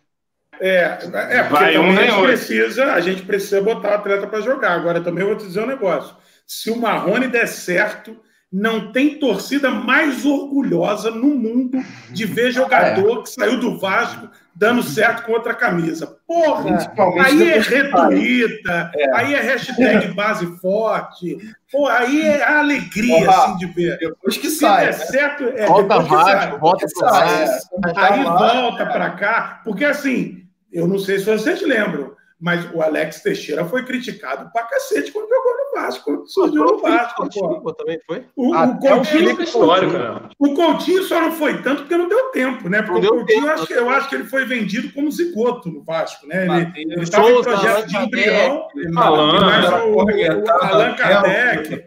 [0.62, 0.98] É,
[1.30, 4.72] é porque Vai um, a, gente precisa, a gente precisa botar o atleta para jogar.
[4.72, 6.16] Agora, também vou te dizer um negócio.
[6.48, 8.18] Se o Marrone der certo,
[8.52, 13.22] não tem torcida mais orgulhosa no mundo de ver jogador é.
[13.24, 16.18] que saiu do Vasco dando certo com outra camisa.
[16.26, 16.92] Porra,
[17.24, 19.16] aí é retuita, é.
[19.16, 21.38] aí é hashtag base forte,
[21.72, 23.98] porra, aí é a alegria porra, assim, de ver.
[24.00, 24.88] Depois que sai.
[24.88, 27.46] É certo, é, volta Vasco, volta sai.
[27.96, 33.22] Aí volta para cá, porque assim, eu não sei se vocês lembram, mas o Alex
[33.22, 37.28] Teixeira foi criticado pra cacete quando jogou no Vasco, quando surgiu no Vasco.
[37.34, 37.74] Pô.
[37.74, 38.26] Também foi?
[38.36, 40.30] O, o Coutinho, histórico, né?
[40.38, 42.84] o Coutinho só não foi tanto porque não deu tempo, né?
[42.84, 46.28] Porque o Coutinho, tempo, acho, eu acho que ele foi vendido como zigoto no Vasco,
[46.28, 46.72] né?
[46.76, 51.86] Ele estava em projeto de embrião, mas o, o Allan Kardec.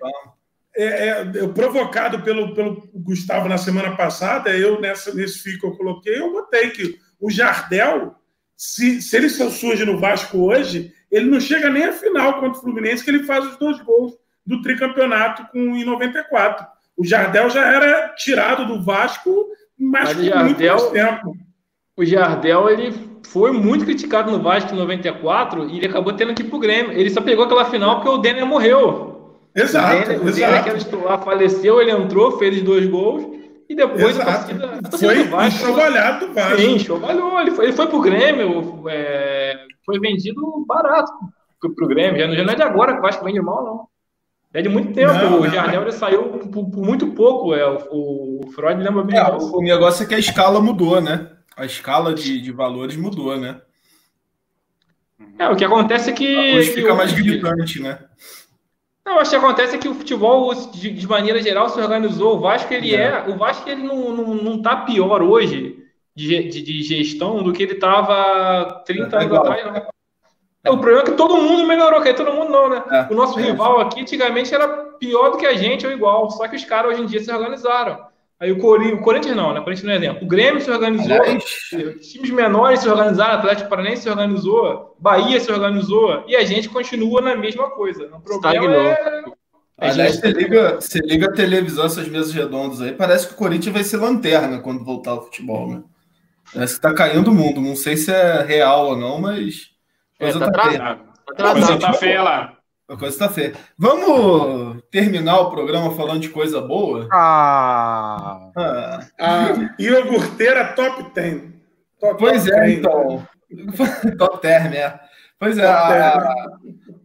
[0.76, 5.66] É, é, eu, provocado pelo, pelo Gustavo na semana passada, eu nessa, nesse fio que
[5.66, 8.14] eu coloquei, eu botei que o Jardel
[8.60, 12.60] se, se ele surge no Vasco hoje, ele não chega nem à final contra o
[12.60, 14.12] Fluminense, que ele faz os dois gols
[14.44, 16.66] do tricampeonato com, em 94.
[16.94, 19.46] O Jardel já era tirado do Vasco,
[19.78, 21.36] mas com Jardel, muito tempo.
[21.96, 22.92] O Jardel, ele
[23.28, 26.92] foi muito criticado no Vasco em 94 e ele acabou tendo que ir pro Grêmio.
[26.92, 29.38] Ele só pegou aquela final porque o Denner morreu.
[29.56, 30.28] Exato, o Denner, exato.
[30.28, 33.39] O Denner, que era titular, faleceu, ele entrou, fez dois gols
[33.70, 35.62] e depois a torcida, a torcida foi do Vasco.
[35.62, 36.58] Enxovalhado do Vasco.
[36.58, 37.40] Sim, enxovalhou.
[37.40, 41.12] Ele foi, ele foi pro Grêmio, é, foi vendido barato
[41.76, 42.18] pro Grêmio.
[42.18, 43.88] Já, já não é de agora que o Vasco vende mal, não.
[44.52, 45.12] É de muito tempo.
[45.12, 47.54] Não, o Jardel já saiu por, por, muito pouco.
[47.54, 49.16] É, o, o Freud lembra bem.
[49.16, 51.30] É, o negócio é que a escala mudou, né?
[51.56, 53.60] A escala de, de valores mudou, né?
[55.38, 56.56] É, o que acontece é que.
[56.56, 58.00] Hoje fica mais gritante, né?
[59.10, 62.36] Não, acho que acontece é que o futebol, de, de maneira geral, se organizou.
[62.36, 63.06] O Vasco, ele é.
[63.06, 67.52] é o Vasco, ele não, não, não tá pior hoje de, de, de gestão do
[67.52, 69.84] que ele estava 30 é anos atrás.
[70.62, 72.84] É, o problema é que todo mundo melhorou, que todo mundo não, né?
[72.88, 74.68] É, o nosso é, rival aqui antigamente era
[75.00, 77.32] pior do que a gente ou igual, só que os caras hoje em dia se
[77.32, 78.06] organizaram.
[78.40, 79.60] Aí o Corinthians, o Corinthians não, né?
[79.60, 80.24] O Corinthians não é exemplo.
[80.24, 81.18] O Grêmio se organizou,
[82.00, 87.20] times menores se organizaram, Atlético Paranaense se organizou, Bahia se organizou, e a gente continua
[87.20, 88.08] na mesma coisa.
[88.14, 89.24] O problema é...
[89.76, 93.74] Aliás, você liga, você liga a televisão, essas mesas redondas aí, parece que o Corinthians
[93.74, 95.82] vai ser lanterna quando voltar ao futebol, né?
[96.52, 97.60] Parece que tá caindo o mundo.
[97.60, 99.70] Não sei se é real ou não, mas.
[100.18, 101.04] É, tá, tá,
[101.36, 102.59] tá, tá feia lá.
[102.90, 103.54] A coisa está feia.
[103.78, 107.06] Vamos terminar o programa falando de coisa boa?
[107.12, 108.50] Ah!
[108.56, 109.06] ah.
[109.16, 111.42] ah iogurteira top 10.
[112.00, 113.28] Top pois top é, 10, então.
[114.18, 115.00] top 10, né?
[115.38, 116.36] Pois é, a,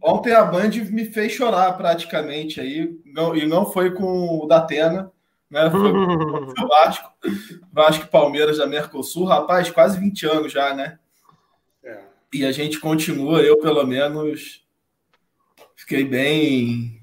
[0.02, 5.12] ontem a Band me fez chorar praticamente aí, não, e não foi com o Datena,
[5.48, 5.70] né?
[5.70, 7.12] Foi com o Vasco,
[7.72, 10.98] Vasco Palmeiras da Mercosul, rapaz, quase 20 anos já, né?
[11.84, 12.00] É.
[12.34, 14.65] E a gente continua, eu pelo menos
[15.86, 17.00] Fiquei bem.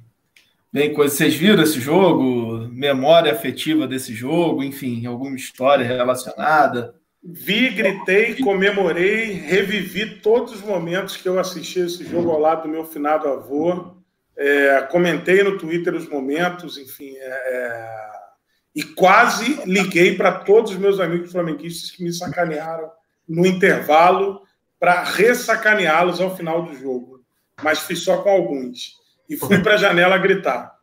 [0.70, 1.16] Bem coisa.
[1.16, 2.68] Vocês viram esse jogo?
[2.68, 4.62] Memória afetiva desse jogo?
[4.62, 6.94] Enfim, alguma história relacionada?
[7.24, 12.68] Vi, gritei, comemorei, revivi todos os momentos que eu assisti esse jogo ao lado do
[12.68, 13.96] meu finado avô.
[14.36, 17.16] É, comentei no Twitter os momentos, enfim.
[17.16, 18.14] É, é
[18.76, 22.92] e quase liguei para todos os meus amigos flamenguistas que me sacanearam
[23.30, 24.42] no intervalo
[24.78, 27.13] para ressacaneá-los ao final do jogo
[27.64, 28.98] mas fui só com alguns.
[29.30, 30.74] E fui para a janela gritar.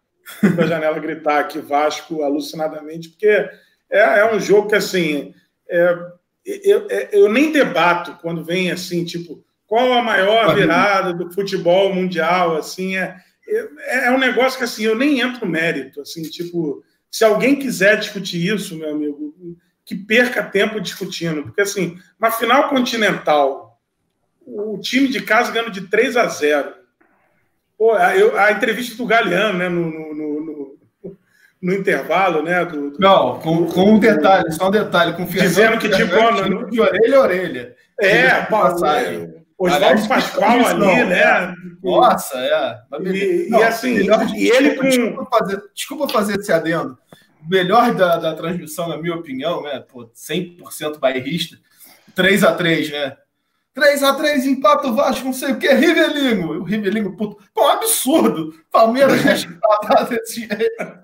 [0.41, 3.51] Fui para a janela gritar aqui Vasco alucinadamente, porque é,
[4.21, 5.35] é um jogo que, assim,
[5.69, 5.99] é,
[6.45, 11.95] eu, é, eu, nem debato quando vem assim, tipo, qual a maior virada do futebol
[11.95, 16.23] mundial, assim, é, é, é um negócio que, assim, eu nem entro no mérito, assim,
[16.23, 19.35] tipo, se alguém quiser discutir isso, meu amigo,
[19.85, 23.70] que perca tempo discutindo, porque, assim, na final continental,
[24.53, 26.75] o time de casa ganhando de 3 a 0,
[27.79, 30.79] Pô, a, eu, a entrevista do Galeano, né, no, no, no,
[31.63, 32.63] no intervalo, né?
[32.63, 36.15] Do, do, Não, com, com um detalhe, só um detalhe, com Dizendo que, tipo,
[36.47, 37.77] no, de orelha a orelha.
[37.99, 39.41] É, passagem.
[39.57, 41.55] Oswaldo Pascoal ali, né?
[41.83, 42.79] Nossa, é.
[43.03, 44.85] E, não, e assim, melhor, e ele com.
[44.85, 46.99] Desculpa fazer, desculpa fazer esse adendo.
[47.43, 49.83] O melhor da, da transmissão, na minha opinião, né?
[49.87, 51.59] Pô, 100% bairrista.
[52.15, 53.17] 3 a 3 né?
[53.77, 56.61] 3x3 empata o Vasco, não sei o que, Rivelinho.
[56.61, 57.39] O Rivelinho, puto.
[57.55, 58.55] Pô, um absurdo.
[58.71, 61.01] Palmeiras já empatado desse jeito.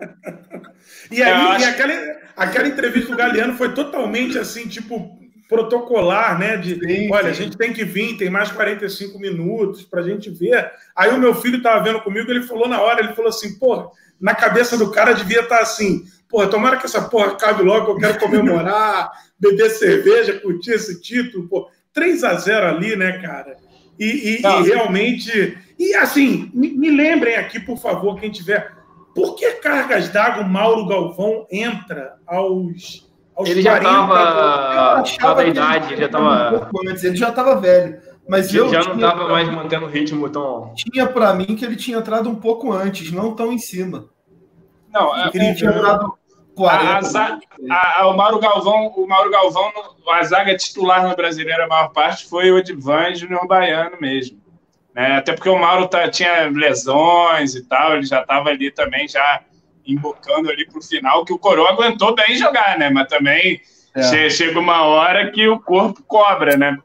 [1.10, 1.64] E aí, acho...
[1.64, 5.16] e aquela, aquela entrevista do Galeano foi totalmente assim, tipo,
[5.48, 6.56] protocolar, né?
[6.56, 7.30] De sim, olha, sim.
[7.30, 10.70] a gente tem que vir, tem mais 45 minutos para a gente ver.
[10.94, 13.92] Aí o meu filho estava vendo comigo, ele falou na hora, ele falou assim, pô,
[14.20, 17.92] na cabeça do cara devia estar tá assim, pô, tomara que essa porra acabe logo,
[17.92, 21.70] eu quero comemorar, beber cerveja, curtir esse título, pô.
[21.96, 23.56] 3 a 0 ali, né, cara?
[23.98, 25.56] E, e, e realmente.
[25.78, 28.70] E assim, me, me, lembrem aqui, por favor, quem tiver.
[29.14, 33.10] Por que cargas d'água Mauro Galvão entra aos.
[33.34, 36.70] aos ele já estava da idade, ele já estava.
[36.74, 37.98] Um ele já estava velho.
[38.28, 40.74] Mas ele eu já não estava mais mantendo o ritmo tão.
[40.74, 44.10] Tinha para mim que ele tinha entrado um pouco antes, não tão em cima.
[44.92, 46.12] Não, é, ele tinha entrado
[46.56, 47.18] 40.
[47.18, 47.38] A,
[47.70, 49.70] a, a, o Mauro Galvão, o Mauro Galvão,
[50.08, 54.40] a zaga titular no brasileiro, a maior parte foi o Edvan Júnior Baiano mesmo.
[54.94, 55.18] Né?
[55.18, 59.42] Até porque o Mauro tá, tinha lesões e tal, ele já estava ali também, já
[59.86, 62.90] embocando ali para o final, que o Coroa aguentou bem jogar, né?
[62.90, 63.60] Mas também
[63.94, 64.30] é.
[64.30, 66.76] chega uma hora que o corpo cobra, né?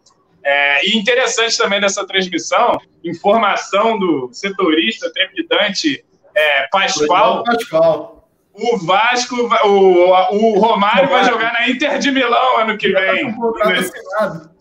[0.44, 6.04] É, e interessante também dessa transmissão, informação do setorista trepidante
[6.36, 7.44] é, Pascoal.
[7.44, 8.21] Pascoal
[8.54, 13.36] o Vasco, o, o Romário vai jogar na Inter de Milão ano que vem.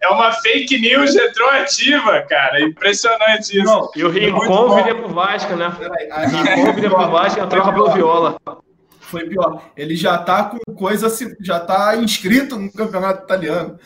[0.00, 2.62] É uma fake news retroativa, cara.
[2.62, 3.64] Impressionante isso.
[3.64, 5.66] Não, e o Rincon viria pro Vasco, né?
[5.68, 8.40] O Rincon viria pro Vasco e troca pelo Viola.
[8.98, 9.70] Foi pior.
[9.76, 13.78] Ele já tá com coisa, já tá inscrito no campeonato italiano.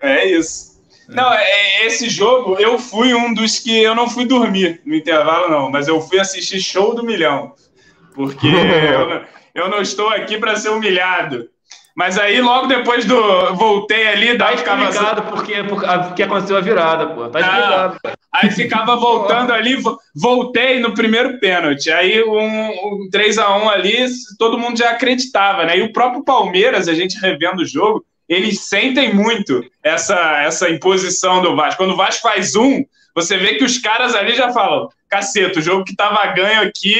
[0.00, 0.72] É isso.
[1.08, 4.94] Não, é, é, esse jogo, eu fui um dos que eu não fui dormir no
[4.94, 7.54] intervalo, não, mas eu fui assistir show do milhão
[8.14, 9.24] porque eu, não,
[9.54, 11.48] eu não estou aqui para ser humilhado.
[11.94, 13.54] Mas aí, logo depois do.
[13.54, 14.84] Voltei ali, daí tá ficava.
[14.84, 15.54] Explicado porque,
[16.08, 17.28] porque aconteceu a virada, pô.
[17.28, 17.98] Tá explicado.
[18.32, 19.76] aí ficava voltando ali,
[20.14, 21.90] voltei no primeiro pênalti.
[21.90, 24.06] Aí, um, um 3x1 ali,
[24.38, 25.78] todo mundo já acreditava, né?
[25.78, 31.42] E o próprio Palmeiras, a gente revendo o jogo, eles sentem muito essa, essa imposição
[31.42, 31.82] do Vasco.
[31.82, 32.82] Quando o Vasco faz um,
[33.14, 36.96] você vê que os caras ali já falam: caceta, o jogo que tava ganho aqui,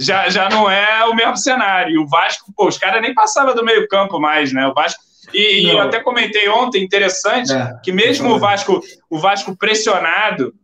[0.00, 2.00] já, já não é o mesmo cenário.
[2.00, 4.66] O Vasco, pô, os caras nem passavam do meio campo mais, né?
[4.66, 5.02] O Vasco.
[5.32, 10.54] E, e eu até comentei ontem, interessante, é, que mesmo o Vasco, o Vasco pressionado,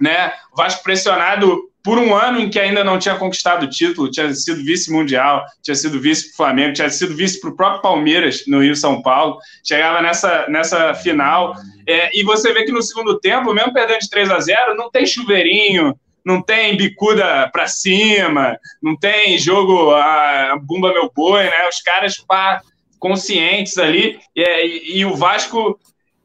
[0.00, 0.32] né?
[0.52, 4.32] O Vasco pressionado por um ano em que ainda não tinha conquistado o título, tinha
[4.34, 8.44] sido vice-mundial, tinha sido vice para o Flamengo, tinha sido vice para o próprio Palmeiras
[8.46, 11.54] no Rio São Paulo, chegava nessa, nessa final.
[11.86, 14.90] É, e você vê que no segundo tempo, mesmo perdendo de 3 a 0 não
[14.90, 21.68] tem chuveirinho, não tem bicuda para cima, não tem jogo a bumba meu boi, né?
[21.68, 22.60] Os caras pá,
[22.98, 25.78] conscientes ali e, e, e o Vasco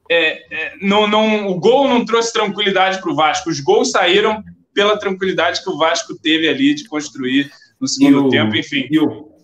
[0.10, 3.50] é, é, não, não, o gol não trouxe tranquilidade para o Vasco.
[3.50, 4.44] Os gols saíram
[4.74, 7.50] pela tranquilidade que o Vasco teve ali de construir
[7.80, 8.88] no segundo tempo, enfim.
[8.92, 9.35] E o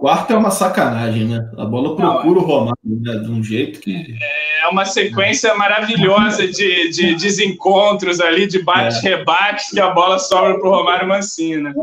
[0.00, 1.50] quarto é uma sacanagem, né?
[1.58, 3.16] A bola procura o Romário, né?
[3.18, 4.16] De um jeito que.
[4.62, 10.68] É uma sequência maravilhosa de, de desencontros ali, de bate-rebate, que a bola sobra para
[10.68, 11.74] o Romário Mancini, né?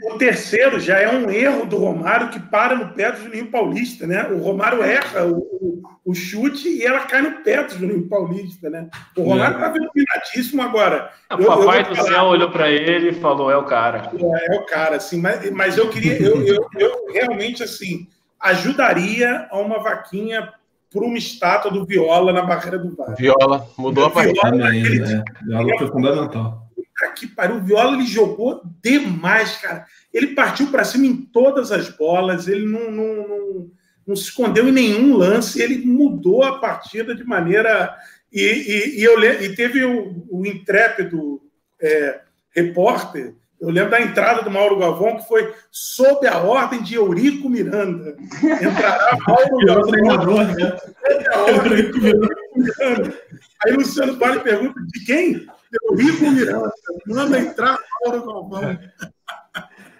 [0.00, 4.06] O terceiro já é um erro do Romário que para no pé do Juninho Paulista,
[4.06, 4.26] né?
[4.28, 8.70] O Romário erra o, o, o chute e ela cai no pé do Juninho Paulista,
[8.70, 8.88] né?
[9.14, 9.80] O Romário estava é.
[9.80, 11.10] iluminadíssimo agora.
[11.30, 14.10] O eu, papai eu do céu olhou para ele e falou: é o cara.
[14.18, 18.08] É, é o cara, assim, mas, mas eu queria, eu, eu, eu realmente assim
[18.40, 20.52] ajudaria a uma vaquinha
[20.90, 23.14] por uma estátua do Viola na barreira do VAR.
[23.14, 24.50] Viola, mudou a partida.
[24.50, 26.61] Viola, Viola foi fundamental
[27.08, 29.86] que pariu, o Viola ele jogou demais, cara.
[30.12, 33.70] Ele partiu para cima em todas as bolas, ele não, não, não,
[34.06, 37.94] não, se escondeu em nenhum lance, ele mudou a partida de maneira.
[38.32, 41.40] E, e, e eu, e teve o, o intrépido
[41.80, 42.20] é,
[42.54, 47.48] repórter, Eu lembro da entrada do Mauro Galvão, que foi sob a ordem de Eurico
[47.48, 48.16] Miranda.
[48.42, 50.44] Entrará Mauro Galvão.
[50.44, 50.76] né?
[50.76, 53.20] Sob a ordem de Eurico Miranda.
[53.64, 55.46] Aí Luciano Vale pergunta de quem?
[55.90, 56.72] Eurico Miranda.
[57.06, 58.78] Manda entrar Mauro Galvão.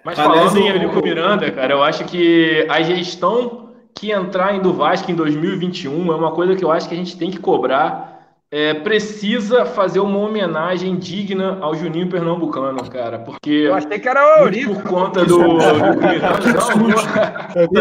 [0.05, 4.73] Mas falando em Eurico Miranda, cara, eu acho que a gestão que entrar em do
[4.73, 8.12] Vasco em 2021 é uma coisa que eu acho que a gente tem que cobrar
[8.53, 14.23] é, precisa fazer uma homenagem digna ao Juninho Pernambucano, cara, porque eu achei que era
[14.23, 14.75] o Eurico.
[14.75, 16.37] por conta do, do Miranda.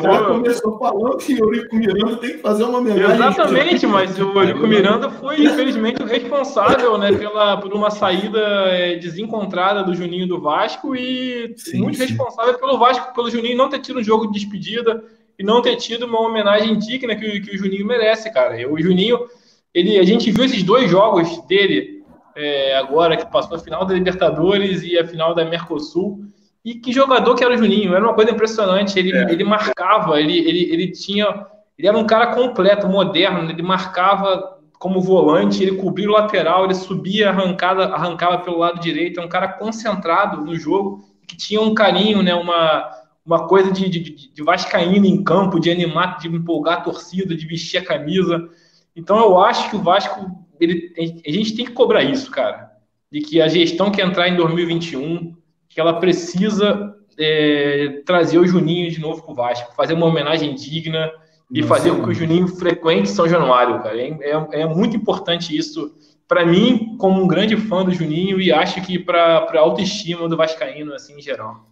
[0.00, 3.16] Não, começou falando que o Eurico Miranda tem que fazer uma homenagem.
[3.16, 8.94] Exatamente, mas o Eurico Miranda foi infelizmente o responsável, né, pela por uma saída é,
[8.94, 12.04] desencontrada do Juninho do Vasco e sim, muito sim.
[12.04, 15.02] responsável pelo Vasco, pelo Juninho não ter tido um jogo de despedida
[15.38, 18.56] e não ter tido uma homenagem digna que, que o Juninho merece, cara.
[18.70, 19.26] O Juninho,
[19.74, 23.94] ele, a gente viu esses dois jogos dele é, agora, que passou a final da
[23.94, 26.24] Libertadores e a final da Mercosul.
[26.64, 28.98] E que jogador que era o Juninho, era uma coisa impressionante.
[28.98, 29.30] Ele, é.
[29.30, 31.46] ele marcava, ele, ele, ele tinha.
[31.78, 36.74] Ele era um cara completo, moderno, ele marcava como volante, ele cobria o lateral, ele
[36.74, 41.74] subia, arrancada, arrancava pelo lado direito, é um cara concentrado no jogo, que tinha um
[41.74, 42.90] carinho, né, uma,
[43.26, 47.44] uma coisa de, de, de vascaíno em campo, de animar, de empolgar a torcida, de
[47.46, 48.48] vestir a camisa.
[48.94, 50.30] Então eu acho que o Vasco,
[50.60, 50.92] ele,
[51.26, 52.70] a gente tem que cobrar isso, cara.
[53.10, 55.34] De que a gestão que entrar em 2021,
[55.68, 60.54] que ela precisa é, trazer o Juninho de novo para o Vasco, fazer uma homenagem
[60.54, 61.10] digna
[61.52, 64.00] e fazer com que o Juninho frequente São Januário, cara.
[64.00, 65.94] É, é, é muito importante isso
[66.28, 70.36] para mim, como um grande fã do Juninho, e acho que para a autoestima do
[70.36, 71.66] Vascaíno, assim, em geral.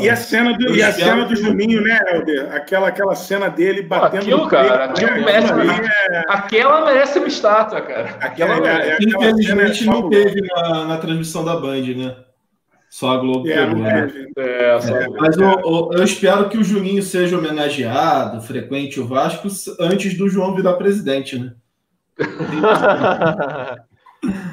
[0.00, 2.54] E a cena do, e a cena do Juninho, né, Helder?
[2.54, 4.22] Aquela, aquela cena dele batendo.
[4.22, 5.18] Aquilo, cara, aquilo né?
[5.18, 6.22] merece, é...
[6.28, 8.16] aquela merece uma estátua, cara.
[8.20, 12.16] Aquela, é, é, Infelizmente não teve na, na transmissão da Band, né?
[12.88, 14.10] Só a Globo é, pegou, né?
[14.38, 19.48] É, é, mas eu, eu, espero que o Juninho seja homenageado, frequente o Vasco,
[19.80, 21.52] antes do João virar presidente, né?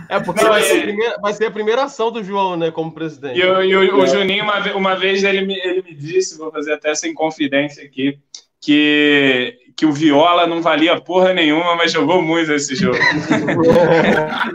[0.09, 3.39] É, porque vai, ser primeira, vai, ser a primeira ação do João, né, como presidente.
[3.39, 6.37] E, o, e o, o Juninho, uma vez, uma vez ele, me, ele me disse,
[6.37, 8.19] vou fazer até essa confidência aqui,
[8.63, 12.97] que, que o Viola não valia porra nenhuma, mas jogou muito esse jogo.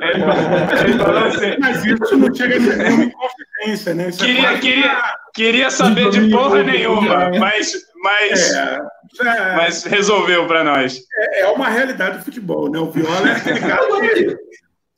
[0.01, 4.09] ele, ele falou assim, mas isso não chega a ser uma inconfidência, né?
[4.09, 5.03] Isso é queria, é queria,
[5.35, 7.73] queria saber de porra nenhuma, mas,
[8.03, 8.81] mas, é,
[9.21, 11.01] é, mas resolveu para nós.
[11.15, 12.79] É, é, uma realidade do futebol, né?
[12.79, 14.39] O Viola é aquele cara que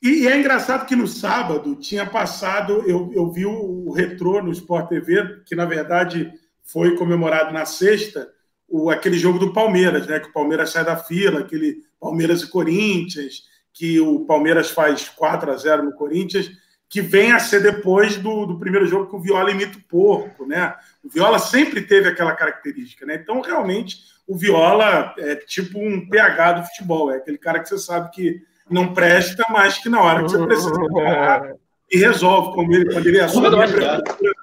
[0.03, 4.89] e, é engraçado que no sábado tinha passado, eu, eu vi o, retrô no Sport
[4.89, 6.33] TV, que na verdade
[6.65, 8.29] foi comemorado na sexta,
[8.67, 10.19] o, aquele jogo do Palmeiras, né?
[10.21, 15.51] Que o Palmeiras sai da fila, aquele Palmeiras e Corinthians, que o Palmeiras faz 4
[15.51, 16.51] a 0 no Corinthians,
[16.89, 20.47] que vem a ser depois do, do primeiro jogo que o Viola imita o porco,
[20.47, 20.75] né?
[21.05, 23.17] O Viola sempre teve aquela característica, né?
[23.17, 27.79] Então, realmente, o Viola é tipo um PH do futebol, é aquele cara que você
[27.79, 30.71] sabe que não presta, mas que na hora que você precisa
[31.91, 33.49] e resolve, como ele, ele assume.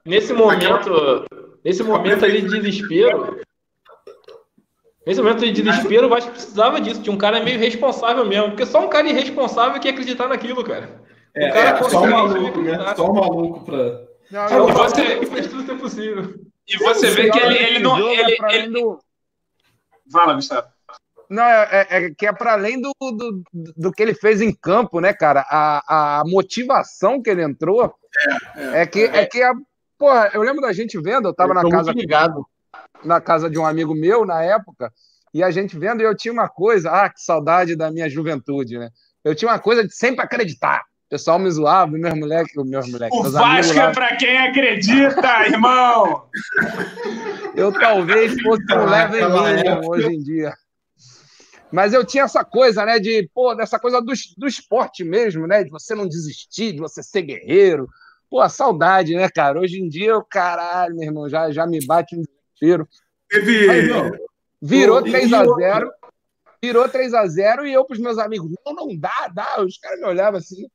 [0.06, 1.26] Nesse momento,
[1.64, 3.40] nesse momento ali de desespero,
[5.06, 8.66] nesse momento de desespero, o Vasco precisava disso, de um cara meio responsável mesmo, porque
[8.66, 11.02] só um cara irresponsável que ia acreditar naquilo, cara.
[11.34, 12.96] É, o cara é, só um maluco, né?
[12.96, 14.08] Só um maluco pra.
[14.30, 16.36] Não, e você fez tudo ser possível.
[16.68, 17.98] E você vê que ele, ele não.
[17.98, 18.98] Ele, ele...
[20.12, 20.68] Fala, Gustavo.
[21.30, 23.44] Não, é, é, é, que é para além do, do,
[23.76, 25.46] do, que ele fez em campo, né, cara?
[25.50, 27.94] A, a motivação que ele entrou
[28.56, 29.54] é, é, é que é que a,
[29.98, 32.46] porra, eu lembro da gente vendo, eu tava eu na casa ligado.
[33.04, 34.92] na casa de um amigo meu na época,
[35.34, 38.78] e a gente vendo, e eu tinha uma coisa, ah, que saudade da minha juventude,
[38.78, 38.90] né?
[39.24, 40.84] Eu tinha uma coisa de sempre acreditar.
[41.08, 43.18] O pessoal me zoava, meus moleques, meus moleques.
[43.18, 46.24] O meus Vasco é para quem acredita, irmão!
[47.56, 49.18] Eu talvez fosse um leve
[49.88, 50.54] hoje em dia.
[51.72, 55.64] Mas eu tinha essa coisa, né, de, pô, dessa coisa do, do esporte mesmo, né,
[55.64, 57.88] de você não desistir, de você ser guerreiro.
[58.30, 59.60] Pô, a saudade, né, cara?
[59.60, 62.88] Hoje em dia, eu, caralho, meu irmão, já, já me bate um desespero.
[63.30, 63.88] Teve...
[63.88, 64.12] Não,
[64.62, 65.90] virou 3x0,
[66.62, 69.62] virou 3x0 e eu pros meus amigos, não, não dá, dá.
[69.62, 70.68] Os caras me olhavam assim,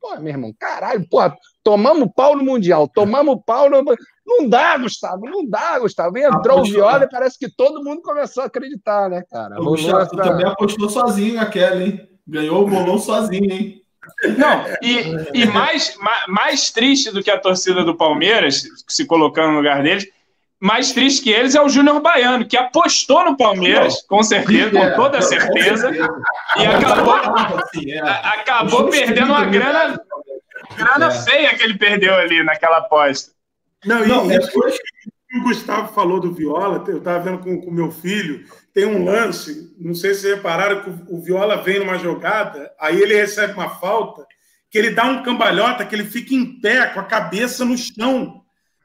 [0.00, 1.18] pô, meu irmão, caralho, pô,
[1.62, 3.84] tomamos pau no Mundial, tomamos pau no...
[4.30, 6.16] Não dá, Gustavo, não dá, Gustavo.
[6.16, 9.60] E entrou apostou, o Viola e parece que todo mundo começou a acreditar, né, cara?
[9.60, 10.16] O Gustavo essa...
[10.16, 12.08] também apostou sozinho naquela, hein?
[12.26, 13.82] Ganhou o bolão sozinho, hein?
[14.38, 15.96] Não, e, e mais,
[16.28, 20.06] mais triste do que a torcida do Palmeiras, se colocando no lugar deles,
[20.60, 24.94] mais triste que eles é o Júnior Baiano, que apostou no Palmeiras, com certeza, com
[24.94, 25.90] toda certeza,
[26.56, 27.98] e acabou, é.
[27.98, 30.00] acabou perdendo uma grana
[30.76, 31.10] grana é.
[31.10, 33.32] feia que ele perdeu ali naquela aposta.
[33.84, 37.54] Não, não e, é depois que o Gustavo falou do Viola, eu estava vendo com
[37.54, 38.44] o meu filho,
[38.74, 43.00] tem um lance, não sei se vocês repararam que o Viola vem numa jogada, aí
[43.00, 44.26] ele recebe uma falta,
[44.70, 48.42] que ele dá um cambalhota, que ele fica em pé, com a cabeça no chão,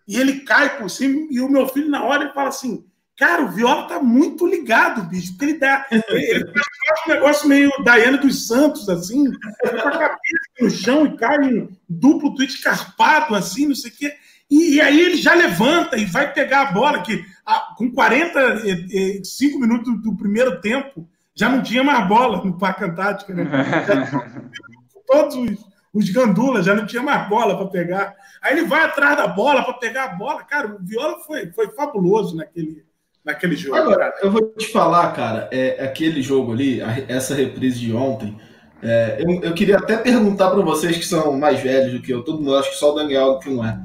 [0.07, 2.85] e ele cai por cima, e o meu filho, na hora, ele fala assim:
[3.17, 5.85] Cara, o Viola tá muito ligado, bicho, porque ele dá.
[5.89, 10.19] Ele faz um negócio meio Daiane dos Santos, assim, com a cabeça
[10.59, 14.13] no chão e cai em duplo tweet carpado, assim, não sei o quê.
[14.49, 19.59] E, e, aí ele já levanta e vai pegar a bola, que a, com 45
[19.59, 23.45] minutos do, do, primeiro tempo já não tinha mais bola no Parque Antártica, né?
[23.87, 24.31] Já,
[25.07, 28.15] todos os, os gandulas já não tinha mais bola para pegar.
[28.41, 30.43] Aí ele vai atrás da bola para pegar a bola.
[30.43, 32.83] Cara, o Viola foi, foi fabuloso naquele,
[33.23, 33.77] naquele jogo.
[33.77, 38.37] Agora, eu vou te falar, cara, é, aquele jogo ali, essa reprise de ontem.
[38.83, 42.23] É, eu, eu, queria até perguntar para vocês que são mais velhos do que eu,
[42.23, 43.79] todo mundo acho que só o Daniel que não é.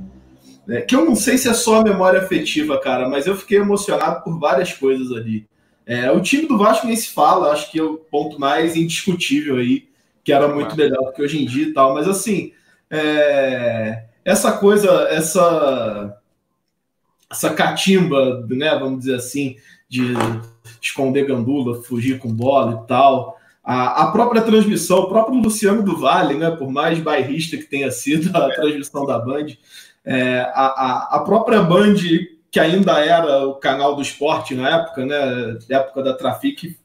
[0.71, 0.81] É.
[0.83, 4.23] Que eu não sei se é só a memória afetiva, cara, mas eu fiquei emocionado
[4.23, 5.47] por várias coisas ali.
[5.87, 9.57] É, o time do Vasco nem se fala, acho que é o ponto mais indiscutível
[9.57, 9.89] aí,
[10.23, 12.53] que era muito melhor do que hoje em dia e tal, mas assim,
[12.89, 16.17] é, essa coisa, essa
[17.31, 19.57] essa catimba, né, vamos dizer assim,
[19.89, 20.15] de
[20.83, 23.39] esconder gandula, fugir com bola e tal.
[23.63, 27.91] A, a própria transmissão, o próprio Luciano do Vale, né, por mais bairrista que tenha
[27.91, 29.47] sido a transmissão da Band,
[30.05, 31.95] é, a, a, própria Band,
[32.51, 36.77] que ainda era o canal do esporte na época, né, época da Trafic,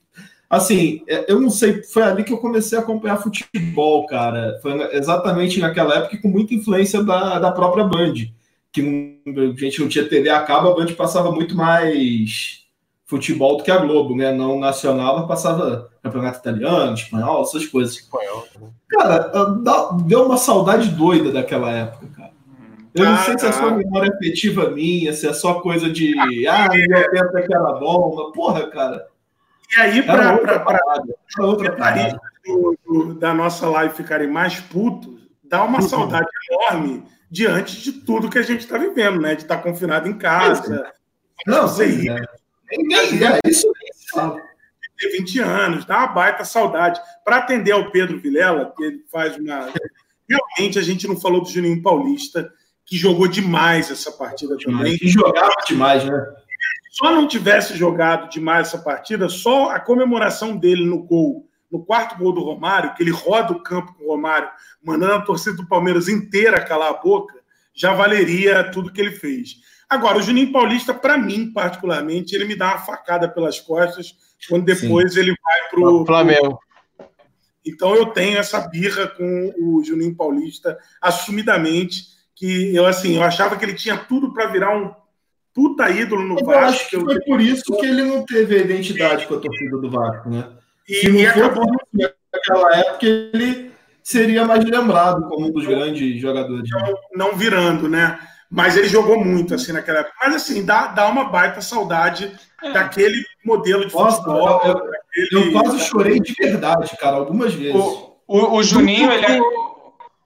[0.50, 4.60] assim, é, eu não sei, foi ali que eu comecei a acompanhar futebol, cara.
[4.62, 8.14] Foi exatamente naquela época com muita influência da, da própria Band
[8.76, 12.66] que a gente não tinha TV a cabo, a Band passava muito mais
[13.06, 14.34] futebol do que a Globo, né?
[14.34, 17.96] Não nacional, passava campeonato italiano, espanhol, essas coisas.
[17.96, 18.46] Espanhol.
[18.90, 19.32] Cara,
[20.06, 22.15] deu uma saudade doida daquela época.
[22.96, 26.18] Eu não sei se é só memória afetiva minha, se é só coisa de
[26.48, 29.08] ah, meu tempo é que era bom, mas porra, cara.
[29.76, 31.04] E aí, para outra parada
[32.46, 35.90] do, do, da nossa live ficarem mais putos, dá uma uhum.
[35.90, 39.36] saudade enorme diante de tudo que a gente está vivendo, né?
[39.36, 40.94] De estar tá confinado em casa.
[41.46, 42.10] Não, sei.
[42.10, 42.14] É.
[42.72, 43.72] É, é isso
[44.14, 44.42] mesmo.
[44.98, 47.02] Ter 20 anos, dá uma baita saudade.
[47.24, 49.70] Para atender ao Pedro Vilela, que ele faz uma.
[50.28, 52.52] Realmente, a gente não falou do Juninho Paulista,
[52.86, 54.98] que jogou demais essa partida também.
[54.98, 56.26] Que jogava demais, né?
[56.92, 62.18] Só não tivesse jogado demais essa partida, só a comemoração dele no gol no quarto
[62.18, 64.50] gol do Romário, que ele roda o campo com o Romário,
[64.82, 67.36] mandando a torcida do Palmeiras inteira calar a boca,
[67.74, 69.58] já valeria tudo que ele fez.
[69.90, 74.16] Agora, o Juninho Paulista, para mim, particularmente, ele me dá uma facada pelas costas
[74.50, 75.20] quando depois Sim.
[75.20, 76.60] ele vai para o Flamengo.
[77.66, 83.56] Então eu tenho essa birra com o Juninho Paulista, assumidamente, que eu assim, eu achava
[83.56, 84.94] que ele tinha tudo para virar um
[85.54, 86.66] puta ídolo no eu Vasco.
[86.66, 89.90] Acho que foi por isso que ele não teve a identidade com a torcida do
[89.90, 90.50] Vasco, né?
[90.88, 91.66] E, Se não e for acabou...
[91.94, 93.72] naquela época, ele
[94.04, 96.70] seria mais lembrado como um dos grandes jogadores.
[96.70, 98.20] Não, não, virando, né?
[98.52, 100.16] Mas ele jogou muito assim naquela época.
[100.22, 102.32] Mas assim, dá, dá uma baita saudade
[102.62, 102.72] é.
[102.72, 104.62] daquele modelo de Nossa, futebol.
[104.64, 104.92] Eu,
[105.32, 107.76] eu, eu, quase chorei de verdade, cara, algumas vezes.
[107.76, 109.40] O, o, o Juninho, ele, é,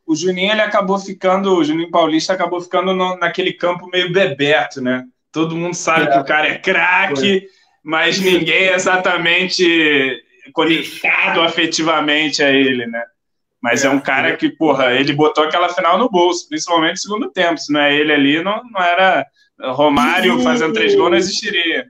[0.10, 4.82] o Juninho ele acabou ficando, o Juninho Paulista acabou ficando no, naquele campo meio bebeto,
[4.82, 5.04] né?
[5.32, 6.12] Todo mundo sabe é.
[6.12, 7.46] que o cara é craque,
[7.84, 10.20] mas ninguém exatamente
[10.52, 13.04] conectado afetivamente a ele, né?
[13.62, 17.02] Mas é, é um cara que, porra, ele botou aquela final no bolso, principalmente no
[17.02, 17.60] segundo tempo.
[17.60, 19.24] Se não é ele ali, não, não era
[19.62, 21.86] Romário fazendo três gols, não existiria.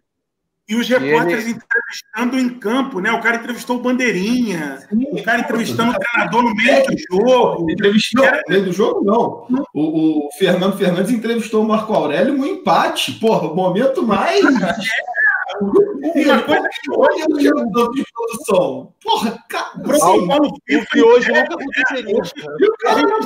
[0.69, 1.57] E os repórteres ele...
[1.57, 3.11] entrevistando em campo, né?
[3.11, 7.72] O cara entrevistou o Bandeirinha, Sim, o cara entrevistando o treinador no meio do jogo.
[7.72, 8.38] Entrevistou era...
[8.38, 9.65] no meio do jogo, não.
[9.73, 13.14] O, o, Fernando Fernandes entrevistou o Marco Aurélio no empate.
[13.14, 14.45] Porra, o momento mais.
[15.59, 16.22] É.
[16.25, 17.51] Uma coisa que hoje eu tinha
[17.91, 18.93] de produção.
[19.03, 19.72] Porra, cara.
[19.89, 22.22] Assim, Paulo que hoje nunca aconteceria.
[22.59, 23.22] E o cara não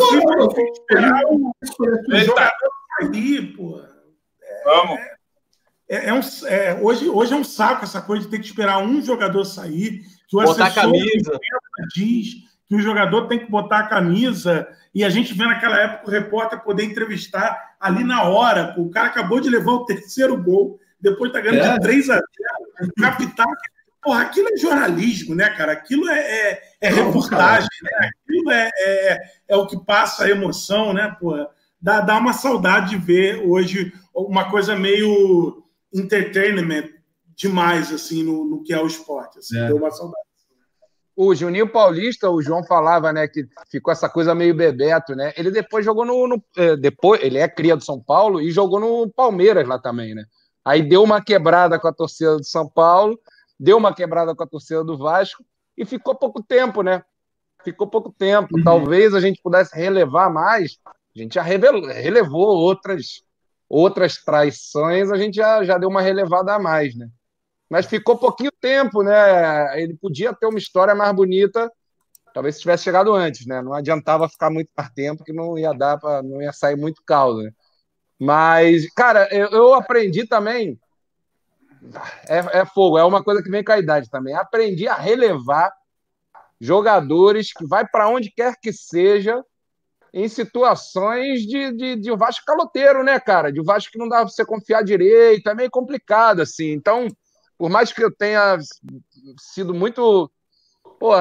[2.22, 2.54] jogador
[3.02, 3.90] sair, porra.
[4.64, 5.00] Vamos.
[5.00, 5.14] É,
[5.96, 9.02] é, um, é, hoje, hoje é um saco essa coisa de ter que esperar um
[9.02, 10.02] jogador sair.
[10.28, 11.40] Que o botar a camisa.
[11.96, 12.36] Diz
[12.68, 14.68] que o jogador tem que botar a camisa.
[14.96, 18.74] E a gente vê naquela época o repórter poder entrevistar ali na hora.
[18.78, 21.74] O cara acabou de levar o terceiro gol depois tá ganhando é.
[21.74, 22.24] de 3 a 0.
[22.98, 23.46] Capitão.
[24.02, 25.74] Porra, aquilo é jornalismo, né, cara?
[25.74, 28.10] Aquilo é, é, é reportagem, né?
[28.24, 31.48] Aquilo é, é, é, o que passa a emoção, né, porra?
[31.82, 35.63] Dá, dá uma saudade de ver hoje uma coisa meio
[35.94, 36.90] entertainment
[37.36, 39.40] demais, assim, no, no que é o esporte.
[39.40, 39.68] Assim, é.
[39.68, 40.24] Deu uma saudade.
[41.16, 45.34] o Juninho Paulista, o João falava, né, que ficou essa coisa meio bebeto, né?
[45.38, 48.80] Ele depois jogou no, no é, depois, ele é cria do São Paulo e jogou
[48.80, 50.26] no Palmeiras lá também, né?
[50.66, 53.20] Aí deu uma quebrada com a torcida do São Paulo,
[53.60, 55.44] deu uma quebrada com a torcida do Vasco
[55.78, 57.04] e ficou pouco tempo, né?
[57.64, 58.58] Ficou pouco tempo.
[58.58, 58.64] Uhum.
[58.64, 60.78] Talvez a gente pudesse relevar mais.
[60.86, 63.24] A gente já relevou outras
[63.70, 67.10] outras traições, a gente já, já deu uma relevada a mais, né?
[67.74, 69.82] mas ficou pouquinho tempo, né?
[69.82, 71.72] Ele podia ter uma história mais bonita,
[72.32, 73.64] talvez se tivesse chegado antes, né?
[73.64, 77.02] Não adiantava ficar muito mais tempo, que não ia dar para, não ia sair muito
[77.04, 77.52] caldo, né?
[78.20, 80.80] Mas, cara, eu, eu aprendi também.
[82.30, 84.36] É, é, fogo, é uma coisa que vem com a idade também.
[84.36, 85.74] Aprendi a relevar
[86.62, 89.44] jogadores que vai para onde quer que seja
[90.14, 93.52] em situações de, de, de Vasco caloteiro, né, cara?
[93.52, 96.72] De Vasco que não dá para você confiar direito, é meio complicado, assim.
[96.72, 97.08] Então,
[97.58, 98.58] por mais que eu tenha
[99.40, 100.30] sido muito.
[101.00, 101.12] Pô,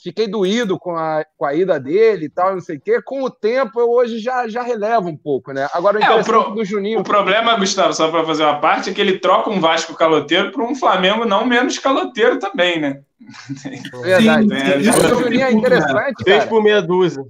[0.00, 3.02] fiquei doído com a, com a ida dele e tal, não sei o quê.
[3.02, 5.68] Com o tempo, eu hoje já, já relevo um pouco, né?
[5.72, 7.00] Agora, o é, o pro, do Juninho.
[7.00, 10.52] O problema, Gustavo, só para fazer uma parte, é que ele troca um Vasco caloteiro
[10.52, 13.00] para um Flamengo não menos caloteiro também, né?
[14.02, 14.48] Verdade.
[14.48, 16.22] Sim, é, o Juninho é interessante.
[16.22, 17.24] Fez por meia dúzia.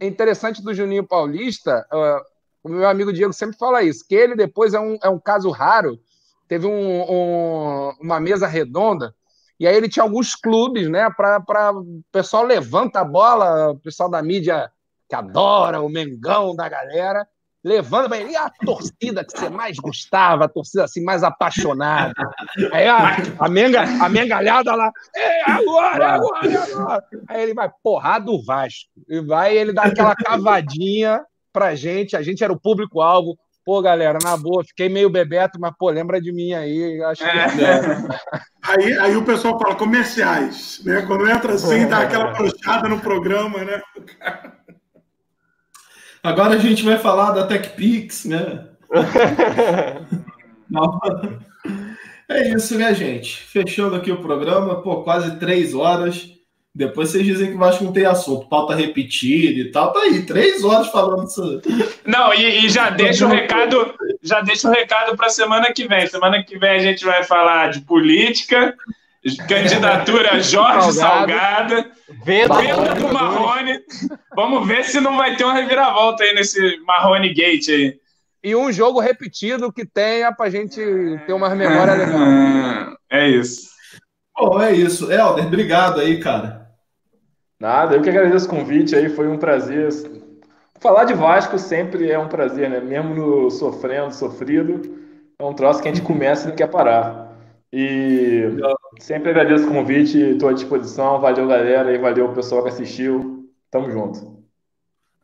[0.00, 1.86] É interessante do Juninho Paulista.
[1.92, 2.24] Uh,
[2.64, 5.50] o meu amigo Diego sempre fala isso, que ele depois é um, é um caso
[5.50, 6.00] raro
[6.50, 9.14] teve um, um, uma mesa redonda,
[9.58, 14.10] e aí ele tinha alguns clubes, né, para o pessoal levanta a bola, o pessoal
[14.10, 14.68] da mídia
[15.08, 17.24] que adora o Mengão da galera,
[17.62, 22.14] levando, e a torcida que você mais gostava, a torcida assim mais apaixonada.
[22.72, 27.04] Aí a, a, menga, a mengalhada lá, é agora, agora, agora.
[27.28, 28.88] Aí ele vai, porrada do Vasco.
[29.08, 31.22] E vai, ele dá aquela cavadinha
[31.52, 35.72] pra gente, a gente era o público-alvo, Pô, galera, na boa, fiquei meio bebeto, mas,
[35.78, 37.30] pô, lembra de mim aí, acho que...
[37.30, 38.08] É.
[38.62, 41.02] aí, aí o pessoal fala comerciais, né?
[41.02, 43.82] Quando entra assim, dá aquela brochada no programa, né?
[46.22, 48.66] Agora a gente vai falar da TechPix, né?
[52.28, 53.36] é isso, né, gente?
[53.36, 56.28] Fechando aqui o programa, pô, quase três horas.
[56.74, 59.92] Depois vocês dizem que o Vasco não tem assunto, pauta repetida e tal.
[59.92, 61.60] Tá aí, três horas falando isso.
[62.06, 63.92] Não, e, e já deixa o recado,
[64.22, 66.06] já deixa o recado para semana que vem.
[66.06, 68.76] Semana que vem a gente vai falar de política,
[69.48, 71.90] candidatura Jorge Salgada,
[72.24, 73.80] venda, do Marrone.
[74.34, 78.00] Vamos ver se não vai ter uma reviravolta aí nesse Marrone Gate aí.
[78.42, 80.80] E um jogo repetido que tenha para a gente
[81.26, 82.20] ter uma memória legal.
[83.12, 83.70] É isso.
[84.38, 85.10] Bom, é isso.
[85.10, 86.70] Helder, obrigado aí, cara.
[87.58, 89.88] Nada, eu que agradeço o convite aí, foi um prazer.
[90.78, 92.78] Falar de Vasco sempre é um prazer, né?
[92.78, 94.96] Mesmo no sofrendo, sofrido,
[95.36, 97.36] é um troço que a gente começa e não quer parar.
[97.72, 98.44] E
[98.98, 101.20] sempre agradeço o convite, estou à disposição.
[101.20, 103.48] Valeu, galera, e valeu o pessoal que assistiu.
[103.70, 104.40] Tamo junto.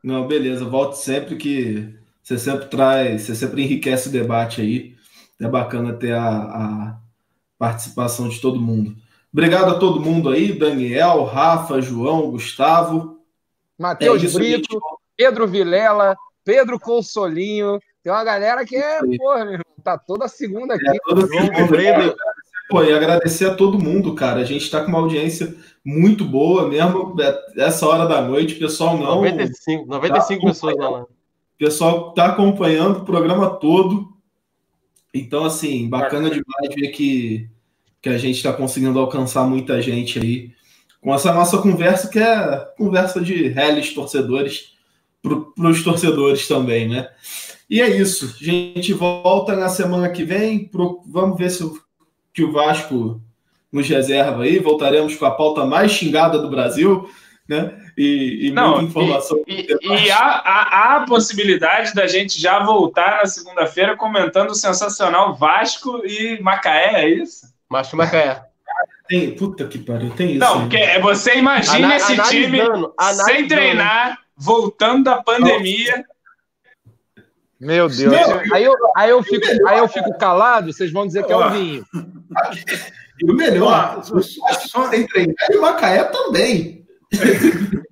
[0.03, 4.95] Não, beleza, volte sempre que você sempre traz, você sempre enriquece o debate aí.
[5.41, 6.99] É bacana ter a, a
[7.59, 8.97] participação de todo mundo.
[9.33, 13.21] Obrigado a todo mundo aí, Daniel, Rafa, João, Gustavo.
[13.79, 14.85] Matheus é Brito, gente.
[15.17, 17.79] Pedro Vilela, Pedro Consolinho.
[18.03, 20.89] Tem uma galera que é, porra, meu irmão, tá toda segunda aqui.
[20.89, 22.17] É, toda segunda.
[22.69, 24.41] Pô, e agradecer a todo mundo, cara.
[24.41, 25.55] A gente está com uma audiência
[25.85, 27.15] muito boa mesmo.
[27.57, 29.17] Essa hora da noite, o pessoal não.
[29.17, 31.03] 95, 95 tá pessoas lá.
[31.03, 31.09] O
[31.59, 34.09] pessoal tá acompanhando o programa todo.
[35.15, 37.49] Então, assim, bacana demais ver que
[38.07, 40.53] que a gente está conseguindo alcançar muita gente aí
[41.01, 44.77] com essa nossa conversa, que é conversa de réis torcedores
[45.21, 47.09] para os torcedores também, né?
[47.69, 48.37] E é isso.
[48.41, 50.69] A gente volta na semana que vem.
[50.69, 51.77] Pro, vamos ver se o,
[52.37, 53.19] que o Vasco
[53.73, 54.59] nos reserva aí.
[54.59, 57.09] Voltaremos com a pauta mais xingada do Brasil,
[57.49, 57.73] né?
[57.97, 59.43] E, e Não, muita informação.
[59.47, 64.51] E, e, e há, há, há, a possibilidade da gente já voltar na segunda-feira comentando
[64.51, 67.47] o sensacional Vasco e Macaé, é isso?
[67.71, 68.43] Macho Macaé.
[69.09, 70.41] Tem, puta que pariu, tem isso.
[70.41, 72.59] Não, porque você imagina Ana, esse time
[73.25, 76.05] sem treinar, voltando da pandemia.
[77.59, 78.15] Meu Deus.
[78.53, 81.51] aí, eu, aí, eu fico, aí eu fico calado, vocês vão dizer que é o
[81.51, 81.87] vinho.
[83.23, 86.87] E o melhor, só sem treinar e o Macaé também.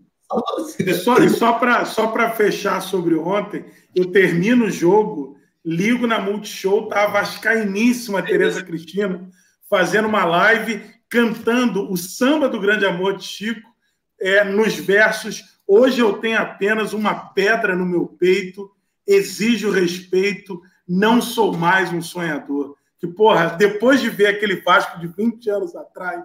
[1.02, 7.05] só só para só fechar sobre ontem, eu termino o jogo, ligo na Multishow, tá
[7.05, 9.28] a vascainíssima Tereza Cristina
[9.68, 13.68] fazendo uma live cantando o samba do grande amor de Chico
[14.20, 15.43] é, nos versos.
[15.67, 18.70] Hoje eu tenho apenas uma pedra no meu peito,
[19.07, 22.76] exijo respeito, não sou mais um sonhador.
[22.99, 26.23] Que, porra, depois de ver aquele Vasco de 20 anos atrás,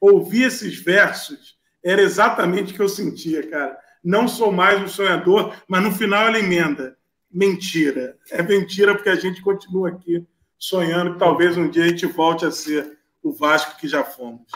[0.00, 3.78] ouvir esses versos era exatamente o que eu sentia, cara.
[4.02, 6.96] Não sou mais um sonhador, mas no final ela emenda.
[7.30, 8.16] Mentira.
[8.30, 10.26] É mentira porque a gente continua aqui
[10.58, 14.50] sonhando que talvez um dia a gente volte a ser o Vasco que já fomos.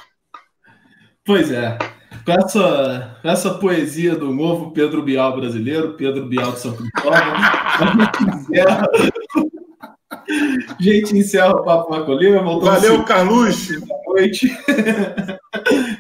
[1.30, 1.78] Pois é.
[2.26, 7.18] Com essa, essa poesia do novo Pedro Bial brasileiro, Pedro Bial de São Cristóvão,
[10.10, 12.42] a gente encerra o Papo Macolina.
[12.42, 13.78] Valeu, Carluxo.
[13.86, 14.52] Boa noite.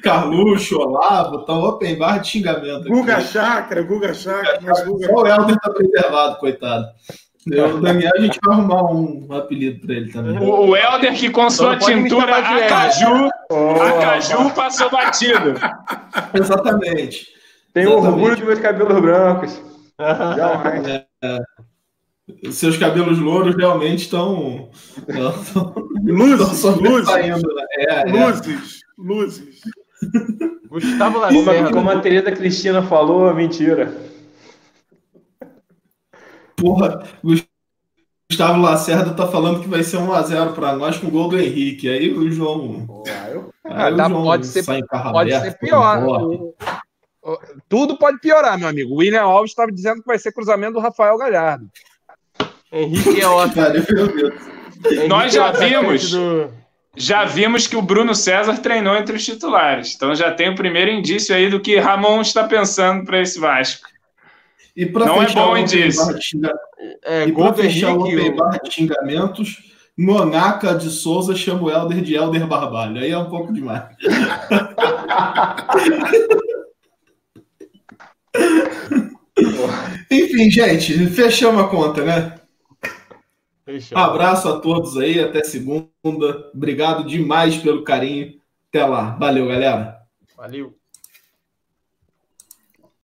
[0.02, 2.80] Carluxo, Olavo, tá open bar de xingamento.
[2.80, 2.88] Aqui.
[2.88, 4.58] Guga Chakra, Guga Chakra.
[4.62, 5.06] Mas Guga...
[5.06, 6.86] Só o Helder tá preservado, coitado.
[7.46, 10.38] O Daniel, a gente vai arrumar um, apelido para ele também.
[10.38, 13.82] O, o Helder, que com sua tintura Acaju, oh.
[13.82, 15.54] Acaju passou batido.
[16.34, 17.28] Exatamente.
[17.72, 19.62] Tem orgulho de meus cabelos brancos.
[19.98, 20.86] Jamais.
[21.22, 21.42] É,
[22.50, 24.70] seus cabelos louros realmente estão.
[26.04, 27.08] Luzes, luzes.
[27.08, 27.64] Saindo, né?
[27.78, 29.60] é, é, luzes, luzes.
[30.68, 31.70] Gustavo Lacerda.
[31.72, 33.92] Como a Tereza Cristina falou, mentira.
[36.60, 37.04] Porra,
[38.30, 41.88] Gustavo Lacerda tá falando que vai ser 1x0 para nós com o gol do Henrique.
[41.88, 43.02] Aí o João.
[43.28, 43.52] eu...
[43.64, 46.52] aí o João pode ser, pode ser pior.
[47.68, 48.94] Tudo pode piorar, meu amigo.
[48.94, 51.68] O William Alves estava dizendo que vai ser cruzamento do Rafael Galhardo.
[52.72, 53.64] Henrique é ótimo.
[55.08, 56.16] Nós já é vimos.
[56.96, 59.94] Já vimos que o Bruno César treinou entre os titulares.
[59.94, 63.89] Então já tem o primeiro indício aí do que Ramon está pensando para esse Vasco.
[64.80, 66.02] E para Não é bom indício.
[67.02, 72.00] É, e para fechar o open bar de xingamentos, Monaca de Souza chama o Helder
[72.00, 72.98] de Helder Barbalho.
[72.98, 73.94] Aí é um pouco demais.
[80.10, 82.40] Enfim, gente, fechamos a conta, né?
[83.66, 84.02] Fechamos.
[84.02, 85.90] Abraço a todos aí, até segunda.
[86.54, 88.40] Obrigado demais pelo carinho.
[88.70, 89.14] Até lá.
[89.18, 89.98] Valeu, galera.
[90.34, 90.79] Valeu.